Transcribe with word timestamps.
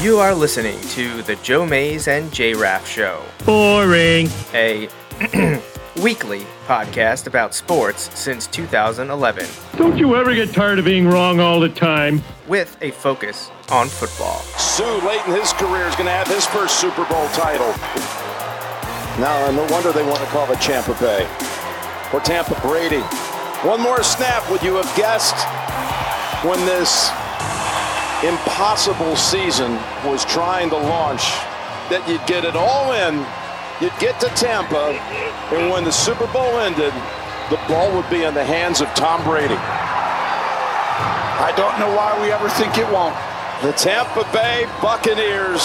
You 0.00 0.18
are 0.18 0.32
listening 0.34 0.80
to 0.90 1.22
the 1.22 1.34
Joe 1.36 1.66
Mays 1.66 2.06
and 2.08 2.32
J 2.32 2.54
Raff 2.54 2.86
Show, 2.86 3.22
Boring. 3.44 4.28
a 4.54 4.88
weekly 6.00 6.46
podcast 6.66 7.26
about 7.26 7.52
sports 7.54 8.08
since 8.18 8.46
2011, 8.46 9.46
Don't 9.76 9.98
you 9.98 10.14
ever 10.14 10.34
get 10.34 10.52
tired 10.54 10.78
of 10.78 10.84
being 10.84 11.08
wrong 11.08 11.40
all 11.40 11.58
the 11.60 11.68
time? 11.68 12.22
with 12.46 12.78
a 12.80 12.92
focus 12.92 13.50
on 13.70 13.88
football. 13.88 14.38
Sue, 14.56 14.84
late 15.06 15.20
in 15.26 15.32
his 15.32 15.52
career, 15.52 15.86
is 15.86 15.94
going 15.96 16.06
to 16.06 16.12
have 16.12 16.28
his 16.28 16.46
first 16.46 16.80
Super 16.80 17.04
Bowl 17.06 17.28
title. 17.30 17.68
Now, 19.20 19.50
no 19.50 19.66
wonder 19.72 19.92
they 19.92 20.04
want 20.06 20.20
to 20.20 20.26
call 20.26 20.50
it 20.52 20.60
Tampa 20.60 20.94
Bay 20.94 21.24
or 22.14 22.20
Tampa 22.20 22.58
Brady. 22.62 23.02
One 23.66 23.82
more 23.82 24.02
snap, 24.04 24.48
would 24.50 24.62
you 24.62 24.76
have 24.76 24.96
guessed 24.96 25.34
when 26.46 26.58
this 26.64 27.10
impossible 28.24 29.14
season 29.16 29.72
was 30.04 30.24
trying 30.24 30.70
to 30.70 30.76
launch 30.76 31.22
that 31.90 32.02
you'd 32.08 32.24
get 32.26 32.44
it 32.44 32.56
all 32.56 32.92
in, 32.92 33.24
you'd 33.80 33.96
get 34.00 34.18
to 34.20 34.28
Tampa, 34.34 34.98
and 35.54 35.70
when 35.70 35.84
the 35.84 35.92
Super 35.92 36.26
Bowl 36.32 36.58
ended, 36.58 36.92
the 37.50 37.56
ball 37.68 37.94
would 37.94 38.08
be 38.10 38.24
in 38.24 38.34
the 38.34 38.44
hands 38.44 38.80
of 38.80 38.88
Tom 38.94 39.22
Brady. 39.24 39.56
I 41.38 41.54
don't 41.56 41.78
know 41.78 41.94
why 41.94 42.18
we 42.20 42.32
ever 42.32 42.50
think 42.50 42.76
it 42.76 42.90
won't. 42.92 43.14
The 43.62 43.72
Tampa 43.72 44.26
Bay 44.32 44.66
Buccaneers 44.82 45.62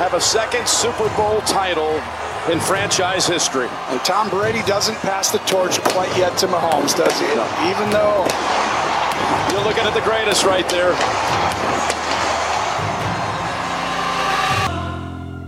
have 0.00 0.14
a 0.14 0.20
second 0.20 0.66
Super 0.66 1.08
Bowl 1.16 1.40
title 1.42 2.00
in 2.50 2.60
franchise 2.60 3.26
history. 3.26 3.68
And 3.88 4.00
Tom 4.00 4.28
Brady 4.30 4.62
doesn't 4.62 4.96
pass 5.04 5.30
the 5.30 5.38
torch 5.44 5.78
quite 5.92 6.10
yet 6.16 6.36
to 6.38 6.46
Mahomes, 6.46 6.96
does 6.96 7.12
he? 7.20 7.26
Even 7.70 7.90
though 7.90 8.26
You're 9.50 9.64
looking 9.64 9.84
at 9.84 9.94
the 9.94 10.02
greatest 10.02 10.44
right 10.44 10.68
there. 10.68 10.92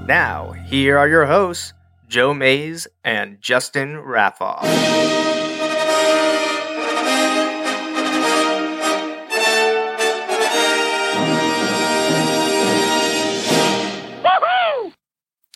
Now, 0.07 0.53
here 0.53 0.97
are 0.97 1.09
your 1.09 1.27
hosts, 1.27 1.75
Joe 2.09 2.33
Mays 2.33 2.87
and 3.05 3.41
Justin 3.43 3.97
Raffoff. 3.97 4.65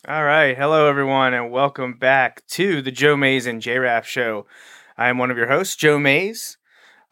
All 0.09 0.25
right, 0.25 0.59
hello 0.59 0.89
everyone, 0.89 1.33
and 1.33 1.51
welcome 1.51 1.95
back 1.95 2.47
to 2.49 2.83
the 2.83 2.91
Joe 2.91 3.17
Mays 3.17 3.47
and 3.47 3.63
J 3.63 3.79
Raff 3.79 4.05
Show. 4.07 4.47
I 4.99 5.09
am 5.09 5.17
one 5.17 5.31
of 5.31 5.37
your 5.37 5.47
hosts, 5.47 5.77
Joe 5.77 5.99
Mays. 5.99 6.59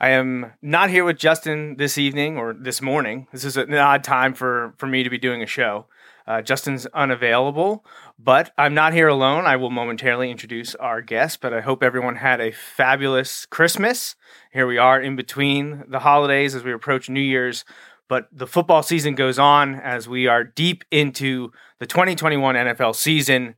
I 0.03 0.11
am 0.11 0.53
not 0.63 0.89
here 0.89 1.05
with 1.05 1.19
Justin 1.19 1.77
this 1.77 1.99
evening 1.99 2.39
or 2.39 2.55
this 2.55 2.81
morning. 2.81 3.27
This 3.33 3.45
is 3.45 3.59
an 3.59 3.75
odd 3.75 4.03
time 4.03 4.33
for 4.33 4.73
for 4.79 4.87
me 4.87 5.03
to 5.03 5.11
be 5.11 5.19
doing 5.19 5.43
a 5.43 5.47
show. 5.47 5.89
Uh, 6.27 6.41
Justin's 6.41 6.87
unavailable, 6.87 7.85
but 8.19 8.51
I'm 8.57 8.73
not 8.73 8.95
here 8.95 9.09
alone. 9.09 9.45
I 9.45 9.57
will 9.57 9.69
momentarily 9.69 10.31
introduce 10.31 10.75
our 10.77 11.03
guest, 11.03 11.43
but 11.43 11.53
I 11.53 11.61
hope 11.61 11.83
everyone 11.83 12.17
had 12.17 12.41
a 12.41 12.51
fabulous 12.51 13.45
Christmas. 13.45 14.17
Here 14.53 14.67
we 14.67 14.79
are 14.79 14.99
in 14.99 15.17
between 15.17 15.85
the 15.87 15.99
holidays 15.99 16.55
as 16.55 16.65
we 16.65 16.73
approach 16.73 17.11
New 17.11 17.21
Year's, 17.21 17.67
but 18.09 18.27
the 18.33 18.47
football 18.47 18.83
season 18.83 19.15
goes 19.15 19.39
on 19.39 19.75
as 19.75 20.09
we 20.09 20.27
are 20.27 20.45
deep 20.45 20.83
into 20.91 21.53
the 21.79 21.87
2021 21.87 22.55
NFL 22.55 22.95
season. 22.95 23.55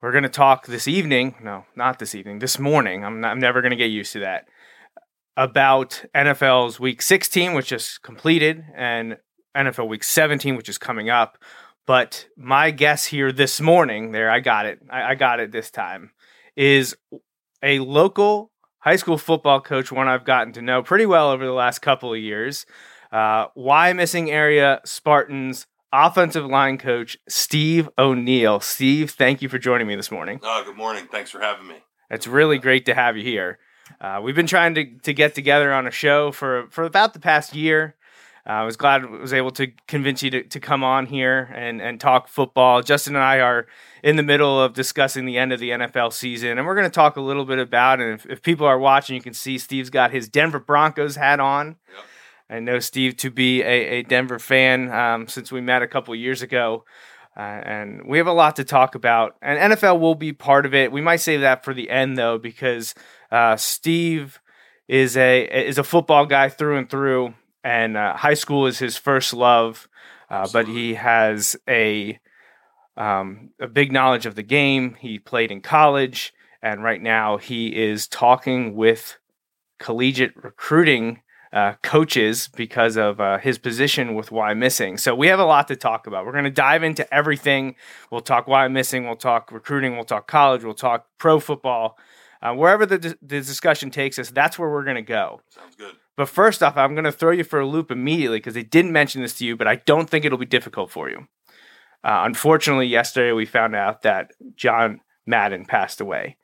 We're 0.00 0.12
going 0.12 0.24
to 0.24 0.28
talk 0.28 0.66
this 0.66 0.88
evening, 0.88 1.36
no, 1.40 1.66
not 1.76 2.00
this 2.00 2.16
evening, 2.16 2.40
this 2.40 2.58
morning. 2.58 3.04
I'm, 3.04 3.20
not, 3.20 3.30
I'm 3.30 3.38
never 3.38 3.60
going 3.60 3.70
to 3.70 3.76
get 3.76 3.92
used 3.92 4.12
to 4.14 4.20
that. 4.20 4.48
About 5.36 6.04
NFL's 6.14 6.78
week 6.78 7.00
16, 7.00 7.54
which 7.54 7.72
is 7.72 7.98
completed, 7.98 8.64
and 8.74 9.16
NFL 9.56 9.88
week 9.88 10.04
17, 10.04 10.56
which 10.56 10.68
is 10.68 10.78
coming 10.78 11.08
up. 11.08 11.38
But 11.86 12.28
my 12.36 12.70
guess 12.70 13.06
here 13.06 13.32
this 13.32 13.60
morning, 13.60 14.12
there, 14.12 14.30
I 14.30 14.40
got 14.40 14.66
it. 14.66 14.80
I, 14.90 15.02
I 15.02 15.14
got 15.14 15.40
it 15.40 15.50
this 15.50 15.70
time, 15.70 16.10
is 16.54 16.96
a 17.62 17.78
local 17.80 18.52
high 18.80 18.96
school 18.96 19.18
football 19.18 19.60
coach, 19.60 19.90
one 19.90 20.08
I've 20.08 20.24
gotten 20.24 20.52
to 20.54 20.62
know 20.62 20.82
pretty 20.82 21.06
well 21.06 21.30
over 21.30 21.44
the 21.44 21.52
last 21.52 21.80
couple 21.80 22.12
of 22.12 22.18
years. 22.18 22.66
Uh, 23.10 23.48
Wyomissing 23.56 24.28
area 24.28 24.80
Spartans 24.84 25.66
offensive 25.92 26.46
line 26.46 26.78
coach 26.78 27.18
Steve 27.28 27.88
O'Neill. 27.98 28.60
Steve, 28.60 29.10
thank 29.10 29.42
you 29.42 29.48
for 29.48 29.58
joining 29.58 29.86
me 29.86 29.94
this 29.94 30.10
morning. 30.10 30.40
Oh, 30.42 30.62
good 30.64 30.76
morning. 30.76 31.06
Thanks 31.10 31.30
for 31.30 31.40
having 31.40 31.68
me. 31.68 31.76
It's 32.10 32.26
really 32.26 32.58
great 32.58 32.86
to 32.86 32.94
have 32.94 33.16
you 33.16 33.22
here. 33.22 33.58
Uh, 34.00 34.20
we've 34.22 34.34
been 34.34 34.46
trying 34.46 34.74
to, 34.74 34.84
to 34.98 35.12
get 35.12 35.34
together 35.34 35.72
on 35.72 35.86
a 35.86 35.90
show 35.90 36.32
for, 36.32 36.66
for 36.70 36.84
about 36.84 37.12
the 37.14 37.20
past 37.20 37.54
year. 37.54 37.96
Uh, 38.44 38.50
I 38.50 38.62
was 38.64 38.76
glad 38.76 39.04
I 39.04 39.06
was 39.06 39.32
able 39.32 39.52
to 39.52 39.68
convince 39.86 40.22
you 40.22 40.30
to, 40.30 40.42
to 40.42 40.58
come 40.58 40.82
on 40.82 41.06
here 41.06 41.52
and, 41.54 41.80
and 41.80 42.00
talk 42.00 42.26
football. 42.26 42.82
Justin 42.82 43.14
and 43.14 43.24
I 43.24 43.38
are 43.38 43.66
in 44.02 44.16
the 44.16 44.22
middle 44.24 44.60
of 44.60 44.74
discussing 44.74 45.26
the 45.26 45.38
end 45.38 45.52
of 45.52 45.60
the 45.60 45.70
NFL 45.70 46.12
season, 46.12 46.58
and 46.58 46.66
we're 46.66 46.74
going 46.74 46.88
to 46.88 46.94
talk 46.94 47.16
a 47.16 47.20
little 47.20 47.44
bit 47.44 47.60
about 47.60 48.00
it. 48.00 48.04
And 48.04 48.14
if, 48.14 48.26
if 48.26 48.42
people 48.42 48.66
are 48.66 48.80
watching, 48.80 49.14
you 49.14 49.22
can 49.22 49.34
see 49.34 49.58
Steve's 49.58 49.90
got 49.90 50.10
his 50.10 50.28
Denver 50.28 50.58
Broncos 50.58 51.14
hat 51.14 51.38
on. 51.38 51.76
Yep. 51.88 52.04
I 52.50 52.60
know 52.60 52.80
Steve 52.80 53.16
to 53.18 53.30
be 53.30 53.62
a, 53.62 53.98
a 53.98 54.02
Denver 54.02 54.40
fan 54.40 54.90
um, 54.90 55.28
since 55.28 55.52
we 55.52 55.60
met 55.60 55.82
a 55.82 55.86
couple 55.86 56.14
years 56.14 56.42
ago. 56.42 56.84
Uh, 57.34 57.40
and 57.40 58.02
we 58.04 58.18
have 58.18 58.26
a 58.26 58.32
lot 58.32 58.56
to 58.56 58.64
talk 58.64 58.94
about. 58.94 59.36
And 59.40 59.72
NFL 59.72 60.00
will 60.00 60.14
be 60.14 60.34
part 60.34 60.66
of 60.66 60.74
it. 60.74 60.92
We 60.92 61.00
might 61.00 61.16
save 61.16 61.40
that 61.40 61.64
for 61.64 61.72
the 61.72 61.88
end, 61.88 62.18
though, 62.18 62.36
because 62.36 62.94
uh, 63.32 63.56
Steve 63.56 64.40
is 64.86 65.16
a 65.16 65.44
is 65.66 65.78
a 65.78 65.84
football 65.84 66.26
guy 66.26 66.48
through 66.50 66.76
and 66.76 66.88
through, 66.88 67.34
and 67.64 67.96
uh, 67.96 68.14
high 68.14 68.34
school 68.34 68.66
is 68.66 68.78
his 68.78 68.96
first 68.96 69.32
love. 69.32 69.88
Uh, 70.30 70.48
but 70.52 70.68
he 70.68 70.94
has 70.94 71.56
a 71.68 72.18
um, 72.96 73.50
a 73.58 73.66
big 73.66 73.90
knowledge 73.90 74.26
of 74.26 74.34
the 74.34 74.42
game. 74.42 74.94
He 75.00 75.18
played 75.18 75.50
in 75.50 75.62
college, 75.62 76.32
and 76.62 76.84
right 76.84 77.02
now 77.02 77.38
he 77.38 77.74
is 77.74 78.06
talking 78.06 78.76
with 78.76 79.18
collegiate 79.78 80.36
recruiting 80.36 81.22
uh, 81.52 81.74
coaches 81.82 82.48
because 82.54 82.96
of 82.96 83.20
uh, 83.20 83.38
his 83.38 83.58
position 83.58 84.14
with 84.14 84.30
Wyomissing. 84.30 84.98
So 84.98 85.14
we 85.14 85.26
have 85.28 85.38
a 85.38 85.44
lot 85.44 85.68
to 85.68 85.76
talk 85.76 86.06
about. 86.06 86.24
We're 86.24 86.32
going 86.32 86.44
to 86.44 86.50
dive 86.50 86.82
into 86.82 87.12
everything. 87.12 87.76
We'll 88.10 88.22
talk 88.22 88.46
Wyomissing. 88.46 89.04
We'll 89.04 89.16
talk 89.16 89.52
recruiting. 89.52 89.94
We'll 89.94 90.04
talk 90.04 90.26
college. 90.26 90.64
We'll 90.64 90.74
talk 90.74 91.06
pro 91.18 91.40
football. 91.40 91.98
Uh, 92.42 92.52
wherever 92.54 92.84
the, 92.84 92.98
the 93.22 93.40
discussion 93.40 93.90
takes 93.90 94.18
us, 94.18 94.30
that's 94.30 94.58
where 94.58 94.68
we're 94.68 94.84
going 94.84 94.96
to 94.96 95.02
go. 95.02 95.40
Sounds 95.50 95.76
good. 95.76 95.94
But 96.16 96.28
first 96.28 96.62
off, 96.62 96.76
I'm 96.76 96.94
going 96.94 97.04
to 97.04 97.12
throw 97.12 97.30
you 97.30 97.44
for 97.44 97.60
a 97.60 97.66
loop 97.66 97.90
immediately 97.90 98.38
because 98.38 98.54
they 98.54 98.62
didn't 98.64 98.92
mention 98.92 99.22
this 99.22 99.34
to 99.38 99.46
you, 99.46 99.56
but 99.56 99.68
I 99.68 99.76
don't 99.76 100.10
think 100.10 100.24
it'll 100.24 100.38
be 100.38 100.44
difficult 100.46 100.90
for 100.90 101.08
you. 101.08 101.28
Uh, 102.04 102.22
unfortunately, 102.24 102.86
yesterday 102.86 103.32
we 103.32 103.46
found 103.46 103.76
out 103.76 104.02
that 104.02 104.32
John 104.56 105.00
Madden 105.26 105.64
passed 105.66 106.00
away, 106.00 106.36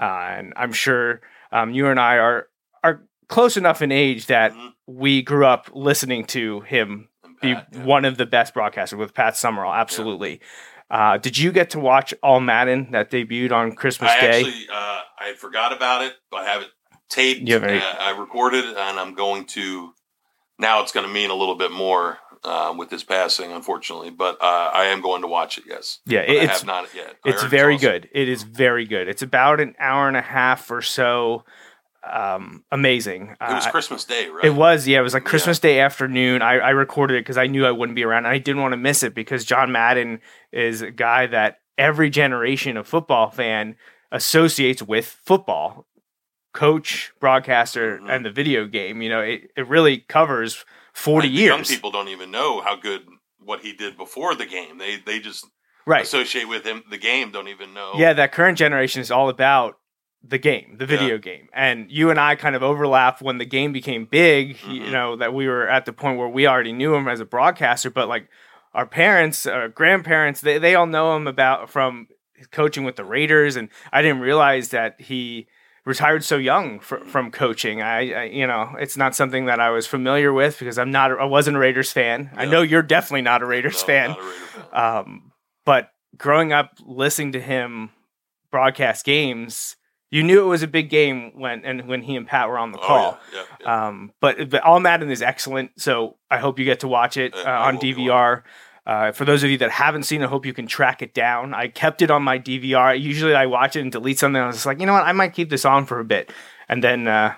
uh, 0.00 0.04
and 0.38 0.52
I'm 0.56 0.72
sure 0.72 1.20
um, 1.52 1.72
you 1.74 1.86
and 1.88 2.00
I 2.00 2.16
are 2.16 2.48
are 2.82 3.02
close 3.28 3.56
enough 3.58 3.82
in 3.82 3.92
age 3.92 4.26
that 4.26 4.52
Mhm. 4.52 4.72
we 4.86 5.22
grew 5.22 5.44
up 5.46 5.70
listening 5.74 6.24
to 6.26 6.60
him 6.62 7.08
And 7.24 7.38
be 7.40 7.48
yeah. 7.50 7.64
one 7.84 8.04
of 8.06 8.16
the 8.16 8.26
best 8.26 8.54
broadcasters 8.54 8.96
with 8.98 9.12
Pat 9.14 9.36
Summerall. 9.36 9.72
Absolutely. 9.74 10.40
Uh, 10.92 11.16
did 11.16 11.38
you 11.38 11.50
get 11.52 11.70
to 11.70 11.80
watch 11.80 12.12
All 12.22 12.38
Madden 12.38 12.90
that 12.92 13.10
debuted 13.10 13.50
on 13.50 13.72
Christmas 13.72 14.10
I 14.10 14.20
Day? 14.20 14.38
actually 14.44 14.66
uh, 14.70 15.00
I 15.18 15.32
forgot 15.38 15.72
about 15.74 16.02
it, 16.04 16.12
but 16.30 16.40
I 16.42 16.44
have 16.52 16.62
it 16.62 16.68
taped. 17.08 17.48
You 17.48 17.54
have 17.54 17.64
it- 17.64 17.82
uh, 17.82 17.96
I 17.98 18.10
recorded, 18.18 18.66
and 18.66 19.00
I'm 19.00 19.14
going 19.14 19.46
to. 19.46 19.94
Now 20.58 20.82
it's 20.82 20.92
going 20.92 21.06
to 21.06 21.12
mean 21.12 21.30
a 21.30 21.34
little 21.34 21.54
bit 21.56 21.72
more 21.72 22.18
uh, 22.44 22.74
with 22.76 22.90
his 22.90 23.02
passing, 23.02 23.50
unfortunately. 23.52 24.10
But 24.10 24.36
uh, 24.42 24.70
I 24.74 24.84
am 24.86 25.00
going 25.00 25.22
to 25.22 25.28
watch 25.28 25.56
it. 25.58 25.64
Yes. 25.66 26.00
yeah, 26.04 26.24
But 26.26 26.36
I 26.36 26.40
it's 26.42 26.52
have 26.58 26.66
not 26.66 26.94
yet. 26.94 27.16
I 27.24 27.30
it's 27.30 27.42
very 27.44 27.74
awesome. 27.76 27.88
good. 27.90 28.08
It 28.12 28.28
is 28.28 28.42
very 28.42 28.84
good. 28.86 29.08
It's 29.08 29.22
about 29.22 29.60
an 29.60 29.74
hour 29.78 30.08
and 30.08 30.16
a 30.16 30.20
half 30.22 30.70
or 30.70 30.82
so. 30.82 31.44
Um, 32.04 32.64
amazing. 32.72 33.36
It 33.40 33.54
was 33.54 33.66
Uh, 33.66 33.70
Christmas 33.70 34.04
Day, 34.04 34.28
right? 34.28 34.44
It 34.44 34.54
was, 34.54 34.88
yeah. 34.88 34.98
It 34.98 35.02
was 35.02 35.14
like 35.14 35.22
Yeah. 35.24 35.30
Christmas 35.30 35.58
Day 35.60 35.78
afternoon. 35.80 36.42
I, 36.42 36.54
I 36.58 36.70
recorded 36.70 37.14
it 37.16 37.20
because 37.20 37.38
I 37.38 37.46
knew 37.46 37.64
I 37.64 37.70
wouldn't 37.70 37.94
be 37.96 38.04
around. 38.04 38.26
And 38.26 38.34
I 38.34 38.38
didn't 38.38 38.60
want 38.60 38.72
to 38.72 38.76
miss 38.76 39.02
it 39.02 39.14
because 39.14 39.44
John 39.44 39.70
Madden 39.70 40.20
is 40.52 40.82
a 40.82 40.90
guy 40.90 41.26
that 41.28 41.60
every 41.78 42.10
generation 42.10 42.76
of 42.76 42.86
football 42.88 43.30
fan 43.30 43.76
associates 44.10 44.82
with 44.82 45.06
football, 45.06 45.86
coach, 46.52 47.12
broadcaster, 47.20 47.98
Mhm. 47.98 48.10
and 48.10 48.24
the 48.26 48.30
video 48.30 48.66
game. 48.66 49.00
You 49.00 49.08
know, 49.08 49.20
it, 49.20 49.50
it 49.56 49.66
really 49.68 49.98
covers 49.98 50.64
forty 50.92 51.28
The 51.28 51.34
years. 51.34 51.48
Young 51.48 51.64
people 51.64 51.90
don't 51.90 52.08
even 52.08 52.30
know 52.30 52.60
how 52.60 52.76
good 52.76 53.06
what 53.38 53.60
he 53.62 53.72
did 53.72 53.96
before 53.96 54.34
the 54.34 54.46
game. 54.46 54.78
They 54.78 54.96
they 54.96 55.18
just 55.18 55.46
right. 55.86 56.02
associate 56.02 56.48
with 56.48 56.64
him 56.64 56.82
the 56.90 56.98
game 56.98 57.30
don't 57.30 57.48
even 57.48 57.72
know. 57.72 57.92
Yeah, 57.96 58.12
that 58.12 58.32
current 58.32 58.58
generation 58.58 59.00
is 59.00 59.10
all 59.10 59.28
about 59.28 59.78
the 60.24 60.38
game, 60.38 60.76
the 60.78 60.86
video 60.86 61.14
Yeah. 61.14 61.18
game. 61.18 61.48
And 61.52 61.90
you 61.90 62.10
and 62.10 62.18
I 62.20 62.36
kind 62.36 62.54
of 62.54 62.62
overlap 62.62 63.20
when 63.20 63.38
the 63.38 63.44
game 63.44 63.72
became 63.72 64.04
big, 64.04 64.56
you 64.66 64.82
Mhm. 64.82 64.92
know, 64.92 65.16
that 65.16 65.34
we 65.34 65.48
were 65.48 65.68
at 65.68 65.84
the 65.84 65.92
point 65.92 66.18
where 66.18 66.28
we 66.28 66.46
already 66.46 66.72
knew 66.72 66.94
him 66.94 67.08
as 67.08 67.20
a 67.20 67.24
broadcaster, 67.24 67.90
but 67.90 68.08
like 68.08 68.28
our 68.72 68.86
parents, 68.86 69.46
our 69.46 69.68
grandparents, 69.68 70.40
they, 70.40 70.58
they 70.58 70.74
all 70.74 70.86
know 70.86 71.16
him 71.16 71.26
about 71.26 71.68
from 71.70 72.06
coaching 72.52 72.84
with 72.84 72.96
the 72.96 73.04
Raiders. 73.04 73.56
And 73.56 73.68
I 73.92 74.00
didn't 74.00 74.20
realize 74.20 74.68
that 74.70 75.00
he 75.00 75.48
retired 75.84 76.22
so 76.22 76.36
young 76.36 76.78
fr- 76.78 77.04
from 77.04 77.32
coaching. 77.32 77.82
I, 77.82 78.12
I, 78.12 78.22
you 78.24 78.46
know, 78.46 78.76
it's 78.78 78.96
not 78.96 79.16
something 79.16 79.46
that 79.46 79.58
I 79.58 79.70
was 79.70 79.86
familiar 79.88 80.32
with 80.32 80.56
because 80.60 80.78
I'm 80.78 80.92
not, 80.92 81.10
I 81.10 81.24
wasn't 81.24 81.56
a 81.56 81.60
Raiders 81.60 81.90
fan. 81.92 82.30
I 82.36 82.44
know 82.44 82.62
you're 82.62 82.82
definitely 82.82 83.22
not 83.22 83.42
a 83.42 83.44
No, 83.44 83.50
Raiders 83.50 83.82
fan. 83.82 84.10
a 84.12 84.14
fan. 84.14 84.64
Um, 84.72 85.32
but 85.66 85.90
growing 86.16 86.52
up 86.52 86.70
listening 86.86 87.32
to 87.32 87.40
him 87.40 87.90
broadcast 88.52 89.04
games, 89.04 89.76
you 90.12 90.22
knew 90.22 90.40
it 90.42 90.46
was 90.48 90.62
a 90.62 90.68
big 90.68 90.90
game 90.90 91.32
when 91.34 91.64
and 91.64 91.88
when 91.88 92.02
he 92.02 92.14
and 92.14 92.26
Pat 92.26 92.48
were 92.48 92.58
on 92.58 92.70
the 92.70 92.78
call. 92.78 93.18
Oh, 93.18 93.20
yeah, 93.32 93.38
yeah, 93.38 93.56
yeah. 93.62 93.86
Um, 93.88 94.12
but 94.20 94.50
but 94.50 94.62
All 94.62 94.78
Madden 94.78 95.10
is 95.10 95.22
excellent, 95.22 95.72
so 95.80 96.16
I 96.30 96.36
hope 96.38 96.58
you 96.60 96.64
get 96.64 96.80
to 96.80 96.88
watch 96.88 97.16
it 97.16 97.34
uh, 97.34 97.38
Uh, 97.38 97.50
on 97.66 97.78
DVR. 97.78 98.42
Uh, 98.84 99.12
for 99.12 99.24
those 99.24 99.42
of 99.42 99.48
you 99.50 99.56
that 99.58 99.70
haven't 99.70 100.02
seen 100.02 100.20
it, 100.22 100.26
I 100.26 100.28
hope 100.28 100.44
you 100.44 100.52
can 100.52 100.66
track 100.66 101.02
it 101.02 101.14
down. 101.14 101.54
I 101.54 101.68
kept 101.68 102.02
it 102.02 102.10
on 102.10 102.22
my 102.22 102.38
DVR. 102.38 103.00
Usually 103.00 103.34
I 103.34 103.46
watch 103.46 103.74
it 103.76 103.80
and 103.80 103.90
delete 103.92 104.18
something. 104.18 104.42
I 104.42 104.46
was 104.46 104.56
just 104.56 104.66
like, 104.66 104.80
you 104.80 104.86
know 104.86 104.92
what, 104.92 105.04
I 105.06 105.12
might 105.12 105.32
keep 105.34 105.50
this 105.50 105.64
on 105.64 105.86
for 105.86 105.98
a 106.00 106.04
bit. 106.04 106.30
And 106.68 106.82
then 106.82 107.06
uh, 107.06 107.34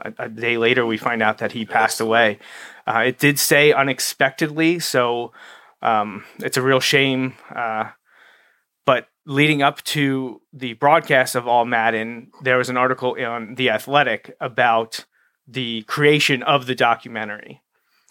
a, 0.00 0.12
a 0.20 0.28
day 0.28 0.56
later, 0.56 0.86
we 0.86 0.96
find 0.96 1.20
out 1.20 1.38
that 1.38 1.52
he 1.52 1.66
passed 1.66 2.00
away. 2.00 2.38
Uh, 2.86 3.02
it 3.06 3.18
did 3.18 3.38
say 3.40 3.72
unexpectedly, 3.72 4.78
so 4.78 5.32
um, 5.82 6.24
it's 6.38 6.56
a 6.56 6.62
real 6.62 6.80
shame. 6.80 7.34
Leading 9.26 9.62
up 9.62 9.82
to 9.84 10.40
the 10.52 10.74
broadcast 10.74 11.34
of 11.34 11.48
All 11.48 11.64
Madden, 11.64 12.30
there 12.42 12.58
was 12.58 12.68
an 12.68 12.76
article 12.76 13.16
on 13.18 13.54
The 13.54 13.70
Athletic 13.70 14.36
about 14.40 15.04
the 15.46 15.82
creation 15.82 16.42
of 16.42 16.66
the 16.66 16.74
documentary. 16.74 17.62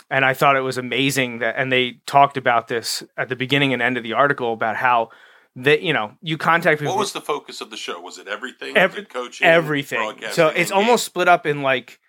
And 0.10 0.26
I 0.26 0.34
thought 0.34 0.56
it 0.56 0.62
was 0.62 0.78
amazing 0.78 1.40
that, 1.40 1.56
and 1.58 1.72
they 1.72 2.00
talked 2.06 2.38
about 2.38 2.68
this 2.68 3.04
at 3.18 3.30
the 3.30 3.36
beginning 3.36 3.74
and 3.74 3.82
end 3.82 3.98
of 3.98 4.04
the 4.04 4.14
article 4.14 4.54
about 4.54 4.76
how 4.76 5.10
that 5.56 5.82
you 5.82 5.94
know 5.94 6.14
you 6.22 6.38
contact 6.38 6.80
people 6.80 6.96
what 6.96 7.00
was 7.00 7.14
the 7.14 7.22
focus 7.22 7.62
of 7.62 7.70
the 7.70 7.78
show? 7.78 8.00
Was 8.00 8.18
it 8.18 8.28
everything? 8.28 8.76
Every- 8.76 9.06
coaching, 9.06 9.46
everything. 9.46 10.20
So 10.32 10.48
it's 10.48 10.72
almost 10.72 11.06
split 11.06 11.28
up 11.28 11.46
in 11.46 11.62
like 11.62 12.00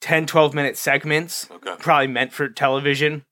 10, 0.00 0.26
12 0.26 0.54
minute 0.54 0.76
segments, 0.76 1.48
okay. 1.50 1.74
probably 1.78 2.06
meant 2.08 2.32
for 2.32 2.48
television. 2.48 3.24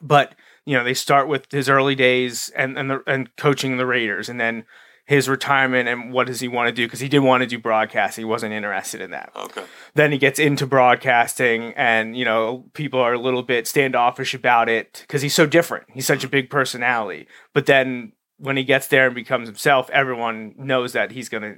But 0.00 0.34
you 0.66 0.76
know, 0.76 0.84
they 0.84 0.94
start 0.94 1.28
with 1.28 1.50
his 1.50 1.68
early 1.70 1.94
days 1.94 2.50
and 2.54 2.76
and 2.78 2.90
the, 2.90 3.02
and 3.06 3.34
coaching 3.36 3.76
the 3.78 3.86
Raiders, 3.86 4.28
and 4.28 4.38
then 4.38 4.64
his 5.06 5.28
retirement 5.28 5.88
and 5.88 6.12
what 6.12 6.26
does 6.26 6.40
he 6.40 6.48
want 6.48 6.66
to 6.66 6.72
do 6.72 6.84
because 6.84 6.98
he 6.98 7.08
didn't 7.08 7.26
want 7.28 7.40
to 7.40 7.46
do 7.46 7.60
broadcasting. 7.60 8.22
He 8.22 8.28
wasn't 8.28 8.52
interested 8.52 9.00
in 9.00 9.12
that. 9.12 9.30
Okay. 9.36 9.62
Then 9.94 10.10
he 10.10 10.18
gets 10.18 10.40
into 10.40 10.66
broadcasting, 10.66 11.72
and 11.76 12.16
you 12.16 12.24
know, 12.24 12.64
people 12.74 12.98
are 13.00 13.12
a 13.12 13.18
little 13.20 13.44
bit 13.44 13.68
standoffish 13.68 14.34
about 14.34 14.68
it 14.68 15.04
because 15.06 15.22
he's 15.22 15.34
so 15.34 15.46
different. 15.46 15.84
He's 15.94 16.06
such 16.06 16.24
a 16.24 16.28
big 16.28 16.50
personality. 16.50 17.28
But 17.54 17.66
then 17.66 18.12
when 18.38 18.56
he 18.56 18.64
gets 18.64 18.88
there 18.88 19.06
and 19.06 19.14
becomes 19.14 19.48
himself, 19.48 19.88
everyone 19.90 20.54
knows 20.58 20.92
that 20.94 21.12
he's 21.12 21.28
gonna 21.28 21.56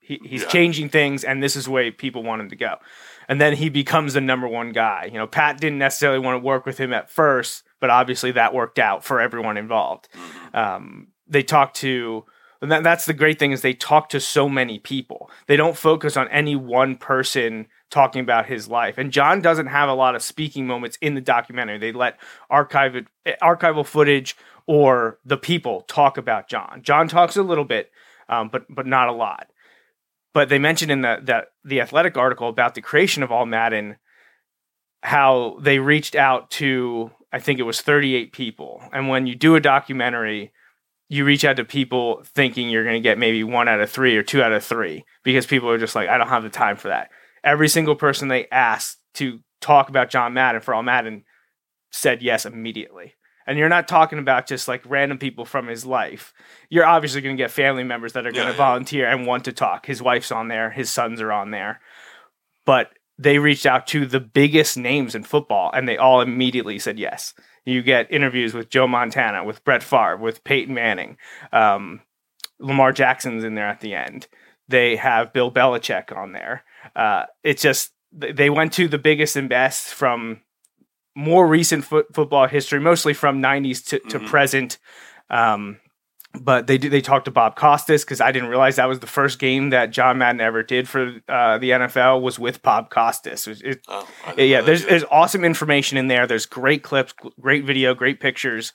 he, 0.00 0.18
he's 0.24 0.42
Yeah. 0.42 0.48
changing 0.48 0.88
things, 0.88 1.22
and 1.22 1.42
this 1.42 1.54
is 1.54 1.66
the 1.66 1.70
way 1.70 1.90
people 1.90 2.22
want 2.24 2.40
him 2.42 2.50
to 2.50 2.56
go. 2.56 2.76
And 3.28 3.40
then 3.40 3.54
he 3.54 3.68
becomes 3.68 4.14
the 4.14 4.20
number 4.20 4.48
one 4.48 4.72
guy. 4.72 5.08
You 5.12 5.18
know, 5.18 5.26
Pat 5.26 5.60
didn't 5.60 5.78
necessarily 5.78 6.18
want 6.18 6.40
to 6.40 6.46
work 6.46 6.64
with 6.64 6.78
him 6.78 6.92
at 6.92 7.10
first, 7.10 7.62
but 7.80 7.90
obviously 7.90 8.32
that 8.32 8.54
worked 8.54 8.78
out 8.78 9.04
for 9.04 9.20
everyone 9.20 9.56
involved. 9.56 10.08
Um, 10.54 11.08
they 11.26 11.42
talk 11.42 11.74
to 11.74 12.24
and 12.60 12.72
that, 12.72 12.82
that's 12.82 13.06
the 13.06 13.14
great 13.14 13.38
thing 13.38 13.52
is 13.52 13.62
they 13.62 13.74
talk 13.74 14.08
to 14.10 14.20
so 14.20 14.48
many 14.48 14.78
people. 14.78 15.30
They 15.46 15.56
don't 15.56 15.76
focus 15.76 16.16
on 16.16 16.28
any 16.28 16.56
one 16.56 16.96
person 16.96 17.66
talking 17.90 18.20
about 18.20 18.46
his 18.46 18.68
life. 18.68 18.98
And 18.98 19.12
John 19.12 19.40
doesn't 19.40 19.68
have 19.68 19.88
a 19.88 19.94
lot 19.94 20.16
of 20.16 20.22
speaking 20.22 20.66
moments 20.66 20.98
in 21.00 21.14
the 21.14 21.20
documentary. 21.20 21.78
They 21.78 21.92
let 21.92 22.18
archival 22.50 23.06
archival 23.42 23.86
footage 23.86 24.36
or 24.66 25.18
the 25.24 25.36
people 25.36 25.82
talk 25.82 26.18
about 26.18 26.48
John. 26.48 26.80
John 26.82 27.08
talks 27.08 27.36
a 27.36 27.42
little 27.42 27.64
bit, 27.64 27.90
um, 28.28 28.48
but 28.48 28.66
but 28.68 28.86
not 28.86 29.08
a 29.08 29.12
lot. 29.12 29.48
But 30.34 30.48
they 30.48 30.58
mentioned 30.58 30.90
in 30.90 31.00
the, 31.00 31.18
the 31.22 31.46
the 31.64 31.80
athletic 31.80 32.16
article 32.16 32.48
about 32.48 32.74
the 32.74 32.82
creation 32.82 33.22
of 33.22 33.32
All 33.32 33.46
Madden 33.46 33.96
how 35.02 35.58
they 35.60 35.78
reached 35.78 36.14
out 36.14 36.50
to 36.50 37.10
I 37.32 37.40
think 37.40 37.58
it 37.58 37.64
was 37.64 37.80
38 37.80 38.32
people. 38.32 38.82
And 38.92 39.08
when 39.08 39.26
you 39.26 39.34
do 39.34 39.54
a 39.54 39.60
documentary, 39.60 40.52
you 41.08 41.24
reach 41.24 41.44
out 41.44 41.56
to 41.56 41.64
people 41.64 42.22
thinking 42.24 42.68
you're 42.68 42.84
going 42.84 42.94
to 42.94 43.00
get 43.00 43.18
maybe 43.18 43.44
one 43.44 43.68
out 43.68 43.80
of 43.80 43.90
three 43.90 44.16
or 44.16 44.22
two 44.22 44.42
out 44.42 44.52
of 44.52 44.64
three 44.64 45.04
because 45.24 45.46
people 45.46 45.70
are 45.70 45.78
just 45.78 45.94
like, 45.94 46.08
I 46.08 46.18
don't 46.18 46.28
have 46.28 46.42
the 46.42 46.50
time 46.50 46.76
for 46.76 46.88
that. 46.88 47.10
Every 47.44 47.68
single 47.68 47.96
person 47.96 48.28
they 48.28 48.46
asked 48.50 48.98
to 49.14 49.40
talk 49.60 49.88
about 49.88 50.10
John 50.10 50.34
Madden 50.34 50.60
for 50.60 50.74
All 50.74 50.82
Madden 50.82 51.24
said 51.90 52.22
yes 52.22 52.46
immediately. 52.46 53.14
And 53.48 53.58
you're 53.58 53.70
not 53.70 53.88
talking 53.88 54.18
about 54.18 54.46
just 54.46 54.68
like 54.68 54.82
random 54.84 55.16
people 55.16 55.46
from 55.46 55.68
his 55.68 55.86
life. 55.86 56.34
You're 56.68 56.84
obviously 56.84 57.22
going 57.22 57.34
to 57.34 57.42
get 57.42 57.50
family 57.50 57.82
members 57.82 58.12
that 58.12 58.26
are 58.26 58.30
going 58.30 58.46
to 58.46 58.52
yeah. 58.52 58.58
volunteer 58.58 59.08
and 59.08 59.26
want 59.26 59.46
to 59.46 59.52
talk. 59.52 59.86
His 59.86 60.02
wife's 60.02 60.30
on 60.30 60.48
there, 60.48 60.70
his 60.70 60.90
sons 60.90 61.18
are 61.22 61.32
on 61.32 61.50
there. 61.50 61.80
But 62.66 62.90
they 63.16 63.38
reached 63.38 63.64
out 63.64 63.86
to 63.88 64.04
the 64.04 64.20
biggest 64.20 64.76
names 64.76 65.14
in 65.14 65.24
football 65.24 65.70
and 65.72 65.88
they 65.88 65.96
all 65.96 66.20
immediately 66.20 66.78
said 66.78 66.98
yes. 66.98 67.32
You 67.64 67.82
get 67.82 68.12
interviews 68.12 68.52
with 68.52 68.68
Joe 68.68 68.86
Montana, 68.86 69.42
with 69.44 69.64
Brett 69.64 69.82
Favre, 69.82 70.18
with 70.18 70.44
Peyton 70.44 70.74
Manning. 70.74 71.16
Um, 71.50 72.02
Lamar 72.60 72.92
Jackson's 72.92 73.44
in 73.44 73.54
there 73.54 73.68
at 73.68 73.80
the 73.80 73.94
end. 73.94 74.26
They 74.68 74.96
have 74.96 75.32
Bill 75.32 75.50
Belichick 75.50 76.14
on 76.14 76.32
there. 76.32 76.64
Uh, 76.94 77.24
it's 77.42 77.62
just 77.62 77.92
they 78.12 78.50
went 78.50 78.74
to 78.74 78.88
the 78.88 78.98
biggest 78.98 79.36
and 79.36 79.48
best 79.48 79.86
from 79.86 80.42
more 81.14 81.46
recent 81.46 81.84
foot 81.84 82.06
football 82.14 82.46
history, 82.46 82.80
mostly 82.80 83.14
from 83.14 83.40
'90s 83.42 83.84
to, 83.88 83.98
to 84.10 84.18
Mhm. 84.20 84.26
present. 84.26 84.78
Um, 85.30 85.78
but 86.40 86.66
they 86.66 86.76
do, 86.78 86.90
they 86.90 87.00
talked 87.00 87.24
to 87.24 87.30
Bob 87.30 87.56
Costas 87.56 88.04
because 88.04 88.20
I 88.20 88.32
didn't 88.32 88.50
realize 88.50 88.76
that 88.76 88.88
was 88.88 89.00
the 89.00 89.06
first 89.06 89.38
game 89.38 89.70
that 89.70 89.90
John 89.90 90.18
Madden 90.18 90.40
ever 90.42 90.62
did 90.62 90.86
for 90.88 91.14
uh, 91.28 91.56
the 91.58 91.70
NFL 91.70 92.20
was 92.20 92.38
with 92.38 92.62
Bob 92.62 92.90
Costas. 92.90 93.46
It 93.48 93.62
it- 93.64 93.80
Oh, 93.88 94.06
yeah, 94.36 94.60
there's 94.60 94.84
there's 94.84 95.04
awesome 95.10 95.44
information 95.44 95.96
in 95.98 96.08
there. 96.08 96.26
There's 96.26 96.46
great 96.46 96.82
clips, 96.82 97.14
great 97.40 97.64
video, 97.64 97.94
great 97.94 98.20
pictures. 98.20 98.72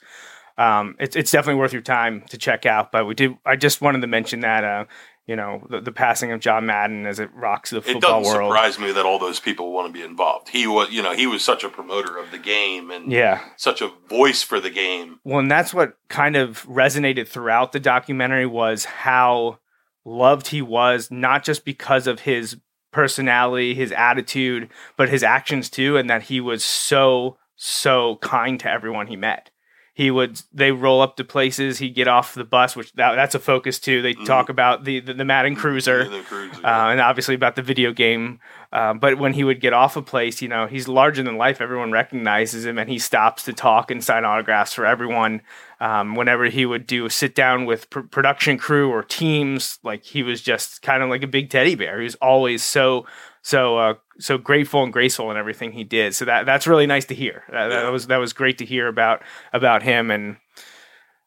Um, 0.58 0.96
it's 1.00 1.16
it's 1.16 1.30
definitely 1.30 1.60
worth 1.60 1.72
your 1.72 1.82
time 1.82 2.22
to 2.30 2.38
check 2.38 2.66
out. 2.66 2.92
But 2.92 3.06
we 3.06 3.14
did. 3.14 3.36
I 3.46 3.56
just 3.56 3.80
wanted 3.80 4.00
to 4.02 4.06
mention 4.08 4.40
that 4.40 4.64
uh, 4.64 4.84
you 5.26 5.36
know 5.36 5.66
the, 5.70 5.80
the 5.80 5.92
passing 5.92 6.32
of 6.32 6.40
John 6.40 6.66
Madden 6.66 7.06
as 7.06 7.18
it 7.18 7.30
rocks 7.34 7.70
the 7.70 7.80
football 7.80 7.94
world. 8.12 8.22
it 8.22 8.24
doesn't 8.24 8.38
world. 8.40 8.50
surprise 8.52 8.78
me 8.78 8.92
that 8.92 9.06
all 9.06 9.18
those 9.18 9.40
people 9.40 9.72
want 9.72 9.86
to 9.88 9.92
be 9.92 10.04
involved. 10.04 10.50
He 10.50 10.66
was, 10.66 10.90
you 10.90 11.02
know, 11.02 11.14
he 11.14 11.26
was 11.26 11.42
such 11.42 11.64
a 11.64 11.68
promoter 11.68 12.18
of 12.18 12.30
the 12.30 12.38
game 12.38 12.90
and 12.90 13.10
Yeah. 13.10 13.40
such 13.56 13.80
a 13.80 13.90
voice 14.08 14.42
for 14.42 14.60
the 14.60 14.70
game. 14.70 15.20
Well, 15.24 15.38
and 15.38 15.50
that's 15.50 15.72
what 15.72 15.96
kind 16.08 16.36
of 16.36 16.66
resonated 16.66 17.26
throughout 17.28 17.72
the 17.72 17.80
documentary 17.80 18.46
was 18.46 18.84
how 18.84 19.58
loved 20.04 20.48
he 20.48 20.60
was, 20.60 21.10
not 21.10 21.42
just 21.44 21.64
because 21.64 22.06
of 22.06 22.20
his 22.20 22.58
personality, 22.92 23.74
his 23.74 23.90
attitude, 23.92 24.68
but 24.96 25.08
his 25.08 25.22
actions 25.22 25.68
too, 25.70 25.96
and 25.96 26.08
that 26.10 26.24
he 26.24 26.40
was 26.40 26.62
so, 26.62 27.36
so 27.56 28.16
kind 28.22 28.60
to 28.60 28.70
everyone 28.70 29.06
he 29.08 29.16
met. 29.16 29.50
He 29.96 30.10
would 30.10 30.42
they 30.52 30.72
roll 30.72 31.00
up 31.00 31.16
to 31.18 31.24
places, 31.24 31.78
he'd 31.78 31.94
get 31.94 32.08
off 32.08 32.34
the 32.34 32.42
bus, 32.42 32.74
which 32.74 32.92
that, 32.94 33.14
that's 33.14 33.36
a 33.36 33.38
focus 33.38 33.78
too. 33.78 34.02
They 34.02 34.12
talk 34.12 34.48
about 34.48 34.82
the, 34.82 34.98
the 34.98 35.14
the 35.14 35.24
Madden 35.24 35.54
Cruiser 35.54 36.02
Yeah, 36.02 36.18
the 36.18 36.22
cruiser, 36.24 36.66
uh, 36.66 36.90
and 36.90 37.00
obviously 37.00 37.36
about 37.36 37.54
the 37.54 37.62
video 37.62 37.92
game. 37.92 38.40
Um, 38.72 38.98
but 38.98 39.18
when 39.18 39.34
he 39.34 39.44
would 39.44 39.60
get 39.60 39.72
off 39.72 39.96
a 39.96 40.02
place, 40.02 40.42
you 40.42 40.48
know, 40.48 40.66
he's 40.66 40.88
larger 40.88 41.22
than 41.22 41.36
life. 41.36 41.60
Everyone 41.60 41.92
recognizes 41.92 42.66
him, 42.66 42.76
and 42.76 42.90
he 42.90 42.98
stops 42.98 43.44
to 43.44 43.52
talk 43.52 43.92
and 43.92 44.02
sign 44.02 44.24
autographs 44.24 44.72
for 44.72 44.84
everyone. 44.84 45.42
Um, 45.78 46.16
whenever 46.16 46.46
he 46.46 46.66
would 46.66 46.88
do 46.88 47.06
a 47.06 47.10
sit 47.10 47.36
down 47.36 47.64
with 47.64 47.88
pr- 47.90 48.00
production 48.00 48.58
crew 48.58 48.90
or 48.90 49.04
teams, 49.04 49.78
like 49.84 50.02
he 50.04 50.24
was 50.24 50.42
just 50.42 50.82
kind 50.82 51.04
of 51.04 51.08
like 51.08 51.22
a 51.22 51.28
big 51.28 51.50
teddy 51.50 51.76
bear. 51.76 52.00
He 52.00 52.04
was 52.04 52.16
always 52.16 52.64
so 52.64 53.06
so 53.42 53.76
uh, 53.78 53.94
so 54.18 54.38
grateful 54.38 54.82
and 54.82 54.92
graceful 54.92 55.30
in 55.30 55.36
everything 55.36 55.72
he 55.72 55.84
did. 55.84 56.14
So 56.14 56.24
that 56.24 56.46
that's 56.46 56.66
really 56.66 56.86
nice 56.86 57.04
to 57.06 57.14
hear. 57.14 57.44
That, 57.50 57.68
that 57.68 57.92
was 57.92 58.06
that 58.08 58.18
was 58.18 58.32
great 58.32 58.58
to 58.58 58.64
hear 58.64 58.88
about 58.88 59.22
about 59.52 59.82
him 59.82 60.10
and. 60.10 60.36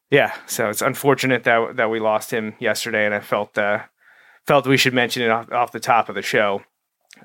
Yeah, 0.10 0.34
so 0.46 0.70
it's 0.70 0.82
unfortunate 0.82 1.44
that 1.44 1.76
that 1.76 1.90
we 1.90 2.00
lost 2.00 2.32
him 2.32 2.56
yesterday, 2.60 3.06
and 3.06 3.14
I 3.14 3.20
felt 3.20 3.58
uh, 3.58 3.80
felt 4.46 4.66
we 4.66 4.78
should 4.78 4.94
mention 4.94 5.22
it 5.22 5.30
off, 5.30 5.52
off 5.52 5.74
the 5.74 5.82
top 5.82 6.08
of 6.08 6.16
the 6.16 6.22
show. 6.22 6.64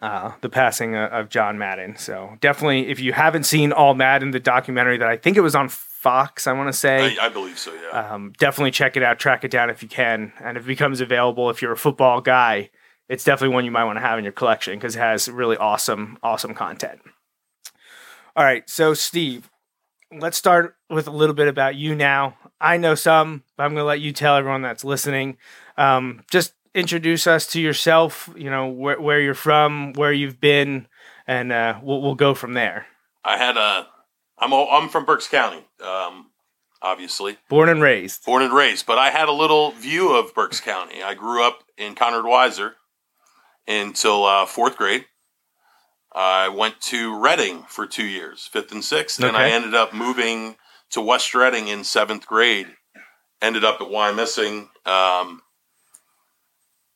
Uh, 0.00 0.32
the 0.40 0.48
passing 0.48 0.96
of, 0.96 1.12
of 1.12 1.28
John 1.28 1.58
Madden. 1.58 1.96
So 1.96 2.36
definitely, 2.40 2.88
if 2.88 2.98
you 2.98 3.12
haven't 3.12 3.44
seen 3.44 3.72
All 3.72 3.94
Madden, 3.94 4.32
the 4.32 4.40
documentary 4.40 4.96
that 4.96 5.08
I 5.08 5.16
think 5.16 5.36
it 5.36 5.42
was 5.42 5.54
on 5.54 5.68
Fox, 5.68 6.46
I 6.48 6.52
want 6.54 6.68
to 6.68 6.72
say, 6.72 7.16
I, 7.20 7.26
I 7.26 7.28
believe 7.28 7.58
so. 7.58 7.72
Yeah. 7.72 8.14
um, 8.14 8.32
definitely 8.38 8.72
check 8.72 8.96
it 8.96 9.02
out, 9.04 9.20
track 9.20 9.44
it 9.44 9.50
down 9.52 9.70
if 9.70 9.82
you 9.82 9.88
can, 9.88 10.32
and 10.42 10.56
if 10.56 10.64
it 10.64 10.66
becomes 10.66 11.00
available, 11.00 11.50
if 11.50 11.62
you're 11.62 11.72
a 11.72 11.76
football 11.76 12.20
guy, 12.20 12.70
it's 13.12 13.24
definitely 13.24 13.52
one 13.54 13.66
you 13.66 13.70
might 13.70 13.84
want 13.84 13.98
to 13.98 14.00
have 14.00 14.18
in 14.18 14.24
your 14.24 14.32
collection 14.32 14.74
because 14.74 14.96
it 14.96 15.00
has 15.00 15.28
really 15.28 15.58
awesome, 15.58 16.16
awesome 16.22 16.54
content. 16.54 16.98
All 18.34 18.42
right, 18.42 18.68
so 18.70 18.94
Steve, 18.94 19.50
let's 20.10 20.38
start 20.38 20.76
with 20.88 21.06
a 21.06 21.10
little 21.10 21.34
bit 21.34 21.46
about 21.46 21.74
you 21.74 21.94
now. 21.94 22.38
I 22.58 22.78
know 22.78 22.94
some, 22.94 23.44
but 23.54 23.64
I'm 23.64 23.72
going 23.72 23.82
to 23.82 23.86
let 23.86 24.00
you 24.00 24.12
tell 24.12 24.36
everyone 24.36 24.62
that's 24.62 24.82
listening. 24.82 25.36
Um, 25.76 26.22
just 26.30 26.54
introduce 26.74 27.26
us 27.26 27.46
to 27.48 27.60
yourself. 27.60 28.30
You 28.34 28.48
know 28.48 28.68
where 28.68 28.98
where 28.98 29.20
you're 29.20 29.34
from, 29.34 29.92
where 29.92 30.12
you've 30.12 30.40
been, 30.40 30.86
and 31.26 31.52
uh, 31.52 31.80
we'll 31.82 32.00
we'll 32.00 32.14
go 32.14 32.32
from 32.32 32.54
there. 32.54 32.86
I 33.22 33.36
had 33.36 33.58
a. 33.58 33.88
I'm 34.38 34.54
I'm 34.54 34.88
from 34.88 35.04
Berks 35.04 35.28
County, 35.28 35.62
um, 35.84 36.30
obviously 36.80 37.36
Born 37.50 37.68
and 37.68 37.82
raised. 37.82 38.24
born 38.24 38.42
and 38.42 38.54
raised, 38.54 38.86
but 38.86 38.96
I 38.96 39.10
had 39.10 39.28
a 39.28 39.32
little 39.32 39.72
view 39.72 40.16
of 40.16 40.34
Berks 40.34 40.60
County. 40.60 41.02
I 41.02 41.12
grew 41.12 41.46
up 41.46 41.62
in 41.76 41.94
Conrad 41.94 42.24
Weiser 42.24 42.72
until 43.66 44.24
uh, 44.24 44.46
fourth 44.46 44.76
grade. 44.76 45.06
I 46.14 46.48
went 46.48 46.80
to 46.82 47.18
Reading 47.18 47.64
for 47.68 47.86
two 47.86 48.04
years, 48.04 48.46
fifth 48.52 48.70
and 48.72 48.84
sixth, 48.84 49.22
and 49.22 49.36
I 49.36 49.48
ended 49.50 49.74
up 49.74 49.94
moving 49.94 50.56
to 50.90 51.00
West 51.00 51.34
Reading 51.34 51.68
in 51.68 51.84
seventh 51.84 52.26
grade. 52.26 52.66
Ended 53.40 53.64
up 53.64 53.80
at 53.80 53.88
Wyomissing. 53.88 54.68
Um, 54.86 55.40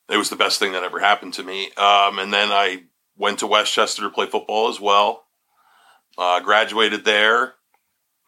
it 0.07 0.17
was 0.17 0.29
the 0.29 0.35
best 0.35 0.59
thing 0.59 0.73
that 0.73 0.83
ever 0.83 0.99
happened 0.99 1.33
to 1.33 1.43
me. 1.43 1.71
Um, 1.77 2.19
and 2.19 2.31
then 2.31 2.51
I 2.51 2.83
went 3.17 3.39
to 3.39 3.47
Westchester 3.47 4.03
to 4.03 4.09
play 4.09 4.27
football 4.27 4.69
as 4.69 4.79
well. 4.79 5.25
Uh, 6.17 6.39
graduated 6.39 7.03
there, 7.03 7.55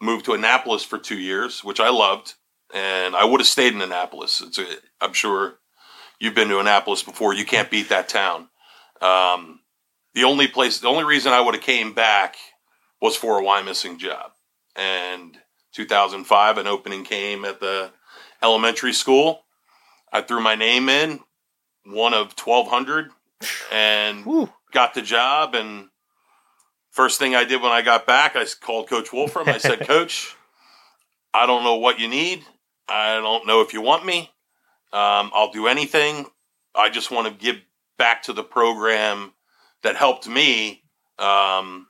moved 0.02 0.24
to 0.24 0.34
Annapolis 0.34 0.84
for 0.84 0.98
two 0.98 1.18
years, 1.18 1.64
which 1.64 1.80
I 1.80 1.88
loved, 1.88 2.34
and 2.74 3.14
I 3.14 3.24
would 3.24 3.40
have 3.40 3.46
stayed 3.46 3.74
in 3.74 3.80
Annapolis. 3.80 4.40
It's 4.40 4.58
a, 4.58 4.66
I'm 5.00 5.12
sure 5.12 5.59
you've 6.20 6.34
been 6.34 6.48
to 6.48 6.60
Annapolis 6.60 7.02
before. 7.02 7.34
You 7.34 7.44
can't 7.44 7.70
beat 7.70 7.88
that 7.88 8.08
town. 8.08 8.48
Um, 9.00 9.60
the 10.14 10.24
only 10.24 10.46
place, 10.46 10.78
the 10.78 10.88
only 10.88 11.04
reason 11.04 11.32
I 11.32 11.40
would 11.40 11.54
have 11.54 11.64
came 11.64 11.92
back 11.92 12.36
was 13.00 13.16
for 13.16 13.40
a 13.40 13.42
Wyomissing 13.42 13.98
job. 13.98 14.32
And 14.76 15.36
2005, 15.72 16.58
an 16.58 16.66
opening 16.66 17.04
came 17.04 17.44
at 17.44 17.60
the 17.60 17.90
elementary 18.42 18.92
school. 18.92 19.44
I 20.12 20.20
threw 20.20 20.40
my 20.40 20.54
name 20.54 20.88
in, 20.88 21.20
one 21.84 22.14
of 22.14 22.34
1,200, 22.38 23.10
and 23.72 24.26
Woo. 24.26 24.50
got 24.72 24.94
the 24.94 25.02
job. 25.02 25.54
And 25.54 25.88
first 26.90 27.18
thing 27.18 27.34
I 27.34 27.44
did 27.44 27.62
when 27.62 27.72
I 27.72 27.82
got 27.82 28.06
back, 28.06 28.36
I 28.36 28.44
called 28.60 28.88
Coach 28.88 29.12
Wolfram. 29.12 29.48
I 29.48 29.58
said, 29.58 29.80
Coach, 29.86 30.36
I 31.32 31.46
don't 31.46 31.64
know 31.64 31.76
what 31.76 31.98
you 31.98 32.08
need. 32.08 32.44
I 32.88 33.14
don't 33.14 33.46
know 33.46 33.60
if 33.60 33.72
you 33.72 33.80
want 33.80 34.04
me. 34.04 34.30
Um, 34.92 35.30
I'll 35.34 35.52
do 35.52 35.66
anything. 35.66 36.26
I 36.74 36.88
just 36.88 37.10
want 37.10 37.28
to 37.28 37.32
give 37.32 37.60
back 37.98 38.22
to 38.24 38.32
the 38.32 38.42
program 38.42 39.32
that 39.82 39.96
helped 39.96 40.26
me, 40.28 40.82
um, 41.18 41.86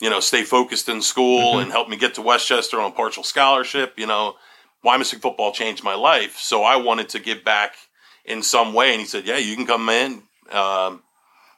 you 0.00 0.10
know, 0.10 0.20
stay 0.20 0.42
focused 0.42 0.88
in 0.88 1.00
school 1.00 1.54
Mhm. 1.54 1.62
and 1.62 1.72
help 1.72 1.88
me 1.88 1.96
get 1.96 2.14
to 2.14 2.22
Westchester 2.22 2.80
on 2.80 2.90
a 2.90 2.94
partial 2.94 3.22
scholarship. 3.22 3.98
You 3.98 4.06
know, 4.06 4.36
Wyomissing 4.84 5.22
football 5.22 5.52
changed 5.52 5.82
my 5.82 5.94
life, 5.94 6.38
so 6.38 6.62
I 6.62 6.76
wanted 6.76 7.08
to 7.10 7.18
give 7.18 7.44
back 7.44 7.76
in 8.24 8.42
some 8.42 8.74
way. 8.74 8.90
And 8.92 9.00
he 9.00 9.06
said, 9.06 9.26
"Yeah, 9.26 9.38
you 9.38 9.56
can 9.56 9.66
come 9.66 9.88
in, 9.88 10.28
um, 10.50 11.02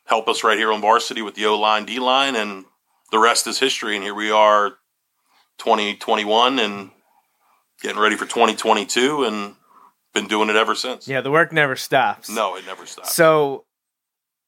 help 0.04 0.28
us 0.28 0.44
right 0.44 0.58
here 0.58 0.72
on 0.72 0.80
varsity 0.80 1.22
with 1.22 1.34
the 1.34 1.46
O 1.46 1.58
line, 1.58 1.84
D 1.84 1.98
line, 1.98 2.36
and 2.36 2.66
the 3.10 3.18
rest 3.18 3.46
is 3.46 3.58
history." 3.58 3.96
And 3.96 4.04
here 4.04 4.14
we 4.14 4.30
are, 4.30 4.78
2021, 5.58 6.58
and 6.58 6.92
getting 7.80 7.98
ready 7.98 8.16
for 8.16 8.26
2022, 8.26 9.24
and 9.24 9.56
been 10.20 10.28
doing 10.28 10.48
it 10.48 10.56
ever 10.56 10.74
since. 10.74 11.06
Yeah, 11.06 11.20
the 11.20 11.30
work 11.30 11.52
never 11.52 11.76
stops. 11.76 12.28
No, 12.28 12.56
it 12.56 12.66
never 12.66 12.86
stops. 12.86 13.14
So 13.14 13.64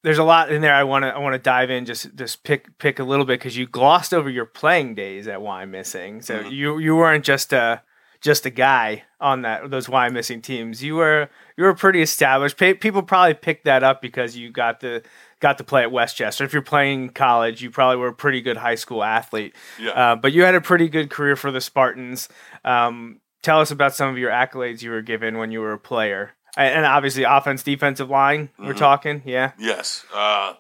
there's 0.03 0.19
a 0.19 0.25
lot 0.25 0.51
in 0.53 0.63
there. 0.63 0.75
I 0.75 0.85
want 0.85 1.03
to 1.05 1.09
I 1.09 1.19
want 1.19 1.35
to 1.35 1.39
dive 1.39 1.71
in 1.71 1.85
just 1.85 2.15
just 2.17 2.43
pick 2.45 2.79
pick 2.79 2.99
a 2.99 3.05
little 3.05 3.25
bit 3.25 3.39
because 3.41 3.57
you 3.57 3.67
glossed 3.67 4.15
over 4.15 4.31
your 4.31 4.45
playing 4.47 4.95
days 4.95 5.29
at 5.29 5.39
Wyomissing. 5.41 6.25
So 6.25 6.43
Mhm. 6.45 6.53
you 6.53 6.79
you 6.79 6.97
weren't 6.97 7.25
just 7.25 7.53
a 7.53 7.83
just 8.21 8.45
a 8.47 8.51
guy 8.51 9.05
on 9.21 9.43
that 9.43 9.71
those 9.71 9.87
Wyomissing 9.87 10.43
teams. 10.43 10.83
You 10.83 10.97
were 10.97 11.29
you 11.57 11.65
were 11.65 11.75
pretty 11.75 12.01
established. 12.03 12.57
Pa- 12.59 12.75
people 12.81 13.03
probably 13.03 13.35
picked 13.35 13.65
that 13.65 13.83
up 13.83 14.01
because 14.03 14.37
you 14.37 14.51
got 14.51 14.81
to 14.81 15.03
got 15.41 15.59
to 15.59 15.65
play 15.65 15.83
at 15.83 15.93
Westchester. 15.93 16.43
If 16.45 16.53
you're 16.53 16.63
playing 16.63 17.11
college, 17.11 17.63
you 17.63 17.71
probably 17.71 17.97
were 17.97 18.09
a 18.09 18.13
pretty 18.15 18.41
good 18.41 18.57
high 18.57 18.75
school 18.75 19.05
athlete. 19.05 19.55
yeah. 19.79 19.91
Uh, 19.91 20.17
but 20.17 20.33
you 20.33 20.43
had 20.43 20.57
a 20.57 20.61
pretty 20.61 20.89
good 20.89 21.11
career 21.11 21.37
for 21.37 21.53
the 21.53 21.61
Spartans. 21.61 22.29
Um, 22.65 23.18
tell 23.43 23.61
us 23.61 23.71
about 23.71 23.95
some 23.95 24.09
of 24.11 24.19
your 24.19 24.31
accolades 24.31 24.83
you 24.83 24.91
were 24.91 25.03
given 25.03 25.39
when 25.39 25.51
you 25.53 25.61
were 25.61 25.73
a 25.73 25.79
player, 25.79 26.35
and, 26.57 26.85
obviously 26.85 27.23
offense, 27.25 27.63
defensive 27.63 28.11
line. 28.11 28.51
We're 28.59 28.75
Mhm. 28.75 28.79
talking, 28.79 29.23
yeah. 29.25 29.53
Yes. 29.59 30.05
Uh, 30.13 30.55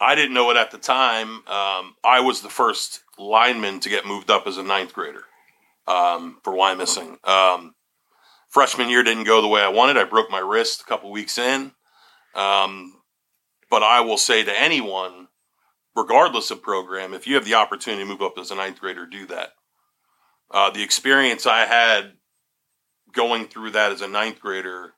I 0.00 0.14
didn't 0.14 0.34
know 0.34 0.50
it 0.50 0.56
at 0.56 0.70
the 0.70 0.78
time. 0.78 1.46
Um, 1.48 1.96
I 2.04 2.20
was 2.20 2.42
the 2.42 2.50
first 2.50 3.02
lineman 3.18 3.80
to 3.80 3.88
get 3.88 4.04
moved 4.06 4.30
up 4.30 4.46
as 4.46 4.56
a 4.58 4.62
ninth 4.62 4.92
grader 4.92 5.24
um, 5.86 6.38
for 6.42 6.52
Wyomissing. 6.52 7.26
Um, 7.26 7.74
freshman 8.48 8.88
year 8.88 9.02
didn't 9.02 9.24
go 9.24 9.40
the 9.42 9.48
way 9.48 9.62
I 9.62 9.68
wanted. 9.68 9.96
I 9.96 10.04
broke 10.04 10.30
my 10.30 10.38
wrist 10.38 10.80
a 10.80 10.84
couple 10.84 11.10
weeks 11.10 11.38
in. 11.38 11.72
Um, 12.34 13.00
but 13.70 13.82
I 13.82 14.00
will 14.00 14.18
say 14.18 14.42
to 14.44 14.60
anyone, 14.60 15.28
regardless 15.94 16.50
of 16.50 16.62
program, 16.62 17.14
if 17.14 17.26
you 17.26 17.34
have 17.36 17.44
the 17.44 17.54
opportunity 17.54 18.02
to 18.02 18.08
move 18.08 18.22
up 18.22 18.38
as 18.38 18.50
a 18.50 18.54
ninth 18.54 18.80
grader, 18.80 19.06
do 19.06 19.26
that. 19.26 19.50
Uh, 20.50 20.70
the 20.70 20.82
experience 20.82 21.46
I 21.46 21.66
had 21.66 22.12
going 23.12 23.46
through 23.46 23.70
that 23.72 23.92
as 23.92 24.00
a 24.00 24.08
ninth 24.08 24.40
grader 24.40 24.94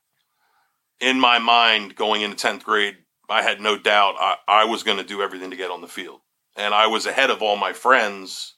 in 1.01 1.21
my 1.21 1.39
mind 1.39 1.95
going 1.95 2.23
into 2.23 2.37
10th 2.37 2.65
grade, 2.65 2.97
I 3.29 3.43
had 3.43 3.61
no 3.61 3.77
doubt 3.79 4.15
I, 4.19 4.37
I 4.49 4.65
was 4.65 4.83
going 4.83 4.99
to 4.99 5.05
do 5.05 5.23
everything 5.23 5.51
to 5.51 5.57
get 5.57 5.71
on 5.71 5.81
the 5.81 5.89
field. 5.89 6.21
And 6.57 6.73
I 6.75 6.87
was 6.87 7.07
ahead 7.07 7.31
of 7.31 7.43
all 7.43 7.57
my 7.57 7.73
friends 7.73 8.55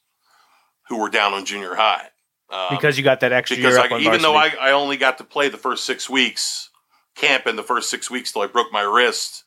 who 0.88 0.98
were 1.00 1.10
down 1.10 1.34
on 1.34 1.44
junior 1.44 1.74
high. 1.74 2.08
Um, 2.50 2.76
Because 2.76 2.96
you 2.96 3.04
got 3.04 3.20
that 3.20 3.32
extra 3.32 3.56
because 3.56 3.74
year 3.74 3.82
I, 3.82 3.86
up 3.86 3.92
on 3.92 4.00
even 4.02 4.22
though 4.22 4.36
I. 4.36 4.50
I 4.60 4.70
only 4.72 4.96
got 4.96 5.18
to 5.18 5.24
play 5.24 5.48
the 5.48 5.58
first 5.58 5.84
six 5.84 6.08
weeks, 6.08 6.70
camp 7.14 7.46
in 7.46 7.56
the 7.56 7.62
first 7.62 7.90
six 7.90 8.10
weeks 8.10 8.32
till 8.32 8.42
I 8.42 8.46
broke 8.46 8.72
my 8.72 8.82
wrist, 8.82 9.44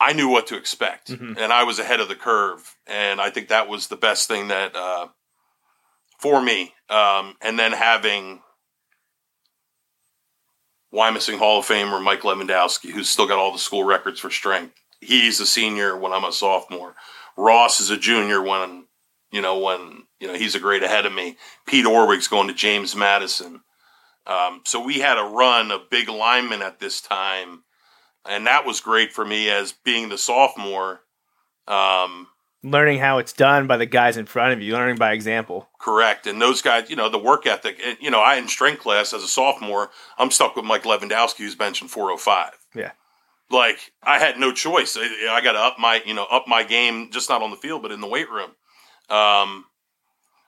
I 0.00 0.14
knew 0.14 0.28
what 0.28 0.46
to 0.48 0.56
expect. 0.56 1.10
Mhm. 1.12 1.36
And 1.38 1.52
I 1.52 1.64
was 1.64 1.78
ahead 1.78 2.00
of 2.00 2.08
the 2.08 2.16
curve. 2.16 2.76
And 2.86 3.20
I 3.20 3.30
think 3.30 3.48
that 3.48 3.68
was 3.68 3.88
the 3.88 3.96
best 3.96 4.26
thing 4.28 4.48
that, 4.48 4.74
uh, 4.74 5.08
for 6.20 6.40
me. 6.42 6.74
Um, 6.88 7.36
and 7.40 7.58
then 7.58 7.72
having 7.72 8.40
Wyomissing 10.92 11.38
Hall 11.38 11.60
of 11.60 11.66
Famer 11.66 12.02
Mike 12.02 12.22
Lewandowski, 12.22 12.90
who's 12.90 13.08
still 13.08 13.26
got 13.26 13.38
all 13.38 13.52
the 13.52 13.58
school 13.58 13.84
records 13.84 14.20
for 14.20 14.30
strength. 14.30 14.74
He's 15.00 15.40
a 15.40 15.46
senior 15.46 15.96
when 15.96 16.12
I'm 16.12 16.24
a 16.24 16.32
sophomore. 16.32 16.94
Ross 17.36 17.80
is 17.80 17.90
a 17.90 17.96
junior 17.96 18.42
when 18.42 18.86
you 19.30 19.40
know 19.40 19.58
when 19.58 20.02
you 20.18 20.26
know 20.26 20.34
he's 20.34 20.54
a 20.54 20.60
grade 20.60 20.82
ahead 20.82 21.06
of 21.06 21.14
me. 21.14 21.36
Pete 21.66 21.86
Orwig's 21.86 22.28
going 22.28 22.48
to 22.48 22.54
James 22.54 22.94
Madison. 22.94 23.60
Um, 24.26 24.60
so 24.66 24.84
we 24.84 24.98
had 24.98 25.16
a 25.16 25.22
run 25.22 25.70
of 25.70 25.88
big 25.90 26.08
linemen 26.08 26.60
at 26.60 26.80
this 26.80 27.00
time, 27.00 27.62
and 28.28 28.46
that 28.46 28.66
was 28.66 28.80
great 28.80 29.12
for 29.12 29.24
me 29.24 29.48
as 29.48 29.72
being 29.72 30.08
the 30.08 30.18
sophomore. 30.18 31.00
Um, 31.66 32.26
learning 32.62 32.98
how 32.98 33.18
it's 33.18 33.32
done 33.32 33.66
by 33.66 33.76
the 33.76 33.86
guys 33.86 34.16
in 34.16 34.26
front 34.26 34.52
of 34.52 34.60
you, 34.60 34.72
learning 34.72 34.96
by 34.96 35.12
example. 35.12 35.68
Correct. 35.80 36.26
And 36.26 36.40
those 36.40 36.60
guys, 36.60 36.90
you 36.90 36.96
know, 36.96 37.08
the 37.08 37.18
work 37.18 37.46
ethic, 37.46 37.80
and, 37.84 37.96
you 38.00 38.10
know, 38.10 38.20
I 38.20 38.36
in 38.36 38.48
strength 38.48 38.82
class 38.82 39.12
as 39.12 39.22
a 39.22 39.28
sophomore, 39.28 39.90
I'm 40.18 40.30
stuck 40.30 40.56
with 40.56 40.64
Mike 40.64 40.82
Lewandowski, 40.82 41.38
who's 41.38 41.56
benching 41.56 41.88
405. 41.88 42.52
Yeah. 42.74 42.92
Like 43.50 43.92
I 44.02 44.18
had 44.18 44.38
no 44.38 44.52
choice. 44.52 44.96
I, 44.98 45.28
I 45.30 45.40
got 45.40 45.52
to 45.52 45.58
up 45.58 45.78
my, 45.78 46.02
you 46.04 46.14
know, 46.14 46.26
up 46.30 46.46
my 46.46 46.62
game, 46.62 47.10
just 47.10 47.28
not 47.28 47.42
on 47.42 47.50
the 47.50 47.56
field, 47.56 47.82
but 47.82 47.92
in 47.92 48.00
the 48.00 48.06
weight 48.06 48.30
room. 48.30 48.50
Um, 49.08 49.64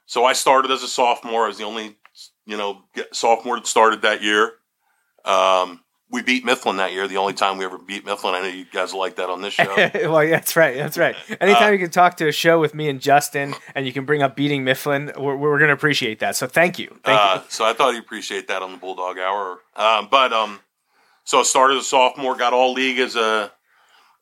so 0.07 0.25
I 0.25 0.35
started 0.35 0.71
as 0.71 0.83
a 0.83 0.89
sophomore. 0.89 1.45
I 1.45 1.49
was 1.49 1.59
the 1.59 1.65
only, 1.65 1.97
you 2.45 2.57
know, 2.57 2.85
sophomore 3.13 3.57
that 3.57 3.67
started 3.67 4.03
that 4.03 4.23
year. 4.23 4.53
Um, 5.25 5.81
we 6.13 6.23
beat 6.23 6.45
Mifflin 6.45 6.77
that 6.77 6.93
year. 6.93 7.09
The 7.09 7.17
only 7.17 7.33
time 7.33 7.57
we 7.59 7.65
ever 7.65 7.79
beat 7.79 8.05
Mifflin. 8.05 8.35
I 8.35 8.41
know 8.43 8.47
you 8.49 8.67
guys 8.71 8.93
like 8.93 9.17
that 9.17 9.31
on 9.31 9.41
this 9.41 9.55
show. 9.55 9.75
well, 9.95 10.29
that's 10.29 10.55
right. 10.55 10.77
That's 10.77 10.99
right. 10.99 11.17
Anytime 11.41 11.69
Uh, 11.69 11.71
you 11.73 11.79
can 11.79 11.91
talk 11.91 12.19
to 12.19 12.29
a 12.29 12.33
show 12.33 12.61
with 12.61 12.75
me 12.75 12.89
and 12.89 13.01
Justin, 13.01 13.55
and 13.75 13.87
you 13.87 13.93
can 13.93 14.05
bring 14.05 14.23
up 14.23 14.37
beating 14.37 14.63
Mifflin, 14.63 15.11
we're, 15.17 15.37
we're 15.37 15.59
going 15.59 15.69
to 15.69 15.75
appreciate 15.75 16.19
that. 16.21 16.37
So 16.37 16.47
thank 16.47 16.79
you. 16.79 16.89
Thank 17.03 17.19
Uh, 17.19 17.35
you. 17.37 17.43
so 17.49 17.65
I 17.65 17.73
thought 17.73 17.95
you'd 17.95 18.05
appreciate 18.05 18.47
that 18.49 18.61
on 18.63 18.73
the 18.73 18.79
Bulldog 18.79 19.19
Hour. 19.19 19.61
Um, 19.75 20.09
but 20.11 20.33
um, 20.35 20.61
so 21.25 21.41
I 21.41 21.43
started 21.45 21.79
as 21.79 21.85
a 21.85 21.89
sophomore, 21.89 22.37
got 22.37 22.53
all 22.53 22.73
league 22.75 22.99
as 22.99 23.17
a 23.17 23.51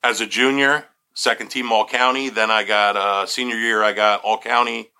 as 0.02 0.20
a 0.20 0.26
junior, 0.26 0.86
second 1.14 1.48
team 1.48 1.72
all 1.72 1.84
county. 1.86 2.30
Then 2.30 2.50
I 2.50 2.62
got 2.64 2.96
uh, 2.96 3.26
senior 3.26 3.56
year, 3.56 3.82
I 3.82 3.92
got 3.92 4.22
all 4.22 4.38
county, 4.38 4.90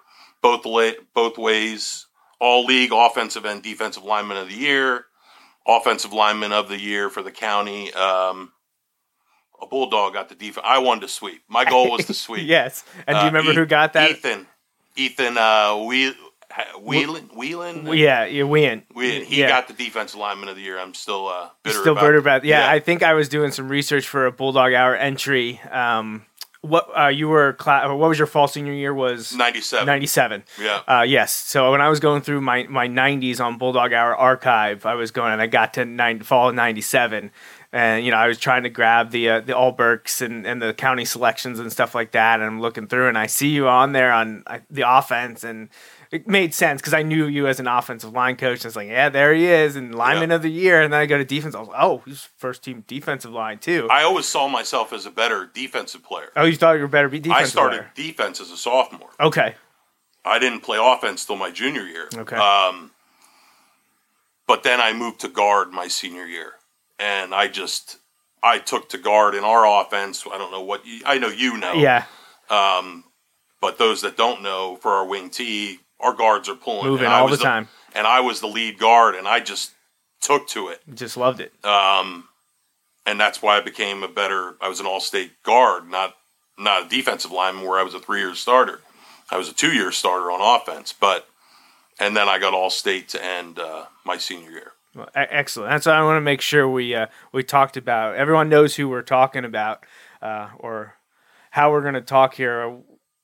both 0.42 0.66
la- 0.66 0.90
both 1.14 1.38
ways, 1.38 2.06
all 2.40 2.64
league 2.64 2.90
offensive 2.92 3.44
and 3.44 3.62
defensive 3.62 4.02
lineman 4.02 4.36
of 4.38 4.48
the 4.48 4.54
year, 4.56 5.04
offensive 5.66 6.12
lineman 6.12 6.52
of 6.52 6.68
the 6.68 6.78
year 6.80 7.10
for 7.10 7.22
the 7.22 7.30
county. 7.32 7.92
Um, 7.92 8.52
a 9.62 9.66
Bulldog 9.66 10.14
got 10.14 10.28
the 10.30 10.34
defense. 10.34 10.64
I 10.66 10.78
wanted 10.78 11.02
to 11.02 11.08
sweep. 11.08 11.42
My 11.48 11.64
goal 11.64 11.90
was 11.90 12.06
to 12.06 12.14
sweep. 12.26 12.46
Yes. 12.46 12.82
And 13.06 13.14
do 13.16 13.20
you 13.20 13.22
Uh, 13.22 13.26
remember 13.26 13.52
E- 13.52 13.56
who 13.56 13.66
got 13.66 13.92
that? 13.92 14.10
Ethan. 14.10 14.46
Ethan 14.96 15.36
uh, 15.38 15.76
Wheel- 15.76 16.14
Whelan. 16.80 17.28
Whelan. 17.34 17.86
Yeah, 17.96 18.24
you 18.24 18.46
win. 18.46 18.82
We, 18.94 19.24
he 19.24 19.40
yeah. 19.40 19.48
got 19.48 19.68
the 19.68 19.72
defensive 19.74 20.18
lineman 20.18 20.48
of 20.48 20.56
the 20.56 20.62
year. 20.62 20.78
I'm 20.80 20.94
still 20.94 21.28
uh, 21.28 21.50
bitter 21.62 21.78
Still 21.78 21.92
about 21.92 22.00
bitter 22.02 22.16
about. 22.16 22.44
Yeah, 22.44 22.60
Yeah. 22.66 22.70
I 22.72 22.80
think 22.80 23.02
I 23.04 23.14
was 23.14 23.28
doing 23.28 23.52
some 23.52 23.68
research 23.68 24.08
for 24.08 24.26
a 24.26 24.32
Bulldog 24.32 24.72
Hour 24.72 24.96
entry 24.96 25.60
um, 25.70 26.24
what 26.62 26.88
uh, 26.98 27.08
you 27.08 27.28
were 27.28 27.54
class? 27.54 27.88
What 27.88 27.96
was 27.96 28.18
your 28.18 28.26
fall 28.26 28.46
senior 28.46 28.72
year? 28.72 28.92
Was 28.92 29.34
97. 29.34 29.86
97. 29.86 30.44
Yeah. 30.60 30.82
Uh, 30.86 31.02
yes. 31.02 31.32
So 31.32 31.70
when 31.70 31.80
I 31.80 31.88
was 31.88 32.00
going 32.00 32.20
through 32.20 32.42
my, 32.42 32.64
my 32.64 32.86
90s 32.86 33.40
on 33.40 33.56
Bulldog 33.56 33.92
Hour 33.92 34.14
archive, 34.14 34.84
I 34.84 34.94
was 34.94 35.10
going 35.10 35.32
and 35.32 35.40
I 35.40 35.46
got 35.46 35.74
to 35.74 35.84
nine, 35.84 36.20
fall 36.20 36.50
of 36.50 36.54
97. 36.54 37.30
And, 37.72 38.04
you 38.04 38.10
know, 38.10 38.18
I 38.18 38.26
was 38.26 38.38
trying 38.38 38.64
to 38.64 38.68
grab 38.68 39.10
the 39.10 39.28
uh, 39.30 39.40
the 39.40 39.56
All 39.56 39.72
Berks 39.72 40.20
and, 40.20 40.46
and 40.46 40.60
the 40.60 40.74
county 40.74 41.04
selections 41.04 41.58
and 41.58 41.72
stuff 41.72 41.94
like 41.94 42.10
that. 42.12 42.40
And 42.40 42.44
I'm 42.44 42.60
looking 42.60 42.88
through 42.88 43.08
and 43.08 43.16
I 43.16 43.26
see 43.26 43.48
you 43.48 43.68
on 43.68 43.92
there 43.92 44.12
on 44.12 44.42
uh, 44.46 44.58
the 44.68 44.82
offense. 44.86 45.44
And 45.44 45.68
it 46.10 46.26
made 46.26 46.52
sense 46.54 46.80
because 46.80 46.92
I 46.94 47.02
knew 47.02 47.26
you 47.26 47.46
as 47.46 47.60
an 47.60 47.66
offensive 47.68 48.12
line 48.12 48.36
coach. 48.36 48.58
And 48.58 48.66
it's 48.66 48.76
like, 48.76 48.88
yeah, 48.88 49.08
there 49.10 49.32
he 49.32 49.46
is, 49.46 49.76
and 49.76 49.94
lineman 49.94 50.30
Yeah. 50.30 50.36
of 50.36 50.42
the 50.42 50.50
year. 50.50 50.82
And 50.82 50.92
then 50.92 51.00
I 51.00 51.06
go 51.06 51.16
to 51.18 51.24
defense. 51.24 51.54
I 51.54 51.60
was 51.60 51.68
like, 51.68 51.80
oh, 51.80 52.02
he's 52.04 52.28
first 52.36 52.64
team 52.64 52.82
defensive 52.86 53.30
line 53.32 53.58
too. 53.58 53.86
I 53.90 54.02
always 54.02 54.26
saw 54.26 54.48
myself 54.48 54.92
as 54.92 55.06
a 55.06 55.10
better 55.10 55.48
defensive 55.52 56.02
player. 56.02 56.30
oh, 56.36 56.44
you 56.44 56.56
thought 56.56 56.72
you 56.72 56.80
were 56.82 56.88
better 56.88 57.08
be 57.08 57.20
defensive 57.20 57.44
I 57.46 57.48
started 57.48 57.76
player. 57.78 57.92
defense 57.94 58.40
as 58.40 58.50
a 58.50 58.56
sophomore. 58.56 59.10
Okay. 59.20 59.54
I 60.24 60.38
didn't 60.38 60.60
play 60.60 60.78
offense 60.80 61.24
till 61.24 61.36
my 61.36 61.50
junior 61.50 61.82
year. 61.84 62.08
Okay. 62.14 62.36
Um, 62.36 62.90
but 64.46 64.62
then 64.64 64.80
I 64.80 64.92
moved 64.92 65.20
to 65.20 65.28
guard 65.28 65.70
my 65.70 65.86
senior 65.88 66.24
year, 66.26 66.54
and 66.98 67.32
I 67.34 67.46
just 67.48 67.98
I 68.42 68.58
took 68.58 68.88
to 68.90 68.98
guard 68.98 69.34
in 69.34 69.44
our 69.44 69.64
offense. 69.82 70.24
I 70.30 70.36
don't 70.38 70.50
know 70.50 70.60
what 70.62 70.84
you, 70.84 71.02
I 71.06 71.18
know 71.18 71.28
you 71.28 71.56
know. 71.56 71.74
Yeah. 71.74 72.04
Um, 72.50 73.04
but 73.60 73.78
those 73.78 74.02
that 74.02 74.16
don't 74.16 74.42
know, 74.42 74.76
for 74.76 74.90
our 74.90 75.06
wing 75.06 75.30
T, 75.30 75.78
our 76.00 76.14
guards 76.14 76.48
are 76.48 76.54
pulling 76.54 76.86
Moving 76.86 77.06
and 77.06 77.14
I 77.14 77.20
all 77.20 77.28
was 77.28 77.38
the 77.38 77.44
time. 77.44 77.68
and 77.94 78.06
I 78.06 78.20
was 78.20 78.40
the 78.40 78.46
lead 78.46 78.78
guard, 78.78 79.14
and 79.14 79.26
I 79.28 79.40
just 79.40 79.72
took 80.20 80.46
to 80.48 80.68
it. 80.68 80.80
Just 80.94 81.16
loved 81.16 81.40
it. 81.40 81.52
Um, 81.64 82.28
and 83.06 83.18
that's 83.18 83.40
why 83.42 83.56
I 83.56 83.60
became 83.60 84.02
a 84.02 84.08
better. 84.08 84.56
I 84.60 84.68
was 84.68 84.80
an 84.80 84.86
all-state 84.86 85.42
guard, 85.42 85.88
not 85.88 86.14
not 86.58 86.86
a 86.86 86.88
defensive 86.88 87.30
lineman, 87.32 87.64
where 87.66 87.78
I 87.78 87.82
was 87.82 87.94
a 87.94 88.00
three-year 88.00 88.34
starter. 88.34 88.80
I 89.30 89.36
was 89.38 89.48
a 89.48 89.54
two-year 89.54 89.92
starter 89.92 90.30
on 90.30 90.40
offense, 90.40 90.92
but 90.92 91.26
and 91.98 92.16
then 92.16 92.28
I 92.28 92.38
got 92.38 92.54
all-state 92.54 93.08
to 93.10 93.24
end 93.24 93.58
uh, 93.58 93.86
my 94.04 94.16
senior 94.18 94.50
year. 94.50 94.72
Well, 94.94 95.08
excellent. 95.14 95.70
That's 95.70 95.86
what 95.86 95.94
I 95.94 96.02
want 96.02 96.16
to 96.16 96.20
make 96.20 96.40
sure 96.40 96.68
we 96.68 96.94
uh, 96.94 97.06
we 97.32 97.42
talked 97.42 97.76
about. 97.76 98.16
Everyone 98.16 98.48
knows 98.48 98.76
who 98.76 98.88
we're 98.88 99.02
talking 99.02 99.44
about, 99.44 99.84
uh, 100.20 100.48
or 100.58 100.96
how 101.52 101.70
we're 101.70 101.82
going 101.82 101.94
to 101.94 102.00
talk 102.00 102.34
here. 102.34 102.76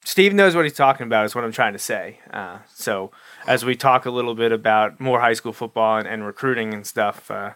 Steve 0.06 0.32
knows 0.32 0.54
what 0.54 0.64
he's 0.64 0.72
talking 0.72 1.04
about. 1.04 1.24
Is 1.24 1.34
what 1.34 1.42
I'm 1.42 1.50
trying 1.50 1.72
to 1.72 1.80
say. 1.80 2.20
Uh, 2.32 2.58
so 2.72 3.10
as 3.44 3.64
we 3.64 3.74
talk 3.74 4.06
a 4.06 4.10
little 4.10 4.36
bit 4.36 4.52
about 4.52 5.00
more 5.00 5.18
high 5.18 5.32
school 5.32 5.52
football 5.52 5.98
and, 5.98 6.06
and 6.06 6.24
recruiting 6.24 6.72
and 6.72 6.86
stuff, 6.86 7.28
uh, 7.28 7.54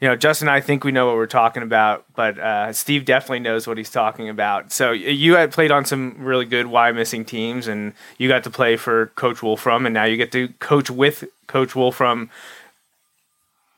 you 0.00 0.08
know, 0.08 0.16
Justin 0.16 0.48
and 0.48 0.54
I 0.54 0.62
think 0.62 0.84
we 0.84 0.90
know 0.90 1.06
what 1.06 1.16
we're 1.16 1.26
talking 1.26 1.62
about, 1.62 2.06
but 2.16 2.38
uh, 2.38 2.72
Steve 2.72 3.04
definitely 3.04 3.40
knows 3.40 3.66
what 3.66 3.76
he's 3.76 3.90
talking 3.90 4.30
about. 4.30 4.72
So 4.72 4.92
you 4.92 5.34
had 5.34 5.52
played 5.52 5.70
on 5.70 5.84
some 5.84 6.16
really 6.18 6.46
good 6.46 6.64
Wyomissing 6.64 7.26
teams, 7.26 7.68
and 7.68 7.92
you 8.16 8.26
got 8.26 8.42
to 8.44 8.50
play 8.50 8.76
for 8.76 9.08
Coach 9.08 9.42
Wolfram, 9.42 9.84
and 9.84 9.92
now 9.92 10.04
you 10.04 10.16
get 10.16 10.32
to 10.32 10.48
coach 10.60 10.90
with 10.90 11.24
Coach 11.46 11.76
Wolfram. 11.76 12.30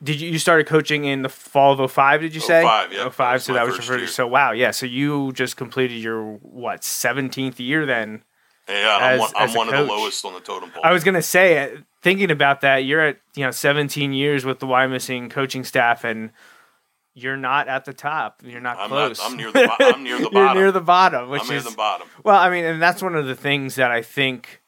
Did 0.03 0.19
you, 0.19 0.31
you 0.31 0.39
started 0.39 0.67
coaching 0.67 1.05
in 1.05 1.21
the 1.21 1.29
fall 1.29 1.79
of 1.79 1.91
05, 1.91 2.21
did 2.21 2.35
you 2.35 2.41
say? 2.41 2.61
05, 2.63 2.91
yeah. 2.93 3.09
05, 3.09 3.41
so 3.43 3.53
that 3.53 3.65
was 3.65 3.75
your 3.75 3.81
first 3.83 3.99
year. 3.99 4.07
So 4.07 4.27
wow, 4.27 4.51
yeah. 4.51 4.71
So 4.71 4.85
you 4.85 5.31
just 5.33 5.55
completed 5.57 5.95
your 5.95 6.33
what, 6.41 6.81
17th 6.81 7.59
year 7.59 7.85
then? 7.85 8.23
Yeah, 8.67 8.97
As- 9.01 9.13
I'm 9.13 9.19
one, 9.19 9.31
I'm 9.35 9.53
one 9.53 9.67
of 9.73 9.87
the 9.87 9.93
lowest 9.93 10.23
on 10.25 10.33
the 10.33 10.39
totem 10.39 10.71
pole. 10.71 10.81
I 10.85 10.91
was 10.93 11.03
gonna 11.03 11.21
say, 11.21 11.59
uh, 11.59 11.77
thinking 12.01 12.31
about 12.31 12.61
that, 12.61 12.77
you're 12.85 13.01
at 13.01 13.17
you 13.35 13.43
know 13.45 13.51
17 13.51 14.13
years 14.13 14.45
with 14.45 14.59
the 14.59 14.65
Wyomissing 14.67 15.29
coaching 15.29 15.63
staff, 15.65 16.03
and 16.05 16.31
you're 17.13 17.37
not 17.37 17.67
at 17.67 17.85
the 17.85 17.93
top. 17.93 18.41
You're 18.43 18.61
not 18.61 18.79
I'm 18.79 18.87
close. 18.89 19.19
not- 19.19 19.31
I'm 19.31 19.37
near 19.37 19.51
the 19.51 19.67
bo- 19.67 19.85
I'm 19.85 20.03
near 20.03 20.17
the 20.17 20.29
you're 20.33 20.53
near 20.55 20.71
the 20.71 20.79
bottom, 20.81 21.29
which 21.29 21.41
I'm 21.41 21.47
near 21.49 21.57
is 21.57 21.65
the 21.65 21.71
bottom. 21.75 22.07
well, 22.23 22.37
I 22.37 22.49
mean, 22.49 22.63
and 22.65 22.81
that's 22.81 23.01
one 23.03 23.15
of 23.15 23.25
the 23.25 23.35
things 23.35 23.75
that 23.75 23.91
I 23.91 24.01
think 24.01 24.61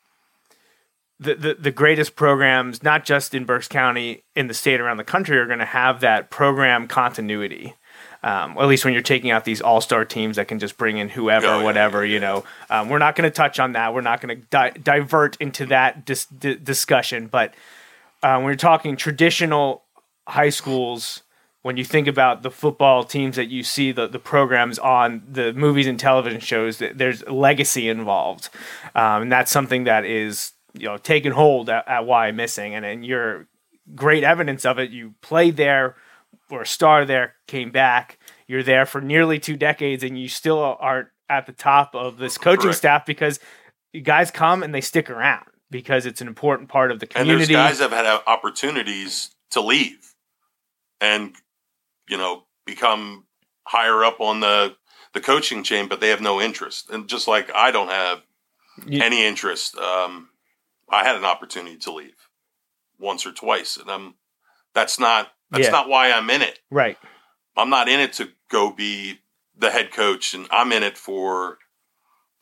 the, 1.20 1.36
the, 1.36 1.54
the 1.56 1.72
greatest 1.72 2.16
programs, 2.16 2.84
not 2.84 3.06
just 3.06 3.34
in 3.34 3.46
Berks 3.46 3.68
County, 3.68 4.24
in 4.36 4.48
the 4.48 4.54
state 4.54 4.82
around 4.82 4.98
the 4.98 5.04
country, 5.04 5.38
are 5.38 5.46
going 5.48 5.60
to 5.60 5.66
have 5.66 6.02
that 6.02 6.30
program 6.30 6.88
continuity. 6.88 7.74
Um, 8.24 8.58
at 8.58 8.66
least 8.66 8.84
when 8.84 8.94
you're 8.94 9.04
taking 9.04 9.30
out 9.30 9.46
these 9.46 9.62
all 9.62 9.82
star 9.82 10.04
teams 10.04 10.38
that 10.38 10.48
can 10.48 10.58
just 10.58 10.78
bring 10.78 10.98
in 10.98 11.10
whoever, 11.10 11.46
Oh, 11.46 11.60
yeah, 11.60 11.64
whatever, 11.64 12.04
yeah, 12.04 12.14
you 12.14 12.20
know. 12.20 12.44
Um, 12.72 12.90
we're 12.90 12.98
not 12.98 13.16
going 13.16 13.30
to 13.30 13.34
touch 13.36 13.60
on 13.60 13.74
that. 13.74 13.94
We're 13.94 14.02
not 14.02 14.20
going 14.20 14.36
to 14.40 14.46
di- 14.50 14.72
divert 14.72 15.38
into 15.40 15.68
that 15.68 16.06
dis- 16.06 16.26
di- 16.26 16.56
discussion. 16.56 17.28
But 17.28 17.54
uh, 18.24 18.38
when 18.38 18.48
you're 18.48 18.56
talking 18.56 18.96
traditional 18.98 19.84
high 20.28 20.50
schools, 20.50 21.22
when 21.62 21.78
you 21.78 21.86
think 21.86 22.08
about 22.08 22.42
the 22.42 22.50
football 22.50 23.04
teams 23.04 23.36
that 23.36 23.50
you 23.50 23.62
see, 23.62 23.92
the, 23.92 24.08
the 24.08 24.18
programs 24.20 24.80
on 24.80 25.22
the 25.32 25.54
movies 25.54 25.86
and 25.86 26.00
television 26.00 26.40
shows, 26.40 26.80
th- 26.80 26.94
there's 26.96 27.24
legacy 27.28 27.88
involved. 27.90 28.50
Um, 28.96 29.24
and 29.24 29.32
that's 29.32 29.52
something 29.52 29.84
that 29.84 30.04
is, 30.04 30.54
you 30.78 30.86
know, 30.88 30.98
taken 30.98 31.32
hold 31.32 31.70
at, 31.70 31.88
at 31.88 32.04
Wyomissing. 32.04 32.72
And, 32.72 32.86
and 32.86 33.06
you're 33.06 33.48
great 33.96 34.24
evidence 34.24 34.66
of 34.66 34.80
it. 34.80 34.92
You 34.92 35.14
played 35.22 35.58
there, 35.58 35.96
were 36.50 36.62
a 36.62 36.68
star 36.68 37.06
there, 37.06 37.36
came 37.48 37.72
back. 37.72 38.20
You're 38.48 38.64
there 38.64 38.86
for 38.86 39.02
nearly 39.02 39.40
two 39.40 39.56
decades, 39.58 40.04
and 40.04 40.20
you 40.20 40.28
still 40.28 40.60
aren't 40.80 41.08
at 41.30 41.46
the 41.48 41.52
top 41.54 41.96
of 41.96 42.18
this 42.18 42.38
coaching 42.38 42.64
Correct. 42.64 42.78
staff 42.78 43.06
because 43.06 43.40
you 43.94 44.02
guys 44.02 44.30
come 44.30 44.62
and 44.62 44.74
they 44.76 44.82
stick 44.82 45.10
around 45.10 45.46
because 45.72 46.06
it's 46.06 46.22
an 46.22 46.28
important 46.28 46.70
part 46.70 46.92
of 46.92 47.00
the 47.00 47.08
And 47.16 47.28
there's 47.30 47.48
community. 47.48 47.54
guys 47.54 47.80
that 47.80 47.90
have 47.92 48.06
had 48.06 48.22
opportunities 48.28 49.32
to 49.52 49.62
leave 49.62 50.14
and, 51.02 51.34
you 52.10 52.18
know, 52.18 52.44
become 52.66 53.26
higher 53.68 54.04
up 54.04 54.20
on 54.22 54.40
the 54.42 54.76
the 55.14 55.22
coaching 55.22 55.64
chain, 55.64 55.88
but 55.88 56.02
they 56.02 56.10
have 56.10 56.20
no 56.20 56.42
interest. 56.42 56.90
And 56.90 57.08
just 57.08 57.26
like 57.28 57.50
I 57.56 57.72
don't 57.72 57.90
have 57.90 58.22
You- 58.86 59.02
any 59.02 59.26
interest, 59.26 59.78
um, 59.78 60.30
I 60.90 61.04
had 61.04 61.16
an 61.16 61.26
opportunity 61.26 61.78
to 61.78 61.92
leave 61.94 62.16
once 63.00 63.26
or 63.26 63.32
twice, 63.32 63.78
and 63.78 63.90
I'm 63.90 64.16
that's 64.74 65.00
not 65.00 65.30
that's 65.52 65.66
Yeah. 65.66 65.72
not 65.72 65.90
why 65.90 66.12
I'm 66.12 66.30
in 66.30 66.42
it. 66.42 66.60
right. 66.70 66.98
I'm 67.58 67.70
not 67.70 67.88
in 67.88 68.00
it 68.02 68.12
to 68.14 68.30
go 68.50 68.72
be 68.72 69.20
the 69.58 69.70
head 69.72 69.92
coach, 69.94 70.34
and 70.34 70.48
I'm 70.52 70.72
in 70.74 70.84
it 70.84 70.98
for 70.98 71.58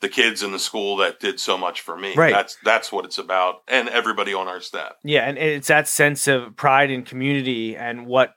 the 0.00 0.08
kids 0.08 0.42
in 0.42 0.50
the 0.52 0.58
school 0.58 0.96
that 0.96 1.20
did 1.20 1.38
so 1.38 1.56
much 1.56 1.80
for 1.80 1.96
me. 1.96 2.14
Right. 2.14 2.32
That's 2.32 2.56
that's 2.64 2.90
what 2.92 3.04
it's 3.04 3.18
about, 3.18 3.62
and 3.68 3.88
everybody 3.88 4.34
on 4.34 4.48
our 4.48 4.60
staff. 4.60 4.92
Yeah, 5.04 5.22
and 5.28 5.38
it's 5.38 5.68
that 5.68 5.86
sense 5.88 6.26
of 6.28 6.56
pride 6.56 6.90
and 6.90 7.06
community 7.06 7.76
and 7.76 8.06
what 8.06 8.34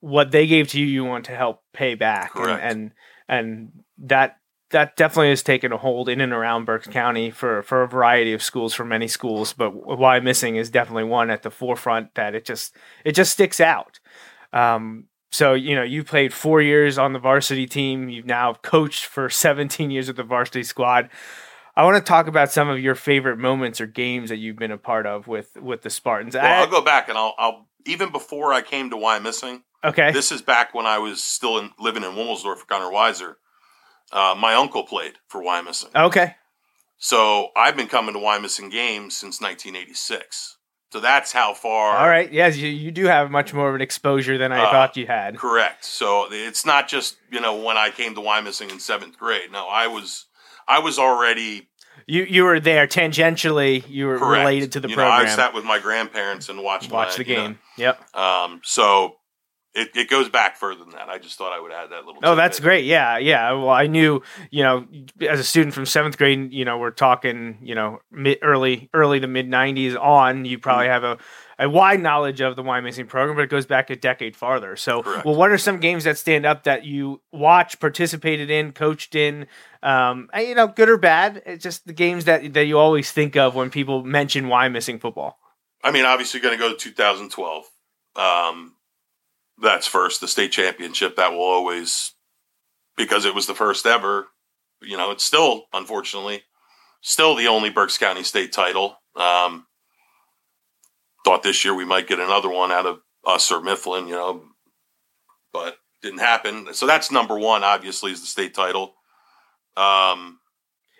what 0.00 0.30
they 0.30 0.46
gave 0.46 0.68
to 0.68 0.80
you, 0.80 0.86
you 0.86 1.04
want 1.04 1.26
to 1.26 1.36
help 1.36 1.62
pay 1.74 1.94
back, 1.94 2.30
and 2.34 2.44
Correct. 2.44 2.62
and, 2.64 2.92
and 3.28 3.72
that 3.98 4.38
that 4.70 4.96
definitely 4.96 5.30
has 5.30 5.42
taken 5.42 5.72
a 5.72 5.76
hold 5.76 6.08
in 6.08 6.20
and 6.20 6.32
around 6.32 6.64
Berks 6.64 6.86
County 6.86 7.30
for 7.30 7.62
for 7.62 7.82
a 7.82 7.88
variety 7.88 8.32
of 8.32 8.42
schools, 8.42 8.74
for 8.74 8.84
many 8.84 9.08
schools. 9.08 9.52
But 9.52 9.72
Wyomissing 9.74 10.56
is 10.56 10.70
definitely 10.70 11.04
one 11.04 11.30
at 11.30 11.42
the 11.42 11.50
forefront 11.50 12.14
that 12.14 12.34
it 12.34 12.44
just 12.44 12.76
it 13.04 13.12
just 13.12 13.32
sticks 13.32 13.60
out. 13.60 13.98
Um, 14.52 15.04
so 15.30 15.54
you 15.54 15.74
know 15.74 15.82
you 15.82 16.02
played 16.04 16.32
four 16.32 16.60
years 16.60 16.98
on 16.98 17.12
the 17.12 17.18
varsity 17.18 17.66
team. 17.66 18.08
You've 18.08 18.26
now 18.26 18.54
coached 18.54 19.04
for 19.06 19.28
17 19.30 19.90
years 19.90 20.08
with 20.08 20.16
the 20.16 20.22
varsity 20.24 20.62
squad. 20.62 21.08
I 21.76 21.84
want 21.84 21.96
to 21.96 22.02
talk 22.02 22.26
about 22.26 22.50
some 22.50 22.68
of 22.68 22.80
your 22.80 22.94
favorite 22.96 23.38
moments 23.38 23.80
or 23.80 23.86
games 23.86 24.28
that 24.30 24.36
you've 24.38 24.56
been 24.56 24.72
a 24.72 24.76
part 24.78 25.06
of 25.06 25.28
with 25.28 25.56
with 25.56 25.82
the 25.82 25.90
Spartans. 25.90 26.34
Well, 26.34 26.44
I- 26.44 26.58
I'll 26.60 26.66
go 26.70 26.82
back 26.82 27.08
and 27.08 27.16
I'll, 27.16 27.34
I'll 27.38 27.68
even 27.86 28.10
before 28.12 28.52
I 28.52 28.60
came 28.60 28.90
to 28.90 28.96
Wyomissing. 28.96 29.62
okay. 29.84 30.12
This 30.12 30.30
is 30.32 30.42
back 30.42 30.74
when 30.74 30.84
I 30.86 30.98
was 30.98 31.22
still 31.22 31.58
in, 31.58 31.70
living 31.78 32.02
in 32.02 32.10
Womelsdorf 32.10 32.58
for 32.58 32.66
Conrad 32.66 32.92
Weiser. 32.92 33.36
Uh, 34.12 34.34
my 34.38 34.54
uncle 34.54 34.82
played 34.84 35.14
for 35.28 35.42
Wyomissing, 35.42 35.94
okay. 35.94 36.36
so 36.98 37.48
I've 37.56 37.76
been 37.76 37.86
coming 37.88 38.14
to 38.14 38.20
Wyomissing 38.20 38.70
games 38.70 39.16
since 39.16 39.40
1986. 39.40 40.56
So 40.92 40.98
that's 40.98 41.30
how 41.30 41.54
far. 41.54 41.96
All 41.96 42.08
right. 42.08 42.32
Yes, 42.32 42.56
you, 42.56 42.68
you 42.68 42.90
do 42.90 43.04
have 43.06 43.30
much 43.30 43.54
more 43.54 43.68
of 43.68 43.76
an 43.76 43.80
exposure 43.80 44.36
than 44.38 44.50
I 44.50 44.64
Uh, 44.64 44.70
thought 44.72 44.96
you 44.96 45.06
had. 45.06 45.36
Correct. 45.38 45.84
So 45.84 46.26
it's 46.32 46.66
not 46.66 46.88
just 46.88 47.16
you 47.30 47.40
know 47.40 47.54
when 47.54 47.76
I 47.76 47.90
came 47.90 48.16
to 48.16 48.20
Wyomissing 48.20 48.72
in 48.72 48.80
seventh 48.80 49.16
grade. 49.16 49.52
No, 49.52 49.68
I 49.68 49.86
was 49.86 50.26
I 50.66 50.80
was 50.80 50.98
already 50.98 51.68
You 52.08 52.24
you 52.24 52.42
were 52.42 52.58
there 52.58 52.88
tangentially. 52.88 53.84
You 53.88 54.08
were 54.08 54.18
correct. 54.18 54.40
related 54.40 54.72
to 54.72 54.80
the 54.80 54.88
you 54.88 54.96
Know, 54.96 55.06
I 55.06 55.26
sat 55.26 55.54
with 55.54 55.64
my 55.64 55.78
grandparents 55.78 56.48
and 56.48 56.60
watched 56.64 56.90
Watch 56.90 57.16
my, 57.16 57.22
the 57.24 57.30
you 57.30 57.36
know, 57.36 57.42
game. 57.46 57.58
Yep. 57.76 58.16
Um, 58.16 58.60
so 58.64 59.14
it, 59.74 59.90
it 59.96 60.10
goes 60.10 60.28
back 60.28 60.56
further 60.56 60.80
than 60.84 60.90
that. 60.90 61.08
I 61.08 61.18
just 61.18 61.38
thought 61.38 61.52
I 61.52 61.60
would 61.60 61.72
add 61.72 61.90
that 61.90 62.04
little. 62.04 62.20
Oh, 62.24 62.34
that's 62.34 62.58
great. 62.58 62.84
Yeah, 62.84 63.18
yeah. 63.18 63.52
Well, 63.52 63.68
I 63.70 63.86
knew, 63.86 64.22
you 64.50 64.62
know, 64.64 64.86
as 65.28 65.38
a 65.38 65.44
student 65.44 65.74
from 65.74 65.86
seventh 65.86 66.18
grade, 66.18 66.52
you 66.52 66.64
know, 66.64 66.78
we're 66.78 66.90
talking, 66.90 67.58
you 67.62 67.74
know, 67.74 68.00
mid, 68.10 68.38
early, 68.42 68.90
early 68.94 69.20
to 69.20 69.26
mid 69.28 69.48
'90s 69.48 69.96
on. 70.00 70.44
You 70.44 70.58
probably 70.58 70.86
Mm-hmm. 70.86 71.04
have 71.04 71.04
a, 71.04 71.18
a 71.66 71.68
wide 71.68 72.00
knowledge 72.00 72.40
of 72.40 72.56
the 72.56 72.62
Wyomissing 72.62 73.06
program, 73.06 73.36
but 73.36 73.42
it 73.42 73.50
goes 73.50 73.66
back 73.66 73.90
a 73.90 73.96
decade 73.96 74.34
farther. 74.34 74.76
So, 74.76 75.02
Correct. 75.02 75.24
well, 75.26 75.34
what 75.36 75.50
are 75.50 75.58
some 75.58 75.78
games 75.78 76.04
that 76.04 76.16
stand 76.18 76.46
up 76.46 76.64
that 76.64 76.84
you 76.84 77.20
watch, 77.32 77.78
participated 77.78 78.50
in, 78.50 78.72
coached 78.72 79.14
in? 79.14 79.46
Um, 79.82 80.30
you 80.36 80.54
know, 80.54 80.66
good 80.68 80.88
or 80.88 80.96
bad? 80.98 81.42
It's 81.46 81.62
just 81.62 81.86
the 81.86 81.92
games 81.92 82.24
that 82.24 82.54
that 82.54 82.64
you 82.64 82.78
always 82.78 83.12
think 83.12 83.36
of 83.36 83.54
when 83.54 83.70
people 83.70 84.02
mention 84.02 84.46
Wyomissing 84.46 85.00
football. 85.00 85.38
I 85.84 85.90
mean, 85.92 86.04
obviously, 86.04 86.40
going 86.40 86.56
to 86.56 86.62
go 86.62 86.70
to 86.72 86.76
2012. 86.76 87.64
Um, 88.16 88.74
that's 89.62 89.86
first. 89.86 90.20
The 90.20 90.28
state 90.28 90.52
championship 90.52 91.16
that 91.16 91.32
will 91.32 91.42
always 91.42 92.12
because 92.96 93.24
it 93.24 93.34
was 93.34 93.46
the 93.46 93.54
first 93.54 93.86
ever. 93.86 94.28
you 94.82 94.96
know, 94.96 95.10
it's 95.10 95.24
still 95.24 95.66
unfortunately 95.72 96.42
still 97.00 97.34
the 97.34 97.48
only 97.48 97.70
Berks 97.70 97.98
County 97.98 98.22
state 98.22 98.52
title. 98.52 98.96
Um, 99.16 99.66
thought 101.24 101.42
this 101.42 101.64
year 101.64 101.74
we 101.74 101.84
might 101.84 102.08
get 102.08 102.20
another 102.20 102.48
one 102.48 102.70
out 102.70 102.86
of 102.86 103.00
us 103.26 103.50
or 103.50 103.60
Mifflin, 103.60 104.06
you 104.06 104.14
know, 104.14 104.42
but 105.52 105.76
didn't 106.02 106.20
happen. 106.20 106.72
So 106.72 106.86
that's 106.86 107.10
number 107.10 107.38
one. 107.38 107.64
Obviously, 107.64 108.12
is 108.12 108.20
the 108.20 108.26
state 108.26 108.54
title. 108.54 108.94
Um, 109.76 110.40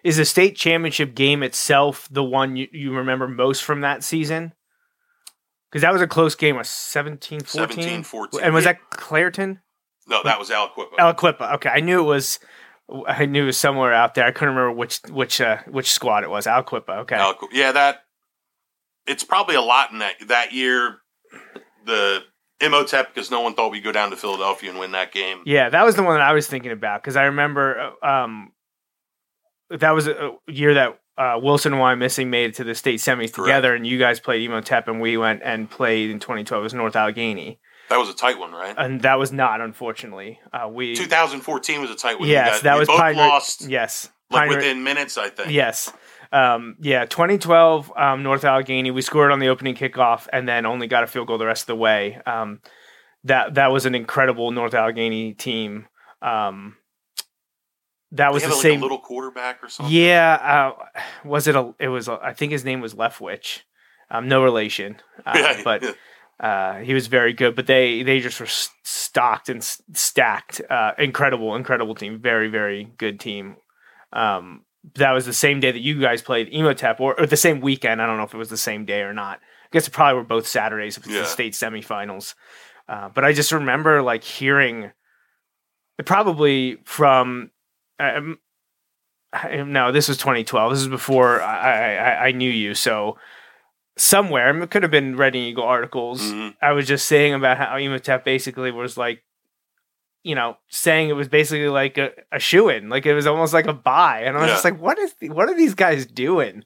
Is 0.04 0.16
the 0.16 0.24
state 0.24 0.56
championship 0.56 1.14
game 1.14 1.42
itself 1.42 2.08
the 2.10 2.24
one 2.24 2.56
you, 2.56 2.68
you 2.72 2.94
remember 2.94 3.28
most 3.28 3.62
from 3.62 3.80
that 3.82 4.04
season? 4.04 4.52
Because 5.70 5.82
that 5.82 5.92
was 5.92 6.02
a 6.02 6.08
close 6.08 6.34
game, 6.34 6.56
was 6.56 6.68
17 6.68 7.40
14? 7.40 8.02
17-14. 8.02 8.40
And 8.42 8.52
was 8.54 8.64
that 8.64 8.78
Clairton? 8.90 9.60
no, 10.08 10.22
that 10.24 10.38
was 10.38 10.50
Aliquippa. 10.50 10.96
Aliquippa. 10.98 11.54
Okay, 11.54 11.70
I 11.70 11.80
knew 11.80 12.00
it 12.00 12.04
was. 12.04 12.38
I 13.06 13.24
knew 13.24 13.44
it 13.44 13.46
was 13.46 13.56
somewhere 13.56 13.94
out 13.94 14.14
there. 14.14 14.26
I 14.26 14.32
couldn't 14.32 14.54
remember 14.54 14.72
which 14.72 15.00
which 15.10 15.40
uh, 15.40 15.58
which 15.68 15.92
squad 15.92 16.24
it 16.24 16.30
was. 16.30 16.46
Aliquippa. 16.46 16.98
Okay. 17.02 17.16
Aliqu- 17.16 17.48
yeah, 17.52 17.70
that 17.72 18.02
it's 19.06 19.22
probably 19.22 19.54
a 19.54 19.60
lot 19.60 19.92
in 19.92 20.00
that 20.00 20.14
that 20.26 20.52
year. 20.52 20.98
The 21.86 22.22
Imhotep 22.60 23.14
because 23.14 23.30
no 23.30 23.40
one 23.40 23.54
thought 23.54 23.70
we'd 23.70 23.84
go 23.84 23.92
down 23.92 24.10
to 24.10 24.16
Philadelphia 24.16 24.70
and 24.70 24.78
win 24.78 24.92
that 24.92 25.12
game. 25.12 25.42
Yeah, 25.46 25.70
that 25.70 25.84
was 25.84 25.94
the 25.94 26.02
one 26.02 26.14
that 26.14 26.22
I 26.22 26.32
was 26.32 26.46
thinking 26.46 26.72
about 26.72 27.02
because 27.02 27.16
I 27.16 27.24
remember 27.24 27.94
uh, 28.02 28.06
um, 28.06 28.52
that 29.70 29.92
was 29.92 30.08
a 30.08 30.32
year 30.46 30.74
that 30.74 30.99
uh, 31.20 31.38
Wilson 31.38 31.74
and 31.74 31.82
Wyomissing 31.82 32.28
made 32.28 32.50
it 32.50 32.54
to 32.56 32.64
the 32.64 32.74
state 32.74 32.98
semis 33.00 33.32
Correct. 33.32 33.34
together, 33.48 33.74
and 33.74 33.86
you 33.86 33.98
guys 33.98 34.18
played 34.20 34.42
Imhotep, 34.42 34.88
and 34.88 35.00
we 35.00 35.16
went 35.16 35.42
and 35.44 35.70
played 35.70 36.10
in 36.10 36.18
2012 36.18 36.64
as 36.64 36.74
North 36.74 36.96
Allegheny, 36.96 37.60
That 37.90 37.98
was 37.98 38.08
a 38.08 38.14
tight 38.14 38.38
one, 38.38 38.52
right? 38.52 38.74
and 38.78 39.02
that 39.02 39.18
was 39.18 39.30
not 39.30 39.60
unfortunately 39.60 40.40
uh, 40.52 40.68
we. 40.68 40.96
2014 40.96 41.80
was 41.82 41.90
a 41.90 41.94
tight 41.94 42.18
one. 42.18 42.28
Yes, 42.28 42.56
got- 42.56 42.62
that 42.62 42.78
was 42.78 42.88
both 42.88 42.98
Pine 42.98 43.16
lost 43.16 43.68
Yes, 43.68 44.08
like 44.30 44.48
Pine 44.48 44.56
within 44.56 44.82
minutes. 44.82 45.18
I 45.18 45.28
think. 45.28 45.50
Yes. 45.50 45.92
Um, 46.32 46.76
yeah, 46.80 47.06
2012 47.06 47.92
um, 47.96 48.22
North 48.22 48.44
Allegheny. 48.44 48.90
We 48.92 49.02
scored 49.02 49.32
on 49.32 49.40
the 49.40 49.48
opening 49.48 49.74
kickoff 49.74 50.28
and 50.32 50.48
then 50.48 50.64
only 50.64 50.86
got 50.86 51.02
a 51.02 51.08
field 51.08 51.26
goal 51.26 51.38
the 51.38 51.46
rest 51.46 51.64
of 51.64 51.66
the 51.66 51.76
way. 51.76 52.20
Um, 52.24 52.60
that 53.24 53.54
that 53.54 53.72
was 53.72 53.84
an 53.84 53.94
incredible 53.96 54.52
North 54.52 54.72
Allegheny 54.72 55.34
team. 55.34 55.86
Um, 56.22 56.76
that 58.12 58.32
was 58.32 58.42
the 58.42 58.48
like 58.50 58.58
same. 58.62 58.80
a 58.80 58.82
little 58.82 58.98
quarterback 58.98 59.62
or 59.62 59.68
something. 59.68 59.94
yeah, 59.94 60.72
uh, 60.76 60.84
was 61.24 61.46
it 61.46 61.54
a? 61.56 61.74
It 61.78 61.88
was. 61.88 62.08
A, 62.08 62.18
I 62.22 62.32
think 62.34 62.52
his 62.52 62.64
name 62.64 62.80
was 62.80 62.94
Leftwich. 62.94 63.60
Um, 64.10 64.26
no 64.28 64.42
relation, 64.42 64.96
uh, 65.24 65.32
Yeah, 65.36 65.60
but 65.62 65.82
yeah. 65.82 65.92
uh, 66.40 66.78
he 66.80 66.94
was 66.94 67.06
very 67.06 67.32
good. 67.32 67.54
But 67.54 67.66
they 67.68 68.02
they 68.02 68.18
just 68.20 68.40
were 68.40 68.46
stocked 68.82 69.48
and 69.48 69.62
stacked. 69.62 70.60
Uh, 70.68 70.92
incredible, 70.98 71.54
incredible 71.54 71.94
team. 71.94 72.18
Very 72.20 72.48
very 72.48 72.84
good 72.98 73.20
team. 73.20 73.56
Um, 74.12 74.64
that 74.96 75.12
was 75.12 75.26
the 75.26 75.32
same 75.32 75.60
day 75.60 75.70
that 75.70 75.78
you 75.80 76.00
guys 76.00 76.22
played 76.22 76.48
Imhotep, 76.50 76.98
or, 77.00 77.18
or 77.20 77.26
the 77.26 77.36
same 77.36 77.60
weekend. 77.60 78.02
I 78.02 78.06
don't 78.06 78.16
know 78.16 78.24
if 78.24 78.34
it 78.34 78.38
was 78.38 78.48
the 78.50 78.56
same 78.56 78.84
day 78.84 79.02
or 79.02 79.12
not. 79.14 79.38
I 79.38 79.68
guess 79.72 79.86
it 79.86 79.92
probably 79.92 80.14
were 80.18 80.24
both 80.26 80.48
Saturdays 80.48 80.96
if 80.96 81.04
it's 81.04 81.14
Yeah. 81.14 81.20
the 81.20 81.26
state 81.26 81.52
semifinals. 81.52 82.34
Uh, 82.88 83.08
but 83.10 83.24
I 83.24 83.32
just 83.32 83.52
remember 83.52 84.02
like 84.02 84.24
hearing, 84.24 84.90
probably 86.04 86.78
from. 86.84 87.50
Um, 88.00 88.38
I- 89.32 89.62
no, 89.62 89.92
this 89.92 90.08
was 90.08 90.16
2012. 90.18 90.72
This 90.72 90.80
is 90.82 90.88
before 90.88 91.40
I, 91.42 91.94
I, 91.96 92.26
I 92.28 92.32
knew 92.32 92.50
you. 92.50 92.74
So 92.74 93.16
somewhere, 93.96 94.56
it 94.62 94.70
could 94.70 94.82
have 94.82 94.90
been 94.90 95.16
Reading 95.16 95.42
Eagle 95.44 95.64
articles. 95.64 96.22
Mhm. 96.22 96.54
I 96.62 96.72
was 96.72 96.86
just 96.86 97.06
saying 97.06 97.34
about 97.34 97.58
how 97.58 97.76
Imhotep 97.76 98.24
basically 98.24 98.70
was 98.70 98.96
like, 98.96 99.22
you 100.22 100.34
know, 100.34 100.56
saying 100.68 101.08
it 101.08 101.14
was 101.14 101.28
basically 101.28 101.68
like 101.68 101.96
a, 101.98 102.10
a 102.32 102.38
shoe 102.38 102.68
in, 102.68 102.88
like 102.88 103.06
it 103.06 103.14
was 103.14 103.26
almost 103.26 103.52
like 103.54 103.66
a 103.66 103.72
buy. 103.72 104.20
And 104.22 104.36
I 104.36 104.40
was 104.40 104.48
Yeah. 104.48 104.54
just 104.54 104.64
like, 104.64 104.80
what 104.80 104.98
is, 104.98 105.14
what 105.22 105.48
are 105.48 105.54
these 105.56 105.74
guys 105.74 106.06
doing? 106.06 106.64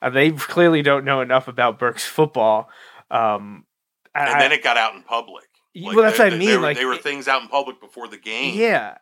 Uh, 0.00 0.10
they 0.10 0.30
clearly 0.32 0.82
don't 0.82 1.04
know 1.04 1.20
enough 1.20 1.48
about 1.48 1.78
Berks 1.78 2.04
football. 2.06 2.68
Um, 3.10 3.66
I- 4.14 4.30
and 4.32 4.40
then 4.40 4.52
it 4.52 4.62
got 4.64 4.76
out 4.76 4.94
in 4.94 5.02
public. 5.02 5.44
Like, 5.74 5.94
well, 5.94 6.04
that's 6.04 6.18
there- 6.18 6.26
what 6.26 6.34
I 6.34 6.38
mean. 6.38 6.56
were- 6.56 6.62
like, 6.62 6.76
they 6.76 6.84
were 6.84 6.96
things 6.96 7.28
out 7.28 7.42
in 7.42 7.48
public 7.48 7.80
before 7.80 8.08
the 8.08 8.16
game. 8.18 8.56
yeah, 8.58 8.98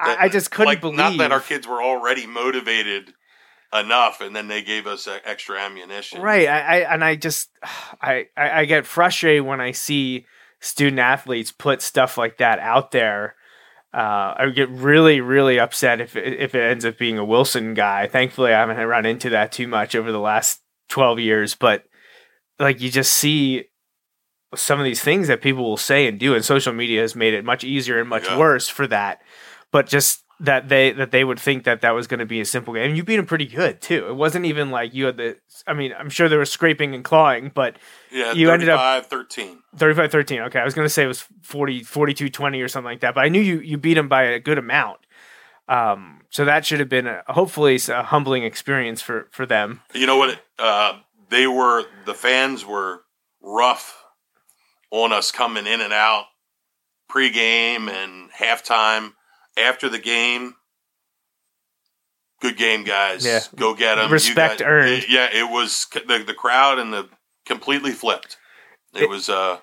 that- 0.00 0.18
I, 0.20 0.24
I 0.24 0.28
just 0.28 0.50
couldn't 0.50 0.66
like, 0.66 0.80
believe. 0.80 0.96
Not 0.98 1.18
that 1.18 1.32
our 1.32 1.40
kids 1.40 1.66
were 1.66 1.82
already 1.82 2.26
motivated 2.26 3.14
enough, 3.72 4.20
and 4.20 4.34
then 4.34 4.48
they 4.48 4.62
gave 4.62 4.86
us 4.86 5.08
extra 5.24 5.58
ammunition. 5.58 6.22
Right. 6.22 6.48
I, 6.48 6.60
I 6.82 6.94
and 6.94 7.04
I 7.04 7.16
just 7.16 7.50
I, 8.00 8.26
I 8.36 8.64
get 8.64 8.86
frustrated 8.86 9.44
when 9.44 9.60
I 9.60 9.72
see 9.72 10.26
student 10.60 10.98
athletes 10.98 11.52
put 11.52 11.82
stuff 11.82 12.16
like 12.16 12.38
that 12.38 12.58
out 12.58 12.90
there. 12.92 13.34
Uh, 13.92 14.34
I 14.38 14.50
get 14.54 14.68
really 14.68 15.20
really 15.20 15.58
upset 15.58 16.00
if 16.00 16.16
it, 16.16 16.34
if 16.38 16.54
it 16.54 16.60
ends 16.60 16.84
up 16.84 16.98
being 16.98 17.18
a 17.18 17.24
Wilson 17.24 17.74
guy. 17.74 18.06
Thankfully, 18.06 18.52
I 18.52 18.60
haven't 18.60 18.76
run 18.86 19.06
into 19.06 19.30
that 19.30 19.52
too 19.52 19.66
much 19.68 19.94
over 19.94 20.12
the 20.12 20.20
last 20.20 20.60
twelve 20.88 21.18
years. 21.18 21.54
But 21.54 21.84
like 22.58 22.80
you 22.80 22.90
just 22.90 23.12
see 23.12 23.64
some 24.54 24.78
of 24.78 24.84
these 24.84 25.02
things 25.02 25.28
that 25.28 25.42
people 25.42 25.64
will 25.64 25.76
say 25.76 26.06
and 26.06 26.18
do, 26.20 26.34
and 26.34 26.44
social 26.44 26.72
media 26.72 27.00
has 27.00 27.16
made 27.16 27.34
it 27.34 27.44
much 27.44 27.64
easier 27.64 27.98
and 27.98 28.08
much 28.08 28.26
Yeah. 28.26 28.38
worse 28.38 28.68
for 28.68 28.86
that. 28.86 29.20
But 29.76 29.88
just 29.88 30.24
that 30.40 30.70
they 30.70 30.92
that 30.92 31.10
they 31.10 31.22
would 31.22 31.38
think 31.38 31.64
that 31.64 31.82
that 31.82 31.90
was 31.90 32.06
going 32.06 32.20
to 32.20 32.24
be 32.24 32.40
a 32.40 32.46
simple 32.46 32.72
game. 32.72 32.88
And 32.88 32.96
you 32.96 33.04
beat 33.04 33.16
them 33.16 33.26
pretty 33.26 33.44
good 33.44 33.82
too. 33.82 34.06
It 34.08 34.16
wasn't 34.16 34.46
even 34.46 34.70
like 34.70 34.94
you 34.94 35.04
had 35.04 35.18
the. 35.18 35.36
I 35.66 35.74
mean, 35.74 35.92
I'm 35.98 36.08
sure 36.08 36.30
there 36.30 36.38
was 36.38 36.50
scraping 36.50 36.94
and 36.94 37.04
clawing, 37.04 37.52
but 37.54 37.76
Yeah, 38.10 38.32
You 38.32 38.50
ended 38.50 38.70
up- 38.70 38.80
35, 38.80 39.06
13. 39.08 39.58
35 39.76 40.10
13. 40.10 40.40
Okay, 40.44 40.58
I 40.58 40.64
was 40.64 40.72
going 40.72 40.86
to 40.86 40.88
say 40.88 41.04
it 41.04 41.08
was 41.08 41.26
40 41.42 41.82
42 41.82 42.30
20 42.30 42.62
or 42.62 42.68
something 42.68 42.90
like 42.90 43.00
that, 43.00 43.14
but 43.14 43.22
I 43.22 43.28
knew 43.28 43.40
you 43.40 43.60
you 43.60 43.76
beat 43.76 43.94
them 43.94 44.08
by 44.08 44.22
a 44.22 44.38
good 44.38 44.56
amount. 44.56 45.00
Um, 45.68 46.22
so 46.30 46.46
that 46.46 46.64
should 46.64 46.80
have 46.80 46.88
been 46.88 47.06
a, 47.06 47.22
hopefully 47.28 47.78
a 47.90 48.02
humbling 48.02 48.44
experience 48.44 49.02
for 49.02 49.28
for 49.30 49.44
them. 49.44 49.82
You 49.92 50.06
know 50.06 50.16
what? 50.16 50.40
Uh, 50.58 51.00
they 51.28 51.46
were 51.46 51.84
the 52.06 52.14
fans 52.14 52.64
were 52.64 53.02
rough 53.42 54.02
on 54.90 55.12
us 55.12 55.30
coming 55.30 55.66
in 55.66 55.82
and 55.82 55.92
out 55.92 56.24
pregame 57.10 57.90
and 57.90 58.30
halftime. 58.32 59.12
After 59.56 59.88
the 59.88 59.98
game, 59.98 60.54
good 62.40 62.56
game, 62.56 62.84
guys. 62.84 63.24
Yeah. 63.24 63.40
Go 63.54 63.74
get 63.74 63.96
them. 63.96 64.12
Respect 64.12 64.62
earned. 64.62 65.04
yeah, 65.08 65.28
it 65.32 65.50
was 65.50 65.86
the 65.92 66.22
the 66.26 66.34
crowd 66.34 66.78
and 66.78 66.92
the 66.92 67.08
completely 67.46 67.92
flipped. 67.92 68.36
It, 68.94 69.02
It- 69.04 69.08
was 69.08 69.28
uh, 69.28 69.58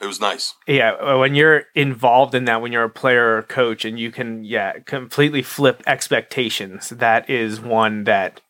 it 0.00 0.06
was 0.06 0.20
nice. 0.20 0.54
Yeah, 0.66 0.92
uh, 0.92 1.18
when 1.18 1.34
you're 1.34 1.64
involved 1.74 2.34
in 2.34 2.44
that, 2.44 2.62
when 2.62 2.70
you're 2.72 2.84
a 2.84 2.90
player 2.90 3.24
or 3.34 3.38
a 3.38 3.42
coach, 3.42 3.84
and 3.84 3.98
you 3.98 4.12
can 4.12 4.44
yeah 4.44 4.78
completely 4.86 5.42
flip 5.42 5.82
expectations, 5.86 6.90
that 6.90 7.28
is 7.28 7.60
one 7.60 8.04
that 8.04 8.40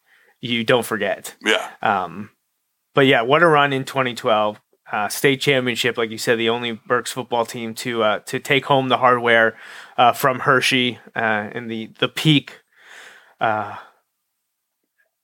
you 0.40 0.62
don't 0.64 0.84
forget. 0.86 1.34
Yeah, 1.44 1.68
Um, 1.82 2.30
but 2.94 3.06
yeah, 3.06 3.22
what 3.22 3.42
a 3.42 3.46
run 3.48 3.72
in 3.72 3.84
2012. 3.84 4.60
Uh, 4.90 5.08
state 5.08 5.40
championship, 5.40 5.98
like 5.98 6.10
you 6.10 6.16
said, 6.16 6.38
the 6.38 6.48
only 6.48 6.72
Berks 6.72 7.12
football 7.12 7.44
team 7.44 7.74
to 7.74 8.02
uh, 8.02 8.18
to 8.20 8.40
take 8.40 8.64
home 8.66 8.88
the 8.88 8.98
hardware 8.98 9.56
uh, 9.98 10.12
from 10.12 10.40
Hershey 10.40 10.98
uh, 11.14 11.50
in 11.54 11.68
the 11.68 11.90
the 11.98 12.08
peak. 12.08 12.62
Uh, 13.40 13.76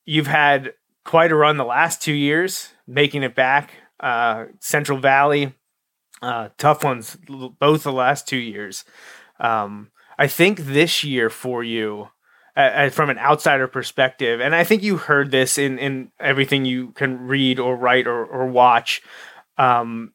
you've 0.05 0.27
had 0.27 0.74
quite 1.05 1.33
a 1.33 1.35
run 1.35 1.57
the 1.57 1.64
last 1.64 2.03
two 2.03 2.12
years, 2.12 2.72
making 2.87 3.22
it 3.22 3.35
back. 3.35 3.70
Uh, 4.00 4.46
Central 4.61 4.98
Valley, 4.98 5.55
uh, 6.20 6.48
tough 6.59 6.85
ones, 6.85 7.16
both 7.59 7.85
the 7.85 7.92
last 7.92 8.29
two 8.29 8.37
years. 8.37 8.85
Um, 9.40 9.90
I 10.18 10.27
think 10.27 10.61
this 10.61 11.05
year 11.05 11.31
for 11.31 11.64
you, 11.64 12.09
uh, 12.57 12.61
uh, 12.61 12.90
from 12.90 13.11
an 13.11 13.18
outsider 13.18 13.66
perspective, 13.66 14.40
and 14.40 14.55
I 14.55 14.64
think 14.64 14.83
you 14.83 14.96
heard 14.96 15.31
this 15.31 15.59
in 15.59 15.79
in 15.79 16.12
everything 16.20 16.64
you 16.64 16.92
can 16.92 17.27
read 17.27 17.59
or 17.59 17.77
write 17.77 18.07
or, 18.07 18.24
or 18.24 18.46
watch. 18.46 19.03
Um, 19.59 20.12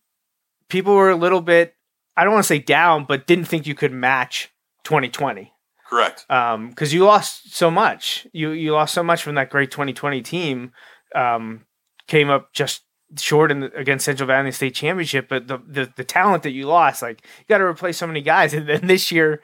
people 0.70 0.94
were 0.96 1.10
a 1.10 1.16
little 1.16 1.42
bit, 1.42 1.76
I 2.18 2.24
don't 2.24 2.34
want 2.34 2.44
to 2.44 2.48
say 2.48 2.60
down, 2.60 3.06
but 3.06 3.28
didn't 3.28 3.46
think 3.46 3.66
you 3.68 3.76
could 3.76 3.92
match 3.94 4.50
2020 4.84 5.54
correct. 5.90 6.26
Um, 6.30 6.70
because 6.70 6.94
you 6.94 7.04
lost 7.06 7.56
so 7.56 7.72
much. 7.72 8.28
You 8.34 8.52
you 8.52 8.74
lost 8.74 8.94
so 8.94 9.02
much 9.04 9.24
from 9.24 9.36
that 9.36 9.50
great 9.50 9.72
2020 9.72 10.22
team. 10.22 10.72
Um, 11.16 11.66
came 12.08 12.30
up 12.30 12.54
just 12.54 12.84
short 13.18 13.50
in 13.52 13.62
the, 13.62 13.74
against 13.76 14.06
Central 14.06 14.28
Valley 14.28 14.52
State 14.52 14.76
Championship, 14.76 15.28
but 15.30 15.48
the, 15.48 15.58
the 15.68 15.92
the 15.96 16.04
talent 16.04 16.44
that 16.44 16.52
you 16.52 16.68
lost, 16.68 17.02
like 17.02 17.26
you 17.40 17.46
got 17.48 17.58
to 17.58 17.64
replace 17.64 17.98
so 17.98 18.06
many 18.06 18.22
guys, 18.22 18.54
and 18.54 18.68
then 18.70 18.86
this 18.88 19.12
year, 19.12 19.42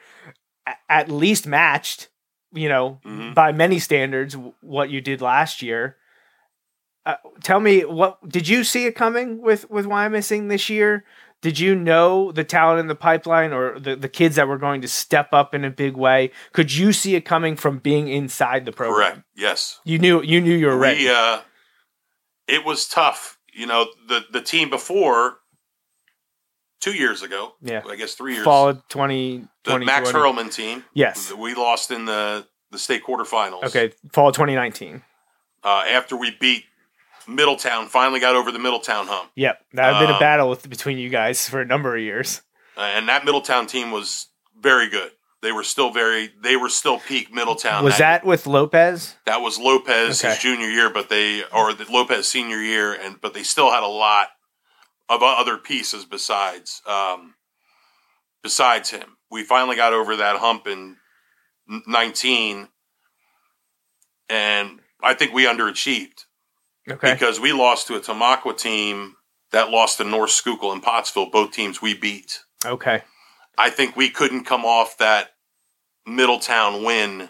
at 0.88 1.10
least 1.10 1.46
matched. 1.46 2.08
You 2.52 2.68
know, 2.68 3.00
Mhm. 3.04 3.34
by 3.34 3.50
many 3.52 3.78
standards, 3.80 4.34
w- 4.34 4.54
what 4.60 4.88
you 4.88 5.00
did 5.00 5.20
last 5.20 5.62
year. 5.62 5.96
Uh, 7.06 7.14
tell 7.42 7.60
me 7.60 7.84
what 7.84 8.18
did 8.28 8.48
you 8.48 8.64
see 8.64 8.84
it 8.84 8.96
coming 8.96 9.40
with 9.40 9.70
with 9.70 9.86
Wyomissing 9.86 10.48
this 10.48 10.68
year? 10.68 11.04
Did 11.40 11.60
you 11.60 11.76
know 11.76 12.32
the 12.32 12.42
talent 12.42 12.80
in 12.80 12.88
the 12.88 12.96
pipeline 12.96 13.52
or 13.52 13.78
the, 13.78 13.94
the 13.94 14.08
kids 14.08 14.34
that 14.34 14.48
were 14.48 14.58
going 14.58 14.80
to 14.80 14.88
step 14.88 15.28
up 15.32 15.54
in 15.54 15.64
a 15.64 15.70
big 15.70 15.94
way? 15.96 16.32
Could 16.52 16.74
you 16.74 16.92
see 16.92 17.14
it 17.14 17.20
coming 17.20 17.54
from 17.54 17.78
being 17.78 18.08
inside 18.08 18.64
the 18.64 18.72
program? 18.72 19.12
Correct. 19.12 19.26
Yes. 19.36 19.78
You 19.84 19.98
knew 20.00 20.20
you 20.22 20.40
knew 20.40 20.56
you 20.56 20.66
were 20.66 20.76
ready. 20.76 21.04
We, 21.04 21.10
uh, 21.10 21.42
it 22.48 22.64
was 22.64 22.88
tough. 22.88 23.38
You 23.52 23.66
know, 23.66 23.86
the 24.08 24.24
the 24.32 24.42
team 24.42 24.68
before 24.68 25.36
two 26.80 26.92
years 26.92 27.22
ago, 27.22 27.54
Yeah. 27.62 27.82
I 27.88 27.96
guess 27.96 28.14
three 28.14 28.34
years, 28.34 28.44
Fall 28.44 28.70
of 28.70 28.88
20, 28.88 29.46
the 29.64 29.78
Max 29.78 30.10
Hurlman 30.10 30.52
team. 30.52 30.84
Yes. 30.94 31.32
We 31.32 31.54
lost 31.54 31.90
in 31.90 32.04
the 32.06 32.46
the 32.72 32.78
state 32.78 33.04
quarterfinals. 33.04 33.64
Okay, 33.64 33.92
fall 34.12 34.32
2019. 34.32 35.02
Uh, 35.62 35.84
after 35.88 36.16
we 36.16 36.36
beat 36.40 36.64
Middletown, 37.28 37.88
finally 37.88 38.20
got 38.20 38.36
over 38.36 38.52
the 38.52 38.58
Middletown 38.58 39.06
hump. 39.06 39.30
Yep, 39.34 39.58
that 39.74 39.94
had 39.94 40.00
been 40.00 40.10
a 40.10 40.14
Um, 40.14 40.18
battle 40.20 40.48
with, 40.50 40.68
between 40.68 40.98
you 40.98 41.08
guys 41.08 41.48
for 41.48 41.60
a 41.60 41.64
number 41.64 41.96
of 41.96 42.02
years. 42.02 42.42
Uh, 42.76 42.80
and 42.82 43.08
that 43.08 43.24
Middletown 43.24 43.66
team 43.66 43.90
was 43.90 44.28
very 44.60 44.88
good. 44.88 45.10
They 45.42 45.52
were 45.52 45.64
still 45.64 45.90
very. 45.90 46.30
They 46.42 46.56
were 46.56 46.68
still 46.70 46.98
peak 46.98 47.32
Middletown. 47.32 47.84
Was 47.84 47.98
that 47.98 48.24
with 48.24 48.46
Lopez? 48.46 49.14
that 49.26 49.40
was 49.40 49.58
Lopez 49.58 50.22
Okay. 50.24 50.32
his 50.34 50.42
junior 50.42 50.68
year, 50.68 50.90
but 50.90 51.08
they 51.08 51.44
or 51.52 51.72
the 51.72 51.84
Lopez 51.90 52.28
senior 52.28 52.60
year, 52.60 52.92
and 52.92 53.20
but 53.20 53.34
they 53.34 53.42
still 53.42 53.70
had 53.70 53.82
a 53.82 53.86
lot 53.88 54.28
of 55.08 55.22
other 55.22 55.56
pieces 55.56 56.04
besides 56.04 56.82
um, 56.86 57.34
besides 58.42 58.90
him. 58.90 59.16
We 59.30 59.44
finally 59.44 59.76
got 59.76 59.92
over 59.92 60.16
that 60.16 60.36
hump 60.36 60.66
in 60.66 60.96
nineteen, 61.86 62.68
and 64.28 64.80
I 65.02 65.14
think 65.14 65.32
we 65.32 65.44
underachieved 65.44 66.24
Okay, 66.88 67.12
because 67.12 67.40
we 67.40 67.52
lost 67.52 67.88
to 67.88 67.96
a 67.96 68.00
Tamaqua 68.00 68.56
team 68.56 69.16
that 69.52 69.70
lost 69.70 69.98
to 69.98 70.04
North 70.04 70.30
Schuylkill 70.30 70.72
and 70.72 70.82
Pottsville. 70.82 71.30
Both 71.30 71.52
teams 71.52 71.82
we 71.82 71.94
beat. 71.94 72.40
okay, 72.64 73.02
I 73.58 73.70
think 73.70 73.96
we 73.96 74.10
couldn't 74.10 74.44
come 74.44 74.64
off 74.64 74.98
that 74.98 75.30
Middletown 76.06 76.84
win 76.84 77.28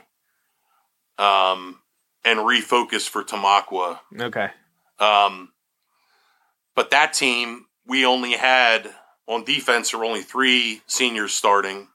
um, 1.18 1.80
and 2.24 2.40
refocus 2.40 3.08
for 3.08 3.24
Tamaqua. 3.24 4.00
okay. 4.20 4.50
Um, 4.98 5.52
but 6.74 6.90
that 6.90 7.12
team, 7.12 7.66
we 7.86 8.04
only 8.04 8.32
had 8.32 8.90
on 9.26 9.44
defense, 9.44 9.90
there 9.90 10.00
were 10.00 10.06
only 10.06 10.22
three 10.22 10.82
seniors 10.86 11.32
starting. 11.32 11.88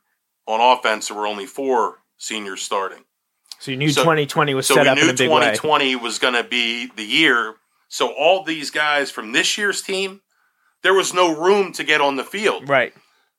On 0.48 0.60
offense, 0.60 1.08
there 1.08 1.18
were 1.18 1.28
only 1.28 1.46
four 1.46 2.00
seniors 2.18 2.62
starting. 2.62 3.06
So 3.62 3.70
you 3.72 3.78
knew 3.78 3.90
So- 3.92 4.02
2020 4.02 4.54
was 4.56 4.66
So 4.66 4.74
set 4.76 4.88
up 4.88 4.98
in 4.98 5.04
a 5.08 5.14
big 5.14 5.30
way. 5.30 5.52
2020 5.54 5.96
was 5.96 6.18
going 6.18 6.34
to 6.34 6.44
be 6.44 6.88
the 6.96 7.06
year. 7.06 7.56
So 7.90 8.08
all 8.08 8.44
these 8.44 8.72
guys 8.72 9.12
from 9.12 9.34
this 9.34 9.56
year's 9.58 9.82
team, 9.84 10.22
there 10.82 10.96
was 10.96 11.14
no 11.14 11.36
room 11.36 11.72
to 11.74 11.84
get 11.84 12.02
on 12.02 12.16
the 12.16 12.24
field 12.24 12.68
Right. 12.68 12.92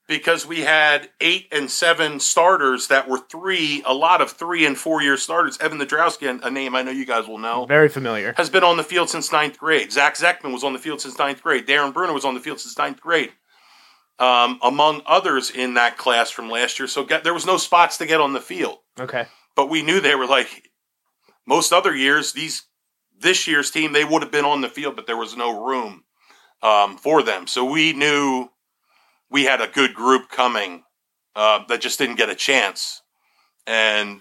because 0.07 0.47
we 0.47 0.61
had 0.61 1.11
eight 1.21 1.49
and 1.51 1.69
seven 1.69 2.21
starters 2.21 2.87
that 2.87 3.09
were 3.09 3.19
three, 3.19 3.83
a 3.85 3.93
lot 3.95 4.21
of 4.21 4.31
three 4.31 4.65
and 4.65 4.79
four 4.79 5.03
year 5.03 5.17
starters. 5.17 5.59
Evan 5.59 5.81
Nadrowski, 5.81 6.41
a 6.41 6.51
name 6.53 6.77
I 6.77 6.83
know 6.83 6.93
you 6.93 7.05
guys 7.07 7.27
will 7.27 7.39
know, 7.39 7.65
Very 7.67 7.89
familiar. 7.89 8.33
has 8.37 8.49
been 8.49 8.63
on 8.63 8.77
the 8.77 8.85
field 8.85 9.11
since 9.11 9.33
ninth 9.33 9.59
grade. 9.59 9.91
Zach 9.91 10.15
Zeckman 10.15 10.53
was 10.53 10.63
on 10.63 10.73
the 10.73 10.79
field 10.79 11.01
since 11.01 11.19
ninth 11.19 11.43
grade. 11.43 11.67
Darren 11.67 11.93
Bruner 11.93 12.13
was 12.13 12.25
on 12.25 12.35
the 12.35 12.41
field 12.41 12.61
since 12.61 12.79
ninth 12.79 13.01
grade, 13.01 13.33
um, 14.21 14.61
among 14.63 15.03
others 15.05 15.51
in 15.51 15.75
that 15.75 15.97
class 15.99 16.31
from 16.31 16.49
last 16.49 16.79
year. 16.79 16.87
So 16.87 17.03
get, 17.05 17.25
there 17.25 17.35
was 17.35 17.45
no 17.47 17.57
spots 17.57 17.97
to 17.97 18.07
get 18.07 18.21
on 18.21 18.35
the 18.35 18.41
field, 18.41 18.79
Okay. 19.01 19.27
But 19.55 19.71
we 19.71 19.83
knew 19.83 20.01
they 20.01 20.15
were 20.15 20.27
like 20.27 20.71
most 21.47 21.73
other 21.73 21.95
years. 21.95 22.33
These 22.33 22.65
this 23.21 23.47
year's 23.47 23.71
team, 23.71 23.93
they 23.93 24.05
would 24.05 24.23
have 24.23 24.33
been 24.33 24.45
on 24.45 24.61
the 24.61 24.69
field, 24.69 24.97
but 24.97 25.07
there 25.07 25.17
was 25.17 25.37
no 25.37 25.65
room 25.65 26.05
um, 26.63 26.97
for 26.97 27.23
them. 27.23 27.47
So 27.47 27.65
we 27.65 27.93
knew 27.93 28.49
we 29.31 29.45
had 29.45 29.61
a 29.61 29.69
good 29.69 29.95
group 29.95 30.29
coming 30.29 30.83
uh, 31.35 31.65
that 31.69 31.81
just 31.81 31.99
didn't 31.99 32.17
get 32.17 32.29
a 32.29 32.35
chance, 32.35 33.03
and 33.67 34.21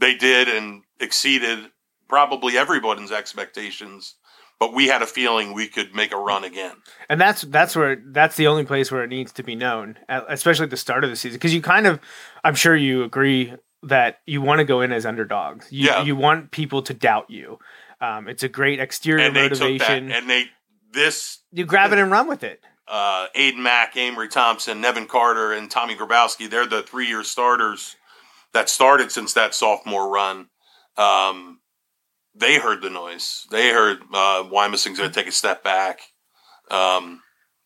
they 0.00 0.14
did 0.14 0.48
and 0.48 0.82
exceeded 1.00 1.70
probably 2.08 2.56
everybody's 2.56 3.12
expectations. 3.12 4.14
But 4.60 4.74
we 4.74 4.88
had 4.88 5.02
a 5.02 5.06
feeling 5.06 5.52
we 5.52 5.68
could 5.68 5.94
make 5.94 6.10
a 6.10 6.16
run 6.16 6.42
again. 6.42 6.72
And 7.08 7.20
that's 7.20 7.42
that's 7.42 7.76
where 7.76 8.02
that's 8.04 8.34
the 8.34 8.48
only 8.48 8.64
place 8.64 8.90
where 8.90 9.04
it 9.04 9.08
needs 9.08 9.30
to 9.34 9.44
be 9.44 9.54
known, 9.54 9.98
especially 10.08 10.64
at 10.64 10.70
the 10.70 10.76
start 10.76 11.04
of 11.04 11.10
the 11.10 11.16
season, 11.16 11.36
because 11.36 11.54
you 11.54 11.62
kind 11.62 11.86
of, 11.86 12.00
I'm 12.42 12.56
sure 12.56 12.74
you 12.74 13.04
agree 13.04 13.54
that 13.82 14.20
you 14.26 14.42
want 14.42 14.58
to 14.58 14.64
go 14.64 14.80
in 14.80 14.92
as 14.92 15.06
underdogs. 15.06 15.66
You, 15.70 15.86
Yeah. 15.86 16.02
you 16.02 16.16
want 16.16 16.50
people 16.50 16.82
to 16.82 16.94
doubt 16.94 17.30
you. 17.30 17.58
Um, 18.00 18.28
it's 18.28 18.42
a 18.42 18.48
great 18.48 18.80
exterior 18.80 19.24
And 19.26 19.34
they 19.36 19.48
took 19.48 19.58
that, 19.58 19.64
motivation. 19.64 20.12
and 20.12 20.28
they 20.30 20.46
this 20.92 21.40
you 21.52 21.64
grab 21.66 21.92
it 21.92 21.98
and 21.98 22.10
run 22.10 22.26
with 22.28 22.42
it. 22.42 22.62
uh, 22.88 23.26
Aiden 23.36 23.58
Mack, 23.58 23.94
Amory 23.96 24.28
Thompson, 24.28 24.80
Nevin 24.80 25.06
Carter, 25.06 25.52
and 25.52 25.70
Tommy 25.70 25.94
Grabowski. 25.94 26.48
They're 26.48 26.66
the 26.66 26.82
three 26.82 27.06
year 27.06 27.22
starters 27.22 27.96
that 28.54 28.68
started 28.70 29.12
since 29.12 29.34
that 29.34 29.54
sophomore 29.54 30.08
run. 30.08 30.48
Um, 30.96 31.60
they 32.34 32.58
heard 32.58 32.80
the 32.80 32.88
noise. 32.90 33.46
They 33.50 33.70
heard 33.70 33.98
uh, 34.14 34.44
Wyomissing's 34.50 34.98
going 34.98 35.10
to 35.10 35.14
take 35.14 35.26
a 35.28 35.32
step 35.32 35.62
back, 35.62 36.00
um, 36.70 37.20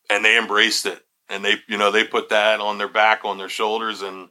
and 0.09 0.25
they 0.25 0.37
embraced 0.37 0.85
it. 0.85 0.99
And 1.29 1.43
they, 1.45 1.55
you 1.69 1.77
know, 1.77 1.89
they 1.91 2.03
put 2.03 2.29
that 2.29 2.59
on 2.59 2.77
their 2.77 2.89
back, 2.89 3.21
on 3.23 3.37
their 3.37 3.49
shoulders, 3.49 4.01
and 4.01 4.27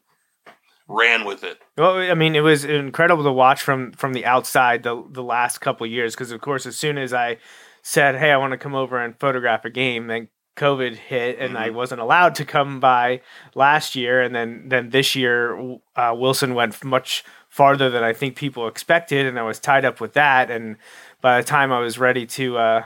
ran 0.89 1.25
with 1.25 1.45
it. 1.45 1.59
Well, 1.77 1.97
I 1.97 2.15
mean, 2.15 2.35
it 2.35 2.41
was 2.41 2.65
incredible 2.65 3.25
to 3.25 3.33
watch 3.33 3.63
from 3.63 3.93
from 3.93 4.13
the 4.13 4.25
outside 4.25 4.83
the 4.83 5.03
the 5.11 5.23
last 5.23 5.59
couple 5.59 5.85
of 5.85 5.93
years 5.93 6.15
because, 6.15 6.31
of 6.31 6.41
course, 6.41 6.67
as 6.67 6.77
soon 6.77 6.99
as 6.99 7.13
I 7.13 7.39
said, 7.83 8.17
"Hey, 8.17 8.31
I 8.31 8.37
want 8.37 8.53
to 8.53 8.59
come 8.59 8.75
over 8.75 8.99
and 8.99 9.19
photograph 9.19 9.65
a 9.65 9.71
game," 9.71 10.07
then 10.07 10.29
COVID 10.57 10.97
hit, 10.97 11.39
and 11.39 11.57
I 11.57 11.71
wasn't 11.71 12.01
allowed 12.03 12.35
to 12.37 12.45
come 12.45 12.79
by 12.79 13.23
last 13.55 13.97
year, 13.97 14.21
and 14.21 14.35
then 14.35 14.69
then 14.69 14.91
this 14.91 15.17
year 15.17 15.79
uh, 15.97 16.15
Wilson 16.17 16.55
went 16.55 16.85
much 16.85 17.25
farther 17.49 17.89
than 17.91 18.03
I 18.03 18.13
think 18.13 18.37
people 18.37 18.69
expected, 18.69 19.27
and 19.27 19.39
I 19.39 19.43
was 19.43 19.59
tied 19.59 19.85
up 19.85 20.01
with 20.01 20.13
that. 20.13 20.51
And 20.51 20.77
by 21.21 21.41
the 21.41 21.47
time 21.47 21.73
I 21.73 21.81
was 21.81 21.99
ready 21.99 22.27
to 22.27 22.59
uh, 22.59 22.85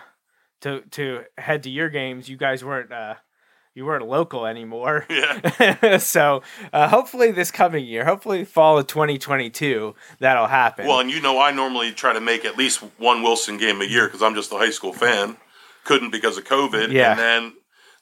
to 0.61 0.83
to 0.93 1.25
head 1.39 1.65
to 1.65 1.71
your 1.71 1.89
games, 1.89 2.29
you 2.29 2.37
guys 2.37 2.65
weren't. 2.65 2.93
Uh, 2.93 3.15
you 3.77 3.85
weren't 3.85 4.09
local 4.09 4.47
anymore. 4.47 5.07
Yeah. 5.17 5.97
so 5.99 6.43
uh, 6.73 6.89
hopefully 6.89 7.31
this 7.31 7.51
coming 7.51 7.85
year, 7.85 8.05
hopefully 8.05 8.45
fall 8.45 8.79
of 8.79 8.87
2022, 8.87 9.95
that'll 10.19 10.47
happen. 10.47 10.87
Well, 10.87 11.01
and 11.01 11.11
you 11.11 11.21
know, 11.21 11.41
I 11.41 11.53
normally 11.53 11.93
try 11.93 12.13
to 12.13 12.21
make 12.21 12.45
at 12.45 12.57
least 12.57 12.81
one 12.99 13.23
Wilson 13.23 13.57
game 13.57 13.81
a 13.81 13.85
year 13.85 14.07
because 14.07 14.23
I'm 14.23 14.35
just 14.35 14.53
a 14.53 14.57
high 14.57 14.71
school 14.71 14.93
fan. 14.93 15.37
Couldn't 15.85 16.11
because 16.11 16.37
of 16.37 16.45
COVID. 16.45 16.93
Yeah. 16.93 17.13
And 17.13 17.21
then 17.21 17.53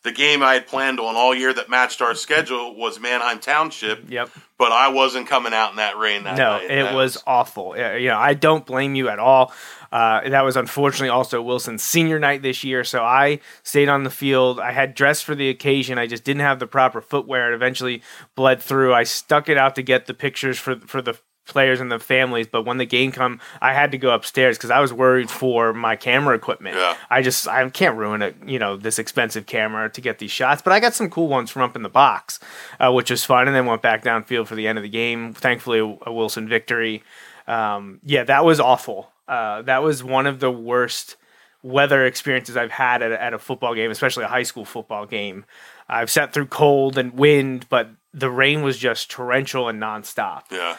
the 0.04 0.12
game 0.12 0.42
I 0.42 0.54
had 0.54 0.66
planned 0.66 1.00
on 1.00 1.16
all 1.16 1.34
year 1.34 1.52
that 1.52 1.70
matched 1.70 2.02
our 2.02 2.14
schedule 2.14 2.76
was 2.76 3.00
Manheim 3.00 3.40
Township, 3.40 4.10
yep. 4.10 4.30
but 4.58 4.70
I 4.70 4.88
wasn't 4.88 5.26
coming 5.26 5.54
out 5.54 5.70
in 5.70 5.76
that 5.76 5.96
rain 5.96 6.24
that 6.24 6.36
No, 6.36 6.58
night. 6.58 6.70
it 6.70 6.82
That 6.84 6.94
was 6.94 7.22
awful. 7.26 7.74
You 7.76 8.08
know, 8.08 8.18
I 8.18 8.34
don't 8.34 8.66
blame 8.66 8.94
you 8.94 9.08
at 9.08 9.18
all. 9.18 9.52
Uh, 9.90 10.28
that 10.28 10.42
was 10.44 10.56
unfortunately 10.56 11.08
also 11.08 11.40
Wilson's 11.40 11.82
senior 11.82 12.18
night 12.18 12.42
this 12.42 12.64
year, 12.64 12.84
so 12.84 13.02
I 13.02 13.40
stayed 13.62 13.88
on 13.88 14.04
the 14.04 14.10
field. 14.10 14.60
I 14.60 14.72
had 14.72 14.94
dressed 14.94 15.24
for 15.24 15.34
the 15.34 15.48
occasion. 15.48 15.98
I 15.98 16.06
just 16.06 16.24
didn't 16.24 16.42
have 16.42 16.58
the 16.58 16.66
proper 16.66 17.00
footwear. 17.00 17.52
It 17.52 17.54
eventually 17.54 18.02
bled 18.34 18.60
through. 18.62 18.92
I 18.92 19.04
stuck 19.04 19.48
it 19.48 19.56
out 19.56 19.74
to 19.76 19.82
get 19.82 20.06
the 20.06 20.14
pictures 20.14 20.58
for 20.58 20.76
for 20.80 21.00
the 21.00 21.18
players 21.46 21.80
and 21.80 21.90
the 21.90 21.98
families, 21.98 22.46
but 22.46 22.64
when 22.64 22.78
the 22.78 22.86
game 22.86 23.12
come, 23.12 23.40
I 23.60 23.74
had 23.74 23.92
to 23.92 23.98
go 23.98 24.14
upstairs 24.14 24.56
because 24.56 24.70
I 24.70 24.80
was 24.80 24.92
worried 24.92 25.30
for 25.30 25.72
my 25.72 25.96
camera 25.96 26.34
equipment. 26.34 26.76
Yeah. 26.76 26.96
I 27.10 27.22
just 27.22 27.46
I 27.48 27.68
can't 27.70 27.96
ruin 27.96 28.22
it, 28.22 28.36
you 28.46 28.58
know, 28.58 28.76
this 28.76 28.98
expensive 28.98 29.46
camera 29.46 29.90
to 29.90 30.00
get 30.00 30.18
these 30.18 30.30
shots. 30.30 30.62
But 30.62 30.72
I 30.72 30.80
got 30.80 30.94
some 30.94 31.10
cool 31.10 31.28
ones 31.28 31.50
from 31.50 31.62
up 31.62 31.76
in 31.76 31.82
the 31.82 31.88
box, 31.88 32.40
uh, 32.80 32.92
which 32.92 33.10
was 33.10 33.24
fun, 33.24 33.46
and 33.46 33.56
then 33.56 33.66
went 33.66 33.82
back 33.82 34.04
downfield 34.04 34.46
for 34.46 34.54
the 34.54 34.66
end 34.66 34.78
of 34.78 34.82
the 34.82 34.88
game. 34.88 35.34
Thankfully, 35.34 35.78
a, 35.78 36.12
Wilson 36.12 36.48
victory. 36.48 37.02
Um, 37.46 38.00
yeah, 38.04 38.24
that 38.24 38.44
was 38.44 38.60
awful. 38.60 39.10
Uh, 39.28 39.62
that 39.62 39.82
was 39.82 40.02
one 40.02 40.26
of 40.26 40.40
the 40.40 40.50
worst 40.50 41.16
weather 41.62 42.04
experiences 42.04 42.56
I've 42.56 42.70
had 42.70 43.02
at 43.02 43.12
a, 43.12 43.22
at 43.22 43.34
a 43.34 43.38
football 43.38 43.74
game, 43.74 43.90
especially 43.90 44.24
a 44.24 44.28
high 44.28 44.42
school 44.42 44.64
football 44.64 45.06
game. 45.06 45.44
I've 45.88 46.10
sat 46.10 46.32
through 46.32 46.46
cold 46.46 46.96
and 46.98 47.12
wind, 47.14 47.66
but 47.68 47.88
the 48.12 48.30
rain 48.30 48.62
was 48.62 48.78
just 48.78 49.10
torrential 49.10 49.68
and 49.68 49.82
nonstop 49.82 50.44
yeah. 50.50 50.76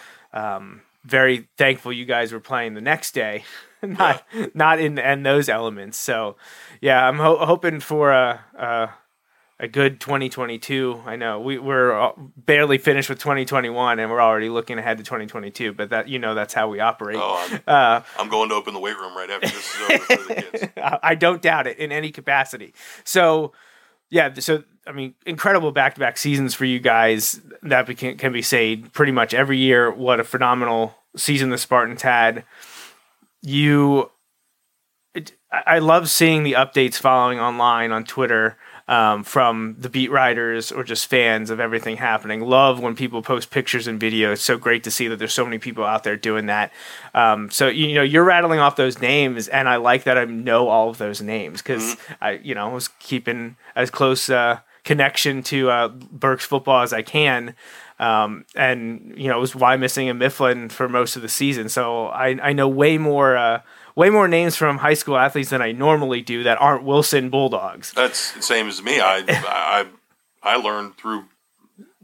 Very 1.04 1.48
thankful 1.58 1.94
you 1.94 2.06
guys 2.06 2.34
were 2.34 2.40
playing 2.40 2.74
the 2.74 2.82
next 2.82 3.12
day, 3.14 3.44
not 3.82 4.24
not 4.54 4.80
in 4.80 4.98
in 4.98 5.24
those 5.24 5.50
elements. 5.50 5.98
So, 5.98 6.36
yeah, 6.82 7.08
I'm 7.08 7.18
ho- 7.18 7.46
hoping 7.46 7.80
for 7.80 8.12
a, 8.12 8.42
a 8.58 8.90
a 9.58 9.68
good 9.70 10.02
2022. 10.02 11.04
I 11.06 11.16
know 11.16 11.40
we 11.40 11.58
we're 11.60 12.12
barely 12.36 12.78
finished 12.78 13.08
with 13.10 13.20
2021, 13.20 14.00
and 14.00 14.12
we're 14.12 14.22
already 14.22 14.50
looking 14.50 14.78
ahead 14.78 14.98
to 14.98 15.04
2022. 15.04 15.74
But 15.74 15.92
that 15.92 16.10
you 16.10 16.20
know 16.20 16.34
that's 16.36 16.54
how 16.54 16.68
we 16.68 16.80
operate. 16.80 17.18
Oh, 17.20 17.48
I'm, 17.50 17.62
Uh, 17.68 18.02
I'm 18.20 18.30
going 18.30 18.50
to 18.50 18.56
open 18.56 18.74
the 18.74 18.80
weight 18.80 18.98
room 18.98 19.16
right 19.16 19.30
after 19.30 19.48
this 19.48 19.76
is 19.76 19.82
over 19.90 19.98
for 20.04 20.34
the 20.34 20.42
kids. 20.42 21.00
I 21.04 21.16
don't 21.16 21.42
doubt 21.42 21.68
it 21.68 21.78
in 21.78 21.92
any 21.92 22.12
capacity. 22.12 22.74
So, 23.04 23.54
yeah, 24.16 24.34
so 24.36 24.64
I 24.88 24.94
mean, 24.94 25.14
incredible 25.26 25.74
back-to-back 25.74 26.18
seasons 26.18 26.54
for 26.54 26.64
you 26.64 26.80
guys. 26.80 27.42
That 27.64 27.86
can, 27.98 28.18
can 28.18 28.32
be 28.32 28.42
said 28.42 28.94
pretty 28.94 29.12
much 29.12 29.34
every 29.34 29.58
year. 29.58 29.92
What 29.92 30.22
a 30.22 30.24
phenomenal 30.24 30.96
season 31.18 31.50
the 31.50 31.58
Spartans 31.58 32.02
had. 32.02 32.46
You, 33.42 34.10
it, 35.14 35.34
I 35.52 35.80
love 35.80 36.10
seeing 36.10 36.44
the 36.44 36.54
updates 36.54 36.96
following 36.96 37.42
online 37.42 37.92
on 37.92 38.06
Twitter 38.06 38.58
um, 38.88 39.24
from 39.24 39.76
the 39.80 39.90
beat 39.90 40.12
writers 40.12 40.72
or 40.72 40.84
just 40.84 41.08
fans 41.08 41.50
of 41.50 41.60
everything 41.60 41.98
happening. 41.98 42.42
Love 42.42 42.80
when 42.80 42.96
people 42.96 43.22
post 43.22 43.50
pictures 43.50 43.88
and 43.88 44.00
videos. 44.00 44.34
It's 44.34 44.42
so 44.44 44.58
great 44.58 44.84
to 44.84 44.92
see 44.92 45.08
that 45.08 45.18
there's 45.18 45.34
so 45.34 45.44
many 45.44 45.58
people 45.58 45.84
out 45.84 46.04
there 46.04 46.16
doing 46.16 46.46
that. 46.48 46.72
Um, 47.14 47.50
so 47.50 47.68
you 47.68 47.96
know 47.96 48.04
you're 48.04 48.24
rattling 48.24 48.60
off 48.60 48.76
those 48.76 49.02
names, 49.02 49.48
and 49.48 49.68
I 49.68 49.78
like 49.78 50.04
that 50.04 50.18
I 50.18 50.26
know 50.26 50.68
all 50.68 50.90
of 50.90 50.98
those 50.98 51.22
names 51.22 51.62
because 51.62 51.98
I 52.22 52.34
you 52.44 52.54
know 52.54 52.70
was 52.70 52.90
keeping 53.00 53.58
as 53.76 53.90
close 53.90 54.30
uh, 54.30 54.60
connection 54.84 55.42
to 55.44 55.70
uh, 55.70 55.88
Berks 55.90 56.46
football 56.46 56.82
as 56.84 56.94
I 56.94 57.02
can. 57.02 57.56
Um, 58.00 58.46
and 58.56 59.14
you 59.18 59.30
know, 59.30 59.38
it 59.38 59.42
was 59.42 59.54
Wyomissing 59.54 60.10
and 60.10 60.20
Mifflin 60.20 60.70
for 60.70 60.88
most 60.88 61.16
of 61.16 61.22
the 61.22 61.30
season, 61.30 61.70
so 61.70 62.08
I, 62.08 62.38
I 62.42 62.54
know 62.54 62.68
way 62.68 62.98
more 62.98 63.38
uh, 63.38 63.62
way 63.96 64.10
more 64.10 64.28
names 64.28 64.56
from 64.56 64.78
high 64.80 64.94
school 64.94 65.18
athletes 65.18 65.50
than 65.50 65.62
I 65.62 65.72
normally 65.72 66.22
do 66.22 66.44
that 66.44 66.60
aren't 66.62 66.84
Wilson 66.84 67.30
Bulldogs. 67.30 67.92
That's 67.94 68.32
the 68.34 68.42
same 68.42 68.68
as 68.68 68.82
me. 68.84 69.00
I 69.00 69.24
I 69.28 69.86
I 70.44 70.56
learned 70.58 70.98
through. 70.98 71.26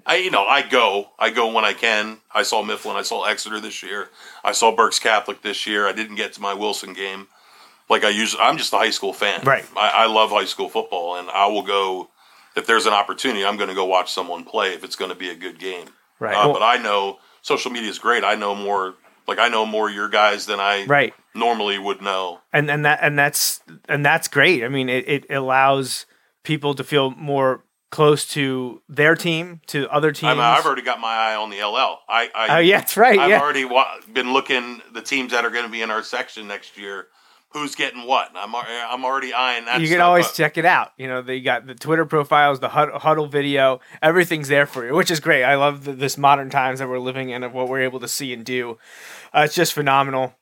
I 0.06 0.16
you 0.18 0.32
know 0.32 0.44
I 0.46 0.62
go 0.68 1.10
I 1.20 1.30
go 1.30 1.52
when 1.52 1.66
I 1.66 1.74
can. 1.74 2.18
I 2.34 2.44
saw 2.44 2.64
Mifflin. 2.64 2.96
I 2.96 3.04
saw 3.04 3.26
Exeter 3.26 3.60
this 3.60 3.84
year. 3.84 4.10
I 4.44 4.52
saw 4.54 4.76
Berks 4.76 5.00
Catholic 5.00 5.42
this 5.42 5.68
year. 5.68 5.88
I 5.88 5.92
didn't 5.92 6.16
get 6.16 6.34
to 6.34 6.42
my 6.42 6.54
Wilson 6.54 6.94
game. 6.94 7.28
Like 7.90 8.04
I 8.06 8.10
usually, 8.10 8.42
I'm 8.42 8.58
just 8.58 8.72
a 8.74 8.78
high 8.78 8.90
school 8.92 9.12
fan. 9.14 9.42
Right. 9.44 9.66
I, 9.76 9.90
I 9.90 10.06
love 10.06 10.30
high 10.30 10.46
school 10.46 10.70
football, 10.70 11.18
and 11.18 11.30
I 11.30 11.48
will 11.48 11.62
go 11.64 12.10
if 12.56 12.66
there's 12.66 12.86
an 12.86 12.94
opportunity. 12.94 13.44
I'm 13.46 13.58
going 13.58 13.68
to 13.70 13.76
go 13.76 13.84
watch 13.86 14.12
someone 14.14 14.46
play 14.46 14.74
if 14.74 14.84
it's 14.86 14.96
going 14.96 15.12
to 15.12 15.16
be 15.18 15.30
a 15.30 15.36
good 15.36 15.60
game. 15.60 15.88
Right. 16.18 16.34
Uh, 16.34 16.46
Well- 16.48 16.54
but 16.54 16.64
I 16.64 16.78
know 16.82 17.20
social 17.42 17.70
media 17.70 17.90
is 17.90 18.00
great. 18.00 18.24
I 18.24 18.36
know 18.36 18.56
more. 18.56 18.96
Like 19.28 19.40
I 19.40 19.50
know 19.50 19.66
more 19.66 19.90
your 19.90 20.08
guys 20.10 20.46
than 20.46 20.60
I 20.62 20.86
Right. 20.86 21.14
Normally 21.34 21.78
would 21.78 22.02
know. 22.02 22.40
and 22.54 22.70
and 22.70 22.86
that 22.86 23.00
and 23.02 23.18
that's 23.18 23.62
and 23.88 24.06
that's 24.06 24.28
great. 24.28 24.64
I 24.64 24.68
mean, 24.68 24.90
it, 24.90 25.08
it 25.08 25.26
allows 25.30 26.06
people 26.44 26.74
to 26.76 26.84
feel 26.84 27.12
more 27.12 27.64
close 27.92 28.26
to 28.26 28.82
their 28.88 29.16
team, 29.16 29.60
to 29.68 29.88
other 29.90 30.12
teams. 30.12 30.40
I 30.40 30.58
I've 30.58 30.66
already 30.66 30.82
got 30.82 31.00
my 31.00 31.14
eye 31.14 31.36
on 31.36 31.50
the 31.50 31.58
LL. 31.58 32.00
I, 32.08 32.30
I 32.34 32.56
Oh 32.56 32.60
yeah, 32.60 32.80
that's 32.80 32.96
right. 32.98 33.20
I've 33.20 33.30
yeah, 33.30 33.42
already 33.42 33.66
wa- 33.66 34.00
been 34.12 34.34
looking 34.34 34.82
the 34.94 35.02
teams 35.02 35.32
that 35.34 35.44
are 35.46 35.50
going 35.50 35.66
to 35.66 35.72
be 35.72 35.82
in 35.82 35.92
our 35.92 36.04
section 36.04 36.48
next 36.48 36.78
year. 36.78 37.08
Who's 37.54 37.76
getting 37.76 38.08
what? 38.08 38.32
I'm 38.34 38.56
I'm 38.56 39.04
already 39.04 39.34
eyeing 39.34 39.66
that. 39.66 39.82
you 39.82 39.90
can 39.90 40.00
always 40.00 40.26
up. 40.28 40.34
check 40.34 40.58
it 40.58 40.64
out. 40.64 40.94
You 40.98 41.10
know, 41.10 41.22
they 41.22 41.42
got 41.42 41.68
the 41.68 41.76
Twitter 41.76 42.06
profiles, 42.06 42.62
the 42.62 42.70
huddle 42.70 43.28
video, 43.28 43.82
everything's 44.02 44.48
there 44.48 44.66
for 44.66 44.86
you, 44.86 44.94
which 44.94 45.12
is 45.12 45.20
great. 45.20 45.44
I 45.44 45.56
love 45.56 45.84
the, 45.84 45.92
this 45.92 46.18
modern 46.18 46.50
times 46.50 46.80
that 46.80 46.88
we're 46.88 46.98
living 47.00 47.30
in 47.30 47.44
of 47.44 47.52
what 47.54 47.68
we're 47.68 47.82
able 47.82 48.00
to 48.00 48.08
see 48.08 48.32
and 48.32 48.46
do. 48.46 48.78
Uh, 49.34 49.42
it's 49.44 49.54
just 49.56 49.74
phenomenal. 49.74 50.34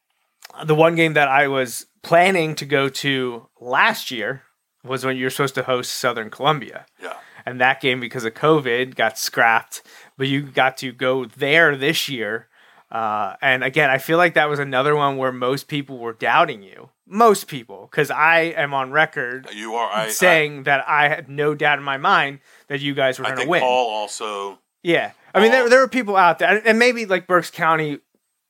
The 0.65 0.75
one 0.75 0.95
game 0.95 1.13
that 1.13 1.27
I 1.27 1.47
was 1.47 1.85
planning 2.03 2.55
to 2.55 2.65
go 2.65 2.89
to 2.89 3.47
last 3.59 4.11
year 4.11 4.43
was 4.83 5.05
when 5.05 5.17
you 5.17 5.25
were 5.25 5.29
supposed 5.29 5.55
to 5.55 5.63
host 5.63 5.91
Southern 5.91 6.29
Columbia. 6.29 6.85
Yeah, 7.01 7.13
and 7.45 7.59
that 7.61 7.81
game 7.81 7.99
because 7.99 8.25
of 8.25 8.33
COVID 8.33 8.95
got 8.95 9.17
scrapped. 9.17 9.81
But 10.17 10.27
you 10.27 10.41
got 10.41 10.77
to 10.77 10.91
go 10.91 11.25
there 11.25 11.75
this 11.75 12.09
year, 12.09 12.49
uh, 12.91 13.35
and 13.41 13.63
again, 13.63 13.89
I 13.89 13.99
feel 13.99 14.17
like 14.17 14.33
that 14.33 14.49
was 14.49 14.59
another 14.59 14.95
one 14.95 15.17
where 15.17 15.31
most 15.31 15.67
people 15.67 15.99
were 15.99 16.13
doubting 16.13 16.63
you. 16.63 16.89
Most 17.05 17.47
people, 17.47 17.87
because 17.89 18.11
I 18.11 18.41
am 18.41 18.73
on 18.73 18.91
record 18.91 19.47
you 19.53 19.75
are. 19.75 19.91
I, 19.91 20.09
saying 20.09 20.63
that 20.63 20.87
I 20.87 21.07
had 21.07 21.29
no 21.29 21.55
doubt 21.55 21.79
in 21.79 21.83
my 21.83 21.97
mind 21.97 22.39
that 22.67 22.81
you 22.81 22.93
guys 22.93 23.19
were 23.19 23.25
I, 23.25 23.29
I 23.29 23.35
going 23.35 23.45
to 23.45 23.49
win. 23.49 23.61
Paul 23.61 23.89
also. 23.89 24.59
Yeah, 24.83 25.11
I 25.33 25.41
mean, 25.41 25.51
there 25.51 25.69
there 25.69 25.79
were 25.79 25.87
people 25.87 26.15
out 26.15 26.39
there, 26.39 26.61
and 26.65 26.79
maybe 26.79 27.05
like 27.05 27.27
Berks 27.27 27.51
County 27.51 27.99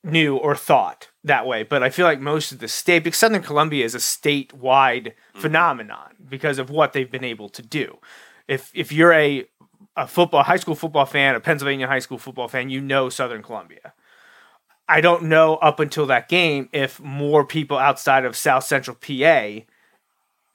knew 0.03 0.37
or 0.37 0.55
thought 0.55 1.09
that 1.23 1.45
way, 1.45 1.63
but 1.63 1.83
I 1.83 1.89
feel 1.89 2.05
like 2.05 2.19
most 2.19 2.51
of 2.51 2.59
the 2.59 2.67
state, 2.67 3.03
because 3.03 3.19
Southern 3.19 3.43
Columbia 3.43 3.83
is 3.83 3.93
a 3.93 3.99
statewide 3.99 5.13
phenomenon 5.33 6.15
because 6.29 6.59
of 6.59 6.69
what 6.69 6.93
they've 6.93 7.11
been 7.11 7.25
able 7.25 7.49
to 7.49 7.61
do. 7.61 7.97
If 8.47 8.71
if 8.73 8.91
you're 8.91 9.13
a 9.13 9.45
a 9.95 10.07
football 10.07 10.43
high 10.43 10.55
school 10.57 10.75
football 10.75 11.05
fan, 11.05 11.35
a 11.35 11.39
Pennsylvania 11.39 11.87
high 11.87 11.99
school 11.99 12.17
football 12.17 12.47
fan, 12.47 12.69
you 12.69 12.79
know 12.79 13.09
Southern 13.09 13.43
Columbia. 13.43 13.93
I 14.87 15.01
don't 15.01 15.23
know 15.23 15.57
up 15.57 15.79
until 15.79 16.07
that 16.07 16.29
game 16.29 16.69
if 16.71 16.99
more 16.99 17.45
people 17.45 17.77
outside 17.77 18.25
of 18.25 18.35
South 18.35 18.63
Central 18.63 18.95
PA 18.95 19.65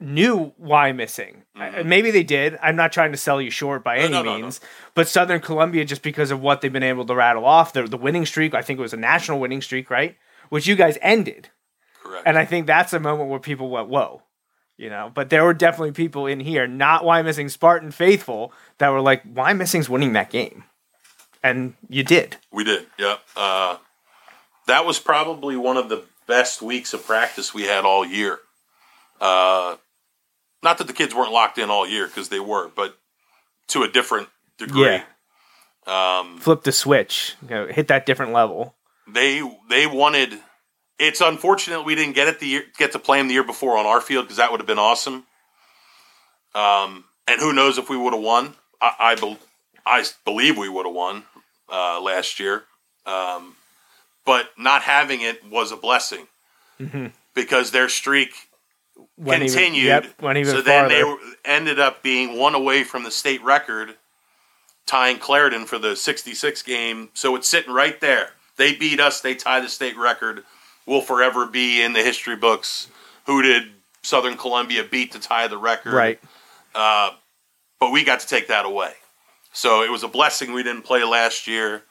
knew 0.00 0.52
Wyomissing. 0.60 1.42
Uh, 1.54 1.84
Maybe 1.84 2.10
they 2.10 2.24
did. 2.24 2.58
I'm 2.60 2.74
not 2.74 2.90
trying 2.90 3.12
to 3.12 3.18
sell 3.18 3.40
you 3.40 3.50
short 3.50 3.84
by 3.84 3.98
any 3.98 4.10
no, 4.10 4.22
no, 4.22 4.32
no. 4.32 4.42
means, 4.42 4.60
but 4.94 5.08
Southern 5.08 5.40
Columbia, 5.40 5.84
just 5.84 6.02
because 6.02 6.30
of 6.30 6.40
what 6.40 6.60
they've 6.60 6.72
been 6.72 6.82
able 6.82 7.04
to 7.06 7.14
rattle 7.14 7.44
off, 7.44 7.72
the 7.74 7.84
the 7.84 7.96
winning 7.96 8.26
streak. 8.26 8.54
I 8.54 8.62
think 8.62 8.78
it 8.78 8.82
was 8.82 8.94
a 8.94 8.98
national 8.98 9.38
winning 9.38 9.62
streak, 9.62 9.90
right? 9.90 10.16
Which 10.48 10.66
you 10.66 10.76
guys 10.76 10.98
ended, 11.02 11.48
Correct. 12.02 12.24
and 12.26 12.38
I 12.38 12.44
think 12.44 12.66
that's 12.66 12.92
a 12.92 13.00
moment 13.00 13.28
where 13.30 13.40
people 13.40 13.68
went, 13.70 13.88
"Whoa." 13.88 14.22
You 14.76 14.90
know, 14.90 15.10
but 15.14 15.30
there 15.30 15.44
were 15.44 15.54
definitely 15.54 15.92
people 15.92 16.26
in 16.26 16.40
here, 16.40 16.66
not 16.66 17.04
Wyomissing 17.04 17.50
Spartan 17.50 17.92
faithful, 17.92 18.52
that 18.78 18.88
were 18.88 19.00
like, 19.00 19.22
"Wyomissing's 19.24 19.88
winning 19.88 20.14
that 20.14 20.30
game," 20.30 20.64
and 21.42 21.74
you 21.88 22.02
did. 22.02 22.36
we 22.50 22.64
did. 22.64 22.86
Yep. 22.98 23.20
Uh, 23.36 23.76
that 24.66 24.84
was 24.84 24.98
probably 24.98 25.56
one 25.56 25.76
of 25.76 25.88
the 25.88 26.02
best 26.26 26.60
weeks 26.62 26.92
of 26.94 27.06
practice 27.06 27.54
we 27.54 27.64
had 27.64 27.84
all 27.84 28.04
year. 28.04 28.38
Uh, 29.20 29.76
not 30.62 30.78
that 30.78 30.86
the 30.86 30.92
kids 30.92 31.14
weren't 31.14 31.32
locked 31.32 31.58
in 31.58 31.70
all 31.70 31.86
year 31.86 32.06
because 32.06 32.28
they 32.30 32.40
were, 32.40 32.68
but 32.74 32.98
to 33.68 33.82
a 33.82 33.88
different 33.88 34.28
degree. 34.58 34.82
Yeah. 35.86 36.18
Um, 36.20 36.38
Flip 36.38 36.62
the 36.62 36.72
switch, 36.72 37.34
you 37.42 37.50
know, 37.50 37.66
hit 37.66 37.88
that 37.88 38.06
different 38.06 38.32
level. 38.32 38.74
They 39.08 39.42
they 39.68 39.86
wanted. 39.86 40.38
It's 40.98 41.20
unfortunate 41.20 41.82
we 41.82 41.94
didn't 41.94 42.14
get 42.14 42.28
it 42.28 42.38
the 42.38 42.46
year, 42.46 42.64
get 42.78 42.92
to 42.92 42.98
play 42.98 43.18
them 43.18 43.26
the 43.28 43.34
year 43.34 43.44
before 43.44 43.76
on 43.76 43.84
our 43.84 44.00
field 44.00 44.26
because 44.26 44.36
that 44.36 44.50
would 44.52 44.60
have 44.60 44.66
been 44.66 44.78
awesome. 44.78 45.24
Um, 46.54 47.04
and 47.26 47.40
who 47.40 47.52
knows 47.52 47.78
if 47.78 47.90
we 47.90 47.96
would 47.96 48.12
have 48.12 48.22
won? 48.22 48.54
I 48.80 48.92
I, 48.98 49.14
bel 49.16 49.38
I 49.84 50.04
believe 50.24 50.56
we 50.56 50.68
would 50.68 50.86
have 50.86 50.94
won 50.94 51.24
uh, 51.70 52.00
last 52.00 52.38
year, 52.38 52.64
um, 53.06 53.56
but 54.24 54.50
not 54.56 54.82
having 54.82 55.20
it 55.20 55.44
was 55.50 55.72
a 55.72 55.76
blessing 55.76 56.28
because 57.34 57.70
their 57.72 57.88
streak 57.88 58.30
even- 59.16 59.40
continued. 59.40 59.84
yep, 59.84 60.22
went 60.22 60.38
even 60.38 60.52
so 60.52 60.60
then 60.62 60.88
they 60.88 61.02
were, 61.04 61.16
ended 61.44 61.78
up 61.80 62.02
being 62.02 62.38
one 62.38 62.54
away 62.54 62.84
from 62.84 63.02
the 63.02 63.10
state 63.10 63.42
record, 63.42 63.96
tying 64.86 65.18
Clairton 65.18 65.66
for 65.66 65.78
the 65.78 65.96
66 65.96 66.62
game. 66.62 67.10
So 67.14 67.34
it's 67.36 67.48
sitting 67.48 67.72
right 67.72 68.00
there. 68.00 68.30
They 68.56 68.74
beat 68.74 69.00
us. 69.00 69.20
They 69.20 69.34
tie 69.34 69.60
the 69.60 69.68
state 69.68 69.96
record. 69.96 70.44
Will 70.86 71.00
forever 71.00 71.46
be 71.46 71.82
in 71.82 71.92
the 71.92 72.02
history 72.02 72.36
books. 72.36 72.88
Who 73.26 73.42
did 73.42 73.64
Southern 74.02 74.36
Columbia 74.36 74.84
beat 74.84 75.12
to 75.12 75.18
tie 75.18 75.48
the 75.48 75.58
record? 75.58 75.94
Right. 75.94 76.20
But 76.72 77.90
we 77.90 78.04
got 78.04 78.20
to 78.20 78.26
take 78.26 78.48
that 78.48 78.64
away. 78.64 78.92
So 79.52 79.82
it 79.82 79.90
was 79.90 80.02
a 80.02 80.08
blessing 80.08 80.52
we 80.52 80.62
didn't 80.62 80.82
play 80.82 81.04
last 81.04 81.46
year. 81.46 81.82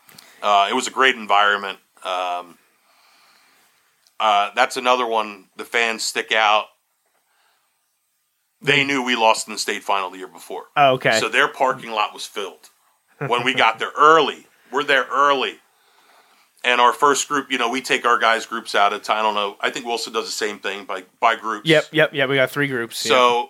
Uh, 0.41 0.67
it 0.69 0.73
was 0.73 0.87
a 0.87 0.91
great 0.91 1.15
environment. 1.15 1.77
Um, 2.03 2.57
uh, 4.19 4.51
that's 4.55 4.75
another 4.77 5.05
one. 5.05 5.45
The 5.55 5.65
fans 5.65 6.03
stick 6.03 6.31
out. 6.31 6.65
They 8.61 8.83
knew 8.83 9.03
we 9.03 9.15
lost 9.15 9.47
in 9.47 9.53
the 9.53 9.59
state 9.59 9.83
final 9.83 10.09
the 10.09 10.17
year 10.17 10.27
before. 10.27 10.65
Oh, 10.75 10.93
okay. 10.93 11.19
So 11.19 11.29
their 11.29 11.47
parking 11.47 11.91
lot 11.91 12.13
was 12.13 12.25
filled 12.25 12.69
when 13.19 13.43
we 13.43 13.53
got 13.53 13.79
there 13.79 13.91
early. 13.97 14.47
We're 14.71 14.83
there 14.83 15.05
early. 15.11 15.57
And 16.65 16.79
our 16.79 16.93
first 16.93 17.27
group, 17.27 17.51
you 17.51 17.57
know, 17.57 17.69
we 17.69 17.81
take 17.81 18.05
our 18.05 18.17
guys' 18.17 18.45
groups 18.45 18.73
out 18.73 18.93
at 18.93 19.03
time. 19.03 19.17
I 19.19 19.21
don't 19.21 19.35
know. 19.35 19.57
I 19.59 19.69
think 19.69 19.85
Wilson 19.85 20.13
does 20.13 20.25
the 20.25 20.31
same 20.31 20.59
thing 20.59 20.85
by 20.85 21.03
by 21.19 21.35
groups. 21.35 21.67
Yep, 21.67 21.85
yep, 21.91 22.13
yep. 22.13 22.29
We 22.29 22.35
got 22.35 22.51
three 22.51 22.67
groups. 22.67 23.05
yeah. 23.05 23.09
So 23.09 23.49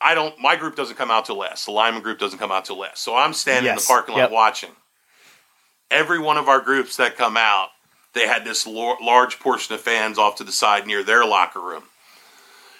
I 0.00 0.14
don't. 0.14 0.38
My 0.40 0.54
group 0.54 0.76
doesn't 0.76 0.96
come 0.96 1.10
out 1.10 1.24
till 1.24 1.38
last. 1.38 1.64
The 1.66 1.72
lineman 1.72 2.02
group 2.02 2.20
doesn't 2.20 2.38
come 2.38 2.52
out 2.52 2.64
till 2.66 2.78
last. 2.78 3.02
So 3.02 3.16
I'm 3.16 3.32
standing 3.32 3.70
in 3.70 3.74
the 3.74 3.80
Yes, 3.80 3.88
parking 3.88 4.14
lot 4.14 4.20
yep. 4.20 4.30
watching. 4.30 4.70
Every 5.90 6.18
one 6.20 6.36
of 6.36 6.48
our 6.48 6.60
groups 6.60 6.96
that 6.98 7.16
come 7.16 7.36
out, 7.36 7.70
they 8.12 8.26
had 8.28 8.44
this 8.44 8.66
lo- 8.66 8.96
large 9.02 9.40
portion 9.40 9.74
of 9.74 9.80
fans 9.80 10.18
off 10.18 10.36
to 10.36 10.44
the 10.44 10.52
side 10.52 10.86
near 10.86 11.02
their 11.02 11.24
locker 11.24 11.60
room. 11.60 11.84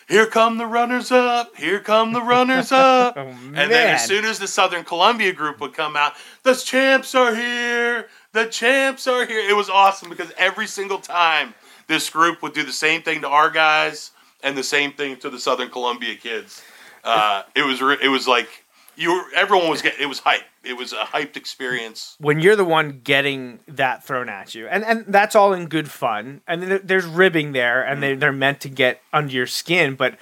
Here 0.09 0.27
come 0.27 0.57
the 0.59 0.67
runners 0.67 1.11
up. 1.11 1.57
Here 1.57 1.81
come 1.81 2.13
the 2.13 2.23
runners 2.23 2.71
up. 2.73 3.15
Oh, 3.17 3.27
and 3.29 3.57
then 3.57 3.95
as 3.95 4.05
soon 4.07 4.25
as 4.25 4.39
the 4.39 4.47
Southern 4.47 4.85
Columbia 4.85 5.33
group 5.33 5.61
would 5.61 5.75
come 5.75 5.97
out, 5.97 6.15
the 6.45 6.55
champs 6.55 7.15
are 7.15 7.35
here. 7.35 8.09
The 8.39 8.47
champs 8.47 9.09
are 9.09 9.27
here. 9.27 9.41
It 9.41 9.57
was 9.57 9.69
awesome 9.69 10.09
because 10.09 10.31
every 10.39 10.69
single 10.69 11.01
time 11.01 11.55
this 11.89 12.09
group 12.09 12.41
would 12.41 12.53
do 12.53 12.63
the 12.63 12.73
same 12.73 13.03
thing 13.03 13.23
to 13.23 13.29
our 13.29 13.51
guys 13.51 14.13
and 14.45 14.57
the 14.57 14.63
same 14.63 14.93
thing 14.93 15.17
to 15.17 15.29
the 15.29 15.41
Southern 15.41 15.71
Columbia 15.71 16.15
kids. 16.15 16.63
Uh, 17.03 17.43
it 17.57 17.63
was 17.63 17.83
re- 17.83 17.99
it 18.01 18.07
was 18.07 18.29
like 18.29 18.65
you 18.95 19.13
were, 19.13 19.25
everyone 19.35 19.69
was 19.69 19.83
getting 19.83 20.01
it 20.01 20.07
was 20.07 20.21
hype. 20.21 20.45
It 20.63 20.75
was 20.75 20.93
a 20.93 21.03
hyped 21.03 21.37
experience. 21.37 22.15
when 22.21 22.39
you're 22.39 22.55
the 22.55 22.65
one 22.65 23.01
getting 23.03 23.59
that 23.67 24.05
thrown 24.05 24.29
at 24.29 24.55
you, 24.55 24.69
and 24.69 24.85
and 24.85 25.05
that's 25.09 25.35
all 25.35 25.53
in 25.53 25.67
good 25.67 25.91
fun, 25.91 26.41
and 26.47 26.63
there's 26.63 27.07
ribbing 27.07 27.51
there, 27.51 27.83
and 27.83 28.01
they 28.01 28.15
they're 28.15 28.31
meant 28.31 28.61
to 28.61 28.69
get 28.69 29.01
under 29.13 29.33
your 29.33 29.49
skin. 29.49 29.97
But 29.97 30.17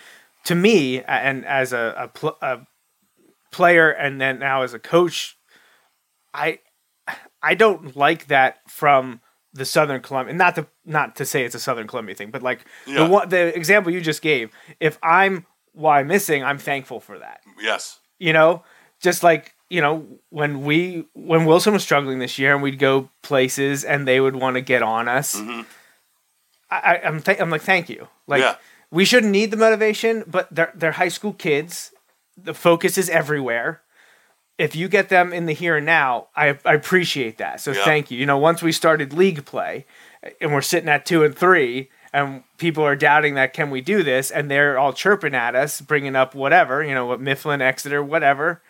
to 0.44 0.54
me, 0.54 1.02
and 1.02 1.44
as 1.44 1.74
a 1.74 1.94
a, 1.98 2.08
pl- 2.08 2.38
a 2.40 2.60
player, 3.50 3.90
and 3.90 4.18
then 4.18 4.38
now 4.38 4.62
as 4.62 4.72
a 4.72 4.78
coach, 4.78 5.36
I 6.32 6.60
I 7.50 7.54
don't 7.54 7.96
like 7.96 8.26
that 8.26 8.58
from 8.68 9.20
the 9.52 9.64
Southern 9.64 10.00
Columbia. 10.02 10.34
Not 10.34 10.54
to 10.56 10.66
not 10.84 11.16
to 11.16 11.24
say 11.24 11.44
it's 11.44 11.54
a 11.54 11.60
Southern 11.60 11.86
Columbia 11.86 12.14
thing, 12.14 12.30
but 12.30 12.42
like 12.42 12.60
Yeah. 12.86 13.04
the 13.04 13.06
one 13.10 13.28
the 13.28 13.56
example 13.56 13.92
you 13.92 14.00
just 14.00 14.22
gave. 14.22 14.50
If 14.80 14.98
I'm 15.02 15.46
Wyomissing, 15.78 16.44
I'm 16.44 16.58
thankful 16.58 17.00
for 17.00 17.18
that 17.18 17.40
Yes. 17.60 18.00
you 18.18 18.32
know 18.32 18.64
just 19.00 19.22
like 19.22 19.54
you 19.68 19.80
know 19.82 20.06
when 20.30 20.64
we 20.64 21.04
when 21.12 21.44
wilson 21.44 21.72
was 21.74 21.82
struggling 21.82 22.18
this 22.18 22.38
year 22.38 22.54
and 22.54 22.62
we'd 22.62 22.78
go 22.78 23.10
places 23.22 23.84
and 23.84 24.08
they 24.08 24.18
would 24.20 24.34
want 24.36 24.54
to 24.54 24.62
get 24.62 24.82
on 24.82 25.06
us 25.08 25.36
mm-hmm. 25.36 25.62
I, 26.70 26.76
I, 26.76 27.00
i'm 27.06 27.20
th- 27.20 27.40
i'm 27.40 27.50
like 27.50 27.60
thank 27.62 27.90
you 27.90 28.08
like 28.26 28.40
Yeah. 28.40 28.54
we 28.90 29.04
shouldn't 29.04 29.32
need 29.32 29.50
the 29.50 29.56
motivation 29.58 30.24
but 30.26 30.48
they're 30.50 30.72
they're 30.74 30.92
high 30.92 31.08
school 31.08 31.32
kids 31.34 31.92
the 32.38 32.54
focus 32.54 32.96
is 32.98 33.08
everywhere. 33.10 33.80
If 34.58 34.74
you 34.74 34.88
get 34.88 35.08
them 35.10 35.32
in 35.32 35.46
the 35.46 35.52
here 35.52 35.76
and 35.76 35.84
now, 35.86 36.28
I, 36.34 36.58
I 36.64 36.74
appreciate 36.74 37.38
that. 37.38 37.60
So 37.60 37.72
Yeah. 37.72 37.84
thank 37.84 38.10
you. 38.10 38.18
You 38.18 38.24
know, 38.26 38.38
once 38.38 38.62
we 38.62 38.72
started 38.72 39.12
league 39.12 39.44
play, 39.44 39.84
and 40.40 40.52
we're 40.52 40.62
sitting 40.62 40.88
at 40.88 41.04
two 41.06 41.22
and 41.24 41.36
three, 41.36 41.90
and 42.12 42.42
people 42.56 42.82
are 42.82 42.96
doubting 42.96 43.34
that 43.34 43.52
can 43.52 43.70
we 43.70 43.80
do 43.82 44.02
this, 44.02 44.30
and 44.30 44.50
they're 44.50 44.78
all 44.78 44.92
chirping 44.94 45.34
at 45.34 45.54
us, 45.54 45.80
bringing 45.82 46.16
up 46.16 46.34
whatever, 46.34 46.82
you 46.82 46.94
know, 46.94 47.04
what 47.06 47.20
Mifflin, 47.20 47.60
Exeter, 47.60 48.02
whatever. 48.02 48.62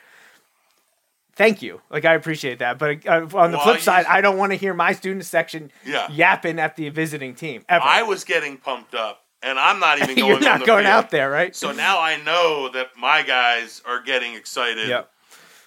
Thank 1.37 1.61
you. 1.63 1.83
Like 1.91 2.05
I 2.05 2.15
appreciate 2.15 2.59
that, 2.61 2.79
but 2.79 3.07
uh, 3.07 3.27
on 3.35 3.51
the 3.53 3.59
Well, 3.59 3.67
flip 3.67 3.81
side, 3.81 4.07
I 4.07 4.21
don't 4.23 4.39
want 4.39 4.53
to 4.53 4.57
hear 4.57 4.73
my 4.75 4.93
student 4.93 5.25
section 5.25 5.71
Yeah. 5.85 6.09
yapping 6.11 6.59
at 6.59 6.77
the 6.77 6.89
visiting 6.89 7.35
team. 7.35 7.63
Ever. 7.69 7.85
I 7.85 8.03
was 8.03 8.25
getting 8.25 8.57
pumped 8.57 8.95
up, 8.95 9.23
and 9.43 9.59
I'm 9.59 9.79
not 9.79 9.99
even 10.01 10.15
going. 10.17 10.29
You're 10.31 10.41
not 10.41 10.65
going 10.67 10.85
field. 10.85 10.95
out 10.95 11.11
there, 11.11 11.31
right? 11.31 11.55
So 11.55 11.73
now 11.73 12.01
I 12.01 12.17
know 12.17 12.71
that 12.71 12.97
my 12.99 13.23
guys 13.23 13.83
are 13.87 14.01
getting 14.03 14.35
excited. 14.35 14.89
Yep. 14.89 15.11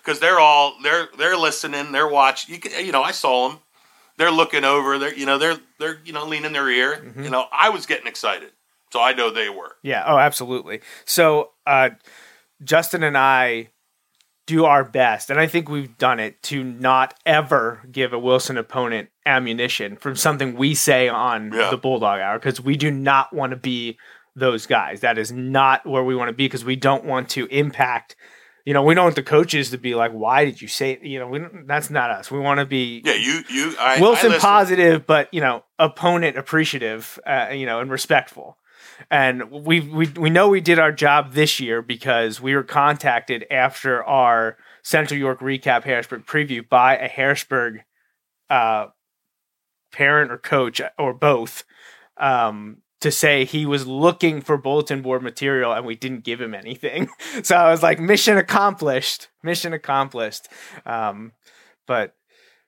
Because 0.10 0.20
they're 0.20 0.40
all 0.40 0.74
they're 0.82 1.08
they're 1.20 1.38
listening, 1.38 1.92
they're 1.92 2.08
watching. 2.08 2.56
You 2.56 2.60
can, 2.60 2.84
you 2.84 2.92
know, 2.92 3.04
I 3.04 3.12
saw 3.12 3.50
them. 3.50 3.60
They're 4.18 4.32
looking 4.32 4.64
over. 4.64 4.98
They're 4.98 5.14
you 5.14 5.28
know 5.28 5.38
they're 5.38 5.58
they're 5.78 6.00
you 6.04 6.14
know 6.14 6.26
leaning 6.26 6.52
their 6.52 6.68
ear. 6.68 6.96
Mm-hmm. 6.96 7.24
You 7.26 7.30
know, 7.30 7.46
I 7.52 7.70
was 7.70 7.86
getting 7.86 8.08
excited, 8.08 8.50
so 8.92 9.00
I 9.00 9.14
know 9.14 9.30
they 9.30 9.50
were. 9.50 9.76
Yeah. 9.84 10.04
Oh, 10.08 10.18
absolutely. 10.18 10.82
So, 11.06 11.52
uh, 11.68 11.92
Justin 12.64 13.04
and 13.04 13.16
I 13.16 13.70
do 14.48 14.66
our 14.66 14.84
best, 14.84 15.30
and 15.30 15.40
I 15.40 15.46
think 15.46 15.70
we've 15.70 15.96
done 16.00 16.20
it 16.20 16.42
to 16.44 16.64
not 16.64 17.14
ever 17.24 17.84
give 17.92 18.12
a 18.12 18.18
Wilson 18.18 18.58
opponent 18.58 19.10
ammunition 19.28 19.96
from 19.96 20.16
something 20.16 20.56
we 20.56 20.74
say 20.74 21.08
on 21.08 21.54
Yeah. 21.54 21.70
the 21.70 21.78
Bulldog 21.78 22.20
Hour 22.20 22.40
because 22.40 22.60
we 22.60 22.76
do 22.78 22.90
not 22.90 23.32
want 23.32 23.52
to 23.52 23.58
be 23.58 24.00
those 24.36 24.66
guys. 24.66 25.02
That 25.02 25.20
is 25.20 25.32
not 25.32 25.86
where 25.86 26.04
we 26.04 26.16
want 26.16 26.30
to 26.30 26.34
be 26.34 26.46
because 26.46 26.66
we 26.66 26.76
don't 26.76 27.06
want 27.06 27.30
to 27.30 27.46
impact. 27.52 28.16
You 28.66 28.74
know, 28.74 28.84
we 28.84 28.94
don't 28.94 29.06
want 29.06 29.16
the 29.16 29.24
coaches 29.24 29.72
to 29.72 29.78
be 29.78 29.96
like, 29.96 30.12
"Why 30.12 30.46
did 30.46 30.62
you 30.62 30.68
say?" 30.68 31.00
You 31.02 31.20
know, 31.20 31.28
we 31.28 31.40
don't, 31.40 31.68
that's 31.68 31.90
not 31.90 32.12
us. 32.12 32.30
We 32.30 32.40
want 32.40 32.60
to 32.60 32.66
be 32.66 33.02
Yeah, 33.04 33.14
you 33.14 33.42
you 33.50 33.76
I, 33.80 34.00
Wilson 34.00 34.34
I 34.34 34.38
positive, 34.38 35.08
but 35.08 35.34
you 35.34 35.42
know, 35.42 35.64
opponent 35.78 36.38
appreciative, 36.38 37.20
uh, 37.26 37.50
you 37.52 37.66
know, 37.66 37.80
and 37.80 37.90
respectful. 37.90 38.58
And 39.10 39.50
we 39.52 39.80
we 39.80 40.08
we 40.08 40.30
know 40.30 40.50
we 40.50 40.62
did 40.62 40.78
our 40.78 40.92
job 40.92 41.34
this 41.34 41.60
year 41.60 41.82
because 41.82 42.42
we 42.42 42.54
were 42.54 42.64
contacted 42.64 43.46
after 43.50 44.04
our 44.04 44.58
Central 44.84 45.18
York 45.18 45.40
recap 45.40 45.84
Harrisburg 45.84 46.26
preview 46.26 46.68
by 46.68 46.98
a 46.98 47.08
Harrisburg 47.08 47.84
uh, 48.50 48.88
parent 49.92 50.32
or 50.32 50.38
coach 50.38 50.82
or 50.98 51.14
both 51.14 51.64
um, 52.18 52.82
to 53.02 53.12
say 53.12 53.46
he 53.46 53.66
was 53.66 53.88
looking 53.88 54.42
for 54.42 54.58
bulletin 54.58 55.02
board 55.02 55.24
material 55.24 55.72
and 55.72 55.86
we 55.86 55.96
didn't 55.96 56.24
give 56.24 56.42
him 56.42 56.54
anything. 56.54 57.08
so 57.44 57.56
I 57.56 57.72
was 57.72 57.82
like, 57.82 58.00
mission 58.00 58.38
accomplished, 58.38 59.30
mission 59.44 59.74
accomplished. 59.74 60.48
Um, 60.86 61.32
but 61.88 62.14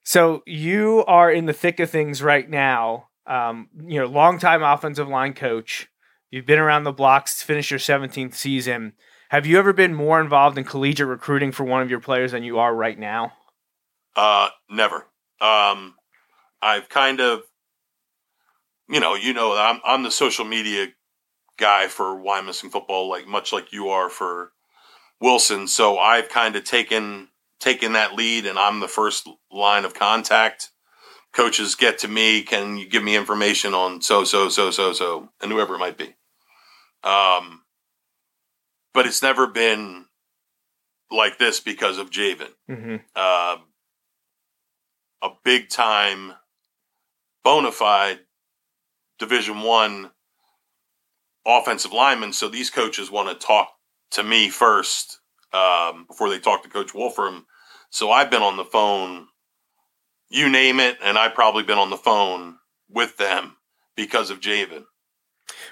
so 0.04 0.42
you 0.46 1.04
are 1.06 1.32
in 1.32 1.46
the 1.46 1.54
thick 1.54 1.80
of 1.80 1.90
things 1.90 2.22
right 2.22 2.50
now. 2.50 3.08
Um, 3.28 3.70
you 3.86 4.00
know, 4.00 4.08
longtime 4.08 4.64
offensive 4.64 5.08
line 5.08 5.34
coach. 5.34 5.88
You've 6.32 6.46
been 6.46 6.60
around 6.60 6.86
the 6.86 6.92
blocks, 6.94 7.40
to 7.40 7.46
finish 7.46 7.70
your 7.70 7.80
17th 7.80 8.34
season. 8.34 8.94
Have 9.30 9.46
you 9.46 9.60
ever 9.60 9.74
been 9.74 9.94
more 9.94 10.20
involved 10.20 10.58
in 10.58 10.64
collegiate 10.64 11.08
recruiting 11.08 11.52
for 11.52 11.64
one 11.64 11.82
of 11.82 11.90
your 11.90 12.00
players 12.00 12.32
than 12.32 12.44
you 12.44 12.60
are 12.60 12.74
right 12.74 12.98
now? 12.98 13.34
Uh, 14.16 14.50
never. 14.70 15.08
Um, 15.40 15.96
I've 16.62 16.90
kind 16.90 17.20
of, 17.20 17.44
you 18.92 19.00
know, 19.00 19.16
you 19.16 19.34
know, 19.34 19.56
I'm 19.58 19.80
I'm 19.86 20.04
the 20.04 20.12
social 20.12 20.46
media 20.46 20.88
guy 21.58 21.88
for 21.88 22.16
Wyomissing 22.16 22.72
Football, 22.72 23.10
like 23.10 23.28
much 23.28 23.54
like 23.54 23.72
you 23.72 23.90
are 23.90 24.10
for 24.10 24.52
Wilson. 25.20 25.68
So 25.68 25.98
I've 25.98 26.30
kind 26.30 26.56
of 26.56 26.64
taken 26.64 27.30
taken 27.60 27.94
that 27.94 28.16
lead, 28.16 28.46
and 28.46 28.60
I'm 28.60 28.80
the 28.80 28.88
first 28.88 29.30
line 29.52 29.86
of 29.86 29.94
contact. 29.94 30.70
Coaches 31.34 31.76
get 31.76 32.00
to 32.00 32.08
me. 32.08 32.42
Can 32.42 32.78
you 32.78 32.90
give 32.90 33.04
me 33.04 33.16
information 33.16 33.74
on 33.74 34.02
so 34.02 34.24
so 34.26 34.50
so 34.50 34.70
so 34.72 34.92
so 34.94 35.30
and 35.42 35.52
whoever 35.52 35.76
it 35.76 35.80
might 35.80 35.98
be? 35.98 36.16
Um, 37.04 37.64
but 38.94 39.06
it's 39.08 39.22
never 39.22 39.48
been 39.48 40.06
like 41.10 41.38
this 41.38 41.60
because 41.60 41.98
of 41.98 42.10
Javen 42.10 42.50
Mm-hmm. 42.70 42.96
uh, 43.16 43.58
a 45.22 45.30
big 45.44 45.70
time 45.70 46.34
bona 47.44 47.72
fide 47.72 48.20
division 49.22 49.62
one 49.62 50.12
offensive 51.46 51.94
linemen, 51.94 52.34
so 52.34 52.50
these 52.50 52.70
coaches 52.70 53.10
want 53.10 53.30
to 53.30 53.48
talk 53.48 53.70
to 54.12 54.24
me 54.24 54.50
first 54.50 55.20
um, 55.54 56.06
before 56.08 56.30
they 56.30 56.40
talk 56.40 56.64
to 56.64 56.70
coach 56.70 56.94
wolfram 56.94 57.46
so 57.90 58.12
i've 58.12 58.32
been 58.32 58.42
on 58.42 58.58
the 58.58 58.66
phone 58.66 59.28
you 60.30 60.50
name 60.50 60.80
it 60.80 60.98
and 61.04 61.18
i've 61.18 61.34
probably 61.34 61.64
been 61.64 61.78
on 61.78 61.90
the 61.90 61.98
phone 61.98 62.58
with 62.90 63.18
them 63.18 63.58
because 63.96 64.30
of 64.30 64.40
javen 64.40 64.84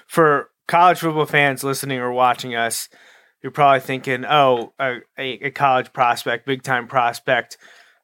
For 0.06 0.50
college 0.68 0.98
football 0.98 1.26
fans 1.26 1.64
listening 1.64 1.98
or 1.98 2.12
watching 2.12 2.54
us, 2.54 2.88
you're 3.42 3.52
probably 3.52 3.80
thinking, 3.80 4.24
"Oh, 4.24 4.74
a, 4.78 5.00
a, 5.18 5.50
college 5.50 5.92
prospect, 5.92 6.46
big 6.46 6.62
time 6.62 6.86
prospect." 6.86 7.56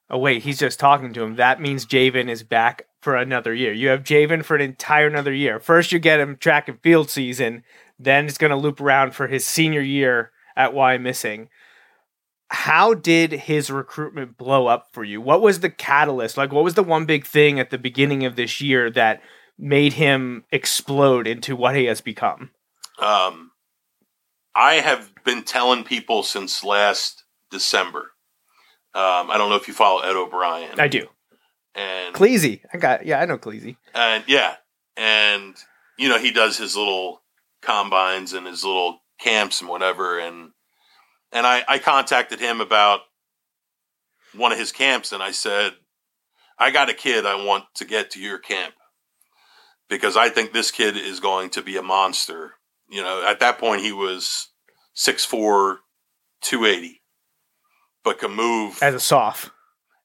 Oh 0.08 0.18
wait, 0.18 0.42
he's 0.42 0.58
just 0.58 0.80
talking 0.80 1.12
to 1.12 1.22
him. 1.22 1.36
That 1.36 1.60
means 1.60 1.84
Javen 1.84 2.30
is 2.30 2.42
back 2.42 2.86
for 3.06 3.14
another 3.14 3.54
year. 3.54 3.72
You 3.72 3.90
have 3.90 4.02
Javen 4.02 4.44
for 4.44 4.56
an 4.56 4.62
entire 4.62 5.06
another 5.06 5.32
year. 5.32 5.60
First, 5.60 5.92
you 5.92 6.00
get 6.00 6.18
him 6.18 6.36
track 6.36 6.68
and 6.68 6.82
field 6.82 7.08
season. 7.08 7.62
Then 8.00 8.26
it's 8.26 8.36
going 8.36 8.50
to 8.50 8.56
loop 8.56 8.80
around 8.80 9.14
for 9.14 9.28
his 9.28 9.46
senior 9.46 9.80
year 9.80 10.32
at 10.56 10.72
Wyomissing. 10.72 11.46
How 12.48 12.94
did 12.94 13.30
his 13.30 13.70
recruitment 13.70 14.36
blow 14.36 14.66
up 14.66 14.88
for 14.90 15.04
you? 15.04 15.20
What 15.20 15.40
was 15.40 15.60
the 15.60 15.70
catalyst? 15.70 16.36
Like, 16.36 16.50
what 16.50 16.64
was 16.64 16.74
the 16.74 16.82
one 16.82 17.06
big 17.06 17.24
thing 17.24 17.60
at 17.60 17.70
the 17.70 17.78
beginning 17.78 18.24
of 18.24 18.34
this 18.34 18.60
year 18.60 18.90
that 18.90 19.22
made 19.56 19.92
him 19.92 20.42
explode 20.50 21.28
into 21.28 21.54
what 21.54 21.76
he 21.76 21.84
has 21.84 22.00
become? 22.00 22.50
um, 22.98 23.52
I 24.52 24.80
have 24.80 25.12
been 25.24 25.44
telling 25.44 25.84
people 25.84 26.24
since 26.24 26.64
last 26.64 27.22
December. 27.52 28.10
Um, 28.96 29.30
I 29.30 29.36
don't 29.38 29.48
know 29.48 29.56
if 29.56 29.68
you 29.68 29.74
follow 29.74 30.00
Ed 30.00 30.16
O'Brien. 30.16 30.80
I 30.80 30.88
do. 30.88 31.06
And 31.76 32.14
Cleasy. 32.14 32.62
I 32.72 32.78
got 32.78 33.06
yeah, 33.06 33.20
I 33.20 33.26
know 33.26 33.38
Cleasy. 33.38 33.76
and 33.94 34.24
yeah, 34.26 34.54
and 34.96 35.54
you 35.98 36.08
know 36.08 36.18
he 36.18 36.32
does 36.32 36.56
his 36.56 36.76
little 36.76 37.22
combines 37.62 38.32
and 38.32 38.46
his 38.46 38.64
little 38.64 39.02
camps 39.20 39.60
and 39.60 39.68
whatever, 39.68 40.18
and 40.18 40.50
and 41.32 41.46
I, 41.46 41.64
I 41.68 41.78
contacted 41.78 42.40
him 42.40 42.60
about 42.60 43.00
one 44.34 44.52
of 44.52 44.58
his 44.58 44.72
camps, 44.72 45.12
and 45.12 45.22
I 45.22 45.30
said, 45.30 45.74
I 46.58 46.70
got 46.70 46.90
a 46.90 46.94
kid 46.94 47.26
I 47.26 47.44
want 47.44 47.64
to 47.74 47.84
get 47.84 48.10
to 48.12 48.20
your 48.20 48.38
camp 48.38 48.74
because 49.88 50.16
I 50.16 50.28
think 50.28 50.52
this 50.52 50.70
kid 50.70 50.96
is 50.96 51.20
going 51.20 51.50
to 51.50 51.62
be 51.62 51.76
a 51.76 51.82
monster. 51.82 52.54
You 52.88 53.02
know, 53.02 53.24
at 53.26 53.40
that 53.40 53.58
point 53.58 53.82
he 53.82 53.92
was 53.92 54.48
6'4", 54.96 55.78
280, 56.40 57.02
but 58.04 58.18
can 58.18 58.32
move 58.32 58.78
As 58.82 58.94
a 58.94 59.00
soft. 59.00 59.50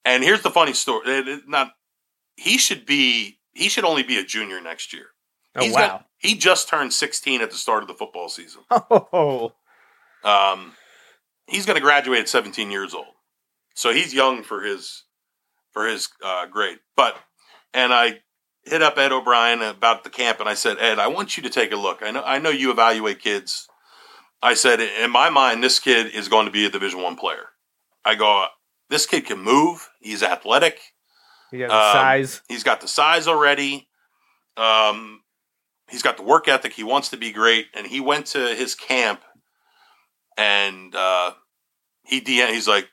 And 0.05 0.23
here's 0.23 0.41
the 0.41 0.49
funny 0.51 0.73
story. 0.73 1.23
Not 1.47 1.71
he 2.35 2.57
should 2.57 2.85
be 2.85 3.39
he 3.53 3.69
should 3.69 3.83
only 3.85 4.03
be 4.03 4.17
a 4.17 4.23
junior 4.23 4.61
next 4.61 4.93
year. 4.93 5.07
Oh 5.55 5.61
He's 5.63 5.73
wow. 5.73 5.79
got- 5.87 6.05
he 6.17 6.35
just 6.35 6.69
turned 6.69 6.93
16 6.93 7.41
at 7.41 7.49
the 7.49 7.57
start 7.57 7.81
of 7.81 7.87
the 7.87 7.95
football 7.95 8.29
season. 8.29 8.61
Oh, 8.91 9.53
Um, 10.23 10.73
he's 11.47 11.65
going 11.65 11.75
to 11.77 11.81
graduate 11.81 12.19
at 12.19 12.29
17 12.29 12.69
years 12.69 12.93
old, 12.93 13.07
so 13.73 13.91
he's 13.91 14.13
young 14.13 14.43
for 14.43 14.61
his 14.61 15.03
for 15.71 15.87
his 15.87 16.09
uh, 16.23 16.45
grade. 16.45 16.77
But 16.95 17.17
and 17.73 17.91
I 17.93 18.19
hit 18.65 18.83
up 18.83 18.97
Ed 18.99 19.11
O'Brien 19.11 19.61
about 19.63 20.03
the 20.03 20.11
camp, 20.11 20.39
and 20.39 20.47
I 20.47 20.53
said, 20.53 20.77
Ed, 20.79 20.99
I 20.99 21.07
want 21.07 21.35
you 21.37 21.43
to 21.43 21.49
take 21.49 21.71
a 21.71 21.75
look. 21.75 22.01
I 22.03 22.11
know 22.11 22.21
I 22.23 22.37
know 22.37 22.51
you 22.51 22.69
evaluate 22.71 23.19
kids. 23.19 23.67
I 24.43 24.53
said, 24.55 24.79
in 24.79 25.11
my 25.11 25.29
mind, 25.29 25.63
this 25.63 25.79
kid 25.79 26.07
is 26.15 26.27
going 26.27 26.45
to 26.45 26.51
be 26.51 26.65
a 26.65 26.69
Division 26.69 27.01
One 27.01 27.15
player. 27.15 27.45
I 28.05 28.15
go, 28.15 28.45
this 28.91 29.07
kid 29.07 29.25
can 29.25 29.39
move. 29.39 29.89
He's 29.99 30.21
athletic. 30.21 30.79
he 31.49 31.61
has 31.61 31.71
a 31.71 31.75
Um, 31.75 31.93
size. 31.93 32.41
He's 32.47 32.63
got 32.63 32.81
the 32.81 32.87
size 32.87 33.27
already. 33.27 33.87
Um, 34.57 35.21
he's 35.89 36.03
got 36.03 36.17
the 36.17 36.23
work 36.23 36.47
ethic. 36.47 36.73
He 36.73 36.83
wants 36.83 37.09
to 37.09 37.17
be 37.17 37.31
great, 37.31 37.65
and 37.73 37.87
he 37.87 37.99
went 37.99 38.27
to 38.27 38.53
his 38.53 38.75
camp, 38.75 39.23
and 40.37 40.93
uh, 40.95 41.31
he 42.05 42.21
DM. 42.21 42.49
He's 42.53 42.67
like, 42.67 42.89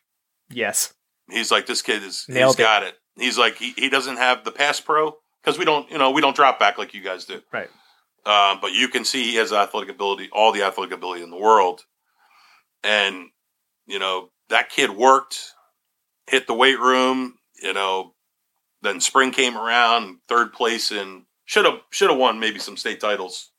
Yes. 0.50 0.94
he's 1.30 1.50
like, 1.50 1.66
this 1.66 1.82
kid 1.82 2.02
is 2.02 2.24
Nailed 2.28 2.56
he's 2.56 2.64
got 2.64 2.82
it. 2.84 2.94
He's 3.18 3.36
like, 3.36 3.56
he, 3.56 3.72
he 3.72 3.88
doesn't 3.90 4.16
have 4.16 4.44
the 4.44 4.52
pass 4.52 4.80
pro 4.80 5.16
because 5.42 5.58
we 5.58 5.64
don't, 5.64 5.90
you 5.90 5.98
know, 5.98 6.10
we 6.12 6.20
don't 6.22 6.36
drop 6.36 6.58
back 6.58 6.78
like 6.78 6.94
you 6.94 7.02
guys 7.02 7.24
do. 7.26 7.42
Right. 7.52 7.68
Um, 8.24 8.58
but 8.60 8.72
you 8.72 8.88
can 8.88 9.04
see 9.04 9.24
he 9.24 9.36
has 9.36 9.52
athletic 9.52 9.90
ability, 9.90 10.28
all 10.32 10.52
the 10.52 10.62
athletic 10.62 10.94
ability 10.94 11.22
in 11.22 11.30
the 11.30 11.36
world, 11.38 11.84
and 12.84 13.26
you 13.86 13.98
know 13.98 14.30
that 14.50 14.68
kid 14.70 14.90
worked, 14.90 15.52
hit 16.28 16.46
the 16.46 16.54
weight 16.54 16.78
room. 16.78 17.34
You 17.62 17.72
know, 17.72 18.14
then 18.82 19.00
spring 19.00 19.30
came 19.30 19.56
around, 19.56 20.18
third 20.28 20.52
place 20.52 20.92
in 20.92 21.26
should 21.44 21.64
have 21.64 21.80
should 21.90 22.10
have 22.10 22.18
won 22.18 22.38
maybe 22.40 22.58
some 22.58 22.76
state 22.76 23.00
titles, 23.00 23.50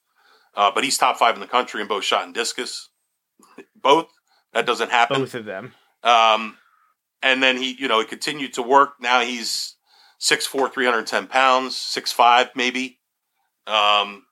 uh, 0.55 0.71
but 0.73 0.83
he's 0.83 0.97
top 0.97 1.17
five 1.17 1.33
in 1.35 1.41
the 1.41 1.47
country 1.47 1.81
in 1.81 1.87
both 1.87 2.03
shot 2.03 2.23
and 2.25 2.33
discus, 2.33 2.89
both 3.75 4.07
That 4.53 4.65
doesn't 4.65 4.91
happen. 4.91 5.21
Both 5.21 5.35
of 5.35 5.45
them. 5.45 5.73
Um, 6.03 6.57
and 7.21 7.43
then 7.43 7.57
he, 7.57 7.75
you 7.77 7.87
know, 7.87 7.99
he 7.99 8.05
continued 8.05 8.53
to 8.53 8.61
work. 8.61 8.93
Now 8.99 9.21
he's 9.21 9.75
6'4", 10.21 10.71
310 10.71 11.27
pounds, 11.27 11.75
6'5", 11.75 12.49
maybe. 12.55 12.99
Um, 13.67 14.25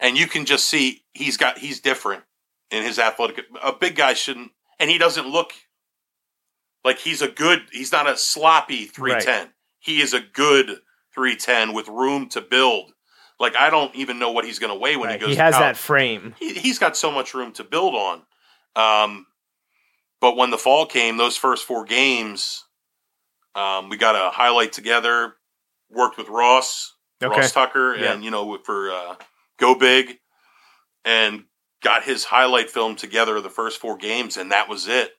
and 0.00 0.16
you 0.16 0.26
can 0.26 0.44
just 0.44 0.66
see 0.66 1.02
he's 1.12 1.36
got 1.36 1.58
he's 1.58 1.80
different 1.80 2.24
in 2.70 2.82
his 2.82 2.98
athletic. 2.98 3.44
A 3.62 3.72
big 3.72 3.96
guy 3.96 4.14
shouldn't, 4.14 4.52
and 4.78 4.90
he 4.90 4.98
doesn't 4.98 5.26
look 5.26 5.52
like 6.88 6.98
he's 6.98 7.20
a 7.22 7.28
good. 7.28 7.60
He's 7.70 7.92
not 7.92 8.08
a 8.08 8.16
sloppy 8.16 8.86
three 8.86 9.18
ten. 9.20 9.50
He 9.78 10.00
is 10.00 10.14
a 10.14 10.20
good 10.20 10.78
three 11.14 11.36
ten 11.36 11.74
with 11.74 11.86
room 11.88 12.28
to 12.30 12.40
build. 12.40 12.92
Like 13.38 13.54
I 13.56 13.68
don't 13.70 13.94
even 13.94 14.18
know 14.18 14.32
what 14.32 14.44
he's 14.46 14.58
going 14.58 14.72
to 14.72 14.78
weigh 14.78 14.96
when 14.96 15.08
Right. 15.10 15.20
he 15.20 15.26
goes. 15.26 15.34
He 15.36 15.40
has 15.40 15.54
that 15.54 15.76
frame. 15.76 16.34
He, 16.38 16.54
he's 16.54 16.78
got 16.78 16.96
so 16.96 17.10
much 17.10 17.34
room 17.34 17.52
to 17.52 17.64
build 17.64 17.94
on. 17.94 18.22
Um, 18.74 19.26
but 20.20 20.36
when 20.36 20.50
the 20.50 20.58
fall 20.58 20.86
came, 20.86 21.16
those 21.18 21.36
first 21.36 21.64
four 21.64 21.84
games, 21.84 22.64
um, 23.54 23.88
we 23.90 23.96
got 23.96 24.14
a 24.16 24.30
highlight 24.30 24.72
together. 24.72 25.34
Worked 25.90 26.18
with 26.18 26.28
Ross, 26.28 26.94
Okay. 27.22 27.34
Ross 27.40 27.52
Tucker, 27.52 27.94
Yeah. 27.96 28.12
and 28.12 28.24
you 28.24 28.30
know 28.30 28.58
for 28.64 28.90
uh, 28.90 29.14
Go 29.58 29.74
Big, 29.74 30.18
and 31.04 31.44
got 31.82 32.02
his 32.02 32.24
highlight 32.24 32.70
film 32.70 32.96
together 32.96 33.40
the 33.40 33.48
first 33.50 33.78
four 33.80 33.96
games, 33.96 34.36
and 34.36 34.50
that 34.52 34.68
was 34.68 34.88
it. 34.88 35.12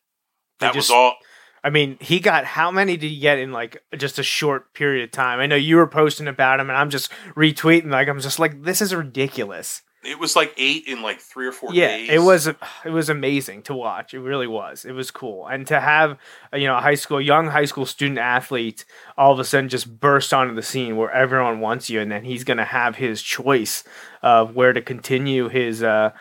That 0.59 0.73
just- 0.73 0.89
was 0.89 0.91
all. 0.91 1.15
I 1.63 1.69
mean, 1.69 1.97
he 1.99 2.19
got 2.19 2.45
how 2.45 2.71
many 2.71 2.97
did 2.97 3.09
he 3.09 3.19
get 3.19 3.37
in 3.39 3.51
like 3.51 3.83
just 3.97 4.19
a 4.19 4.23
short 4.23 4.73
period 4.73 5.03
of 5.03 5.11
time? 5.11 5.39
I 5.39 5.45
know 5.45 5.55
you 5.55 5.75
were 5.75 5.87
posting 5.87 6.27
about 6.27 6.59
him, 6.59 6.69
and 6.69 6.77
I'm 6.77 6.89
just 6.89 7.11
retweeting. 7.35 7.91
Like 7.91 8.07
I'm 8.07 8.19
just 8.19 8.39
like, 8.39 8.63
this 8.63 8.81
is 8.81 8.93
ridiculous. 8.93 9.81
It 10.01 10.17
was 10.17 10.33
like 10.33 10.53
eight 10.55 10.85
in 10.87 11.01
like 11.01 11.19
three 11.19 11.45
or 11.45 11.51
four 11.51 11.73
yeah, 11.73 11.89
days. 11.89 12.09
it 12.09 12.19
was 12.19 12.47
it 12.47 12.57
was 12.89 13.09
amazing 13.09 13.63
to 13.63 13.73
watch. 13.73 14.13
It 14.13 14.21
really 14.21 14.47
was. 14.47 14.85
It 14.85 14.93
was 14.93 15.11
cool, 15.11 15.45
and 15.47 15.67
to 15.67 15.81
have 15.81 16.17
uh, 16.53 16.57
you 16.57 16.67
know 16.67 16.77
a 16.77 16.81
high 16.81 16.95
school 16.95 17.19
young 17.19 17.47
high 17.47 17.65
school 17.65 17.85
student 17.85 18.17
athlete 18.17 18.85
all 19.17 19.33
of 19.33 19.39
a 19.39 19.43
sudden 19.43 19.67
just 19.67 19.99
burst 19.99 20.33
onto 20.33 20.55
the 20.55 20.61
scene 20.61 20.95
where 20.95 21.11
everyone 21.11 21.59
wants 21.59 21.89
you, 21.89 21.99
and 21.99 22.09
then 22.09 22.23
he's 22.23 22.45
going 22.45 22.57
to 22.57 22.63
have 22.65 22.95
his 22.95 23.21
choice 23.21 23.83
of 24.21 24.55
where 24.55 24.71
to 24.71 24.81
continue 24.81 25.49
his 25.49 25.83
uh, 25.83 26.11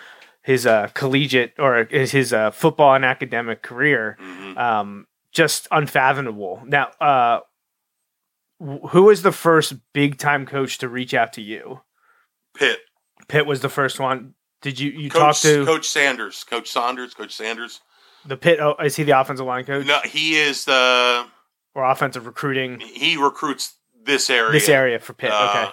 his 0.43 0.66
uh, 0.66 0.89
collegiate 0.95 1.53
or 1.59 1.84
his, 1.84 2.11
his 2.11 2.32
uh, 2.32 2.51
football 2.51 2.95
and 2.95 3.05
academic 3.05 3.62
career. 3.62 4.16
Mhm. 4.20 4.57
Um, 4.57 5.07
just 5.39 5.68
unfathomable. 5.70 6.61
Now, 6.66 6.89
uh, 7.01 7.41
who 8.59 9.05
was 9.05 9.22
the 9.22 9.30
first 9.30 9.74
big 9.93 10.18
time 10.18 10.47
coach 10.47 10.78
to 10.78 10.89
reach 10.89 11.14
out 11.14 11.32
to 11.34 11.43
you? 11.43 11.80
Pitt. 12.55 12.80
Pitt 13.28 13.47
was 13.47 13.61
the 13.61 13.68
first 13.68 14.01
one. 14.01 14.34
Did 14.62 14.80
you 14.80 14.91
you 14.91 15.11
Coach, 15.11 15.20
talk 15.20 15.36
to 15.43 15.64
Coach 15.64 15.89
Sanders, 15.89 16.43
Coach 16.43 16.68
Saunders, 16.68 17.14
Coach 17.14 17.36
Sanders. 17.36 17.80
the 18.26 18.36
Pitt? 18.36 18.59
Oh, 18.59 18.74
is 18.84 18.97
he 18.97 19.05
the 19.05 19.18
offensive 19.18 19.47
line 19.47 19.64
coach 19.64 19.86
No, 19.86 20.01
he 20.05 20.34
is 20.34 20.64
the 20.64 21.24
or 21.72 21.84
offensive 21.84 22.26
recruiting 22.26 22.80
he 22.80 23.16
recruits 23.16 23.76
this 24.03 24.28
area. 24.28 24.51
this 24.51 24.68
area 24.68 24.99
for 24.99 25.12
Pitt? 25.12 25.30
Uh, 25.30 25.51
okay, 25.51 25.70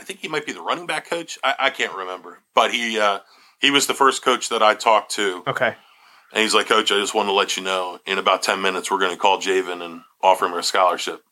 I 0.00 0.02
think 0.02 0.18
he 0.18 0.26
might 0.26 0.44
be 0.46 0.52
the 0.52 0.62
running 0.62 0.88
back 0.88 1.08
coach. 1.08 1.38
I, 1.44 1.54
I 1.60 1.70
can't 1.70 1.94
remember, 1.94 2.40
but 2.56 2.72
he 2.72 2.98
uh, 2.98 3.20
he 3.60 3.70
was 3.70 3.86
the 3.86 3.94
first 3.94 4.24
coach 4.24 4.48
that 4.48 4.64
I 4.64 4.74
talked 4.74 5.12
to, 5.12 5.44
okay, 5.46 5.76
and 6.32 6.42
he's 6.42 6.54
like, 6.54 6.66
"Coach, 6.66 6.92
I 6.92 6.98
just 6.98 7.14
want 7.14 7.28
to 7.28 7.32
let 7.32 7.56
you 7.56 7.62
know, 7.62 7.98
in 8.06 8.18
about 8.18 8.42
ten 8.42 8.60
minutes, 8.62 8.90
we're 8.90 8.98
going 8.98 9.12
to 9.12 9.16
call 9.16 9.40
Javen 9.40 9.82
and 9.84 10.02
offer 10.22 10.46
him 10.46 10.54
a 10.54 10.62
scholarship." 10.62 11.22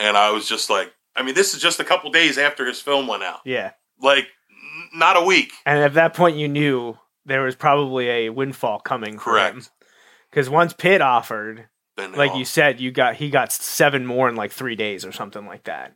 And 0.00 0.16
I 0.16 0.30
was 0.30 0.48
just 0.48 0.70
like, 0.70 0.92
I 1.16 1.22
mean, 1.22 1.34
this 1.34 1.54
is 1.54 1.62
just 1.62 1.80
a 1.80 1.84
couple 1.84 2.10
days 2.10 2.38
after 2.38 2.66
his 2.66 2.80
film 2.80 3.06
went 3.06 3.22
out, 3.22 3.40
yeah. 3.44 3.72
like 4.00 4.24
n- 4.50 4.98
not 4.98 5.16
a 5.16 5.22
week. 5.22 5.52
And 5.64 5.78
at 5.78 5.94
that 5.94 6.14
point, 6.14 6.36
you 6.36 6.48
knew 6.48 6.98
there 7.24 7.42
was 7.42 7.54
probably 7.54 8.08
a 8.08 8.30
windfall 8.30 8.80
coming. 8.80 9.16
Correct. 9.18 9.70
Because 10.30 10.50
once 10.50 10.72
Pitt 10.72 11.00
offered, 11.00 11.68
like 11.96 12.32
all- 12.32 12.38
you 12.38 12.44
said, 12.44 12.80
you 12.80 12.90
got 12.90 13.16
he 13.16 13.30
got 13.30 13.52
seven 13.52 14.04
more 14.04 14.28
in 14.28 14.34
like 14.34 14.50
three 14.52 14.74
days 14.74 15.04
or 15.04 15.12
something 15.12 15.46
like 15.46 15.64
that. 15.64 15.94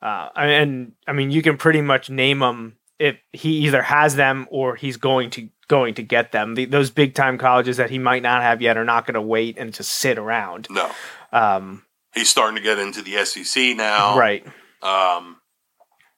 Uh, 0.00 0.28
and 0.36 0.92
I 1.08 1.12
mean, 1.12 1.30
you 1.30 1.42
can 1.42 1.56
pretty 1.56 1.80
much 1.80 2.10
name 2.10 2.38
them 2.38 2.76
if 2.98 3.16
he 3.32 3.64
either 3.66 3.82
has 3.82 4.14
them 4.14 4.46
or 4.50 4.76
he's 4.76 4.96
going 4.96 5.30
to 5.30 5.48
going 5.68 5.94
to 5.94 6.02
get 6.02 6.32
them. 6.32 6.54
The, 6.54 6.64
those 6.66 6.90
big 6.90 7.14
time 7.14 7.38
colleges 7.38 7.76
that 7.78 7.90
he 7.90 7.98
might 7.98 8.22
not 8.22 8.42
have 8.42 8.60
yet 8.62 8.76
are 8.76 8.84
not 8.84 9.06
going 9.06 9.14
to 9.14 9.22
wait 9.22 9.58
and 9.58 9.72
just 9.72 9.90
sit 9.90 10.18
around. 10.18 10.68
no, 10.70 10.90
Um, 11.32 11.84
he's 12.14 12.28
starting 12.28 12.56
to 12.56 12.62
get 12.62 12.78
into 12.78 13.02
the 13.02 13.24
SEC 13.24 13.76
now, 13.76 14.18
Right. 14.18 14.46
Um, 14.82 15.36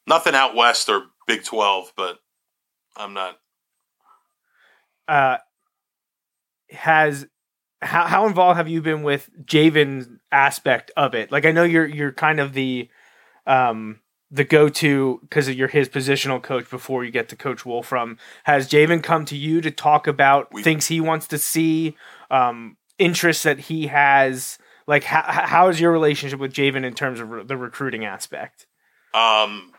nothing 0.07 0.34
out 0.34 0.55
west 0.55 0.88
or 0.88 1.05
Big 1.26 1.44
Twelve, 1.44 1.92
but 1.97 2.18
I'm 2.97 3.14
not. 3.14 3.36
Uh, 5.07 5.36
has 6.70 7.26
how 7.80 8.07
how 8.07 8.26
involved 8.26 8.57
have 8.57 8.68
you 8.68 8.82
been 8.82 9.03
with 9.03 9.30
Javen's 9.44 10.09
aspect 10.32 10.90
of 10.97 11.14
it? 11.14 11.30
Like 11.30 11.47
I 11.47 11.53
know 11.53 11.62
you're 11.62 11.86
you're 11.86 12.12
kind 12.12 12.40
of 12.40 12.53
the 12.53 12.88
um 13.47 14.01
the 14.31 14.45
go 14.45 14.68
to 14.68 15.20
because 15.22 15.49
you're 15.49 15.68
his 15.68 15.89
positional 15.89 16.43
coach 16.43 16.68
before 16.68 17.05
you 17.05 17.11
get 17.11 17.29
to 17.29 17.37
Coach 17.37 17.64
Wolfram. 17.64 18.18
Has 18.45 18.68
Javen 18.68 19.03
come 19.03 19.24
to 19.27 19.37
you 19.37 19.61
to 19.61 19.70
talk 19.70 20.07
about 20.07 20.53
We- 20.53 20.62
things 20.62 20.87
he 20.89 21.01
wants 21.01 21.27
to 21.29 21.39
see, 21.39 21.97
um, 22.31 22.77
interests 22.99 23.43
that 23.45 23.59
he 23.61 23.87
has? 23.89 24.59
Like 24.89 25.05
how 25.05 25.22
how 25.22 25.68
is 25.68 25.81
your 25.81 25.93
relationship 25.93 26.39
with 26.39 26.53
Javen 26.53 26.85
in 26.85 26.95
terms 26.95 27.20
of 27.20 27.31
re- 27.31 27.45
the 27.45 27.57
recruiting 27.57 28.05
aspect? 28.05 28.66
Um, 29.14 29.72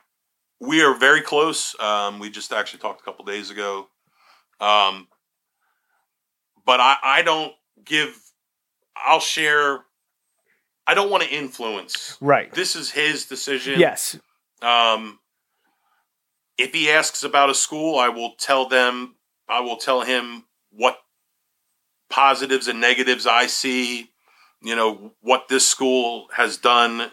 we 0.60 0.82
are 0.84 0.98
very 0.98 1.22
close. 1.22 1.80
Um, 1.80 2.20
we 2.20 2.30
just 2.30 2.52
actually 2.52 2.80
talked 2.80 3.02
a 3.02 3.04
couple 3.04 3.24
days 3.26 3.50
ago. 3.52 3.88
Um, 4.60 5.08
but 6.66 6.80
I, 6.80 6.98
I 7.04 7.22
don't 7.22 7.54
give. 7.86 8.18
I'll 8.96 9.20
share. 9.20 9.80
I 10.88 10.94
don't 10.94 11.10
want 11.12 11.24
to 11.24 11.30
influence. 11.30 12.18
Right. 12.20 12.52
This 12.54 12.76
is 12.76 12.90
his 12.92 13.26
decision. 13.26 13.80
Yes. 13.80 14.18
Um, 14.62 15.20
if 16.58 16.74
he 16.74 16.90
asks 16.90 17.24
about 17.24 17.50
a 17.50 17.56
school, 17.56 18.00
I 18.00 18.10
will 18.10 18.34
tell 18.38 18.68
them. 18.68 19.16
I 19.48 19.62
will 19.62 19.78
tell 19.78 20.02
him 20.02 20.46
what 20.72 20.98
positives 22.10 22.68
and 22.68 22.82
negatives 22.82 23.26
I 23.28 23.48
see. 23.48 24.12
You 24.62 24.76
know 24.76 25.14
what 25.22 25.48
this 25.48 25.68
school 25.68 26.28
has 26.34 26.58
done. 26.58 27.12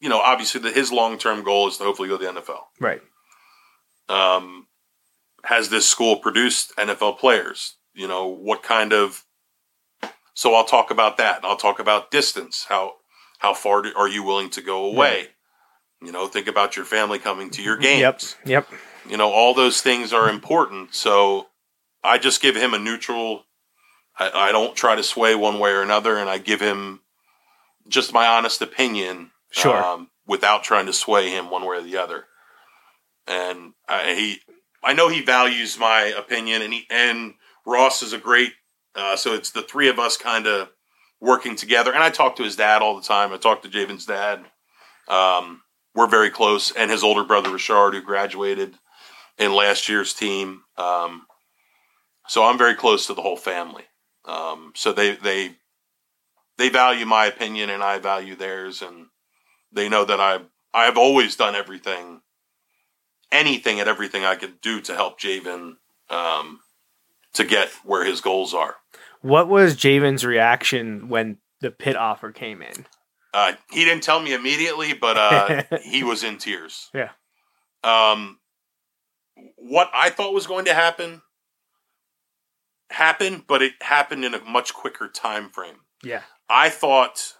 You 0.00 0.08
know, 0.08 0.18
obviously, 0.18 0.60
that 0.62 0.74
his 0.74 0.92
long 0.92 1.18
term 1.18 1.44
goal 1.44 1.68
is 1.68 1.76
to 1.78 1.84
hopefully 1.84 2.08
go 2.08 2.16
to 2.16 2.24
the 2.24 2.40
NFL. 2.40 2.60
Right. 2.80 3.02
Um, 4.08 4.66
has 5.44 5.68
this 5.68 5.88
school 5.88 6.16
produced 6.16 6.74
NFL 6.76 7.18
players? 7.18 7.76
You 7.94 8.08
know 8.08 8.26
what 8.26 8.62
kind 8.62 8.92
of. 8.92 9.24
So 10.34 10.54
I'll 10.54 10.64
talk 10.64 10.90
about 10.90 11.16
that. 11.18 11.44
I'll 11.44 11.56
talk 11.56 11.78
about 11.78 12.10
distance. 12.10 12.66
How 12.68 12.94
how 13.38 13.52
far 13.54 13.82
do, 13.82 13.92
are 13.96 14.08
you 14.08 14.22
willing 14.22 14.50
to 14.50 14.62
go 14.62 14.84
away? 14.84 15.28
You 16.02 16.12
know, 16.12 16.26
think 16.28 16.46
about 16.46 16.76
your 16.76 16.84
family 16.84 17.18
coming 17.18 17.50
to 17.50 17.62
your 17.62 17.76
games. 17.76 18.36
Yep. 18.44 18.68
Yep. 18.70 18.80
You 19.10 19.16
know, 19.16 19.30
all 19.30 19.54
those 19.54 19.80
things 19.80 20.12
are 20.12 20.28
important. 20.28 20.94
So 20.94 21.46
I 22.04 22.18
just 22.18 22.42
give 22.42 22.54
him 22.56 22.74
a 22.74 22.78
neutral. 22.78 23.44
I, 24.18 24.30
I 24.48 24.52
don't 24.52 24.76
try 24.76 24.94
to 24.94 25.02
sway 25.02 25.34
one 25.34 25.58
way 25.58 25.70
or 25.72 25.82
another, 25.82 26.16
and 26.18 26.28
I 26.28 26.38
give 26.38 26.60
him 26.60 27.00
just 27.88 28.12
my 28.12 28.26
honest 28.26 28.60
opinion, 28.62 29.30
Sure. 29.50 29.76
um, 29.82 30.10
without 30.26 30.64
trying 30.64 30.86
to 30.86 30.92
sway 30.92 31.30
him 31.30 31.50
one 31.50 31.62
way 31.64 31.76
or 31.78 31.82
the 31.82 31.96
other. 31.96 32.24
And 33.26 33.72
I, 33.88 34.14
he, 34.14 34.38
I 34.82 34.92
know 34.92 35.08
he 35.08 35.22
values 35.22 35.78
my 35.78 36.02
opinion, 36.16 36.62
and 36.62 36.72
he 36.72 36.84
and 36.90 37.34
Ross 37.64 38.02
is 38.02 38.12
a 38.12 38.18
great. 38.18 38.52
Uh, 38.94 39.16
so 39.16 39.34
it's 39.34 39.50
the 39.50 39.62
three 39.62 39.88
of 39.88 39.98
us 39.98 40.16
kind 40.16 40.46
of 40.46 40.68
working 41.20 41.56
together. 41.56 41.92
And 41.92 42.02
I 42.02 42.10
talk 42.10 42.36
to 42.36 42.42
his 42.44 42.56
dad 42.56 42.82
all 42.82 42.96
the 42.96 43.02
time. 43.06 43.32
I 43.32 43.36
talk 43.36 43.62
to 43.62 43.68
Javen's 43.68 44.06
dad. 44.06 44.44
Um, 45.08 45.62
we're 45.96 46.06
very 46.06 46.30
close, 46.30 46.70
and 46.70 46.90
his 46.90 47.02
older 47.02 47.24
brother 47.24 47.50
Richard, 47.50 47.94
who 47.94 48.02
graduated 48.02 48.74
in 49.38 49.54
last 49.54 49.88
year's 49.88 50.12
team. 50.12 50.62
Um, 50.76 51.22
so 52.28 52.44
I'm 52.44 52.58
very 52.58 52.74
close 52.74 53.06
to 53.06 53.14
the 53.14 53.22
whole 53.22 53.36
family. 53.36 53.84
Um, 54.26 54.72
so 54.76 54.92
they 54.92 55.16
they 55.16 55.56
they 56.58 56.68
value 56.68 57.06
my 57.06 57.26
opinion, 57.26 57.70
and 57.70 57.82
I 57.82 57.98
value 57.98 58.36
theirs, 58.36 58.82
and 58.82 59.06
they 59.72 59.88
know 59.88 60.04
that 60.04 60.20
I 60.20 60.40
I 60.74 60.84
have 60.84 60.98
always 60.98 61.36
done 61.36 61.54
everything, 61.54 62.20
anything 63.32 63.80
and 63.80 63.88
everything 63.88 64.24
I 64.24 64.36
could 64.36 64.60
do 64.60 64.80
to 64.82 64.94
help 64.94 65.18
Javen 65.18 65.76
um, 66.10 66.60
to 67.34 67.44
get 67.44 67.70
where 67.84 68.04
his 68.04 68.20
goals 68.20 68.52
are. 68.52 68.76
What 69.22 69.48
was 69.48 69.76
Javen's 69.76 70.24
reaction 70.24 71.08
when 71.08 71.38
the 71.60 71.70
Pitt 71.70 71.96
offer 71.96 72.32
came 72.32 72.60
in? 72.60 72.86
Uh, 73.36 73.52
he 73.70 73.84
didn't 73.84 74.02
tell 74.02 74.18
me 74.20 74.32
immediately, 74.32 74.94
but 74.94 75.16
uh, 75.18 75.62
he 75.82 76.02
was 76.02 76.24
in 76.24 76.38
tears. 76.38 76.88
Yeah. 76.94 77.10
Um, 77.84 78.38
what 79.56 79.90
I 79.92 80.08
thought 80.08 80.32
was 80.32 80.46
going 80.46 80.64
to 80.64 80.72
happen 80.74 81.20
happened, 82.90 83.44
but 83.46 83.60
it 83.62 83.74
happened 83.82 84.24
in 84.24 84.32
a 84.34 84.42
much 84.42 84.72
quicker 84.72 85.08
time 85.08 85.50
frame. 85.50 85.76
Yeah. 86.02 86.22
I 86.48 86.70
thought 86.70 87.34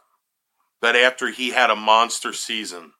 that 0.82 0.96
after 0.96 1.30
he 1.30 1.50
had 1.50 1.70
a 1.70 1.76
monster 1.76 2.32
season, 2.34 2.92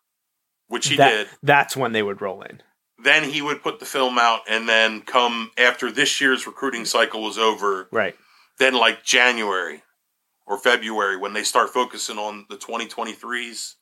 which 0.68 0.88
he 0.88 0.96
That- 0.96 1.10
did, 1.10 1.28
That's 1.42 1.76
when 1.76 1.92
they 1.92 2.02
would 2.02 2.22
roll 2.22 2.40
in. 2.42 2.62
then 2.98 3.24
he 3.28 3.42
would 3.42 3.62
put 3.62 3.78
the 3.78 3.84
film 3.84 4.18
out, 4.18 4.40
and 4.48 4.66
then 4.66 5.02
come 5.02 5.50
after 5.58 5.92
this 5.92 6.18
year's 6.18 6.46
recruiting 6.46 6.86
cycle 6.86 7.22
was 7.22 7.36
over, 7.36 7.88
Right. 7.92 8.16
then 8.58 8.72
like 8.72 9.04
January 9.04 9.82
or 10.46 10.58
February 10.58 11.16
when 11.16 11.32
they 11.32 11.42
start 11.42 11.70
focusing 11.70 12.18
on 12.18 12.46
the 12.48 12.56
2023s, 12.56 13.74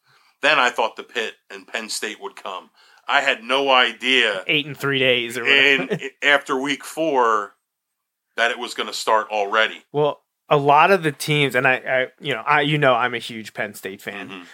then 0.43 0.59
I 0.59 0.71
thought 0.71 0.97
the 0.97 1.03
Pitt 1.03 1.35
and 1.51 1.67
Penn 1.67 1.89
State 1.89 2.21
would 2.21 2.37
come. 2.37 2.71
I 3.07 3.21
had 3.21 3.43
no 3.43 3.71
idea 3.71 4.43
Eight 4.47 4.67
in 4.67 4.75
three 4.75 4.99
days 4.99 5.39
whatever. 5.39 5.99
after 6.23 6.59
week 6.59 6.83
four 6.85 7.55
that 8.37 8.51
it 8.51 8.59
was 8.59 8.75
going 8.75 8.87
to 8.87 8.95
start 8.95 9.29
already. 9.31 9.85
well, 9.93 10.21
a 10.51 10.57
lot 10.59 10.91
of 10.91 11.03
the 11.03 11.13
teams, 11.13 11.55
and 11.55 11.67
I, 11.67 11.75
I, 11.77 12.07
you 12.21 12.35
know, 12.35 12.43
I, 12.43 12.61
you 12.61 12.77
know, 12.77 12.93
I'm 12.95 13.15
a 13.15 13.19
huge 13.19 13.55
Penn 13.55 13.73
State 13.73 14.03
fan, 14.03 14.29
Mhm. 14.29 14.47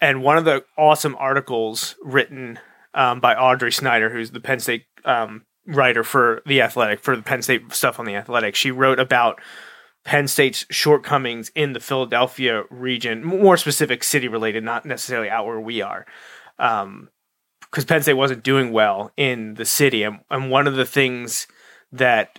and 0.00 0.22
one 0.22 0.36
of 0.36 0.44
the 0.44 0.64
awesome 0.76 1.16
articles 1.18 1.96
written 2.02 2.58
um, 2.92 3.20
by 3.20 3.34
Audrey 3.34 3.72
Snyder, 3.72 4.10
who's 4.10 4.32
the 4.32 4.40
Penn 4.40 4.60
State 4.60 4.84
um, 5.06 5.46
writer 5.66 6.04
for 6.04 6.42
the 6.44 6.60
Athletic, 6.60 7.00
for 7.00 7.16
the 7.16 7.22
Penn 7.22 7.40
State 7.40 7.72
stuff 7.72 7.98
on 7.98 8.04
the 8.04 8.14
Athletic, 8.16 8.54
she 8.54 8.70
wrote 8.70 8.98
about 9.00 9.40
Penn 10.04 10.28
State's 10.28 10.64
shortcomings 10.70 11.50
in 11.54 11.72
the 11.72 11.80
Philadelphia 11.80 12.64
region, 12.70 13.24
more 13.24 13.56
specific 13.56 14.02
city 14.02 14.28
related, 14.28 14.64
not 14.64 14.86
necessarily 14.86 15.28
out 15.28 15.46
where 15.46 15.60
we 15.60 15.82
are. 15.82 16.06
Um, 16.58 17.10
because 17.60 17.84
Penn 17.84 18.02
State 18.02 18.14
wasn't 18.14 18.42
doing 18.42 18.72
well 18.72 19.12
in 19.16 19.54
the 19.54 19.64
city. 19.64 20.02
And, 20.02 20.20
and 20.28 20.50
one 20.50 20.66
of 20.66 20.74
the 20.74 20.84
things 20.84 21.46
that 21.92 22.38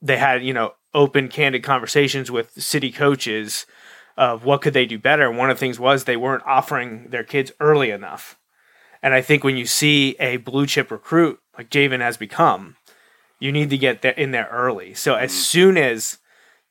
they 0.00 0.16
had, 0.16 0.42
you 0.42 0.54
know, 0.54 0.72
open, 0.94 1.28
candid 1.28 1.62
conversations 1.62 2.30
with 2.30 2.52
city 2.52 2.90
coaches 2.90 3.66
of 4.16 4.44
what 4.44 4.62
could 4.62 4.74
they 4.74 4.86
do 4.86 4.98
better. 4.98 5.28
And 5.28 5.38
one 5.38 5.50
of 5.50 5.56
the 5.56 5.60
things 5.60 5.78
was 5.78 6.04
they 6.04 6.16
weren't 6.16 6.44
offering 6.46 7.08
their 7.10 7.24
kids 7.24 7.52
early 7.60 7.90
enough. 7.90 8.38
And 9.02 9.14
I 9.14 9.20
think 9.20 9.42
when 9.42 9.56
you 9.56 9.66
see 9.66 10.16
a 10.18 10.36
blue 10.38 10.66
chip 10.66 10.90
recruit 10.90 11.40
like 11.56 11.70
Javen 11.70 12.00
has 12.00 12.16
become, 12.16 12.76
you 13.40 13.52
need 13.52 13.70
to 13.70 13.78
get 13.78 14.04
in 14.04 14.30
there 14.30 14.48
early. 14.50 14.94
So 14.94 15.14
as 15.14 15.32
soon 15.32 15.76
as 15.76 16.18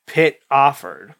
Pitt 0.06 0.40
offered 0.50 1.14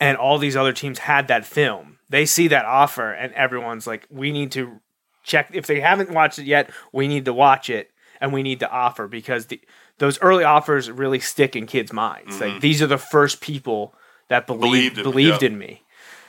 and 0.00 0.16
all 0.16 0.38
these 0.38 0.56
other 0.56 0.72
teams 0.72 1.00
had 1.00 1.28
that 1.28 1.44
film, 1.44 1.98
they 2.08 2.26
see 2.26 2.48
that 2.48 2.64
offer 2.64 3.12
and 3.12 3.32
everyone's 3.34 3.86
like, 3.86 4.06
we 4.10 4.32
need 4.32 4.52
to 4.52 4.80
check 5.24 5.50
if 5.52 5.66
they 5.66 5.80
haven't 5.80 6.10
watched 6.10 6.38
it 6.38 6.46
yet, 6.46 6.70
we 6.92 7.08
need 7.08 7.24
to 7.26 7.32
watch 7.32 7.68
it 7.68 7.90
and 8.20 8.32
we 8.32 8.42
need 8.42 8.60
to 8.60 8.70
offer 8.70 9.06
because 9.06 9.46
the, 9.46 9.60
those 9.98 10.20
early 10.20 10.44
offers 10.44 10.90
really 10.90 11.20
stick 11.20 11.54
in 11.54 11.66
kids' 11.66 11.92
minds. 11.92 12.40
Like 12.40 12.50
mm-hmm. 12.50 12.60
these 12.60 12.82
are 12.82 12.86
the 12.86 12.98
first 12.98 13.40
people 13.40 13.94
that 14.28 14.46
believed 14.46 14.96
Believed 14.96 15.02
believed, 15.02 15.42
in- 15.42 15.52
in, 15.52 15.58
me. 15.58 15.82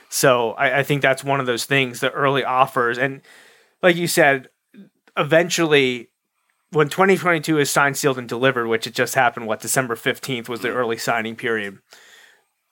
So 0.08 0.52
I, 0.52 0.80
I 0.80 0.82
think 0.82 1.02
that's 1.02 1.22
one 1.22 1.40
of 1.40 1.46
those 1.46 1.64
things, 1.64 2.00
the 2.00 2.10
early 2.10 2.44
offers. 2.44 2.98
And 2.98 3.22
like 3.82 3.96
you 3.96 4.08
said, 4.08 4.48
eventually 5.16 6.08
when 6.70 6.88
2022 6.88 7.58
is 7.58 7.70
signed, 7.70 7.96
sealed, 7.96 8.18
and 8.18 8.28
delivered, 8.28 8.66
which 8.68 8.86
it 8.86 8.94
just 8.94 9.14
happened, 9.14 9.46
what, 9.46 9.60
December 9.60 9.96
15th 9.96 10.48
was 10.48 10.60
the 10.60 10.70
early 10.70 10.96
signing 10.96 11.36
period, 11.36 11.78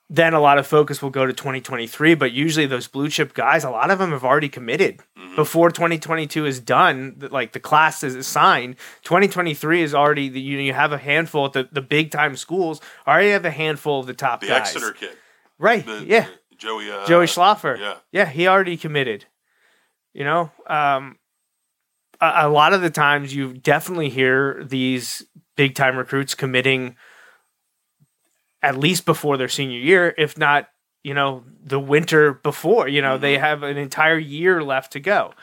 then 0.09 0.33
a 0.33 0.39
lot 0.39 0.57
of 0.57 0.65
focus 0.65 1.01
will 1.01 1.09
go 1.11 1.25
to 1.25 1.33
2023. 1.33 2.15
But 2.15 2.31
usually 2.31 2.65
those 2.65 2.87
blue 2.87 3.09
chip 3.09 3.33
guys, 3.33 3.63
a 3.63 3.69
lot 3.69 3.91
of 3.91 3.99
them 3.99 4.11
have 4.11 4.23
already 4.23 4.49
committed 4.49 5.01
before 5.35 5.69
2022 5.69 6.45
is 6.45 6.59
done. 6.59 7.17
Like 7.29 7.51
the 7.51 7.59
class 7.59 8.01
is 8.03 8.25
signed, 8.25 8.77
2023 9.03 9.83
is 9.83 9.93
already, 9.93 10.29
the, 10.29 10.41
you, 10.41 10.57
you 10.57 10.73
have 10.73 10.91
a 10.93 10.97
handful 10.97 11.45
at 11.45 11.53
the, 11.53 11.69
the 11.71 11.81
big 11.81 12.09
time 12.09 12.35
schools, 12.37 12.81
already 13.07 13.29
have 13.31 13.45
a 13.45 13.51
handful 13.51 13.99
of 13.99 14.07
the 14.07 14.13
top 14.15 14.41
The 14.41 14.47
guys. 14.47 14.73
Exeter 14.75 14.93
kid, 14.93 15.11
Right. 15.59 15.85
the, 15.85 16.03
yeah. 16.07 16.27
the 16.49 16.55
Joey, 16.55 16.89
uh, 16.91 17.05
Joey 17.05 17.25
Schlaffer. 17.25 17.77
yeah. 17.77 17.95
Yeah, 18.11 18.25
he 18.25 18.47
already 18.47 18.77
committed. 18.77 19.25
You 20.13 20.23
know, 20.23 20.51
um, 20.65 21.17
a, 22.21 22.47
a 22.47 22.49
lot 22.49 22.73
of 22.73 22.81
the 22.81 22.89
times 22.89 23.33
you 23.33 23.53
definitely 23.53 24.09
hear 24.09 24.63
these 24.63 25.25
big 25.55 25.75
time 25.75 25.97
recruits 25.97 26.35
committing 26.35 26.95
at 28.61 28.77
least 28.77 29.05
before 29.05 29.37
their 29.37 29.47
senior 29.47 29.79
year, 29.79 30.13
if 30.17 30.37
not, 30.37 30.69
you 31.03 31.13
know, 31.13 31.43
the 31.63 31.79
winter 31.79 32.33
before. 32.33 32.87
You 32.87 33.01
know, 33.01 33.17
they 33.17 33.37
have 33.37 33.63
an 33.63 33.77
entire 33.77 34.17
year 34.17 34.61
left 34.61 34.93
to 34.93 34.99
go. 34.99 35.33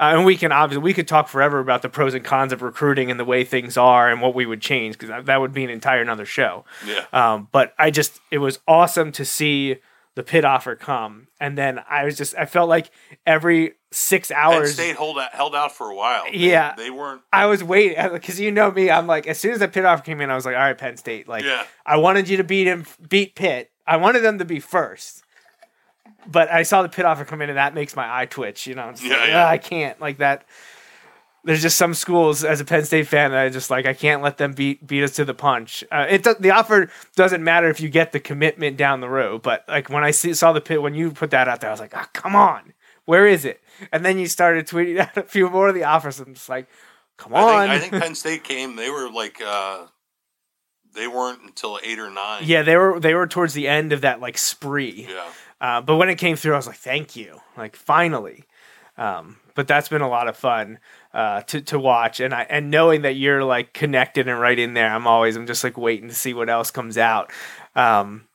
Uh, 0.00 0.14
and 0.16 0.24
we 0.24 0.36
can 0.36 0.50
obviously 0.50 0.82
we 0.82 0.92
could 0.92 1.06
talk 1.06 1.28
forever 1.28 1.60
about 1.60 1.82
the 1.82 1.88
pros 1.88 2.14
and 2.14 2.24
cons 2.24 2.52
of 2.52 2.62
recruiting 2.62 3.10
and 3.10 3.20
the 3.20 3.24
way 3.24 3.44
things 3.44 3.76
are 3.76 4.10
and 4.10 4.20
what 4.20 4.34
we 4.34 4.44
would 4.44 4.60
change 4.60 4.94
because 4.94 5.08
that, 5.08 5.26
that 5.26 5.40
would 5.40 5.52
be 5.52 5.62
an 5.62 5.70
entire 5.70 6.02
another 6.02 6.26
show. 6.26 6.64
yeah. 6.84 7.04
Um, 7.12 7.48
but 7.52 7.74
I 7.78 7.90
just 7.90 8.20
it 8.32 8.38
was 8.38 8.58
awesome 8.66 9.12
to 9.12 9.24
see 9.24 9.76
the 10.16 10.22
Pitt 10.22 10.44
offer 10.44 10.76
come, 10.76 11.28
and 11.40 11.56
then 11.58 11.80
I 11.88 12.04
was 12.04 12.16
just 12.16 12.34
I 12.36 12.46
felt 12.46 12.68
like 12.68 12.90
every 13.26 13.74
six 13.94 14.30
hours. 14.30 14.74
Penn 14.76 14.86
State 14.86 14.96
hold 14.96 15.18
out, 15.18 15.32
held 15.32 15.54
out 15.54 15.72
for 15.72 15.90
a 15.90 15.94
while. 15.94 16.24
They- 16.24 16.38
Yeah. 16.38 16.74
they 16.76 16.90
weren't. 16.90 17.22
I 17.32 17.46
was 17.46 17.62
waiting 17.64 17.96
because 18.12 18.38
you 18.40 18.50
know 18.50 18.70
me. 18.70 18.90
I'm 18.90 19.06
like 19.06 19.26
as 19.26 19.38
soon 19.38 19.52
as 19.52 19.60
the 19.60 19.68
Pitt 19.68 19.84
offer 19.84 20.02
came 20.02 20.20
in, 20.20 20.30
I 20.30 20.34
was 20.34 20.44
like, 20.44 20.54
all 20.56 20.60
right, 20.62 20.76
Penn 20.76 20.96
State. 20.96 21.28
Like 21.28 21.44
Yeah. 21.44 21.64
I 21.86 21.96
wanted 21.96 22.28
you 22.28 22.36
to 22.38 22.44
beat 22.44 22.66
him, 22.66 22.86
beat 23.08 23.34
Pitt. 23.34 23.70
I 23.86 23.96
wanted 23.98 24.20
them 24.20 24.38
to 24.38 24.44
be 24.44 24.60
first. 24.60 25.22
But 26.26 26.50
I 26.50 26.62
saw 26.62 26.82
the 26.82 26.88
Pitt 26.88 27.04
offer 27.04 27.24
come 27.24 27.42
in, 27.42 27.50
and 27.50 27.58
that 27.58 27.74
makes 27.74 27.94
my 27.94 28.20
eye 28.20 28.24
twitch. 28.26 28.66
You 28.66 28.74
know, 28.74 28.92
Yeah, 29.02 29.16
like, 29.16 29.28
yeah. 29.28 29.44
"Ah, 29.46 29.50
I 29.50 29.58
can't 29.58 30.00
like 30.00 30.18
that. 30.18 30.44
There's 31.46 31.60
just 31.60 31.76
some 31.76 31.92
schools 31.92 32.42
as 32.42 32.62
a 32.62 32.64
Penn 32.64 32.84
State 32.84 33.06
fan 33.06 33.30
that 33.32 33.40
I 33.44 33.48
just 33.50 33.68
like 33.68 33.84
I 33.84 33.92
can't 33.92 34.22
let 34.22 34.38
them 34.38 34.54
beat 34.54 34.86
beat 34.86 35.02
us 35.04 35.10
to 35.16 35.26
the 35.26 35.34
punch. 35.34 35.84
Uh, 35.92 36.06
it 36.08 36.22
the 36.40 36.50
offer 36.50 36.88
doesn't 37.16 37.44
matter 37.44 37.68
if 37.68 37.78
you 37.80 37.90
get 37.90 38.12
the 38.12 38.20
commitment 38.20 38.78
down 38.78 39.00
the 39.00 39.08
road, 39.10 39.42
but 39.42 39.62
like 39.68 39.90
when 39.90 40.02
I 40.02 40.10
see, 40.10 40.32
saw 40.32 40.52
the 40.54 40.62
Pitt 40.62 40.80
when 40.80 40.94
you 40.94 41.10
put 41.10 41.30
that 41.32 41.46
out 41.46 41.60
there, 41.60 41.68
I 41.68 41.72
was 41.74 41.80
like, 41.80 41.94
ah, 41.94 42.08
come 42.14 42.34
on, 42.34 42.72
where 43.06 43.26
is 43.26 43.44
it? 43.44 43.60
And 43.92 44.04
then 44.04 44.18
you 44.18 44.26
started 44.26 44.66
tweeting 44.66 44.98
out 45.00 45.16
a 45.16 45.22
few 45.22 45.48
more 45.50 45.68
of 45.68 45.74
the 45.74 45.84
offers. 45.84 46.20
I'm 46.20 46.34
just 46.34 46.48
like, 46.48 46.68
come 47.16 47.34
on. 47.34 47.70
I 47.70 47.78
think, 47.78 47.86
I 47.86 47.90
think 47.90 48.02
Penn 48.02 48.14
State 48.14 48.44
came. 48.44 48.76
They 48.76 48.90
were 48.90 49.10
like, 49.10 49.40
uh, 49.44 49.86
they 50.94 51.08
weren't 51.08 51.42
until 51.42 51.78
eight 51.82 51.98
or 51.98 52.10
nine. 52.10 52.42
yeah, 52.44 52.62
they 52.62 52.76
were 52.76 53.00
they 53.00 53.14
were 53.14 53.26
towards 53.26 53.52
the 53.52 53.66
end 53.68 53.92
of 53.92 54.02
that 54.02 54.20
like 54.20 54.38
spree. 54.38 55.08
Yeah. 55.08 55.28
Uh, 55.60 55.80
but 55.80 55.96
when 55.96 56.08
it 56.08 56.16
came 56.16 56.36
through, 56.36 56.52
I 56.52 56.56
was 56.56 56.66
like, 56.66 56.76
thank 56.76 57.16
you. 57.16 57.40
Like, 57.56 57.74
finally. 57.74 58.44
Um, 58.96 59.38
but 59.54 59.66
that's 59.66 59.88
been 59.88 60.02
a 60.02 60.08
lot 60.08 60.28
of 60.28 60.36
fun 60.36 60.78
uh, 61.12 61.40
to, 61.42 61.60
to 61.62 61.78
watch. 61.78 62.20
And 62.20 62.34
I 62.34 62.42
and 62.42 62.70
knowing 62.70 63.02
that 63.02 63.16
you're 63.16 63.42
like 63.42 63.72
connected 63.72 64.28
and 64.28 64.38
right 64.38 64.58
in 64.58 64.74
there, 64.74 64.88
I'm 64.88 65.06
always, 65.06 65.36
I'm 65.36 65.46
just 65.46 65.64
like 65.64 65.76
waiting 65.76 66.08
to 66.08 66.14
see 66.14 66.34
what 66.34 66.48
else 66.48 66.70
comes 66.70 66.98
out. 66.98 67.32
Um, 67.74 68.26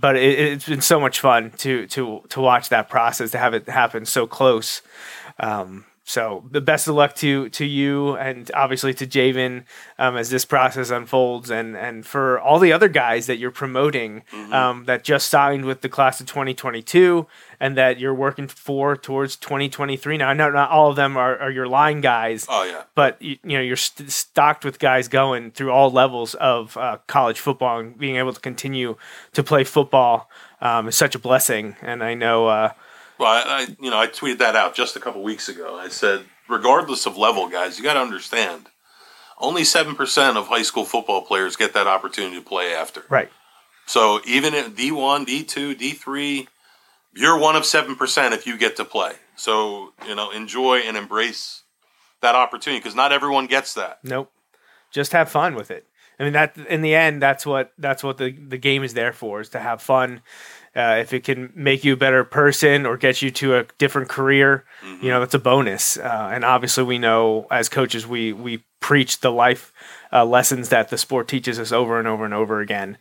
but 0.00 0.16
it, 0.16 0.38
it's 0.38 0.68
been 0.68 0.80
so 0.80 1.00
much 1.00 1.20
fun 1.20 1.50
to, 1.58 1.86
to, 1.88 2.22
to 2.28 2.40
watch 2.40 2.68
that 2.68 2.88
process, 2.88 3.30
to 3.32 3.38
have 3.38 3.54
it 3.54 3.68
happen 3.68 4.06
so 4.06 4.26
close. 4.26 4.82
Um, 5.40 5.84
so 6.08 6.42
the 6.50 6.62
best 6.62 6.88
of 6.88 6.94
luck 6.94 7.14
to 7.16 7.50
to 7.50 7.66
you 7.66 8.16
and 8.16 8.50
obviously 8.54 8.94
to 8.94 9.06
Javen 9.06 9.64
um, 9.98 10.16
as 10.16 10.30
this 10.30 10.46
process 10.46 10.88
unfolds, 10.88 11.50
and 11.50 11.76
and 11.76 12.06
for 12.06 12.40
all 12.40 12.58
the 12.58 12.72
other 12.72 12.88
guys 12.88 13.26
that 13.26 13.36
you're 13.38 13.50
promoting 13.50 14.22
um, 14.50 14.86
that 14.86 15.04
just 15.04 15.28
signed 15.28 15.66
with 15.66 15.82
the 15.82 15.88
class 15.90 16.18
of 16.18 16.26
2022, 16.26 17.26
and 17.60 17.76
that 17.76 17.98
you're 18.00 18.14
working 18.14 18.48
for 18.48 18.96
towards 18.96 19.36
2023. 19.36 20.16
Now, 20.16 20.32
not 20.32 20.54
not 20.54 20.70
all 20.70 20.88
of 20.88 20.96
them 20.96 21.18
are, 21.18 21.36
are 21.38 21.50
your 21.50 21.68
line 21.68 22.00
guys, 22.00 22.46
Oh 22.48 22.64
yeah. 22.64 22.84
but 22.94 23.20
you, 23.20 23.36
you 23.44 23.58
know 23.58 23.62
you're 23.62 23.76
st- 23.76 24.10
stocked 24.10 24.64
with 24.64 24.78
guys 24.78 25.08
going 25.08 25.50
through 25.50 25.72
all 25.72 25.90
levels 25.90 26.32
of 26.36 26.74
uh, 26.78 26.96
college 27.06 27.38
football 27.38 27.80
and 27.80 27.98
being 27.98 28.16
able 28.16 28.32
to 28.32 28.40
continue 28.40 28.96
to 29.34 29.42
play 29.42 29.62
football 29.62 30.30
um, 30.62 30.88
is 30.88 30.96
such 30.96 31.14
a 31.14 31.18
blessing. 31.18 31.76
And 31.82 32.02
I 32.02 32.14
know. 32.14 32.46
Uh, 32.46 32.72
Well, 33.18 33.28
I, 33.28 33.42
I 33.62 33.76
you 33.80 33.90
know 33.90 33.98
I 33.98 34.06
tweeted 34.06 34.38
that 34.38 34.56
out 34.56 34.74
just 34.74 34.96
a 34.96 35.00
couple 35.00 35.22
weeks 35.22 35.48
ago. 35.48 35.76
I 35.76 35.88
said, 35.88 36.24
regardless 36.48 37.06
of 37.06 37.16
level, 37.16 37.48
guys, 37.48 37.78
you 37.78 37.84
got 37.84 37.94
to 37.94 38.00
understand, 38.00 38.66
only 39.38 39.64
seven 39.64 39.94
percent 39.94 40.36
of 40.36 40.48
high 40.48 40.62
school 40.62 40.84
football 40.84 41.22
players 41.22 41.56
get 41.56 41.74
that 41.74 41.86
opportunity 41.86 42.36
to 42.36 42.42
play 42.42 42.74
after. 42.74 43.04
right. 43.08 43.30
So 43.86 44.20
even 44.26 44.54
at 44.54 44.76
D 44.76 44.92
one, 44.92 45.24
D 45.24 45.42
two, 45.42 45.74
D 45.74 45.92
three, 45.92 46.48
you're 47.14 47.38
one 47.38 47.56
of 47.56 47.64
seven 47.64 47.96
percent 47.96 48.34
if 48.34 48.46
you 48.46 48.58
get 48.58 48.76
to 48.76 48.84
play. 48.84 49.12
So 49.36 49.92
you 50.06 50.14
know, 50.14 50.30
enjoy 50.30 50.78
and 50.78 50.96
embrace 50.96 51.62
that 52.20 52.34
opportunity 52.34 52.80
because 52.80 52.94
not 52.94 53.12
everyone 53.12 53.46
gets 53.46 53.74
that. 53.74 53.98
Nope. 54.02 54.30
Just 54.90 55.12
have 55.12 55.30
fun 55.30 55.54
with 55.54 55.70
it. 55.70 55.86
I 56.20 56.24
mean 56.24 56.32
that 56.32 56.56
in 56.56 56.82
the 56.82 56.94
end 56.94 57.22
that's 57.22 57.46
what 57.46 57.72
that's 57.78 58.02
what 58.02 58.18
the 58.18 58.32
the 58.32 58.58
game 58.58 58.82
is 58.82 58.94
there 58.94 59.12
for 59.12 59.40
is 59.40 59.50
to 59.50 59.60
have 59.60 59.80
fun. 59.80 60.20
Uh, 60.78 60.98
if 61.00 61.12
it 61.12 61.24
can 61.24 61.52
make 61.56 61.82
you 61.82 61.94
a 61.94 61.96
better 61.96 62.22
person 62.22 62.86
or 62.86 62.96
get 62.96 63.20
you 63.20 63.32
to 63.32 63.56
a 63.56 63.64
different 63.78 64.08
career, 64.08 64.64
you 65.02 65.10
know 65.10 65.18
that's 65.18 65.34
a 65.34 65.38
bonus. 65.38 65.96
Uh, 65.96 66.30
and 66.32 66.44
obviously, 66.44 66.84
we 66.84 66.98
know 66.98 67.48
as 67.50 67.68
coaches 67.68 68.06
we 68.06 68.32
we 68.32 68.62
preach 68.78 69.18
the 69.20 69.32
life 69.32 69.72
uh, 70.12 70.24
lessons 70.24 70.68
that 70.68 70.88
the 70.88 70.96
sport 70.96 71.26
teaches 71.26 71.58
us 71.58 71.72
over 71.72 71.98
and 71.98 72.06
over 72.06 72.24
and 72.24 72.32
over 72.32 72.60
again. 72.60 72.96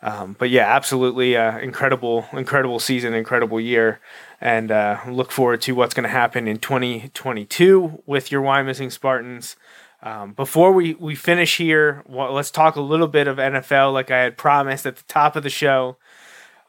Um, 0.00 0.36
but 0.38 0.48
yeah, 0.48 0.74
absolutely 0.74 1.36
uh, 1.36 1.58
incredible, 1.58 2.26
incredible 2.32 2.78
season, 2.78 3.14
incredible 3.14 3.60
year, 3.60 4.00
and 4.40 4.70
uh, 4.70 4.98
look 5.08 5.32
forward 5.32 5.60
to 5.62 5.72
what's 5.72 5.92
going 5.92 6.04
to 6.04 6.08
happen 6.08 6.46
in 6.46 6.58
2022 6.58 8.02
with 8.06 8.30
your 8.30 8.42
Wyomissing 8.42 8.92
Spartans. 8.92 9.56
Um, 10.00 10.32
before 10.32 10.70
we, 10.72 10.94
we 10.94 11.16
finish 11.16 11.56
here, 11.56 12.04
well, 12.06 12.32
let's 12.32 12.52
talk 12.52 12.76
a 12.76 12.80
little 12.80 13.08
bit 13.08 13.26
of 13.26 13.38
NFL, 13.38 13.92
like 13.92 14.12
I 14.12 14.22
had 14.22 14.36
promised 14.36 14.86
at 14.86 14.96
the 14.96 15.02
top 15.08 15.34
of 15.34 15.42
the 15.42 15.50
show. 15.50 15.96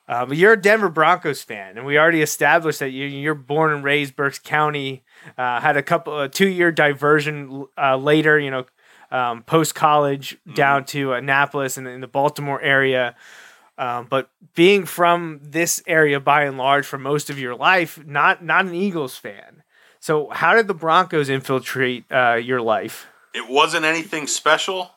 Uh, 0.10 0.26
but 0.26 0.38
you're 0.38 0.54
a 0.54 0.62
Denver 0.62 0.90
Broncos 0.90 1.44
fan, 1.44 1.78
and 1.78 1.86
we 1.86 2.00
already 2.00 2.24
established 2.24 2.80
that 2.80 2.90
you, 2.90 3.06
you're 3.06 3.36
born 3.36 3.72
and 3.72 3.84
raised 3.84 4.16
Berks 4.16 4.40
County. 4.40 5.04
Uh, 5.38 5.62
had 5.62 5.78
a 5.78 5.84
couple, 5.84 6.20
a 6.20 6.28
two 6.28 6.48
year 6.48 6.72
diversion 6.72 7.68
uh, 7.78 7.96
later, 7.96 8.40
you 8.40 8.50
know, 8.50 8.66
um, 9.12 9.44
post 9.44 9.76
college 9.76 10.36
down 10.56 10.86
to 10.86 11.14
Annapolis 11.14 11.78
and 11.78 11.88
in 11.88 12.02
the 12.02 12.08
Baltimore 12.08 12.60
area. 12.60 13.16
Um, 13.78 14.08
but 14.10 14.32
being 14.56 14.86
from 14.86 15.42
this 15.44 15.84
area 15.86 16.20
by 16.20 16.44
and 16.44 16.58
large 16.58 16.88
for 16.88 16.98
most 16.98 17.30
of 17.30 17.38
your 17.38 17.56
life, 17.56 18.04
not 18.04 18.44
not 18.44 18.66
an 18.66 18.74
Eagles 18.74 19.16
fan. 19.16 19.62
So 20.00 20.30
how 20.30 20.56
did 20.56 20.68
the 20.68 20.74
Broncos 20.74 21.30
infiltrate 21.30 22.12
uh, 22.12 22.34
your 22.34 22.62
life? 22.62 23.06
It 23.36 23.48
wasn't 23.48 23.86
anything 23.86 24.26
special. 24.26 24.92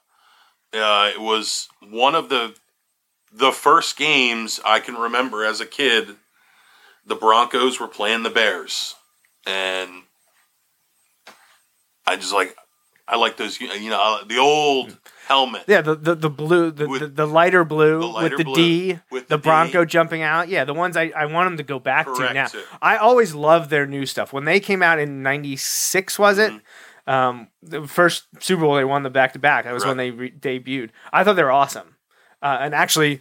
Uh, 0.73 1.11
it 1.15 1.21
was 1.21 1.69
one 1.83 2.15
of 2.15 2.31
the 2.31 2.55
the 3.33 3.53
first 3.53 3.97
games 3.97 4.61
I 4.65 4.81
can 4.81 4.95
remember 4.95 5.45
as 5.45 5.61
a 5.61 5.67
kid. 5.67 6.17
The 7.05 7.17
Broncos 7.17 7.81
were 7.81 7.89
playing 7.89 8.23
the 8.23 8.31
Bears, 8.31 8.95
and 9.45 9.91
I 12.07 12.15
just 12.17 12.33
like 12.33 12.57
I 13.09 13.17
like 13.17 13.37
those 13.37 13.61
you 13.61 13.91
know 13.91 14.21
the 14.27 14.39
old 14.39 14.97
helmet. 15.27 15.65
Yeah, 15.67 15.81
the 15.81 15.97
the, 15.97 16.15
the 16.15 16.31
blue, 16.31 16.71
the, 16.71 16.89
With- 16.89 17.01
the, 17.01 17.07
the 17.09 17.27
lighter 17.27 17.65
blue 17.65 18.01
the 18.01 18.07
lighter 18.07 18.37
with 18.37 18.39
the 18.39 18.45
blue, 18.45 18.55
D, 18.55 18.99
with 19.11 19.29
the 19.29 19.39
Bronco 19.39 19.85
D. 19.85 19.91
jumping 19.91 20.23
out. 20.23 20.49
Yeah, 20.49 20.65
the 20.65 20.75
ones 20.75 20.97
I, 20.97 21.13
I 21.17 21.27
want 21.27 21.49
them 21.49 21.57
to 21.57 21.65
go 21.65 21.79
back 21.81 22.07
to 22.07 22.33
now. 22.33 22.47
Correct. 22.47 22.69
I 22.81 22.97
always 22.99 23.35
love 23.35 23.69
their 23.69 23.87
new 23.87 24.07
stuff. 24.07 24.33
When 24.33 24.45
they 24.45 24.61
came 24.61 24.83
out 24.83 24.99
in 25.01 25.23
'96, 25.23 26.19
was 26.19 26.39
it? 26.39 26.53
Mm-hmm. 26.53 27.11
Um, 27.11 27.49
the 27.63 27.87
first 27.89 28.27
Super 28.39 28.63
Bowl 28.63 28.77
they 28.77 28.85
won 28.85 29.03
the 29.03 29.11
back 29.11 29.33
to 29.33 29.41
back. 29.41 29.65
That 29.65 29.75
was 29.75 29.85
when 29.85 29.97
they 29.97 30.13
re- 30.13 30.31
debuted. 30.31 30.91
I 31.13 31.25
thought 31.25 31.35
they 31.35 31.43
were 31.43 31.51
awesome. 31.51 31.92
Uh, 32.43 32.59
and 32.61 32.75
actually, 32.75 33.21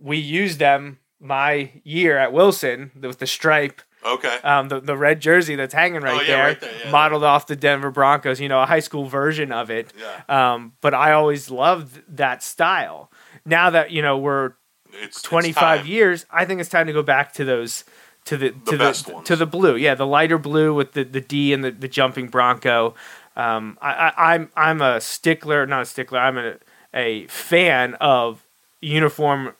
we 0.00 0.16
used 0.16 0.58
them 0.58 0.98
my 1.20 1.70
year 1.84 2.18
at 2.18 2.32
Wilson 2.32 2.90
with 3.00 3.18
the 3.18 3.26
stripe 3.26 3.82
Okay. 4.04 4.38
um, 4.44 4.68
the, 4.68 4.78
the 4.80 4.96
red 4.96 5.20
jersey 5.20 5.56
that's 5.56 5.74
hanging 5.74 6.00
right, 6.02 6.14
Oh, 6.14 6.20
yeah, 6.20 6.26
there, 6.26 6.44
right 6.46 6.60
there, 6.60 6.70
yeah. 6.84 6.90
modeled 6.92 7.24
off 7.24 7.46
the 7.48 7.56
Denver 7.56 7.90
Broncos, 7.90 8.40
you 8.40 8.48
know, 8.48 8.60
a 8.62 8.66
high 8.66 8.78
school 8.80 9.06
version 9.06 9.50
of 9.50 9.68
it. 9.70 9.92
Yeah. 9.98 10.52
Um, 10.54 10.74
but 10.80 10.94
I 10.94 11.10
always 11.12 11.50
loved 11.50 12.02
that 12.16 12.42
style. 12.42 13.10
Now 13.44 13.70
that, 13.70 13.90
you 13.90 14.02
know, 14.02 14.16
we're 14.16 14.52
It's 14.92 15.16
it's 15.16 15.22
25 15.22 15.78
time. 15.80 15.86
years, 15.86 16.24
I 16.30 16.44
think 16.44 16.60
it's 16.60 16.70
time 16.70 16.86
to 16.86 16.92
go 16.92 17.02
back 17.02 17.32
to 17.34 17.44
those 17.44 17.82
to 18.26 18.36
the, 18.36 18.50
to 18.66 18.78
best 18.78 19.06
the 19.06 19.14
ones. 19.14 19.26
to 19.28 19.34
the 19.36 19.46
blue. 19.46 19.74
Yeah, 19.76 19.94
the 19.96 20.06
lighter 20.06 20.38
blue 20.38 20.72
with 20.74 20.92
the, 20.92 21.02
the 21.02 21.20
D 21.20 21.52
and 21.52 21.64
the, 21.64 21.70
the 21.72 21.88
jumping 21.88 22.28
Bronco. 22.28 22.94
Um, 23.36 23.76
I, 23.82 23.92
I, 24.16 24.34
I'm 24.34 24.50
I'm 24.56 24.80
a 24.82 25.00
stickler, 25.00 25.66
not 25.66 25.82
a 25.82 25.84
stickler. 25.84 26.18
I'm 26.20 26.38
a 26.38 26.54
a 26.94 27.26
fan 27.26 27.94
of 27.94 28.45
uniform 28.80 29.54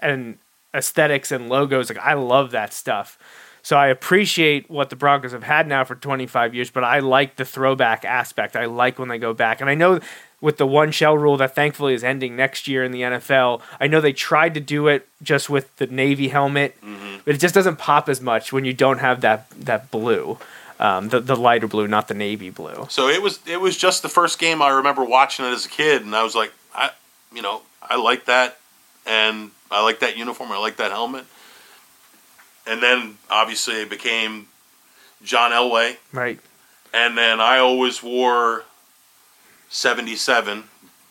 and 0.00 0.38
aesthetics 0.74 1.30
and 1.30 1.48
logos. 1.48 1.88
Like 1.88 1.98
I 1.98 2.14
love 2.14 2.50
that 2.52 2.72
stuff. 2.72 3.18
So 3.62 3.78
I 3.78 3.86
appreciate 3.86 4.68
what 4.68 4.90
the 4.90 4.96
Broncos 4.96 5.32
have 5.32 5.42
had 5.42 5.66
now 5.66 5.84
for 5.84 5.94
25 5.94 6.54
years, 6.54 6.70
but 6.70 6.84
I 6.84 6.98
like 6.98 7.36
the 7.36 7.46
throwback 7.46 8.04
aspect. 8.04 8.56
I 8.56 8.66
like 8.66 8.98
when 8.98 9.08
they 9.08 9.16
go 9.16 9.32
back. 9.32 9.62
And 9.62 9.70
I 9.70 9.74
know 9.74 10.00
with 10.42 10.58
the 10.58 10.66
one 10.66 10.90
shell 10.90 11.16
rule 11.16 11.38
that 11.38 11.54
thankfully 11.54 11.94
is 11.94 12.04
ending 12.04 12.36
next 12.36 12.68
year 12.68 12.84
in 12.84 12.92
the 12.92 13.00
NFL, 13.00 13.62
I 13.80 13.86
know 13.86 14.02
they 14.02 14.12
tried 14.12 14.52
to 14.54 14.60
do 14.60 14.88
it 14.88 15.08
just 15.22 15.48
with 15.48 15.74
the 15.78 15.86
Navy 15.86 16.28
helmet, 16.28 16.76
but 17.24 17.34
it 17.34 17.38
just 17.38 17.54
doesn't 17.54 17.76
pop 17.76 18.10
as 18.10 18.20
much 18.20 18.52
when 18.52 18.66
you 18.66 18.74
don't 18.74 18.98
have 18.98 19.22
that 19.22 19.48
that 19.52 19.90
blue. 19.90 20.38
Um, 20.78 21.08
the, 21.08 21.20
the 21.20 21.36
lighter 21.36 21.68
blue, 21.68 21.86
not 21.86 22.08
the 22.08 22.14
navy 22.14 22.50
blue. 22.50 22.88
So 22.90 23.08
it 23.08 23.22
was 23.22 23.38
it 23.46 23.60
was 23.60 23.76
just 23.76 24.02
the 24.02 24.08
first 24.08 24.40
game 24.40 24.60
I 24.60 24.70
remember 24.70 25.04
watching 25.04 25.46
it 25.46 25.52
as 25.52 25.64
a 25.64 25.68
kid, 25.68 26.02
and 26.02 26.14
I 26.16 26.24
was 26.24 26.34
like, 26.34 26.52
I 26.74 26.90
you 27.32 27.40
know 27.40 27.62
I 27.88 27.96
like 27.96 28.24
that, 28.26 28.58
and 29.06 29.50
I 29.70 29.82
like 29.82 30.00
that 30.00 30.16
uniform, 30.16 30.50
I 30.52 30.58
like 30.58 30.76
that 30.76 30.90
helmet, 30.90 31.24
and 32.66 32.82
then 32.82 33.18
obviously 33.30 33.74
it 33.82 33.90
became 33.90 34.48
John 35.22 35.50
Elway, 35.52 35.96
Right. 36.12 36.38
and 36.92 37.16
then 37.16 37.40
I 37.40 37.58
always 37.58 38.02
wore 38.02 38.64
seventy 39.68 40.16
seven. 40.16 40.64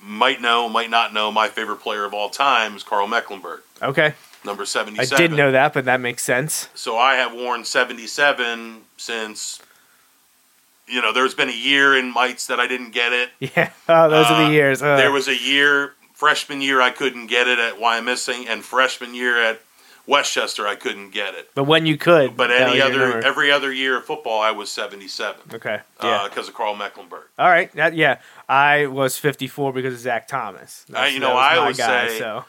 Might 0.06 0.42
know, 0.42 0.68
might 0.68 0.90
not 0.90 1.14
know. 1.14 1.32
My 1.32 1.48
favorite 1.48 1.78
player 1.78 2.04
of 2.04 2.14
all 2.14 2.30
time 2.30 2.76
is 2.76 2.84
Karl 2.84 3.08
Mecklenburg, 3.08 3.62
Okay. 3.82 4.16
number 4.44 4.66
77. 4.66 5.00
I 5.00 5.06
seven. 5.06 5.32
did 5.32 5.38
know 5.38 5.52
that, 5.54 5.72
but 5.74 5.86
that 5.86 6.02
makes 6.02 6.24
sense. 6.24 6.68
So 6.74 6.98
I 6.98 7.16
have 7.16 7.32
worn 7.34 7.64
77 7.64 8.82
since, 8.98 9.62
you 10.90 11.02
know, 11.02 11.14
there's 11.14 11.34
been 11.34 11.48
a 11.48 11.54
year 11.54 11.98
in 11.98 12.12
mites 12.12 12.48
that 12.48 12.60
I 12.60 12.68
didn't 12.68 12.92
get 12.92 13.14
it. 13.14 13.30
Yeah. 13.56 13.70
Oh, 13.88 14.10
those 14.10 14.26
are 14.26 14.42
Uh, 14.44 14.48
the 14.50 14.54
years. 14.54 14.82
Uh, 14.84 14.98
There 14.98 15.12
was 15.14 15.30
a 15.30 15.38
year, 15.38 15.94
freshman 16.24 16.62
year, 16.62 16.80
I 16.82 16.90
couldn't 16.90 17.28
get 17.28 17.50
it 17.50 17.60
at 17.60 17.74
Wyomissing, 17.74 18.46
and 18.48 18.64
freshman 18.64 19.14
year 19.14 19.44
at 19.44 19.60
West 20.08 20.32
Chester, 20.32 20.66
I 20.66 20.76
couldn't 20.76 21.10
get 21.10 21.34
it. 21.36 21.50
but 21.54 21.66
when 21.66 21.86
you 21.86 21.98
could. 21.98 22.38
But 22.38 22.50
any 22.50 22.80
other, 22.80 23.10
number. 23.10 23.26
every 23.28 23.52
other 23.52 23.74
year 23.74 23.98
of 23.98 24.06
football, 24.06 24.40
I 24.40 24.52
was 24.52 24.72
77 24.72 25.42
Okay. 25.56 25.82
Uh, 26.00 26.08
yeah. 26.08 26.28
because 26.30 26.48
of 26.48 26.54
Karl 26.54 26.78
Mecklenburg. 26.78 27.24
All 27.38 27.50
right. 27.50 27.70
That, 27.74 27.94
yeah. 27.94 28.20
I 28.48 28.86
was 28.88 29.18
54 29.18 29.74
because 29.74 29.94
of 29.96 30.00
Zach 30.00 30.30
Thomas. 30.30 30.86
I- 30.94 31.08
you 31.08 31.20
know, 31.20 31.34
I 31.36 31.58
always 31.58 31.76
guy, 31.78 32.08
say- 32.08 32.20
so. 32.20 32.46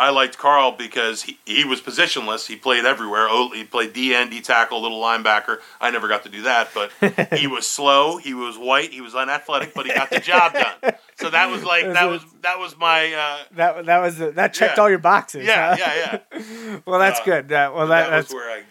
I 0.00 0.10
liked 0.10 0.38
Karl 0.38 0.72
because 0.72 1.22
he, 1.22 1.38
he 1.44 1.64
was 1.64 1.80
positionless. 1.80 2.46
He 2.46 2.56
played 2.56 2.84
everywhere. 2.84 3.26
Oh, 3.28 3.50
he 3.50 3.64
played 3.64 3.92
D 3.92 4.14
end, 4.14 4.30
D 4.30 4.40
tackle, 4.40 4.80
little 4.80 5.00
linebacker. 5.00 5.58
I 5.80 5.90
never 5.90 6.08
got 6.08 6.22
to 6.24 6.28
do 6.30 6.42
that, 6.42 6.70
but 6.74 6.90
he 7.38 7.46
was 7.46 7.66
slow. 7.66 8.16
He 8.16 8.32
was 8.34 8.56
white. 8.56 8.90
He 8.92 9.00
was 9.00 9.14
unathletic, 9.14 9.74
but 9.74 9.86
he 9.86 9.92
got 9.92 10.10
the 10.10 10.20
job 10.32 10.54
done. 10.54 10.94
So 11.18 11.30
that 11.30 11.50
was 11.50 11.62
like 11.64 11.84
that 11.84 12.08
was 12.08 12.22
that 12.40 12.58
was 12.58 12.76
my 12.78 13.12
uh, 13.12 13.38
That 13.56 13.86
that 13.86 13.98
was 13.98 14.18
that 14.18 14.54
checked 14.54 14.76
Yeah. 14.78 14.82
all 14.82 14.88
your 14.90 14.98
boxes. 14.98 15.46
yeah 15.46 15.76
huh? 15.76 15.76
yeah 15.78 16.18
yeah. 16.38 16.78
Well, 16.86 16.98
that's 16.98 17.20
Uh, 17.20 17.24
good. 17.24 17.48
That, 17.48 17.74
well, 17.74 17.86
that, 17.88 18.04
that 18.04 18.10
that's 18.10 18.32
where 18.32 18.50
I 18.50 18.62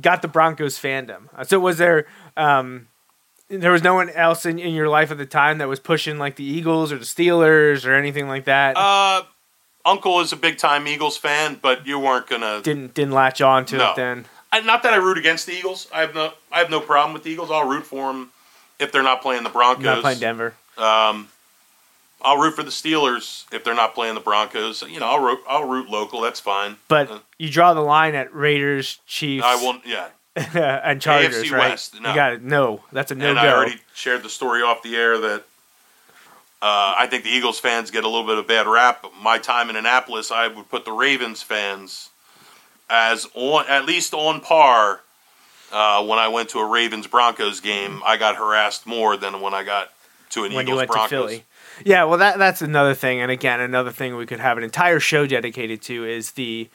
got 0.00 0.22
the 0.22 0.28
Broncos 0.28 0.78
fandom. 0.78 1.28
Uh, 1.36 1.42
So 1.44 1.58
was 1.58 1.78
there 1.78 2.06
um 2.36 2.86
there 3.50 3.72
was 3.72 3.82
no 3.82 3.94
one 3.94 4.10
else 4.10 4.44
in, 4.44 4.58
in 4.58 4.74
your 4.74 4.88
life 4.90 5.10
at 5.10 5.16
the 5.18 5.24
time 5.26 5.58
that 5.58 5.68
was 5.68 5.80
pushing 5.80 6.18
like 6.18 6.36
the 6.36 6.44
Eagles 6.44 6.92
or 6.92 6.98
the 6.98 7.04
Steelers 7.06 7.86
or 7.86 7.94
anything 7.94 8.28
like 8.28 8.44
that? 8.44 8.76
uh, 8.76 9.22
uncle 9.84 10.20
is 10.20 10.32
a 10.32 10.36
big 10.36 10.58
time 10.58 10.86
Eagles 10.88 11.16
fan, 11.16 11.58
but 11.60 11.86
you 11.86 11.98
weren't 11.98 12.26
gonna. 12.26 12.60
didn't 12.62 12.94
didn't 12.94 13.12
latch 13.14 13.40
on 13.40 13.64
to 13.66 13.76
No. 13.76 13.90
it 13.90 13.96
then. 13.96 14.26
I, 14.50 14.60
not 14.60 14.82
that 14.84 14.94
I 14.94 14.96
root 14.96 15.18
against 15.18 15.46
the 15.46 15.52
Eagles. 15.52 15.88
I 15.94 16.00
have 16.00 16.14
no 16.14 16.32
I 16.50 16.58
have 16.58 16.70
no 16.70 16.80
problem 16.80 17.12
with 17.14 17.22
the 17.24 17.30
Eagles. 17.30 17.50
I'll 17.50 17.68
root 17.68 17.84
for 17.84 18.12
them 18.12 18.30
if 18.78 18.92
they're 18.92 19.02
not 19.02 19.20
playing 19.22 19.42
the 19.44 19.50
Broncos. 19.50 19.84
Not 19.84 20.00
playing 20.00 20.20
Denver. 20.20 20.54
Um, 20.78 21.28
I'll 22.22 22.38
root 22.38 22.54
for 22.54 22.62
the 22.62 22.70
Steelers 22.70 23.44
if 23.52 23.62
they're 23.62 23.74
not 23.74 23.94
playing 23.94 24.14
the 24.14 24.20
Broncos. 24.20 24.82
You 24.82 25.00
know, 25.00 25.06
I'll 25.06 25.20
root, 25.20 25.40
I'll 25.48 25.64
root 25.64 25.88
local. 25.88 26.20
That's 26.20 26.40
fine. 26.40 26.76
But 26.88 27.10
Uh, 27.10 27.18
you 27.38 27.50
draw 27.50 27.74
the 27.74 27.80
line 27.80 28.14
at 28.14 28.34
Raiders, 28.34 29.00
Chiefs, 29.06 29.44
I 29.46 29.62
won't. 29.62 29.84
Yeah, 29.86 30.08
and 30.36 31.00
Chargers, 31.00 31.44
AFC 31.44 31.50
right? 31.52 31.70
West, 31.70 32.00
no. 32.00 32.08
You 32.10 32.14
got 32.14 32.32
it. 32.34 32.42
No, 32.42 32.82
that's 32.92 33.10
a 33.10 33.14
no 33.16 33.26
and 33.28 33.36
go. 33.36 33.40
I 33.42 33.52
already 33.52 33.80
shared 33.94 34.22
the 34.22 34.28
story 34.30 34.62
off 34.62 34.82
the 34.82 34.96
air 34.96 35.18
that 35.18 35.44
uh, 36.60 36.94
I 36.98 37.06
think 37.08 37.24
the 37.24 37.30
Eagles 37.30 37.60
fans 37.60 37.90
get 37.90 38.04
a 38.04 38.08
little 38.08 38.26
bit 38.26 38.38
of 38.38 38.46
bad 38.48 38.66
rap. 38.66 39.04
My 39.22 39.38
time 39.38 39.70
in 39.70 39.76
Annapolis, 39.76 40.30
I 40.30 40.48
would 40.48 40.68
put 40.68 40.84
the 40.84 40.92
Ravens 40.92 41.42
fans 41.42 42.10
as 42.90 43.26
on 43.34 43.66
at 43.68 43.84
least 43.84 44.14
on 44.14 44.40
par. 44.40 45.00
Uh, 45.70 46.02
when 46.04 46.18
I 46.18 46.28
went 46.28 46.48
to 46.50 46.58
a 46.60 46.66
Ravens 46.66 47.06
Broncos 47.06 47.60
game, 47.60 48.02
I 48.04 48.16
got 48.16 48.36
harassed 48.36 48.86
more 48.86 49.16
than 49.18 49.42
when 49.42 49.52
I 49.52 49.64
got 49.64 49.92
to 50.30 50.44
an 50.44 50.54
when 50.54 50.66
Eagles 50.66 50.86
Broncos. 50.86 51.40
Yeah, 51.84 52.04
well, 52.04 52.18
that 52.18 52.38
that's 52.38 52.62
another 52.62 52.94
thing, 52.94 53.20
and 53.20 53.30
again, 53.30 53.60
another 53.60 53.92
thing 53.92 54.16
we 54.16 54.26
could 54.26 54.40
have 54.40 54.58
an 54.58 54.64
entire 54.64 54.98
show 54.98 55.26
dedicated 55.26 55.80
to 55.82 56.04
is 56.04 56.32
the 56.32 56.68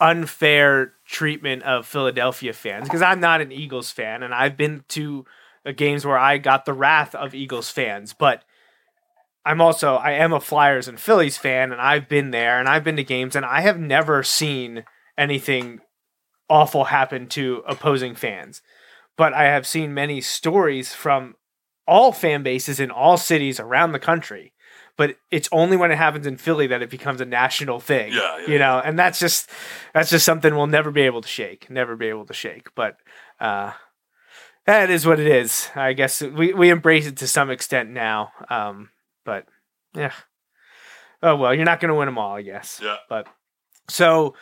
unfair 0.00 0.92
treatment 1.06 1.62
of 1.62 1.86
Philadelphia 1.86 2.52
fans. 2.52 2.84
Because 2.84 3.02
I'm 3.02 3.20
not 3.20 3.40
an 3.40 3.52
Eagles 3.52 3.90
fan, 3.90 4.22
and 4.22 4.34
I've 4.34 4.56
been 4.56 4.84
to 4.88 5.24
uh, 5.64 5.72
games 5.72 6.04
where 6.04 6.18
I 6.18 6.38
got 6.38 6.64
the 6.64 6.72
wrath 6.72 7.14
of 7.14 7.34
Eagles 7.34 7.70
fans, 7.70 8.12
but 8.12 8.42
I'm 9.44 9.60
also 9.60 9.96
I 9.96 10.12
am 10.12 10.32
a 10.32 10.40
Flyers 10.40 10.88
and 10.88 10.98
Phillies 10.98 11.38
fan, 11.38 11.72
and 11.72 11.80
I've 11.80 12.08
been 12.08 12.30
there, 12.30 12.58
and 12.58 12.68
I've 12.68 12.84
been 12.84 12.96
to 12.96 13.04
games, 13.04 13.36
and 13.36 13.44
I 13.44 13.60
have 13.60 13.78
never 13.78 14.22
seen 14.22 14.84
anything 15.18 15.80
awful 16.48 16.84
happen 16.84 17.26
to 17.28 17.62
opposing 17.66 18.14
fans. 18.14 18.62
But 19.16 19.32
I 19.32 19.44
have 19.44 19.66
seen 19.66 19.94
many 19.94 20.20
stories 20.20 20.92
from 20.92 21.36
all 21.86 22.12
fan 22.12 22.42
bases 22.42 22.80
in 22.80 22.90
all 22.90 23.16
cities 23.16 23.60
around 23.60 23.92
the 23.92 23.98
country. 23.98 24.52
But 24.96 25.16
it's 25.30 25.48
only 25.50 25.76
when 25.76 25.90
it 25.90 25.98
happens 25.98 26.26
in 26.26 26.36
Philly 26.36 26.68
that 26.68 26.82
it 26.82 26.88
becomes 26.88 27.20
a 27.20 27.24
national 27.24 27.80
thing. 27.80 28.12
Yeah, 28.12 28.38
yeah, 28.38 28.46
you 28.46 28.58
know, 28.58 28.80
and 28.84 28.98
that's 28.98 29.18
just 29.18 29.50
that's 29.92 30.10
just 30.10 30.24
something 30.24 30.54
we'll 30.54 30.68
never 30.68 30.90
be 30.90 31.02
able 31.02 31.20
to 31.20 31.28
shake. 31.28 31.68
Never 31.68 31.96
be 31.96 32.06
able 32.06 32.26
to 32.26 32.34
shake. 32.34 32.74
But 32.74 32.96
uh 33.40 33.72
that 34.66 34.90
is 34.90 35.06
what 35.06 35.20
it 35.20 35.26
is. 35.26 35.68
I 35.74 35.92
guess 35.92 36.22
we, 36.22 36.54
we 36.54 36.70
embrace 36.70 37.06
it 37.06 37.16
to 37.18 37.26
some 37.26 37.50
extent 37.50 37.90
now. 37.90 38.32
Um, 38.48 38.88
but 39.24 39.46
yeah. 39.94 40.12
Oh 41.22 41.36
well, 41.36 41.54
you're 41.54 41.64
not 41.64 41.80
going 41.80 41.88
to 41.90 41.94
win 41.94 42.06
them 42.06 42.18
all, 42.18 42.36
I 42.36 42.42
guess. 42.42 42.80
Yeah. 42.82 42.96
But 43.08 43.26
so 43.88 44.34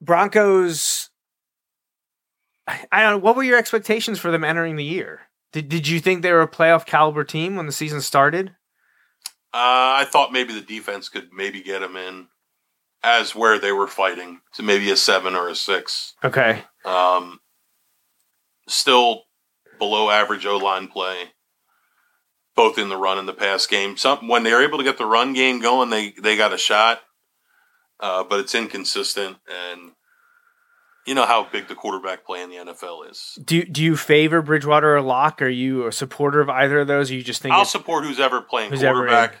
Broncos. 0.00 1.08
I, 2.92 3.02
don't. 3.02 3.22
What 3.22 3.34
were 3.34 3.42
your 3.42 3.58
expectations 3.58 4.20
for 4.20 4.30
them 4.30 4.44
entering 4.44 4.76
the 4.76 4.84
year? 4.84 5.22
Did 5.52 5.68
Did 5.68 5.88
you 5.88 5.98
think 5.98 6.22
they 6.22 6.30
were 6.32 6.42
a 6.42 6.48
playoff 6.48 6.86
caliber 6.86 7.24
team 7.24 7.56
when 7.56 7.66
the 7.66 7.72
season 7.72 8.00
started? 8.00 8.50
Uh, 9.52 9.98
I 9.98 10.06
thought 10.08 10.32
maybe 10.32 10.54
the 10.54 10.60
defense 10.60 11.08
could 11.08 11.30
maybe 11.32 11.60
get 11.62 11.80
them 11.80 11.96
in. 11.96 12.28
as 13.02 13.34
where 13.34 13.58
they 13.58 13.72
were 13.72 13.88
fighting 13.88 14.40
to 14.54 14.62
maybe 14.62 14.90
a 14.90 14.96
seven 14.96 15.34
or 15.34 15.48
a 15.48 15.56
six. 15.56 16.14
Okay. 16.22 16.62
Um, 16.84 17.40
still 18.68 19.24
below 19.80 20.10
average 20.10 20.46
O 20.46 20.56
line 20.58 20.86
play, 20.86 21.30
both 22.60 22.76
in 22.76 22.90
the 22.90 22.96
run 22.98 23.16
and 23.16 23.26
the 23.26 23.32
pass 23.32 23.66
game. 23.66 23.96
Some 23.96 24.28
when 24.28 24.42
they're 24.42 24.62
able 24.62 24.76
to 24.76 24.84
get 24.84 24.98
the 24.98 25.06
run 25.06 25.32
game 25.32 25.60
going, 25.60 25.88
they 25.88 26.10
they 26.10 26.36
got 26.36 26.52
a 26.52 26.58
shot, 26.58 27.00
uh, 28.00 28.22
but 28.22 28.38
it's 28.40 28.54
inconsistent, 28.54 29.38
and 29.48 29.92
you 31.06 31.14
know 31.14 31.24
how 31.24 31.48
big 31.50 31.68
the 31.68 31.74
quarterback 31.74 32.26
play 32.26 32.42
in 32.42 32.50
the 32.50 32.56
NFL 32.56 33.10
is. 33.10 33.38
Do 33.42 33.64
do 33.64 33.82
you 33.82 33.96
favor 33.96 34.42
Bridgewater 34.42 34.94
or 34.94 35.00
Lock? 35.00 35.40
Are 35.40 35.48
you 35.48 35.86
a 35.86 35.92
supporter 35.92 36.42
of 36.42 36.50
either 36.50 36.80
of 36.80 36.86
those? 36.86 37.10
Or 37.10 37.14
you 37.14 37.22
just 37.22 37.40
think 37.40 37.54
I'll 37.54 37.64
support 37.64 38.04
who's 38.04 38.20
ever 38.20 38.42
playing 38.42 38.72
Who's 38.72 38.82
ever 38.82 39.06
quarterback, 39.06 39.36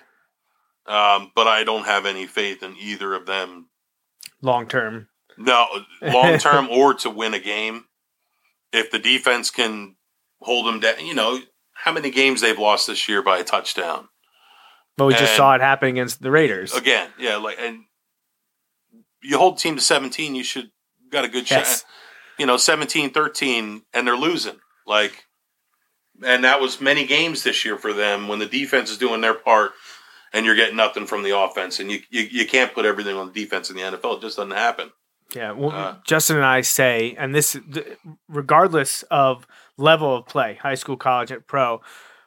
um, 0.86 1.30
but 1.34 1.46
I 1.46 1.62
don't 1.62 1.84
have 1.84 2.06
any 2.06 2.26
faith 2.26 2.62
in 2.62 2.74
either 2.80 3.12
of 3.12 3.26
them. 3.26 3.68
long 4.40 4.66
term? 4.66 5.08
No, 5.36 5.66
long 6.00 6.38
term 6.38 6.70
or 6.70 6.94
to 6.94 7.10
win 7.10 7.34
a 7.34 7.38
game. 7.38 7.84
If 8.72 8.90
the 8.90 8.98
defense 8.98 9.50
can 9.50 9.96
hold 10.40 10.66
them 10.66 10.80
down, 10.80 11.04
you 11.04 11.12
know 11.12 11.38
how 11.84 11.92
many 11.92 12.10
games 12.10 12.40
they've 12.40 12.58
lost 12.58 12.86
this 12.86 13.08
year 13.08 13.22
by 13.22 13.38
a 13.38 13.44
touchdown. 13.44 14.08
But 14.96 15.06
we 15.06 15.14
just 15.14 15.34
saw 15.36 15.54
it 15.54 15.60
happen 15.60 15.88
against 15.88 16.20
the 16.20 16.30
Raiders. 16.30 16.74
Again, 16.74 17.08
yeah, 17.18 17.36
like 17.36 17.56
and 17.58 17.84
you 19.22 19.38
hold 19.38 19.58
team 19.58 19.76
to 19.76 19.82
17, 19.82 20.34
you 20.34 20.42
should 20.44 20.70
got 21.10 21.24
a 21.24 21.28
good 21.28 21.50
Yes. 21.50 21.80
shot. 21.80 21.84
You 22.38 22.46
know, 22.46 22.56
17-13 22.56 23.82
and 23.92 24.06
they're 24.06 24.16
losing. 24.16 24.56
Like 24.86 25.24
and 26.22 26.44
that 26.44 26.60
was 26.60 26.80
many 26.80 27.06
games 27.06 27.42
this 27.44 27.64
year 27.64 27.76
for 27.78 27.92
them 27.94 28.28
when 28.28 28.38
the 28.40 28.46
defense 28.46 28.90
is 28.90 28.98
doing 28.98 29.20
their 29.22 29.32
part 29.34 29.72
and 30.34 30.44
you're 30.44 30.54
getting 30.56 30.76
nothing 30.76 31.06
from 31.06 31.22
the 31.22 31.36
offense 31.38 31.80
and 31.80 31.90
you 31.90 32.00
you, 32.10 32.22
you 32.30 32.46
can't 32.46 32.74
put 32.74 32.84
everything 32.84 33.16
on 33.16 33.26
the 33.32 33.32
defense 33.32 33.70
in 33.70 33.76
the 33.76 33.82
NFL. 33.82 34.18
It 34.18 34.22
just 34.22 34.36
doesn't 34.36 34.50
happen. 34.52 34.90
Yeah, 35.34 35.52
well, 35.52 35.70
Uh, 35.70 35.94
Justin 36.04 36.36
and 36.36 36.44
I 36.44 36.60
say, 36.62 37.14
and 37.16 37.32
this, 37.34 37.56
regardless 38.28 39.02
of 39.04 39.46
level 39.80 40.16
of 40.16 40.26
play, 40.26 40.58
high 40.62 40.74
school, 40.74 40.96
college, 40.96 41.30
and 41.30 41.46
pro, 41.46 41.80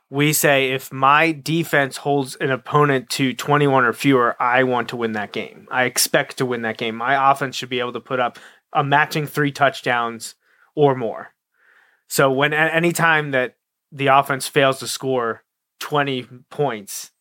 we 0.09 0.33
say 0.33 0.71
if 0.71 0.91
my 0.91 1.31
defense 1.31 1.97
holds 1.97 2.35
an 2.35 2.51
opponent 2.51 3.09
to 3.11 3.33
21 3.33 3.85
or 3.85 3.93
fewer, 3.93 4.35
I 4.41 4.63
want 4.63 4.89
to 4.89 4.97
win 4.97 5.13
that 5.13 5.31
game. 5.31 5.67
I 5.71 5.85
expect 5.85 6.37
to 6.37 6.45
win 6.45 6.61
that 6.63 6.77
game. 6.77 6.95
My 6.95 7.31
offense 7.31 7.55
should 7.55 7.69
be 7.69 7.79
able 7.79 7.93
to 7.93 7.99
put 7.99 8.19
up 8.19 8.37
a 8.73 8.83
matching 8.83 9.25
three 9.25 9.51
touchdowns 9.51 10.35
or 10.75 10.95
more. 10.95 11.29
So 12.07 12.31
when 12.31 12.53
at 12.53 12.73
any 12.75 12.91
time 12.91 13.31
that 13.31 13.55
the 13.91 14.07
offense 14.07 14.47
fails 14.47 14.79
to 14.79 14.87
score 14.87 15.43
20 15.79 16.27
points, 16.49 17.11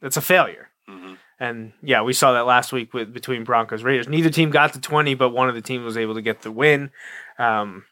that's 0.00 0.16
a 0.16 0.22
failure. 0.22 0.68
Mhm. 0.88 1.16
And 1.38 1.72
yeah, 1.82 2.02
we 2.02 2.12
saw 2.12 2.32
that 2.32 2.46
last 2.46 2.72
week 2.72 2.92
with 2.92 3.12
between 3.12 3.44
Broncos 3.44 3.82
Raiders. 3.82 4.08
Neither 4.08 4.30
team 4.30 4.50
got 4.50 4.72
to 4.74 4.80
twenty, 4.80 5.14
but 5.14 5.30
one 5.30 5.48
of 5.48 5.54
the 5.54 5.60
teams 5.60 5.84
was 5.84 5.96
able 5.96 6.14
to 6.14 6.22
get 6.22 6.42
the 6.42 6.52
win. 6.52 6.90
Um, 7.38 7.84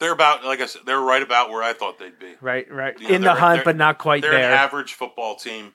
They're 0.00 0.12
about 0.12 0.44
like 0.44 0.60
I 0.60 0.66
said, 0.66 0.82
they're 0.86 1.00
right 1.00 1.22
about 1.22 1.50
where 1.50 1.62
I 1.62 1.72
thought 1.72 1.98
they'd 1.98 2.18
be. 2.18 2.34
right, 2.40 2.70
right 2.70 2.98
You 3.00 3.08
know, 3.08 3.14
in 3.14 3.22
the 3.22 3.34
hunt, 3.34 3.64
but 3.64 3.76
not 3.76 3.98
quite 3.98 4.22
They're 4.22 4.32
there. 4.32 4.50
an 4.52 4.58
average 4.58 4.92
football 4.94 5.36
team, 5.36 5.74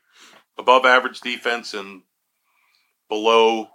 above 0.58 0.86
average 0.86 1.22
defense 1.22 1.74
and 1.74 2.04
below 3.10 3.68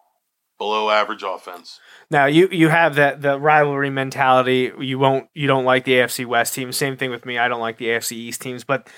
below 0.58 0.88
average 0.88 1.22
offense. 1.22 1.78
now 2.10 2.24
you 2.26 2.48
you 2.50 2.68
have 2.68 2.94
that 2.94 3.20
the 3.22 3.38
rivalry 3.38 3.90
mentality. 3.90 4.72
You 4.80 4.98
won't 4.98 5.28
you 5.34 5.46
don't 5.46 5.64
like 5.64 5.84
the 5.84 5.92
AFC 5.94 6.24
West 6.26 6.54
teams. 6.54 6.76
Same 6.76 6.96
thing 6.96 7.10
with 7.10 7.26
me. 7.26 7.38
I 7.38 7.48
don't 7.48 7.60
like 7.60 7.76
the 7.78 7.86
AFC 7.88 8.12
East 8.12 8.40
teams, 8.40 8.64
but 8.64 8.88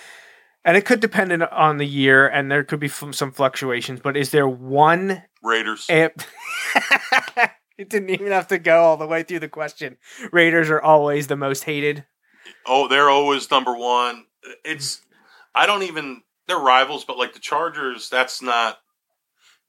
and 0.64 0.76
it 0.76 0.84
could 0.84 1.01
depend 1.01 1.32
on- 1.42 1.78
the 1.78 1.86
year, 1.86 2.28
and 2.28 2.51
there 2.51 2.62
could 2.62 2.78
be 2.80 2.88
f- 2.88 3.14
some 3.14 3.32
fluctuations. 3.32 4.01
But 4.01 4.16
is 4.16 4.30
there 4.30 4.46
one 4.46 5.22
Raiders. 5.42 5.86
It, 5.88 6.26
it 7.83 7.89
didn't 7.89 8.11
even 8.11 8.33
have 8.33 8.49
to 8.49 8.59
go 8.59 8.83
all 8.83 8.97
the 8.97 9.07
way 9.07 9.22
through 9.22 9.41
the 9.41 9.49
question. 9.49 9.97
Raiders 10.33 10.68
are 10.70 10.81
always 10.83 11.26
the 11.29 11.37
most 11.37 11.64
hated. 11.64 12.05
Oh, 12.66 12.89
they're 12.89 13.11
always 13.11 13.51
number 13.51 13.76
one. 13.76 14.24
It's 14.64 15.03
I 15.55 15.66
don't 15.66 15.83
even 15.85 16.22
they're 16.47 16.59
rivals, 16.59 17.05
but 17.05 17.18
like 17.18 17.35
the 17.35 17.41
Chargers, 17.41 18.09
that's 18.09 18.43
not 18.43 18.79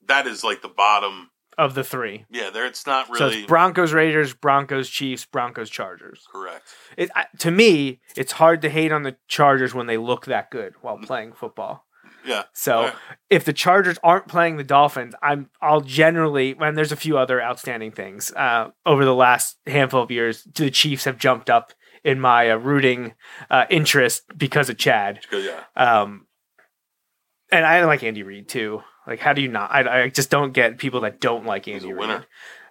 that 0.06 0.26
is 0.26 0.42
like 0.42 0.62
the 0.62 0.68
bottom. 0.68 1.30
of 1.58 1.74
the 1.74 1.84
three. 1.84 2.24
Yeah, 2.30 2.50
there 2.50 2.66
it's 2.66 2.86
not 2.86 3.06
So 3.08 3.24
really 3.26 3.38
it's 3.40 3.46
Broncos, 3.46 3.92
Raiders, 3.92 4.34
Broncos, 4.34 4.88
Chiefs, 4.88 5.26
Broncos, 5.26 5.70
Chargers. 5.70 6.26
correct. 6.30 6.66
It, 6.96 7.10
I- 7.14 7.26
to 7.40 7.50
me, 7.50 8.00
it's 8.16 8.32
hard 8.32 8.62
to 8.62 8.70
hate 8.70 8.92
on 8.92 9.02
the 9.02 9.16
Chargers 9.28 9.74
when 9.74 9.86
they 9.86 9.98
look 9.98 10.26
that 10.26 10.50
good 10.50 10.74
while 10.80 10.98
mm. 10.98 11.04
playing 11.06 11.32
football. 11.32 11.84
Yeah. 12.24 12.44
So 12.52 12.82
Right. 12.84 12.94
if 13.30 13.44
the 13.44 13.52
Chargers 13.52 13.98
aren't 14.02 14.28
playing 14.28 14.56
the 14.56 14.64
Dolphins, 14.64 15.14
I'm 15.22 15.48
I'll 15.62 15.80
generally 15.80 16.54
and 16.60 16.76
there's 16.76 16.92
a 16.92 16.96
few 16.96 17.16
other 17.18 17.42
outstanding 17.42 17.92
things 17.92 18.32
uh, 18.32 18.70
over 18.84 19.04
the 19.04 19.14
last 19.14 19.56
handful 19.66 20.02
of 20.02 20.10
years. 20.10 20.44
The 20.54 20.70
Chiefs 20.70 21.04
have 21.04 21.18
jumped 21.18 21.48
up 21.50 21.72
in 22.04 22.20
my 22.20 22.50
uh, 22.50 22.56
rooting 22.56 23.14
uh, 23.50 23.66
interest 23.70 24.22
because 24.36 24.68
of 24.70 24.78
Chad. 24.78 25.20
Yeah. 25.32 25.62
Um, 25.76 26.26
and 27.52 27.64
I 27.66 27.84
like 27.84 28.02
Andy 28.02 28.22
Reid 28.22 28.48
too. 28.48 28.82
Like, 29.06 29.18
how 29.18 29.32
do 29.32 29.42
you 29.42 29.48
not? 29.48 29.70
I, 29.72 30.04
I 30.04 30.08
just 30.08 30.30
don't 30.30 30.52
get 30.52 30.78
people 30.78 31.00
that 31.00 31.20
don't 31.20 31.44
like 31.46 31.64
He's 31.64 31.82
Andy 31.82 31.90
a 31.90 31.96
Reid. 31.96 32.26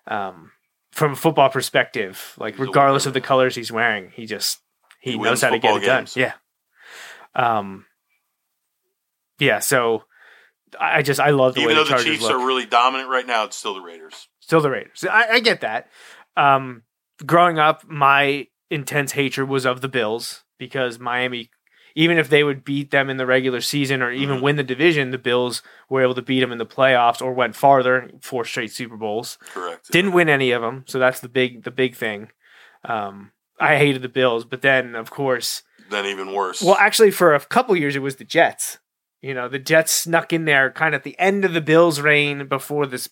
Um, 0.08 0.52
from 0.92 1.14
a 1.14 1.16
football 1.16 1.50
perspective, 1.50 2.34
like 2.40 2.56
He's 2.56 2.68
regardless 2.68 3.06
of 3.06 3.14
the 3.14 3.22
colors 3.22 3.56
he's 3.56 3.72
wearing, 3.72 4.12
he 4.16 4.26
just 4.26 4.60
he, 5.02 5.12
He 5.12 5.18
knows 5.18 5.42
how 5.42 5.50
to 5.50 5.60
get 5.60 5.82
it 5.84 5.86
done. 5.86 6.08
Yeah. 6.16 6.34
Um. 7.36 7.86
Yeah. 9.40 9.60
So 9.60 10.04
I 10.80 11.02
just 11.02 11.20
I 11.20 11.30
love 11.32 11.56
the 11.56 11.62
Even 11.62 11.76
way 11.76 11.84
though 11.84 11.90
the 11.90 11.98
the 11.98 12.04
Chiefs 12.04 12.22
look. 12.24 12.32
are 12.34 12.46
really 12.46 12.66
dominant 12.66 13.10
right 13.10 13.26
now, 13.26 13.46
it's 13.46 13.56
still 13.58 13.74
the 13.74 13.82
Raiders. 13.82 14.28
Still 14.40 14.62
the 14.62 14.70
Raiders. 14.70 15.04
I, 15.10 15.28
I 15.34 15.40
get 15.40 15.62
that. 15.62 15.88
Um, 16.38 16.84
growing 17.26 17.58
up, 17.60 17.84
my 17.88 18.48
intense 18.70 19.14
hatred 19.14 19.50
was 19.50 19.66
of 19.66 19.82
the 19.82 19.88
Bills 19.88 20.44
because 20.58 21.00
Miami, 21.00 21.50
even 21.96 22.18
if 22.20 22.30
they 22.30 22.44
would 22.44 22.64
beat 22.64 22.92
them 22.92 23.10
in 23.10 23.18
the 23.18 23.26
regular 23.26 23.62
season 23.62 24.02
or 24.02 24.12
even 24.12 24.38
Mhm. 24.38 24.42
win 24.42 24.56
the 24.58 24.64
division, 24.64 25.10
the 25.12 25.18
Bills 25.18 25.64
were 25.90 26.02
able 26.04 26.14
to 26.16 26.22
beat 26.22 26.40
them 26.40 26.52
in 26.52 26.58
the 26.60 26.66
playoffs 26.66 27.22
or 27.22 27.34
went 27.34 27.56
farther, 27.56 28.12
four 28.22 28.46
straight 28.46 28.72
Super 28.72 28.96
Bowls. 28.98 29.38
Correct. 29.54 29.90
Didn't 29.92 30.12
win 30.14 30.30
any 30.30 30.52
of 30.52 30.62
them, 30.62 30.84
so 30.88 31.00
that's 31.00 31.20
the 31.20 31.30
big 31.30 31.64
the 31.64 31.72
big 31.72 31.96
thing. 31.96 32.30
Um, 32.86 33.32
I 33.60 33.78
hated 33.78 34.02
the 34.04 34.10
Bills, 34.10 34.46
but 34.46 34.62
then 34.62 34.96
of 34.96 35.10
course, 35.10 35.64
then 35.90 36.06
even 36.06 36.32
worse. 36.34 36.62
well, 36.62 36.78
actually 36.80 37.12
for 37.12 37.34
a 37.34 37.40
couple 37.40 37.76
years 37.76 37.96
it 37.96 38.00
was 38.04 38.18
the 38.18 38.24
Jets. 38.24 38.78
You 39.22 39.34
know, 39.34 39.50
the 39.50 39.60
Jets 39.60 39.92
snuck 39.92 40.32
in 40.32 40.46
there 40.46 40.72
kind 40.72 40.96
of 40.96 41.00
at 41.00 41.04
the 41.04 41.20
end 41.20 41.44
of 41.44 41.54
the 41.54 41.62
Bills' 41.62 42.00
reign 42.00 42.48
before 42.48 42.86
this 42.86 43.10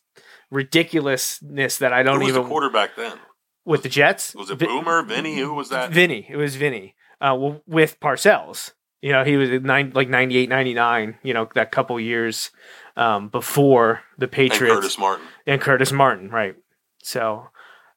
ridiculousness 0.49 1.77
that 1.77 1.93
I 1.93 2.03
don't 2.03 2.19
was 2.19 2.29
even 2.29 2.43
the 2.43 2.47
quarterback 2.47 2.95
then? 2.95 3.17
with 3.65 3.83
the 3.83 3.89
Jets. 3.89 4.33
Was 4.33 4.49
it 4.49 4.59
Boomer, 4.59 5.03
Vinny? 5.03 5.37
Who 5.37 5.53
was 5.53 5.69
that? 5.69 5.91
Vinny. 5.91 6.25
It 6.29 6.37
was 6.37 6.55
Vinny. 6.55 6.95
Uh, 7.19 7.55
with 7.65 7.99
Parcells. 7.99 8.71
You 9.01 9.11
know, 9.11 9.23
he 9.23 9.35
was 9.35 9.49
nine, 9.61 9.91
like 9.93 10.09
98, 10.09 10.49
99, 10.49 11.17
you 11.23 11.33
know, 11.33 11.47
that 11.53 11.71
couple 11.71 11.99
years 11.99 12.51
um, 12.95 13.29
before 13.29 14.01
the 14.17 14.27
Patriots. 14.27 14.61
and 14.61 14.81
Curtis 14.81 14.97
Martin. 14.97 15.25
and 15.45 15.61
Curtis 15.61 15.91
Martin, 15.91 16.29
right? 16.29 16.55
So, 17.03 17.47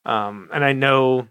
um, 0.04 0.48
and 0.52 0.64
I 0.64 0.72
know 0.72 1.28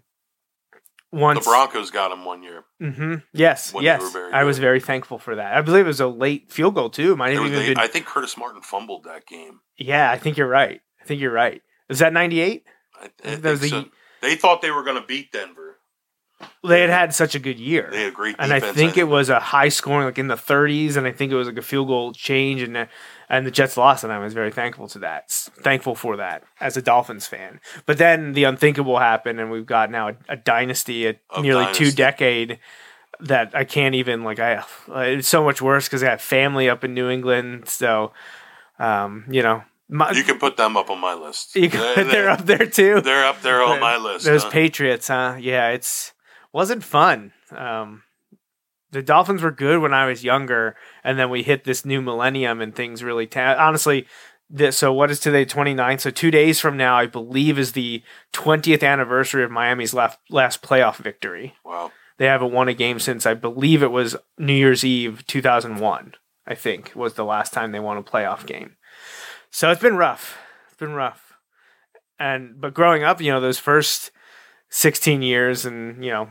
once 1.12 1.44
The 1.44 1.50
Broncos 1.50 1.90
got 1.90 2.12
him 2.12 2.24
one 2.24 2.42
year. 2.42 2.64
Mm-hmm. 2.80 3.14
Yes, 3.32 3.72
yes, 3.80 4.16
I 4.32 4.44
was 4.44 4.58
very 4.58 4.80
thankful 4.80 5.18
for 5.18 5.36
that. 5.36 5.56
I 5.56 5.60
believe 5.62 5.84
it 5.84 5.88
was 5.88 6.00
a 6.00 6.06
late 6.06 6.50
field 6.52 6.74
goal 6.74 6.90
too. 6.90 7.16
Might 7.16 7.34
have 7.34 7.44
even 7.46 7.58
been. 7.66 7.78
I 7.78 7.86
think 7.88 8.06
Curtis 8.06 8.36
Martin 8.36 8.62
fumbled 8.62 9.04
that 9.04 9.26
game. 9.26 9.60
yeah, 9.76 10.10
I 10.10 10.18
think 10.18 10.36
you're 10.36 10.48
right. 10.48 10.80
I 11.00 11.04
think 11.04 11.20
you're 11.20 11.32
right. 11.32 11.62
Is 11.88 11.98
that 12.00 12.12
ninety 12.12 12.40
eight? 12.40 12.64
I, 13.00 13.10
I 13.24 13.34
that 13.36 13.50
was 13.50 13.60
the- 13.60 13.68
so. 13.68 13.84
They 14.22 14.36
thought 14.36 14.60
they 14.60 14.70
were 14.70 14.82
going 14.84 15.00
to 15.00 15.06
beat 15.06 15.32
Denver. 15.32 15.69
They 16.62 16.80
had 16.82 16.90
had 16.90 17.14
such 17.14 17.34
a 17.34 17.38
good 17.38 17.58
year. 17.58 17.88
They 17.90 18.02
had 18.04 18.14
great 18.14 18.36
and 18.38 18.52
I 18.52 18.60
think 18.60 18.96
it 18.96 19.04
was 19.04 19.28
a 19.30 19.40
high 19.40 19.68
scoring, 19.70 20.04
like 20.06 20.18
in 20.18 20.28
the 20.28 20.34
30s, 20.36 20.96
and 20.96 21.06
I 21.06 21.12
think 21.12 21.32
it 21.32 21.34
was 21.36 21.48
like 21.48 21.56
a 21.56 21.62
field 21.62 21.88
goal 21.88 22.12
change, 22.12 22.62
and 22.62 22.88
and 23.28 23.46
the 23.46 23.50
Jets 23.50 23.76
lost, 23.76 24.04
and 24.04 24.12
I 24.12 24.18
was 24.18 24.34
very 24.34 24.50
thankful 24.50 24.88
to 24.88 24.98
that, 25.00 25.30
thankful 25.30 25.94
for 25.94 26.16
that 26.16 26.42
as 26.60 26.76
a 26.76 26.82
Dolphins 26.82 27.26
fan. 27.26 27.60
But 27.86 27.98
then 27.98 28.32
the 28.32 28.44
unthinkable 28.44 28.98
happened, 28.98 29.38
and 29.40 29.50
we've 29.50 29.66
got 29.66 29.90
now 29.90 30.08
a, 30.08 30.14
a 30.30 30.36
dynasty, 30.36 31.06
a 31.06 31.16
Of 31.30 31.42
nearly 31.42 31.72
two 31.72 31.92
decade 31.92 32.58
that 33.20 33.54
I 33.54 33.64
can't 33.64 33.94
even 33.94 34.24
like. 34.24 34.38
I 34.38 34.64
it's 34.88 35.28
so 35.28 35.44
much 35.44 35.60
worse 35.62 35.86
because 35.88 36.02
I 36.02 36.10
have 36.10 36.20
family 36.22 36.68
up 36.68 36.84
in 36.84 36.94
New 36.94 37.08
England, 37.10 37.68
so 37.68 38.12
um, 38.78 39.24
you 39.30 39.42
know, 39.42 39.62
my, 39.88 40.10
You 40.12 40.24
can 40.24 40.38
put 40.38 40.56
them 40.56 40.76
up 40.76 40.90
on 40.90 40.98
my 41.00 41.14
list. 41.14 41.54
you 41.56 41.68
can- 41.70 41.80
They're- 41.80 42.04
they're 42.04 42.30
up 42.30 42.46
there 42.46 42.66
too. 42.66 43.00
They're 43.00 43.26
up 43.26 43.42
there 43.42 43.62
on 43.62 43.80
my 43.80 43.96
list. 43.96 44.24
Those 44.24 44.42
huh? 44.44 44.50
Patriots, 44.50 45.08
huh? 45.08 45.36
Yeah, 45.38 45.68
it's 45.70 46.12
wasn't 46.52 46.84
fun. 46.84 47.32
Um, 47.50 48.02
the 48.90 49.02
Dolphins 49.02 49.42
were 49.42 49.52
good 49.52 49.80
when 49.80 49.94
I 49.94 50.06
was 50.06 50.24
younger, 50.24 50.76
and 51.04 51.18
then 51.18 51.30
we 51.30 51.42
hit 51.42 51.64
this 51.64 51.84
new 51.84 52.02
millennium, 52.02 52.60
and 52.60 52.74
things 52.74 53.02
really. 53.04 53.26
Ta- 53.26 53.56
honestly, 53.58 54.06
this, 54.48 54.76
so 54.76 54.92
what 54.92 55.10
is 55.10 55.20
today? 55.20 55.44
29th. 55.44 56.00
So 56.00 56.10
two 56.10 56.30
days 56.30 56.58
from 56.58 56.76
now, 56.76 56.96
I 56.96 57.06
believe, 57.06 57.58
is 57.58 57.72
the 57.72 58.02
20th 58.32 58.82
anniversary 58.82 59.44
of 59.44 59.50
Miami's 59.50 59.94
last 59.94 60.18
last 60.28 60.62
playoff 60.62 60.96
victory. 60.96 61.54
wow. 61.64 61.92
They 62.18 62.26
haven't 62.26 62.52
won 62.52 62.68
a 62.68 62.74
game 62.74 62.98
since 62.98 63.24
I 63.24 63.32
believe 63.32 63.82
it 63.82 63.90
was 63.90 64.14
New 64.36 64.52
Year's 64.52 64.84
Eve 64.84 65.26
2001. 65.26 66.12
I 66.46 66.54
think 66.54 66.92
was 66.94 67.14
the 67.14 67.24
last 67.24 67.54
time 67.54 67.72
they 67.72 67.80
won 67.80 67.96
a 67.96 68.02
playoff 68.02 68.44
game. 68.44 68.76
So 69.50 69.70
it's 69.70 69.80
been 69.80 69.96
rough. 69.96 70.36
It's 70.66 70.76
been 70.76 70.92
rough. 70.92 71.32
And 72.18 72.60
but 72.60 72.74
growing 72.74 73.04
up, 73.04 73.22
you 73.22 73.32
know, 73.32 73.40
those 73.40 73.58
first 73.58 74.10
16 74.68 75.22
years 75.22 75.64
and, 75.64 76.04
you 76.04 76.10
know, 76.10 76.28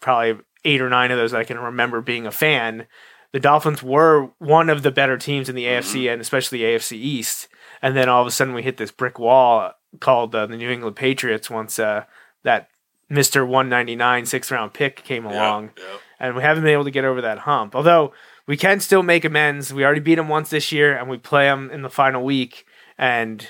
probably 0.00 0.42
8 0.64 0.80
or 0.80 0.88
9 0.90 1.10
of 1.10 1.18
those 1.18 1.34
I 1.34 1.44
can 1.44 1.58
remember 1.58 2.00
being 2.00 2.26
a 2.26 2.30
fan, 2.32 2.86
the 3.32 3.40
Dolphins 3.40 3.82
were 3.82 4.30
one 4.38 4.70
of 4.70 4.82
the 4.82 4.90
better 4.90 5.16
teams 5.18 5.48
in 5.48 5.54
the 5.56 5.64
AFC 5.64 6.10
and 6.10 6.20
especially 6.20 6.60
AFC 6.60 6.92
East. 6.92 7.48
And 7.82 7.96
then 7.96 8.08
all 8.08 8.22
of 8.22 8.26
a 8.26 8.30
sudden 8.30 8.54
we 8.54 8.62
hit 8.62 8.76
this 8.78 8.90
brick 8.90 9.18
wall 9.18 9.72
called 10.00 10.34
uh, 10.34 10.46
the 10.46 10.56
New 10.56 10.70
England 10.70 10.96
Patriots 10.96 11.50
once 11.50 11.78
uh, 11.78 12.04
that 12.42 12.68
Mr. 13.10 13.46
199 13.46 14.26
sixth 14.26 14.50
round 14.50 14.72
pick 14.72 15.04
came 15.04 15.26
along. 15.26 15.70
Yeah. 15.76 15.98
And 16.18 16.34
we 16.36 16.42
haven't 16.42 16.62
been 16.64 16.72
able 16.72 16.84
to 16.84 16.90
get 16.90 17.04
over 17.04 17.20
that 17.20 17.40
hump. 17.40 17.76
Although 17.76 18.12
we 18.46 18.56
can 18.56 18.80
still 18.80 19.02
make 19.02 19.24
amends. 19.24 19.74
We 19.74 19.84
already 19.84 20.00
beat 20.00 20.14
them 20.14 20.28
once 20.28 20.50
this 20.50 20.72
year 20.72 20.96
and 20.96 21.10
we 21.10 21.18
play 21.18 21.44
them 21.44 21.70
in 21.70 21.82
the 21.82 21.90
final 21.90 22.24
week. 22.24 22.64
And 22.96 23.46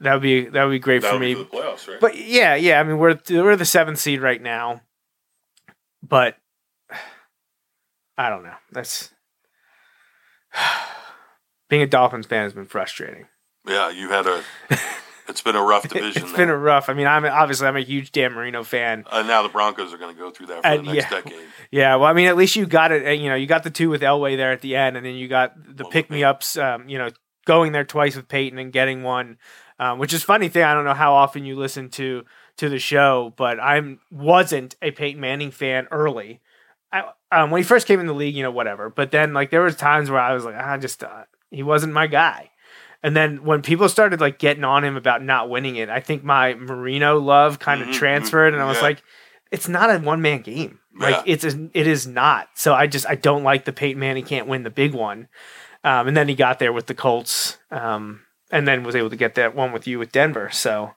that 0.00 0.12
would 0.14 0.22
be 0.22 0.46
that 0.46 0.64
would 0.64 0.72
be 0.72 0.78
great 0.78 1.02
That 1.02 1.14
for 1.14 1.18
me. 1.18 1.34
playoffs, 1.34 1.88
right? 1.88 2.00
But 2.00 2.16
yeah, 2.18 2.54
yeah. 2.56 2.80
I 2.80 2.82
mean, 2.82 2.98
we're 2.98 3.18
we're 3.30 3.56
the 3.56 3.64
seventh 3.64 3.98
seed 3.98 4.20
right 4.20 4.42
now, 4.42 4.82
but 6.08 6.36
I 8.18 8.28
don't 8.30 8.42
know. 8.44 8.54
That's 8.72 9.10
being 11.68 11.82
a 11.82 11.86
Dolphins 11.86 12.26
fan 12.26 12.44
has 12.44 12.52
been 12.52 12.64
frustrating. 12.66 13.26
yeah, 13.66 13.90
you 13.90 14.10
had 14.10 14.26
a. 14.26 14.42
It's 15.28 15.42
been 15.42 15.56
a 15.56 15.60
rough 15.62 15.88
division. 15.88 16.22
It's 16.22 16.30
there. 16.30 16.46
been 16.46 16.50
a 16.50 16.56
rough. 16.56 16.88
I 16.88 16.92
mean, 16.94 17.08
I'm 17.08 17.24
obviously 17.24 17.66
I'm 17.66 17.76
a 17.76 17.80
huge 17.80 18.12
Dan 18.12 18.32
Marino 18.32 18.62
fan. 18.62 19.02
Uh, 19.10 19.22
now 19.22 19.42
the 19.42 19.48
Broncos 19.48 19.92
are 19.92 19.98
going 19.98 20.14
to 20.14 20.18
go 20.22 20.30
through 20.30 20.46
that 20.46 20.62
for 20.62 20.68
And, 20.68 20.86
the 20.86 20.92
next 20.92 21.10
yeah. 21.10 21.20
decade. 21.20 21.40
Yeah, 21.72 21.96
well, 21.96 22.04
I 22.08 22.12
mean, 22.12 22.28
at 22.28 22.36
least 22.36 22.54
you 22.54 22.64
got 22.64 22.92
it. 22.92 23.18
You 23.18 23.28
know, 23.28 23.34
you 23.34 23.48
got 23.48 23.64
the 23.64 23.70
two 23.70 23.90
with 23.90 24.02
Elway 24.02 24.36
there 24.36 24.52
at 24.52 24.60
the 24.60 24.76
end, 24.76 24.96
and 24.96 25.04
then 25.04 25.16
you 25.16 25.26
got 25.26 25.54
the 25.56 25.82
One 25.82 25.90
pick 25.92 26.10
me 26.10 26.22
ups. 26.22 26.56
Um, 26.56 26.88
you 26.88 26.96
know, 26.96 27.08
going 27.44 27.72
there 27.72 27.82
twice 27.84 28.14
with 28.14 28.28
Peyton 28.28 28.60
and 28.60 28.72
getting 28.72 29.02
one, 29.02 29.38
um, 29.80 29.98
which 29.98 30.12
is 30.12 30.22
funny 30.22 30.48
thing. 30.48 30.62
I 30.62 30.74
don't 30.74 30.84
know 30.84 30.94
how 30.94 31.14
often 31.14 31.44
you 31.44 31.56
listen 31.56 31.88
to 31.90 32.24
to 32.56 32.68
the 32.68 32.78
show, 32.78 33.32
but 33.36 33.60
I 33.60 33.96
wasn't 34.10 34.76
a 34.82 34.90
Peyton 34.90 35.20
Manning 35.20 35.50
fan 35.50 35.88
early. 35.90 36.40
I, 36.92 37.10
um, 37.32 37.50
when 37.50 37.60
he 37.60 37.64
first 37.66 37.86
came 37.86 38.00
in 38.00 38.06
the 38.06 38.14
league, 38.14 38.34
you 38.36 38.42
know, 38.42 38.50
whatever. 38.50 38.88
But 38.88 39.10
then, 39.10 39.34
like, 39.34 39.50
there 39.50 39.62
was 39.62 39.76
times 39.76 40.10
where 40.10 40.20
I 40.20 40.32
was 40.32 40.44
like, 40.44 40.54
I 40.54 40.76
just 40.78 41.02
uh, 41.02 41.24
he 41.50 41.62
wasn't 41.62 41.92
my 41.92 42.06
guy. 42.06 42.50
And 43.02 43.14
then 43.14 43.44
when 43.44 43.62
people 43.62 43.88
started 43.88 44.20
like 44.20 44.38
getting 44.38 44.64
on 44.64 44.82
him 44.82 44.96
about 44.96 45.22
not 45.22 45.50
winning 45.50 45.76
it, 45.76 45.88
I 45.88 46.00
think 46.00 46.24
my 46.24 46.54
Marino 46.54 47.18
love 47.20 47.58
kind 47.58 47.82
of 47.82 47.88
Mhm, 47.88 47.92
transferred, 47.92 48.54
and 48.54 48.62
I 48.62 48.66
was 48.66 48.78
yeah. 48.78 48.82
like, 48.84 49.02
it's 49.52 49.68
not 49.68 49.90
a 49.94 49.98
one 49.98 50.22
man 50.22 50.40
game. 50.40 50.80
Like 50.98 51.14
Yeah. 51.14 51.22
it's 51.26 51.44
a, 51.44 51.68
it 51.74 51.86
is 51.86 52.06
not. 52.06 52.48
So 52.54 52.72
I 52.74 52.86
just 52.86 53.06
I 53.06 53.14
don't 53.14 53.44
like 53.44 53.64
the 53.64 53.72
Peyton 53.72 54.00
Manning 54.00 54.24
can't 54.24 54.48
win 54.48 54.62
the 54.62 54.70
big 54.70 54.94
one. 54.94 55.28
Um, 55.84 56.08
and 56.08 56.16
then 56.16 56.26
he 56.28 56.34
got 56.34 56.58
there 56.58 56.72
with 56.72 56.86
the 56.86 56.94
Colts, 56.94 57.58
um, 57.70 58.22
and 58.50 58.66
then 58.66 58.82
was 58.82 58.96
able 58.96 59.10
to 59.10 59.16
get 59.16 59.34
that 59.36 59.54
one 59.54 59.72
with 59.72 59.86
you 59.86 59.98
with 60.00 60.10
Denver. 60.10 60.48
So 60.50 60.92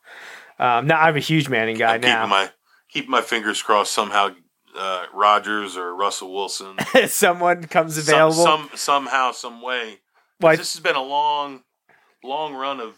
um, 0.60 0.88
now 0.88 1.00
I'm 1.00 1.16
a 1.16 1.20
huge 1.22 1.50
Manning 1.50 1.78
guy 1.78 1.96
I'm 1.96 2.02
now. 2.02 2.18
keeping 2.24 2.30
my 2.30 2.50
keeping 2.90 3.12
my 3.12 3.22
fingers 3.22 3.62
crossed 3.62 3.94
somehow 3.94 4.30
uh, 4.78 5.06
Rodgers 5.14 5.78
or 5.78 5.96
Russell 5.96 6.34
Wilson 6.34 6.78
Someone 7.08 7.64
comes 7.66 7.96
some, 7.96 8.14
available. 8.14 8.34
some 8.44 8.70
somehow 8.76 9.32
some 9.32 9.62
way. 9.62 10.00
Well, 10.40 10.56
this 10.56 10.74
has 10.74 10.82
been 10.82 10.96
a 10.96 11.04
long 11.04 11.64
long 12.24 12.54
run 12.54 12.80
of 12.80 12.96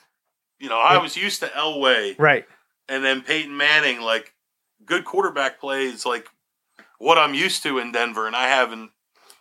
you 0.59 0.69
know 0.69 0.79
I 0.79 0.97
was 0.97 1.15
used 1.15 1.39
to 1.41 1.47
Elway 1.47 2.15
right. 2.19 2.45
and 2.89 3.03
then 3.03 3.21
Peyton 3.21 3.55
Manning 3.55 4.01
like 4.01 4.33
good 4.85 5.05
quarterback 5.05 5.59
plays 5.59 6.05
like 6.05 6.27
what 6.99 7.17
I'm 7.17 7.33
used 7.33 7.63
to 7.63 7.79
in 7.79 7.91
Denver 7.91 8.27
and 8.27 8.35
I 8.35 8.47
haven't 8.47 8.91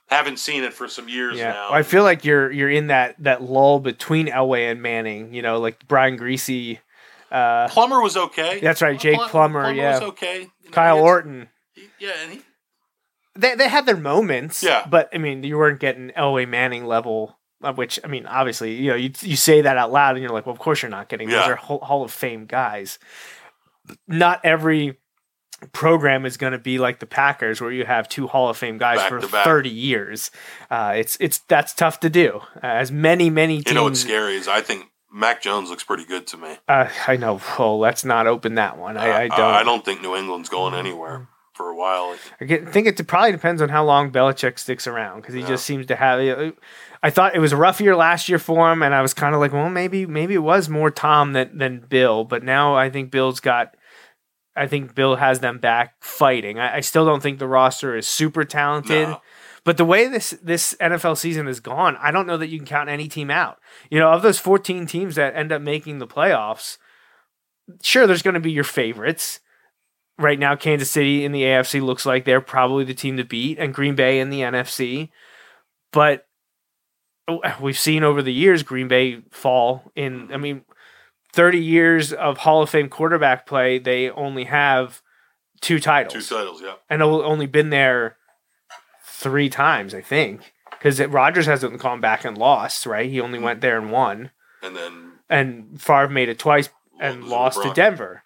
haven't 0.09 0.39
seen 0.39 0.64
it 0.64 0.73
for 0.73 0.89
some 0.89 1.09
years 1.09 1.39
Yeah, 1.39 1.53
now. 1.53 1.71
Well, 1.71 1.79
I 1.79 1.83
feel 1.83 2.03
like 2.03 2.25
you're 2.25 2.51
you're 2.51 2.71
in 2.71 2.89
that 2.89 3.16
that 3.21 3.43
lull 3.43 3.81
between 3.81 4.27
Elway 4.29 4.71
and 4.71 4.83
Manning. 4.83 5.33
You 5.35 5.43
know, 5.43 5.59
like 5.61 5.87
Brian 5.87 6.18
Griese, 6.18 6.79
uh, 7.31 7.68
Plummer 7.68 8.01
was 8.01 8.16
okay. 8.16 8.61
That's 8.61 8.83
right, 8.83 8.99
Jake 8.99 9.16
Plum- 9.16 9.31
Plummer, 9.31 9.72
yeah. 9.72 9.93
was 10.01 10.09
okay. 10.11 10.41
You 10.41 10.47
know, 10.64 10.70
Kyle 10.72 10.97
he 10.97 11.01
had- 11.01 11.07
Orton. 11.07 11.49
he- 11.74 11.89
yeah, 11.99 12.12
and 12.22 12.33
he, 12.33 12.41
They 13.37 13.55
they 13.55 13.68
had 13.68 13.87
their 13.87 13.97
moments. 13.97 14.62
Yeah. 14.62 14.87
but 14.89 15.09
I 15.14 15.18
mean, 15.18 15.43
you 15.45 15.57
weren't 15.59 15.81
getting 15.81 16.11
Elway 16.11 16.49
Manning 16.49 16.85
level. 16.87 17.37
Which 17.74 18.01
I 18.03 18.07
mean, 18.09 18.24
obviously, 18.24 18.74
you 18.76 18.89
know, 18.91 18.97
you 18.97 19.11
you 19.20 19.37
say 19.37 19.61
that 19.61 19.76
out 19.76 19.93
loud, 19.93 20.16
and 20.16 20.22
you're 20.22 20.33
like, 20.33 20.47
well, 20.47 20.55
of 20.55 20.59
course 20.59 20.81
you're 20.81 20.91
not 20.91 21.09
getting. 21.11 21.28
Those 21.28 21.45
Yeah. 21.47 21.51
are 21.53 21.57
Hall, 21.57 21.81
Hall 21.81 22.03
of 22.03 22.11
Fame 22.11 22.47
guys. 22.47 22.99
Not 24.09 24.41
every 24.45 24.99
program 25.72 26.24
is 26.24 26.39
going 26.39 26.53
to 26.53 26.59
be 26.59 26.78
like 26.78 27.01
the 27.01 27.07
Packers, 27.07 27.61
where 27.61 27.70
you 27.70 27.85
have 27.85 28.09
two 28.09 28.26
Hall 28.28 28.49
of 28.49 28.57
Fame 28.57 28.78
guys 28.78 28.97
Back 28.99 29.09
for 29.11 29.20
to 29.20 29.26
back. 29.28 29.45
30 29.45 29.68
years. 29.68 30.31
Uh, 30.70 30.95
it's 30.97 31.18
it's 31.20 31.39
that's 31.49 31.74
tough 31.74 32.01
to 32.01 32.09
do. 32.09 32.41
Uh, 32.57 32.61
as 32.66 32.91
many 32.91 33.28
many 33.28 33.57
teams. 33.59 33.66
you 33.68 33.74
know 33.74 33.85
what's 33.85 34.01
scary 34.01 34.37
is 34.37 34.49
I 34.49 34.62
think 34.62 34.87
Mac 35.13 35.43
Jones 35.43 35.71
looks 35.71 35.85
pretty 35.85 36.05
good 36.05 36.27
to 36.29 36.37
me. 36.37 36.57
Uh, 36.69 36.89
I 37.07 37.17
know. 37.17 37.41
Well, 37.59 37.79
let's 37.79 38.05
not 38.05 38.27
open 38.27 38.55
that 38.55 38.79
one. 38.79 38.97
I, 38.97 39.25
I 39.25 39.27
Uh, 39.27 39.37
don't. 39.37 39.55
I 39.55 39.63
don't 39.65 39.85
think 39.85 40.03
New 40.03 40.15
England's 40.17 40.49
going 40.49 40.75
anywhere 40.75 41.29
for 41.55 41.69
a 41.69 41.77
while. 41.77 42.17
I 42.41 42.45
get- 42.45 42.69
think 42.71 42.87
it 42.87 43.07
probably 43.07 43.33
depends 43.33 43.61
on 43.61 43.69
how 43.71 43.85
long 43.85 44.11
Belichick 44.13 44.59
sticks 44.59 44.87
around 44.87 45.21
because 45.21 45.35
he 45.35 45.41
Yeah. 45.41 45.49
just 45.49 45.65
seems 45.67 45.87
to 45.87 45.97
have. 45.97 46.53
I 47.03 47.11
thought 47.11 47.35
it 47.35 47.39
was 47.41 47.53
a 47.53 47.57
rough 47.57 47.81
year 47.81 47.97
last 47.97 48.29
year 48.29 48.39
for 48.39 48.71
him, 48.73 48.83
and 48.83 48.95
I 48.95 49.03
was 49.03 49.15
kind 49.15 49.35
of 49.35 49.41
like, 49.41 49.53
well, 49.53 49.69
maybe 49.71 50.07
maybe 50.07 50.35
it 50.35 50.39
was 50.39 50.69
more 50.69 50.91
Tom 50.91 51.33
than 51.33 51.57
than 51.59 51.81
Bill, 51.89 52.25
but 52.25 52.43
now 52.45 52.77
I 52.77 52.89
think 52.91 53.11
Bill's 53.11 53.41
got. 53.41 53.75
I 54.57 54.67
think 54.67 54.95
Bill 54.95 55.17
has 55.17 55.39
them 55.41 55.59
back 55.59 55.95
fighting. 56.01 56.59
I, 56.59 56.77
I 56.77 56.81
still 56.81 57.07
don't 57.07 57.23
think 57.23 57.39
the 57.39 57.47
roster 57.47 57.97
is 57.97 58.07
super 58.09 58.45
talented. 58.45 59.09
No. 59.09 59.21
But 59.65 59.77
the 59.77 59.85
way 59.85 60.09
this 60.09 60.31
this 60.43 60.75
NFL 60.81 61.19
season 61.19 61.47
has 61.47 61.61
gone, 61.61 61.97
I 62.01 62.11
don't 62.11 62.27
know 62.27 62.37
that 62.37 62.49
you 62.49 62.59
can 62.59 62.67
count 62.67 62.89
any 62.89 63.09
team 63.09 63.31
out. 63.31 63.59
You 63.91 63.99
know, 63.99 64.11
of 64.11 64.23
those 64.23 64.39
14 64.39 64.87
teams 64.87 65.17
that 65.17 65.37
end 65.37 65.53
up 65.53 65.61
making 65.61 65.99
the 65.99 66.07
playoffs, 66.07 66.79
sure 67.83 68.07
there's 68.07 68.23
going 68.23 68.35
to 68.35 68.41
be 68.41 68.53
your 68.53 68.65
favorites. 68.65 69.41
Right 70.19 70.39
now 70.39 70.55
Kansas 70.55 70.91
City 70.91 71.25
in 71.25 71.33
the 71.33 71.43
AFC 71.43 71.83
looks 71.83 72.05
like 72.05 72.25
they're 72.25 72.43
probably 72.43 72.85
the 72.85 72.95
team 72.95 73.17
to 73.17 73.25
beat 73.25 73.59
and 73.59 73.73
Green 73.73 73.95
Bay 73.95 74.21
in 74.21 74.31
the 74.31 74.41
NFC. 74.41 75.11
But 75.93 76.27
oh, 77.27 77.41
we've 77.61 77.79
seen 77.79 78.03
over 78.03 78.21
the 78.23 78.33
years 78.33 78.63
Green 78.63 78.89
Bay 78.89 79.23
fall 79.31 79.91
in 79.97 80.31
I 80.33 80.37
mean 80.37 80.65
30 81.33 81.59
years 81.59 82.13
of 82.13 82.39
Hall 82.39 82.63
of 82.63 82.71
Fame 82.71 82.89
quarterback 82.89 83.47
play, 83.47 83.79
they 83.79 84.11
only 84.11 84.45
have 84.45 85.01
two 85.61 85.79
titles 85.79 86.29
Two 86.29 86.37
titles, 86.37 86.61
yeah. 86.63 86.75
and 86.89 87.03
only 87.03 87.47
been 87.47 87.71
there 87.71 88.17
three 89.21 89.49
times, 89.49 89.95
I 89.95 90.01
think. 90.01 90.53
Because 90.71 91.01
Rodgers 91.07 91.47
hasn't 91.47 91.79
gone 91.79 92.01
back 92.01 92.25
and 92.25 92.39
lost, 92.39 92.87
right? 92.87 93.11
He 93.11 93.21
only 93.21 93.39
went 93.39 93.61
there 93.61 93.79
and 93.79 93.91
won, 93.91 94.31
And 94.62 94.75
then 94.75 95.12
and 95.29 95.81
Favre 95.81 96.09
made 96.09 96.29
it 96.29 96.39
twice 96.39 96.71
and 96.99 97.25
Lost 97.25 97.62
to 97.62 97.68
to 97.68 97.75
Denver, 97.75 98.23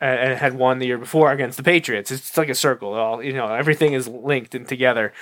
and, 0.00 0.20
and 0.20 0.38
had 0.38 0.54
won 0.54 0.78
the 0.78 0.86
year 0.86 0.98
before 0.98 1.32
against 1.32 1.56
the 1.56 1.62
Patriots. 1.62 2.10
It's 2.10 2.36
like 2.36 2.48
a 2.48 2.54
circle. 2.54 2.94
All 2.94 3.22
you 3.22 3.32
know, 3.32 3.46
everything 3.46 3.92
is 3.92 4.08
linked 4.08 4.54
and 4.54 4.66
together. 4.66 5.12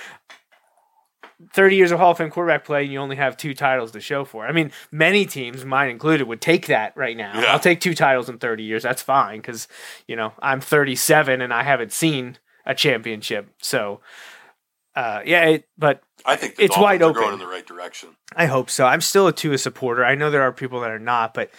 Thirty 1.53 1.75
years 1.75 1.91
of 1.91 1.99
Hall 1.99 2.11
of 2.11 2.17
Fame 2.17 2.29
quarterback 2.29 2.63
play, 2.63 2.83
and 2.83 2.91
you 2.91 2.99
only 2.99 3.17
have 3.17 3.35
two 3.35 3.53
titles 3.53 3.91
to 3.91 3.99
show 3.99 4.23
for. 4.23 4.45
I 4.45 4.51
mean, 4.51 4.71
many 4.91 5.25
teams, 5.25 5.65
mine 5.65 5.89
included, 5.89 6.27
would 6.27 6.41
take 6.41 6.67
that 6.67 6.95
right 6.95 7.17
now. 7.17 7.39
Yeah. 7.39 7.51
I'll 7.51 7.59
take 7.59 7.81
two 7.81 7.95
titles 7.95 8.29
in 8.29 8.37
thirty 8.37 8.63
years. 8.63 8.83
That's 8.83 9.01
fine 9.01 9.39
because 9.39 9.67
you 10.07 10.15
know 10.15 10.33
I'm 10.39 10.61
37 10.61 11.41
and 11.41 11.53
I 11.53 11.63
haven't 11.63 11.91
seen 11.91 12.37
a 12.65 12.73
championship. 12.73 13.49
So, 13.61 13.99
uh, 14.95 15.21
yeah, 15.25 15.45
it, 15.45 15.67
but 15.77 16.01
I 16.25 16.35
think 16.35 16.55
It's 16.59 16.77
wide 16.77 17.01
open. 17.01 17.21
going 17.21 17.33
in 17.33 17.39
the 17.39 17.47
right 17.47 17.65
direction. 17.65 18.09
I 18.35 18.45
hope 18.45 18.69
so. 18.69 18.85
I'm 18.85 19.01
still 19.01 19.27
a 19.27 19.33
Tua 19.33 19.57
supporter. 19.57 20.05
I 20.05 20.15
know 20.15 20.29
there 20.31 20.41
are 20.43 20.51
people 20.51 20.81
that 20.81 20.91
are 20.91 20.99
not, 20.99 21.33
but 21.33 21.49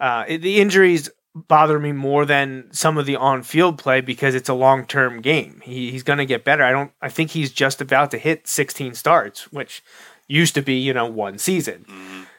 uh, 0.00 0.24
it, 0.26 0.38
the 0.42 0.60
injuries 0.60 1.10
bother 1.34 1.78
me 1.78 1.92
more 1.92 2.24
than 2.24 2.68
some 2.72 2.98
of 2.98 3.06
the 3.06 3.14
on-field 3.16 3.78
play 3.78 4.00
because 4.00 4.34
it's 4.34 4.48
a 4.48 4.54
long-term 4.54 5.20
game. 5.20 5.60
He, 5.64 5.90
he's 5.90 6.02
going 6.02 6.18
to 6.18 6.26
get 6.26 6.44
better. 6.44 6.64
I 6.64 6.72
don't. 6.72 6.90
I 7.00 7.08
think 7.10 7.30
he's 7.30 7.52
just 7.52 7.80
about 7.80 8.10
to 8.12 8.18
hit 8.18 8.48
16 8.48 8.94
starts, 8.94 9.52
which 9.52 9.82
used 10.26 10.54
to 10.54 10.62
be 10.62 10.74
you 10.74 10.92
know 10.92 11.06
one 11.06 11.38
season. 11.38 11.84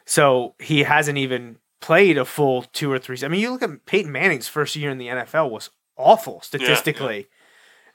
So 0.05 0.55
he 0.59 0.83
hasn't 0.83 1.17
even 1.17 1.57
played 1.81 2.17
a 2.17 2.25
full 2.25 2.63
two 2.63 2.91
or 2.91 2.99
three. 2.99 3.17
I 3.23 3.27
mean, 3.27 3.39
you 3.39 3.51
look 3.51 3.61
at 3.61 3.85
Peyton 3.85 4.11
Manning's 4.11 4.47
first 4.47 4.75
year 4.75 4.89
in 4.89 4.97
the 4.97 5.07
NFL 5.07 5.49
was 5.51 5.69
awful 5.95 6.41
statistically. 6.41 7.27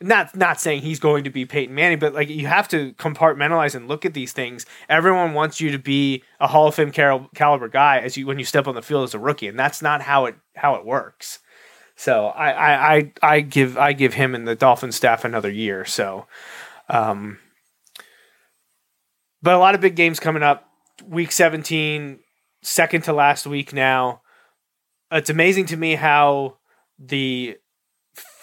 Not 0.04 0.36
not 0.36 0.60
saying 0.60 0.82
he's 0.82 1.00
going 1.00 1.24
to 1.24 1.30
be 1.30 1.46
Peyton 1.46 1.74
Manning, 1.74 1.98
but 1.98 2.12
like 2.12 2.28
you 2.28 2.46
have 2.46 2.68
to 2.68 2.92
compartmentalize 2.94 3.74
and 3.74 3.88
look 3.88 4.04
at 4.04 4.12
these 4.12 4.34
things. 4.34 4.66
Everyone 4.86 5.32
wants 5.32 5.62
you 5.62 5.70
to 5.70 5.78
be 5.78 6.22
a 6.40 6.46
Hall 6.46 6.68
of 6.68 6.74
Fame 6.74 6.90
cal- 6.92 7.30
caliber 7.34 7.68
guy 7.68 8.00
as 8.00 8.14
you 8.14 8.26
when 8.26 8.38
you 8.38 8.44
step 8.44 8.66
on 8.66 8.74
the 8.74 8.82
field 8.82 9.04
as 9.04 9.14
a 9.14 9.18
rookie, 9.18 9.48
and 9.48 9.58
that's 9.58 9.80
not 9.80 10.02
how 10.02 10.26
it 10.26 10.36
how 10.56 10.74
it 10.74 10.84
works. 10.84 11.38
So 11.96 12.26
I 12.26 12.50
I, 12.50 12.94
I, 12.96 13.12
I 13.22 13.40
give 13.40 13.78
I 13.78 13.94
give 13.94 14.12
him 14.12 14.34
and 14.34 14.46
the 14.46 14.54
Dolphin 14.54 14.92
staff 14.92 15.24
another 15.24 15.50
year. 15.50 15.86
So, 15.86 16.26
um, 16.90 17.38
but 19.40 19.54
a 19.54 19.58
lot 19.58 19.74
of 19.74 19.80
big 19.80 19.96
games 19.96 20.20
coming 20.20 20.42
up. 20.42 20.68
Week 21.08 21.32
17, 21.32 22.18
second 22.62 23.04
to 23.04 23.14
last 23.14 23.46
week 23.46 23.72
now. 23.72 24.20
It's 25.10 25.30
amazing 25.30 25.64
to 25.66 25.78
me 25.78 25.94
how 25.94 26.58
the 26.98 27.56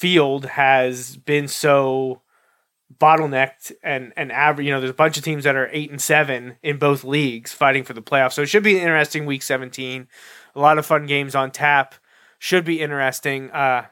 field 0.01 0.45
has 0.45 1.15
been 1.15 1.47
so 1.47 2.23
bottlenecked 2.99 3.71
and 3.83 4.11
and 4.17 4.31
average. 4.31 4.65
You 4.65 4.73
know, 4.73 4.79
there's 4.79 4.89
a 4.89 4.95
bunch 4.95 5.15
of 5.15 5.23
teams 5.23 5.43
that 5.43 5.55
are 5.55 5.69
eight 5.71 5.91
and 5.91 6.01
seven 6.01 6.57
in 6.63 6.77
both 6.77 7.03
leagues 7.03 7.53
fighting 7.53 7.83
for 7.83 7.93
the 7.93 8.01
playoffs. 8.01 8.33
So 8.33 8.41
it 8.41 8.47
should 8.47 8.63
be 8.63 8.77
an 8.77 8.81
interesting 8.81 9.27
week 9.27 9.43
17. 9.43 10.07
a 10.55 10.59
lot 10.59 10.79
of 10.79 10.87
fun 10.87 11.05
games 11.05 11.35
on 11.35 11.51
tap. 11.51 11.93
Should 12.39 12.65
be 12.65 12.81
interesting. 12.81 13.51
Uh, 13.51 13.85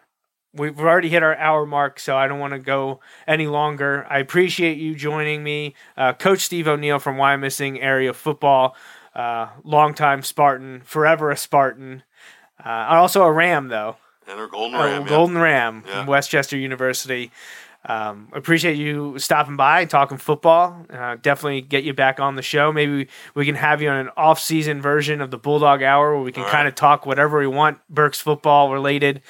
we've 0.51 0.79
already 0.79 1.09
hit 1.09 1.21
our 1.21 1.35
hour 1.35 1.67
mark, 1.67 1.99
so 1.99 2.17
I 2.17 2.27
don't 2.27 2.39
want 2.39 2.53
to 2.53 2.59
go 2.59 3.01
any 3.27 3.45
longer. 3.45 4.07
I 4.09 4.17
appreciate 4.17 4.79
you 4.79 4.95
joining 4.95 5.43
me, 5.43 5.75
uh, 5.95 6.13
Coach 6.13 6.39
Steve 6.39 6.67
O'Neill 6.67 6.97
from 6.97 7.17
Wyomissing 7.17 7.77
Area 7.79 8.13
Football, 8.13 8.75
uh, 9.13 9.49
longtime 9.63 10.23
Spartan, 10.23 10.81
forever 10.81 11.29
a 11.29 11.37
Spartan, 11.37 12.01
uh, 12.65 12.87
also 12.89 13.21
a 13.21 13.31
Ram 13.31 13.67
though. 13.67 13.97
And 14.29 14.39
our 14.39 14.47
Golden 14.47 14.79
Oh, 14.79 14.83
Ram. 14.83 15.01
yeah. 15.01 15.07
Golden 15.09 15.37
Ram 15.37 15.83
Yeah. 15.87 15.97
from 15.99 16.05
West 16.07 16.29
Chester 16.29 16.57
University. 16.57 17.31
Um, 17.85 18.27
appreciate 18.33 18.75
you 18.77 19.17
stopping 19.19 19.55
by, 19.55 19.85
talking 19.85 20.17
football. 20.17 20.85
Uh, 20.93 21.15
definitely 21.21 21.61
get 21.61 21.85
you 21.85 21.93
back 21.93 22.19
on 22.19 22.35
the 22.35 22.41
show. 22.41 22.73
Maybe 22.73 22.91
we, 22.91 23.07
we 23.35 23.45
can 23.45 23.55
have 23.55 23.81
you 23.81 23.89
on 23.89 23.95
an 23.95 24.09
off-season 24.17 24.81
version 24.81 25.21
of 25.21 25.31
the 25.31 25.37
Bulldog 25.37 25.81
Hour 25.81 26.13
where 26.13 26.21
we 26.23 26.33
can 26.33 26.43
kind 26.43 26.67
of 26.67 26.75
talk 26.75 27.05
whatever 27.05 27.39
we 27.39 27.47
want, 27.47 27.79
Berks 27.89 28.19
football 28.19 28.71
related. 28.73 29.21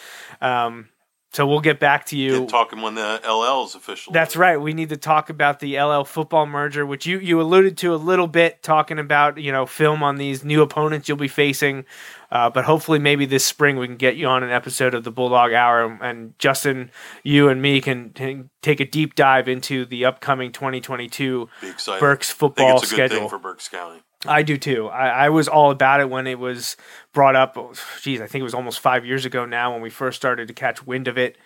Um, 0.41 0.89
so 1.31 1.45
we'll 1.45 1.59
get 1.59 1.79
back 1.79 2.05
to 2.07 2.17
you. 2.17 2.41
Get 2.41 2.49
talking 2.49 2.81
when 2.81 2.95
the 2.95 3.21
LL 3.23 3.65
is 3.65 3.75
official. 3.75 4.11
That's 4.11 4.35
right. 4.35 4.57
We 4.57 4.73
need 4.73 4.89
to 4.89 4.97
talk 4.97 5.29
about 5.29 5.59
the 5.59 5.79
LL 5.79 6.03
football 6.03 6.47
merger, 6.47 6.85
which 6.85 7.05
you, 7.05 7.19
you 7.19 7.39
alluded 7.39 7.77
to 7.79 7.93
a 7.93 7.97
little 7.97 8.27
bit, 8.27 8.63
talking 8.63 8.97
about 8.97 9.39
you 9.39 9.51
know 9.51 9.65
film 9.65 10.01
on 10.01 10.17
these 10.17 10.43
new 10.43 10.61
opponents 10.61 11.07
you'll 11.07 11.17
be 11.17 11.27
facing. 11.27 11.85
Uh, 12.31 12.49
but 12.49 12.65
hopefully, 12.65 12.99
maybe 12.99 13.25
this 13.25 13.45
spring 13.45 13.77
we 13.77 13.87
can 13.87 13.97
get 13.97 14.15
you 14.15 14.27
on 14.27 14.43
an 14.43 14.51
episode 14.51 14.93
of 14.93 15.03
the 15.03 15.11
Bulldog 15.11 15.53
Hour, 15.53 15.99
and 16.01 16.37
Justin, 16.39 16.91
you 17.23 17.47
and 17.49 17.61
me 17.61 17.81
can, 17.81 18.11
can 18.11 18.49
take 18.61 18.79
a 18.79 18.85
deep 18.85 19.15
dive 19.15 19.47
into 19.47 19.85
the 19.85 20.05
upcoming 20.05 20.51
2022 20.51 21.49
Be 21.61 21.69
excited. 21.69 21.99
Berks 21.99 22.31
football 22.31 22.77
it's 22.77 22.91
a 22.91 22.95
good 22.95 23.09
schedule. 23.09 23.19
thing 23.21 23.29
for 23.29 23.39
Berks 23.39 23.67
County. 23.67 24.01
I 24.25 24.43
do 24.43 24.57
too. 24.57 24.87
I, 24.87 25.25
I 25.25 25.29
was 25.29 25.47
all 25.47 25.71
about 25.71 26.01
it 26.01 26.09
when 26.09 26.27
it 26.27 26.39
was 26.39 26.75
brought 27.13 27.35
up. 27.35 27.57
Geez, 28.01 28.19
I 28.19 28.27
think 28.27 28.41
it 28.41 28.43
was 28.43 28.53
almost 28.53 28.79
five 28.79 29.05
years 29.05 29.25
ago 29.25 29.45
now 29.45 29.71
when 29.71 29.81
we 29.81 29.89
first 29.89 30.17
started 30.17 30.47
to 30.49 30.53
catch 30.53 30.85
wind 30.85 31.07
of 31.07 31.17
it. 31.17 31.37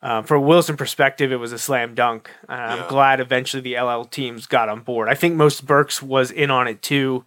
Um, 0.00 0.24
from 0.24 0.42
a 0.42 0.46
Wilson 0.46 0.76
perspective, 0.76 1.32
it 1.32 1.36
was 1.36 1.52
a 1.52 1.58
slam 1.58 1.94
dunk. 1.94 2.30
Uh, 2.48 2.52
I'm 2.52 2.88
glad 2.88 3.20
eventually 3.20 3.62
the 3.62 3.80
LL 3.80 4.04
teams 4.04 4.46
got 4.46 4.68
on 4.68 4.80
board. 4.80 5.08
I 5.08 5.14
think 5.14 5.34
most 5.34 5.66
Berks 5.66 6.02
was 6.02 6.30
in 6.30 6.50
on 6.50 6.68
it 6.68 6.82
too. 6.82 7.24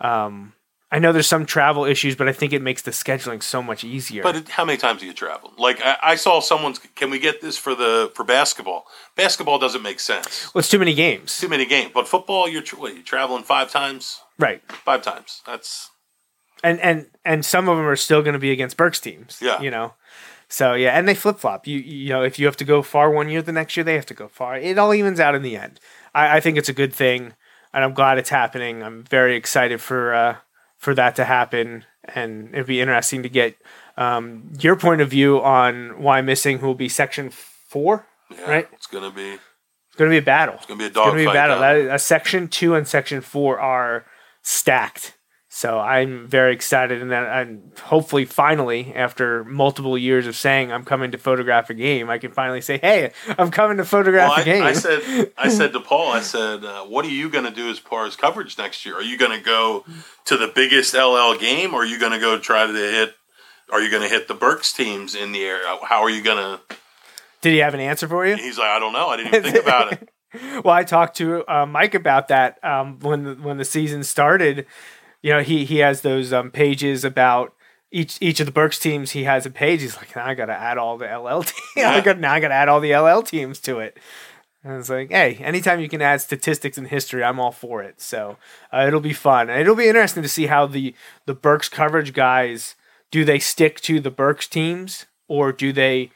Um, 0.00 0.52
I 0.92 0.98
know 0.98 1.12
there's 1.12 1.28
some 1.28 1.46
travel 1.46 1.84
issues, 1.84 2.16
but 2.16 2.28
I 2.28 2.32
think 2.32 2.52
it 2.52 2.62
makes 2.62 2.82
the 2.82 2.90
scheduling 2.90 3.42
so 3.42 3.62
much 3.62 3.84
easier. 3.84 4.24
But 4.24 4.34
it, 4.36 4.48
how 4.48 4.64
many 4.64 4.76
times 4.76 5.00
do 5.00 5.06
you 5.06 5.12
travel? 5.12 5.52
Like 5.56 5.80
I, 5.82 5.96
I 6.02 6.14
saw 6.16 6.40
someone's. 6.40 6.80
Can 6.96 7.10
we 7.10 7.20
get 7.20 7.40
this 7.40 7.56
for 7.56 7.74
the 7.76 8.10
for 8.14 8.24
basketball? 8.24 8.86
Basketball 9.16 9.58
doesn't 9.58 9.82
make 9.82 10.00
sense. 10.00 10.52
well, 10.52 10.60
it's 10.60 10.68
too 10.68 10.80
many 10.80 10.94
games, 10.94 11.38
Too 11.38 11.48
many 11.48 11.64
games. 11.64 11.92
But 11.94 12.08
football, 12.08 12.48
you're 12.48 12.62
what, 12.76 12.96
you 12.96 13.02
traveling 13.02 13.44
five 13.44 13.70
times. 13.70 14.20
right? 14.38 14.60
Five 14.72 15.02
times. 15.02 15.42
That's 15.46 15.90
and 16.64 16.80
and 16.80 17.06
and 17.24 17.44
some 17.44 17.68
of 17.68 17.76
them 17.76 17.86
are 17.86 17.96
still 17.96 18.22
going 18.22 18.32
to 18.34 18.40
be 18.40 18.50
against 18.50 18.76
Berks 18.76 19.00
teams. 19.00 19.38
Yeah. 19.40 19.60
you 19.60 19.70
know. 19.70 19.94
So 20.48 20.74
yeah, 20.74 20.98
and 20.98 21.06
they 21.06 21.14
flip 21.14 21.38
flop. 21.38 21.68
You 21.68 21.78
you 21.78 22.08
know, 22.08 22.24
if 22.24 22.38
you 22.40 22.46
have 22.46 22.56
to 22.56 22.64
go 22.64 22.82
far 22.82 23.10
one 23.10 23.28
year, 23.28 23.42
the 23.42 23.52
next 23.52 23.76
year 23.76 23.84
they 23.84 23.94
have 23.94 24.06
to 24.06 24.14
go 24.14 24.26
far. 24.26 24.56
It 24.56 24.76
all 24.76 24.92
evens 24.92 25.20
out 25.20 25.36
in 25.36 25.42
the 25.42 25.56
end. 25.56 25.78
I, 26.12 26.38
I 26.38 26.40
think 26.40 26.58
it's 26.58 26.68
a 26.68 26.72
good 26.72 26.92
thing, 26.92 27.34
and 27.72 27.84
I'm 27.84 27.94
glad 27.94 28.18
it's 28.18 28.30
happening. 28.30 28.82
I'm 28.82 29.04
very 29.04 29.36
excited 29.36 29.80
for 29.80 30.12
uh, 30.12 30.36
for 30.80 30.94
that 30.94 31.14
to 31.16 31.24
happen, 31.26 31.84
and 32.04 32.48
it'd 32.54 32.66
be 32.66 32.80
interesting 32.80 33.22
to 33.22 33.28
get 33.28 33.54
um, 33.98 34.50
your 34.58 34.76
point 34.76 35.02
of 35.02 35.10
view 35.10 35.40
on 35.40 35.90
Wyomissing 36.00 36.58
who 36.58 36.66
will 36.66 36.74
be 36.74 36.88
section 36.88 37.30
four. 37.30 38.06
yeah, 38.30 38.50
Right. 38.50 38.68
It's 38.72 38.86
gonna 38.86 39.10
be 39.10 39.32
It's 39.32 39.96
going 39.96 40.10
to 40.10 40.14
be 40.14 40.18
a 40.18 40.22
battle. 40.22 40.54
It's 40.54 40.66
gonna 40.66 40.78
be 40.78 40.84
a 40.84 40.88
It's 40.88 40.96
going 40.96 41.10
to 41.10 41.16
be 41.16 41.24
a 41.24 41.32
battle. 41.32 41.60
That, 41.60 42.00
section 42.00 42.48
two 42.48 42.74
and 42.74 42.88
section 42.88 43.20
four 43.20 43.60
are 43.60 44.06
stacked. 44.42 45.14
So 45.52 45.80
I'm 45.80 46.28
very 46.28 46.52
excited, 46.52 47.02
and 47.02 47.10
then 47.10 47.24
and 47.24 47.72
hopefully, 47.82 48.24
finally, 48.24 48.92
after 48.94 49.42
multiple 49.42 49.98
years 49.98 50.28
of 50.28 50.36
saying 50.36 50.70
I'm 50.70 50.84
coming 50.84 51.10
to 51.10 51.18
photograph 51.18 51.68
a 51.70 51.74
game, 51.74 52.08
I 52.08 52.18
can 52.18 52.30
finally 52.30 52.60
say, 52.60 52.78
"Hey, 52.78 53.10
I'm 53.36 53.50
coming 53.50 53.78
to 53.78 53.84
photograph 53.84 54.30
Well, 54.30 54.40
a 54.42 54.44
game." 54.44 54.62
I, 54.62 54.68
I 54.68 54.72
said, 54.74 55.32
I 55.36 55.48
said 55.58 55.72
to 55.72 55.80
Paul, 55.80 56.12
I 56.12 56.20
said, 56.20 56.64
uh, 56.64 56.84
"What 56.84 57.04
are 57.04 57.10
you 57.10 57.28
going 57.28 57.46
to 57.46 57.50
do 57.50 57.68
as 57.68 57.80
far 57.80 58.06
as 58.06 58.14
coverage 58.14 58.58
next 58.58 58.86
year? 58.86 58.94
Are 58.94 59.02
you 59.02 59.18
going 59.18 59.36
to 59.36 59.44
go 59.44 59.84
to 60.26 60.36
the 60.36 60.46
biggest 60.46 60.94
LL 60.94 61.36
game, 61.36 61.74
or 61.74 61.82
are 61.82 61.86
you 61.86 61.98
going 61.98 62.12
to 62.12 62.20
go 62.20 62.38
try 62.38 62.64
to 62.64 62.72
hit? 62.72 63.16
Are 63.72 63.80
you 63.80 63.90
going 63.90 64.02
to 64.02 64.08
hit 64.08 64.28
the 64.28 64.34
Berks 64.34 64.72
teams 64.72 65.16
in 65.16 65.32
the 65.32 65.42
air? 65.42 65.58
How 65.82 66.00
are 66.04 66.10
you 66.10 66.22
going 66.22 66.38
to?" 66.38 66.60
Did 67.40 67.54
he 67.54 67.58
have 67.58 67.74
an 67.74 67.80
answer 67.80 68.06
for 68.06 68.24
you? 68.24 68.36
He's 68.36 68.56
like, 68.56 68.68
"I 68.68 68.78
don't 68.78 68.92
know. 68.92 69.08
I 69.08 69.16
didn't 69.16 69.34
even 69.34 69.52
think 69.52 69.64
about 69.66 69.94
it." 69.94 70.08
well, 70.64 70.74
I 70.74 70.84
talked 70.84 71.16
to 71.16 71.44
uh, 71.52 71.66
Mike 71.66 71.96
about 71.96 72.28
that 72.28 72.62
um, 72.62 73.00
when 73.00 73.24
the, 73.24 73.34
when 73.34 73.56
the 73.56 73.64
season 73.64 74.04
started. 74.04 74.66
You 75.22 75.34
know, 75.34 75.42
he 75.42 75.64
he 75.64 75.78
has 75.78 76.00
those 76.00 76.32
um, 76.32 76.50
pages 76.50 77.04
about 77.04 77.54
each 77.90 78.18
each 78.20 78.40
of 78.40 78.46
the 78.46 78.52
Berks 78.52 78.78
teams. 78.78 79.12
He 79.12 79.24
has 79.24 79.46
a 79.46 79.50
page. 79.50 79.82
He's 79.82 79.96
like, 79.96 80.14
now 80.16 80.26
I 80.26 80.34
got 80.34 80.46
to 80.46 80.54
add 80.54 80.78
all 80.78 80.96
the 80.96 81.06
LL 81.06 81.42
teams. 81.42 81.54
I 81.86 82.00
got 82.00 82.18
now 82.18 82.32
I 82.32 82.40
got 82.40 82.48
to 82.48 82.54
add 82.54 82.68
all 82.68 82.80
the 82.80 82.94
LL 82.94 83.22
teams 83.22 83.60
to 83.60 83.80
it. 83.80 83.98
And 84.62 84.74
it's 84.78 84.90
like, 84.90 85.10
hey, 85.10 85.36
anytime 85.36 85.80
you 85.80 85.88
can 85.88 86.02
add 86.02 86.20
statistics 86.20 86.76
and 86.76 86.86
history, 86.86 87.24
I'm 87.24 87.40
all 87.40 87.50
for 87.50 87.82
it. 87.82 88.00
So 88.00 88.36
uh, 88.72 88.84
it'll 88.86 89.00
be 89.00 89.14
fun, 89.14 89.48
and 89.48 89.60
it'll 89.60 89.74
be 89.74 89.88
interesting 89.88 90.22
to 90.22 90.28
see 90.28 90.46
how 90.46 90.66
the 90.66 90.94
the 91.26 91.34
Berks 91.34 91.68
coverage 91.68 92.12
guys 92.12 92.76
do 93.10 93.24
they 93.24 93.38
stick 93.38 93.80
to 93.80 94.00
the 94.00 94.10
Berks 94.10 94.46
teams 94.46 95.06
or 95.28 95.52
do 95.52 95.72
they 95.72 96.10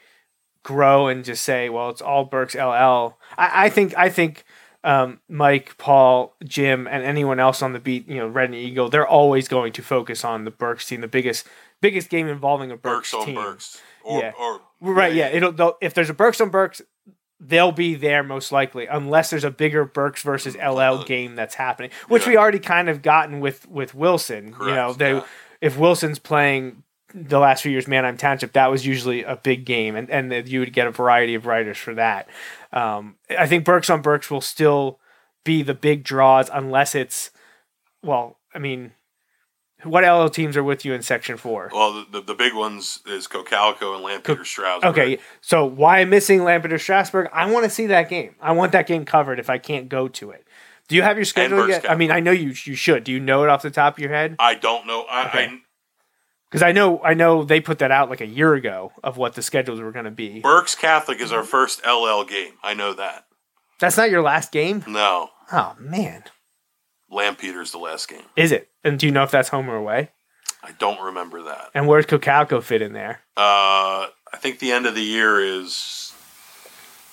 grow 0.63 1.07
and 1.07 1.25
just 1.25 1.43
say, 1.43 1.69
well, 1.69 1.89
it's 1.89 2.01
all 2.01 2.25
Berks 2.25 2.55
LL. 2.55 3.17
I, 3.37 3.65
I 3.65 3.69
think 3.69 3.97
I 3.97 4.09
think 4.09 4.44
um, 4.85 5.19
Mike, 5.27 5.77
Paul, 5.77 6.35
Jim, 6.43 6.87
and 6.87 7.03
anyone 7.03 7.39
else 7.39 7.61
on 7.61 7.73
the 7.73 7.79
beat, 7.79 8.07
you 8.07 8.15
know, 8.17 8.27
Reading 8.27 8.53
Eagle, 8.55 8.87
they're 8.89 9.07
always 9.07 9.47
going 9.47 9.73
to 9.73 9.81
focus 9.81 10.23
on 10.23 10.45
the 10.45 10.51
Berks 10.51 10.87
team, 10.87 11.01
the 11.01 11.07
biggest 11.07 11.47
biggest 11.81 12.09
game 12.09 12.27
involving 12.27 12.71
a 12.71 12.77
Berks, 12.77 13.11
Berks 13.11 13.13
on 13.13 13.25
team. 13.25 13.35
Berks, 13.35 13.81
or, 14.03 14.19
Yeah. 14.21 14.31
or 14.39 14.61
Right? 14.79 15.13
Yeah. 15.13 15.27
It'll 15.27 15.77
if 15.81 15.93
there's 15.93 16.09
a 16.09 16.13
Berks 16.13 16.39
on 16.39 16.49
Berks. 16.49 16.81
They'll 17.39 17.73
be 17.73 17.95
there 17.95 18.23
most 18.23 18.51
likely, 18.53 18.85
unless 18.87 19.29
there's 19.29 19.43
a 19.43 19.51
bigger 19.51 19.83
Berks 19.83 20.23
versus 20.23 20.55
LL 20.55 21.03
game 21.03 21.35
that's 21.35 21.55
happening, 21.55 21.91
which 22.07 22.23
Yeah. 22.23 22.29
we 22.29 22.37
already 22.37 22.59
kind 22.59 22.87
of 22.89 23.01
gotten 23.01 23.39
with 23.41 23.67
with 23.67 23.93
Wilson. 23.93 24.55
you 24.61 24.67
know, 24.67 24.93
they 24.93 25.15
yeah. 25.15 25.23
if 25.61 25.77
Wilson's 25.77 26.17
playing 26.17 26.83
the 27.13 27.39
last 27.39 27.63
few 27.63 27.71
years, 27.71 27.87
Manheim 27.87 28.17
Township, 28.17 28.53
that 28.53 28.71
was 28.71 28.85
usually 28.85 29.23
a 29.23 29.35
big 29.35 29.65
game, 29.65 29.95
and 29.95 30.09
and 30.09 30.47
you 30.47 30.59
would 30.59 30.73
get 30.73 30.87
a 30.87 30.91
variety 30.91 31.35
of 31.35 31.45
writers 31.45 31.77
for 31.77 31.93
that. 31.95 32.27
Um, 32.73 33.15
I 33.37 33.47
think 33.47 33.63
Berks 33.63 33.89
on 33.89 34.01
Berks 34.01 34.29
will 34.29 34.41
still 34.41 34.99
be 35.43 35.61
the 35.61 35.73
big 35.73 36.03
draws 36.03 36.49
unless 36.51 36.95
it's 36.95 37.31
well. 38.03 38.39
I 38.53 38.59
mean, 38.59 38.93
what 39.83 40.03
LL 40.03 40.29
teams 40.29 40.57
are 40.57 40.63
with 40.63 40.83
you 40.85 40.93
in 40.93 41.01
Section 41.01 41.37
Four? 41.37 41.69
Well, 41.73 41.93
the, 41.93 42.19
the, 42.19 42.21
the 42.21 42.33
big 42.33 42.53
ones 42.55 43.01
is 43.05 43.27
Cocalico 43.27 43.93
and 43.95 44.03
Lampeter 44.03 44.43
Strasburg. 44.45 44.89
Okay, 44.89 45.19
so 45.41 45.69
Wyomissing 45.69 46.43
Lampeter 46.43 46.79
Strasburg? 46.79 47.29
I 47.31 47.49
want 47.51 47.65
to 47.65 47.69
see 47.69 47.85
that 47.87 48.09
game. 48.09 48.35
I 48.41 48.53
want 48.53 48.71
that 48.71 48.87
game 48.87 49.05
covered 49.05 49.39
if 49.39 49.49
I 49.49 49.57
can't 49.57 49.89
go 49.89 50.07
to 50.07 50.31
it. 50.31 50.47
Do 50.87 50.95
you 50.95 51.01
have 51.01 51.17
your 51.17 51.25
schedule 51.25 51.67
yet? 51.67 51.89
I 51.89 51.95
mean, 51.95 52.11
I 52.11 52.19
know 52.19 52.31
you 52.31 52.53
you 52.65 52.75
should. 52.75 53.03
Do 53.03 53.11
you 53.11 53.19
know 53.19 53.43
it 53.43 53.49
off 53.49 53.61
the 53.61 53.71
top 53.71 53.95
of 53.95 53.99
your 53.99 54.11
head? 54.11 54.35
I 54.39 54.55
don't 54.55 54.85
know. 54.85 55.05
I, 55.09 55.27
Okay. 55.27 55.61
Because 56.55 56.63
I 56.69 56.71
know 56.71 57.01
I 57.03 57.13
know 57.15 57.43
they 57.43 57.59
put 57.59 57.79
that 57.79 57.91
out 57.91 58.09
like 58.09 58.21
a 58.21 58.25
year 58.25 58.53
ago 58.53 58.93
of 59.03 59.17
what 59.17 59.33
the 59.33 59.41
schedules 59.41 59.81
were 59.81 59.91
going 59.91 60.05
to 60.05 60.11
be. 60.11 60.39
Berks 60.39 60.73
Catholic 60.73 61.19
is 61.19 61.33
our 61.33 61.43
first 61.43 61.81
LL 61.85 62.23
game. 62.23 62.53
I 62.63 62.73
know 62.73 62.93
that. 62.93 63.25
That's 63.81 63.97
not 63.97 64.09
your 64.09 64.21
last 64.21 64.53
game. 64.53 64.81
No, 64.87 65.31
Oh 65.51 65.75
man, 65.77 66.23
Lampeter's 67.11 67.73
the 67.73 67.77
last 67.77 68.07
game. 68.07 68.23
is 68.37 68.53
it? 68.53 68.69
And 68.85 68.97
do 68.97 69.05
you 69.05 69.11
know 69.11 69.23
if 69.23 69.31
that's 69.31 69.49
home 69.49 69.69
or 69.69 69.75
away? 69.75 70.11
I 70.63 70.71
don't 70.79 71.01
remember 71.01 71.43
that. 71.43 71.71
And 71.73 71.87
where's 71.89 72.05
Cocalico 72.05 72.61
fit 72.61 72.81
in 72.81 72.93
there? 72.93 73.19
Uh, 73.35 74.07
I 74.33 74.37
think 74.37 74.59
the 74.59 74.71
end 74.71 74.85
of 74.85 74.95
the 74.95 75.03
year 75.03 75.41
is 75.41 76.13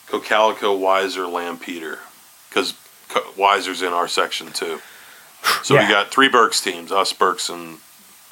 Cocalico, 0.07 0.79
Weiser, 0.79 1.31
Lampeter, 1.31 1.99
because 2.49 2.75
Weiser's 3.37 3.83
in 3.83 3.93
our 3.93 4.07
section 4.09 4.53
too. 4.53 4.81
So 5.65 5.75
Yeah. 5.75 5.83
we 5.83 5.93
got 5.93 6.11
three 6.13 6.29
Berks 6.29 6.61
teams: 6.61 6.93
us, 6.93 7.13
Berks, 7.13 7.49
and 7.49 7.79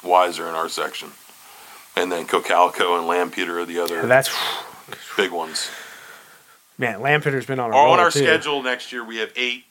Weiser 0.03 0.47
in 0.49 0.55
our 0.55 0.69
section, 0.69 1.11
and 1.95 2.11
then 2.11 2.25
Cocalico 2.25 2.97
and 2.97 3.07
Lampeter 3.07 3.59
are 3.59 3.65
the 3.65 3.79
other 3.79 4.05
That's 4.07 4.29
big 5.15 5.31
ones. 5.31 5.69
man. 6.77 6.99
Lampeter's 7.01 7.45
been 7.45 7.59
on 7.59 7.71
On 7.71 7.99
our 7.99 8.09
too. 8.11 8.19
schedule 8.19 8.63
next 8.63 8.91
year, 8.91 9.03
we 9.03 9.17
have 9.17 9.31
eight 9.35 9.65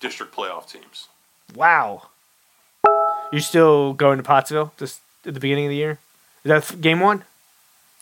district 0.00 0.34
playoff 0.34 0.70
teams. 0.70 1.08
Wow. 1.54 2.08
You 3.32 3.40
still 3.40 3.92
going 3.92 4.18
to 4.18 4.22
Pottsville 4.22 4.72
just 4.78 5.00
at 5.26 5.34
the 5.34 5.40
beginning 5.40 5.66
of 5.66 5.70
the 5.70 5.76
year? 5.76 5.98
Is 6.44 6.48
that 6.68 6.80
game 6.80 7.00
one? 7.00 7.24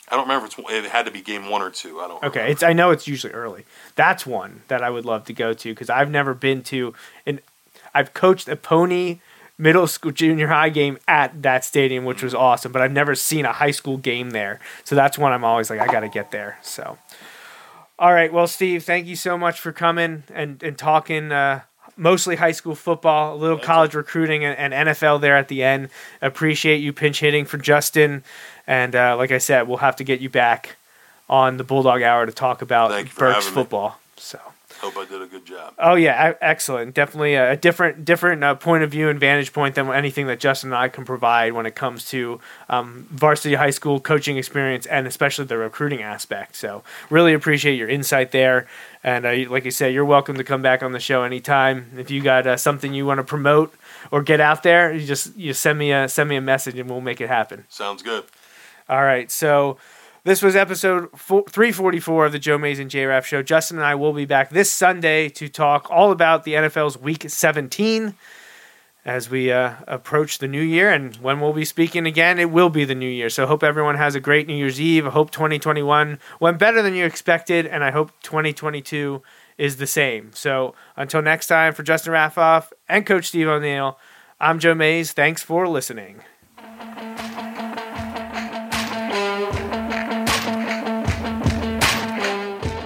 I 0.09 0.17
don't 0.17 0.25
remember 0.25 0.47
if 0.47 0.59
it's, 0.59 0.71
it 0.71 0.85
had 0.91 1.07
to 1.07 1.11
be 1.11 1.23
game 1.23 1.49
one 1.49 1.63
or 1.63 1.71
two. 1.71 1.99
I 2.01 2.09
don't. 2.09 2.23
Okay, 2.23 2.51
it's 2.53 2.63
I 2.63 2.75
know 2.75 2.91
it's 2.91 3.09
usually 3.09 3.33
early. 3.33 3.65
That's 3.97 4.27
one 4.27 4.61
that 4.69 4.83
I 4.83 4.91
would 4.91 5.07
love 5.07 5.25
to 5.27 5.33
go 5.33 5.55
to 5.55 5.73
because 5.73 5.89
I've 5.89 6.11
never 6.11 6.35
been 6.35 6.63
to, 6.65 6.95
and 7.25 7.41
I've 7.95 8.13
coached 8.13 8.47
a 8.49 8.55
pony 8.57 9.21
middle 9.59 9.87
school 9.87 10.11
junior 10.13 10.49
high 10.49 10.69
game 10.69 10.99
at 11.07 11.43
that 11.43 11.65
stadium, 11.65 12.05
which 12.05 12.23
was 12.23 12.35
awesome. 12.35 12.73
But 12.73 12.83
I've 12.83 12.93
never 12.93 13.15
seen 13.15 13.45
a 13.45 13.53
high 13.53 13.71
school 13.71 13.97
game 13.97 14.31
there, 14.31 14.61
so 14.85 14.95
that's 14.95 15.17
one 15.19 15.33
I'm 15.33 15.45
always 15.45 15.71
like 15.71 15.81
I 15.81 15.87
got 15.87 16.01
to 16.01 16.09
get 16.09 16.31
there. 16.31 16.59
So, 16.63 16.99
all 17.99 18.13
right, 18.13 18.33
well, 18.33 18.47
Steve, 18.47 18.85
thank 18.85 19.07
you 19.07 19.17
so 19.17 19.39
much 19.39 19.61
for 19.61 19.73
coming 19.73 20.25
and 20.33 20.63
and 20.63 20.77
talking 20.77 21.33
uh, 21.33 21.61
mostly 21.97 22.37
high 22.37 22.53
school 22.53 22.75
football, 22.75 23.35
a 23.35 23.37
little 23.37 23.59
college 23.59 23.95
recruiting, 23.95 24.45
and, 24.45 24.73
and 24.73 24.89
NFL 24.89 25.21
there 25.21 25.37
at 25.37 25.49
the 25.49 25.63
end. 25.63 25.89
Appreciate 26.21 26.79
you 26.79 26.93
pinch 26.93 27.21
hitting 27.21 27.45
for 27.45 27.59
Justin, 27.59 28.25
and 28.67 28.95
uh, 28.97 29.17
like 29.17 29.31
I 29.31 29.39
said, 29.39 29.69
we'll 29.69 29.79
have 29.79 29.97
to 29.97 30.05
get 30.05 30.21
you 30.21 30.29
back 30.29 30.77
on 31.29 31.57
the 31.57 31.65
Bulldog 31.65 32.03
Hour 32.03 32.27
to 32.27 32.33
talk 32.33 32.61
about 32.61 32.91
Thank 32.91 33.07
you 33.07 33.13
for 33.13 33.21
Berks 33.21 33.45
having 33.45 33.51
me. 33.51 33.63
football. 33.63 33.99
So. 34.17 34.41
Hope 34.85 34.99
I 34.99 35.07
did 35.07 35.23
a 35.23 35.27
good 35.27 35.47
job. 35.47 35.73
Oh 35.79 35.95
yeah, 35.95 36.35
excellent. 36.43 36.95
Definitely 36.95 37.37
a, 37.37 37.57
different 37.57 38.05
different 38.05 38.45
uh, 38.45 38.55
point 38.55 38.85
of 38.85 38.91
view 38.91 39.09
and 39.09 39.19
vantage 39.19 39.51
point 39.55 39.77
than 39.77 39.89
anything 39.91 40.27
that 40.27 40.41
Justin 40.41 40.73
and 40.73 40.77
I 40.77 40.89
can 40.89 41.07
provide 41.07 41.55
when 41.55 41.65
it 41.65 41.75
comes 41.75 42.07
to 42.11 42.39
um, 42.69 43.07
varsity 43.11 43.55
high 43.55 43.71
school 43.71 43.99
coaching 43.99 44.37
experience 44.37 44.85
and 44.85 45.07
especially 45.07 45.47
the 45.47 45.57
recruiting 45.57 46.03
aspect. 46.03 46.57
So 46.57 46.83
really 47.09 47.33
appreciate 47.33 47.77
your 47.77 47.89
insight 47.89 48.31
there. 48.33 48.67
And 49.03 49.25
uh, 49.25 49.51
like 49.51 49.65
you 49.65 49.71
said, 49.71 49.95
you're 49.95 50.05
welcome 50.05 50.37
to 50.37 50.45
come 50.45 50.61
back 50.61 50.83
on 50.83 50.93
the 50.93 51.01
show 51.01 51.23
anytime. 51.23 51.87
If 51.97 52.11
you 52.11 52.23
got 52.23 52.47
uh, 52.47 52.59
something 52.59 52.93
you 52.93 53.07
want 53.07 53.19
to 53.19 53.25
promote 53.25 53.75
or 54.11 54.23
get 54.23 54.39
out 54.39 54.65
there, 54.65 54.93
you 54.93 55.07
just 55.07 55.35
you 55.35 55.55
send 55.55 55.79
me 55.79 55.93
a 55.93 56.11
send 56.11 56.29
me 56.29 56.37
a 56.37 56.43
message 56.43 56.79
and 56.79 56.91
we'll 56.91 57.01
make 57.01 57.23
it 57.23 57.29
happen. 57.29 57.65
Sounds 57.71 58.03
good. 58.03 58.25
All 58.87 59.03
right, 59.03 59.31
so 59.31 59.79
this 60.25 60.41
was 60.41 60.57
episode 60.57 61.11
344 61.19 62.27
of 62.27 62.33
the 62.33 62.39
Joe 62.39 62.57
Mays 62.57 62.79
and 62.79 62.91
J 62.91 63.05
Raff 63.05 63.27
Show. 63.27 63.43
Justin 63.43 63.77
and 63.77 63.87
I 63.87 63.95
will 63.95 64.15
be 64.15 64.25
back 64.25 64.49
this 64.49 64.73
Sunday 64.73 65.29
to 65.29 65.51
talk 65.51 65.91
all 65.91 66.11
about 66.11 66.45
the 66.45 66.55
NFL's 66.55 66.97
Week 66.97 67.29
17 67.29 68.15
as 69.05 69.29
we 69.29 69.53
uh, 69.53 69.75
approach 69.87 70.39
the 70.39 70.49
new 70.49 70.63
year. 70.63 70.91
And 70.91 71.15
when 71.17 71.41
we'll 71.41 71.53
be 71.53 71.67
speaking 71.67 72.07
again, 72.07 72.39
it 72.39 72.51
will 72.51 72.71
be 72.71 72.87
the 72.87 72.95
new 72.95 73.09
year. 73.09 73.29
So 73.29 73.47
hope 73.47 73.63
everyone 73.63 73.97
has 73.97 74.15
a 74.15 74.21
great 74.21 74.47
New 74.47 74.57
Year's 74.57 74.81
Eve. 74.81 75.07
I 75.07 75.11
hope 75.11 75.31
2021 75.31 76.19
went 76.41 76.59
better 76.59 76.81
than 76.81 76.95
you 76.95 77.05
expected, 77.05 77.67
and 77.67 77.85
I 77.85 77.91
hope 77.91 78.11
2022 78.23 79.23
is 79.59 79.77
the 79.77 79.87
same. 79.87 80.33
So 80.33 80.75
until 80.97 81.21
next 81.21 81.49
time, 81.49 81.75
for 81.75 81.83
Justin 81.83 82.15
Raffoff 82.15 82.73
and 82.89 83.05
Coach 83.05 83.27
Steve 83.27 83.47
O'Neill, 83.47 83.99
I'm 84.41 84.59
Joe 84.59 84.75
Mays. 84.75 85.13
Thanks 85.13 85.43
for 85.43 85.69
listening. 85.69 86.23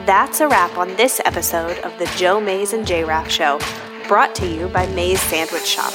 That's 0.09 0.41
a 0.41 0.49
wrap 0.49 0.79
on 0.79 0.97
this 0.97 1.21
episode 1.27 1.81
of 1.81 1.99
the 1.99 2.07
Joe 2.17 2.41
Mays 2.41 2.73
and 2.73 2.87
J 2.87 3.05
Raff 3.05 3.31
Show, 3.31 3.61
brought 4.09 4.35
to 4.37 4.47
you 4.47 4.69
by 4.69 4.87
Mays 4.87 5.21
Sandwich 5.21 5.67
Shop. 5.67 5.93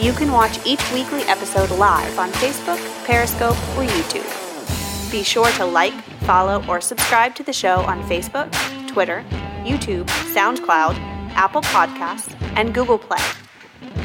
You 0.00 0.12
can 0.12 0.30
watch 0.30 0.64
each 0.64 0.80
weekly 0.92 1.22
episode 1.22 1.72
live 1.72 2.16
on 2.20 2.30
Facebook, 2.34 2.78
Periscope, 3.04 3.56
or 3.76 3.82
YouTube. 3.82 5.10
Be 5.10 5.24
sure 5.24 5.50
to 5.50 5.64
like, 5.64 5.92
follow, 6.22 6.64
or 6.68 6.80
subscribe 6.80 7.34
to 7.34 7.42
the 7.42 7.52
show 7.52 7.80
on 7.80 8.00
Facebook, 8.04 8.48
Twitter, 8.86 9.24
YouTube, 9.64 10.06
SoundCloud, 10.32 10.94
Apple 11.34 11.62
Podcasts, 11.62 12.32
and 12.56 12.72
Google 12.72 12.96
Play. 12.96 13.18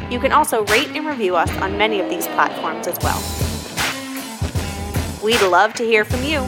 You 0.10 0.20
can 0.20 0.32
also 0.32 0.66
rate 0.66 0.90
and 0.96 1.06
review 1.06 1.36
us 1.36 1.52
on 1.58 1.78
many 1.78 2.00
of 2.00 2.10
these 2.10 2.26
platforms 2.30 2.88
as 2.88 2.98
well. 3.04 3.22
We'd 5.24 5.44
love 5.44 5.76
to 5.76 5.84
hear 5.84 6.04
from 6.04 6.24
you. 6.24 6.48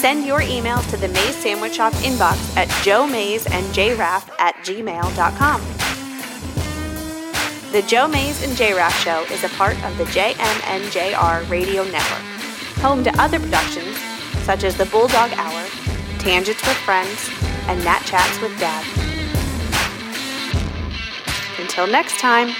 Send 0.00 0.24
your 0.24 0.40
emails 0.40 0.88
to 0.88 0.96
the 0.96 1.08
Mays 1.08 1.36
Sandwich 1.36 1.74
Shop 1.74 1.92
inbox 1.92 2.56
at 2.56 2.68
Joe 2.82 3.06
Mays 3.06 3.44
and 3.44 3.66
JRaff 3.66 4.30
at 4.38 4.54
gmail.com. 4.64 5.60
The 7.70 7.82
Joe 7.82 8.08
Mays 8.08 8.42
and 8.42 8.56
JRaff 8.56 8.92
Show 9.04 9.24
is 9.30 9.44
a 9.44 9.50
part 9.50 9.76
of 9.84 9.98
the 9.98 10.04
JMNJR 10.04 11.50
Radio 11.50 11.84
Network, 11.84 12.22
home 12.78 13.04
to 13.04 13.14
other 13.20 13.38
productions 13.38 13.98
such 14.42 14.64
as 14.64 14.74
the 14.74 14.86
Bulldog 14.86 15.32
Hour, 15.34 15.66
Tangents 16.18 16.66
with 16.66 16.78
Friends, 16.78 17.28
and 17.68 17.84
Nat 17.84 18.00
Chats 18.06 18.40
with 18.40 18.58
Dad. 18.58 18.86
Until 21.58 21.86
next 21.86 22.18
time. 22.18 22.54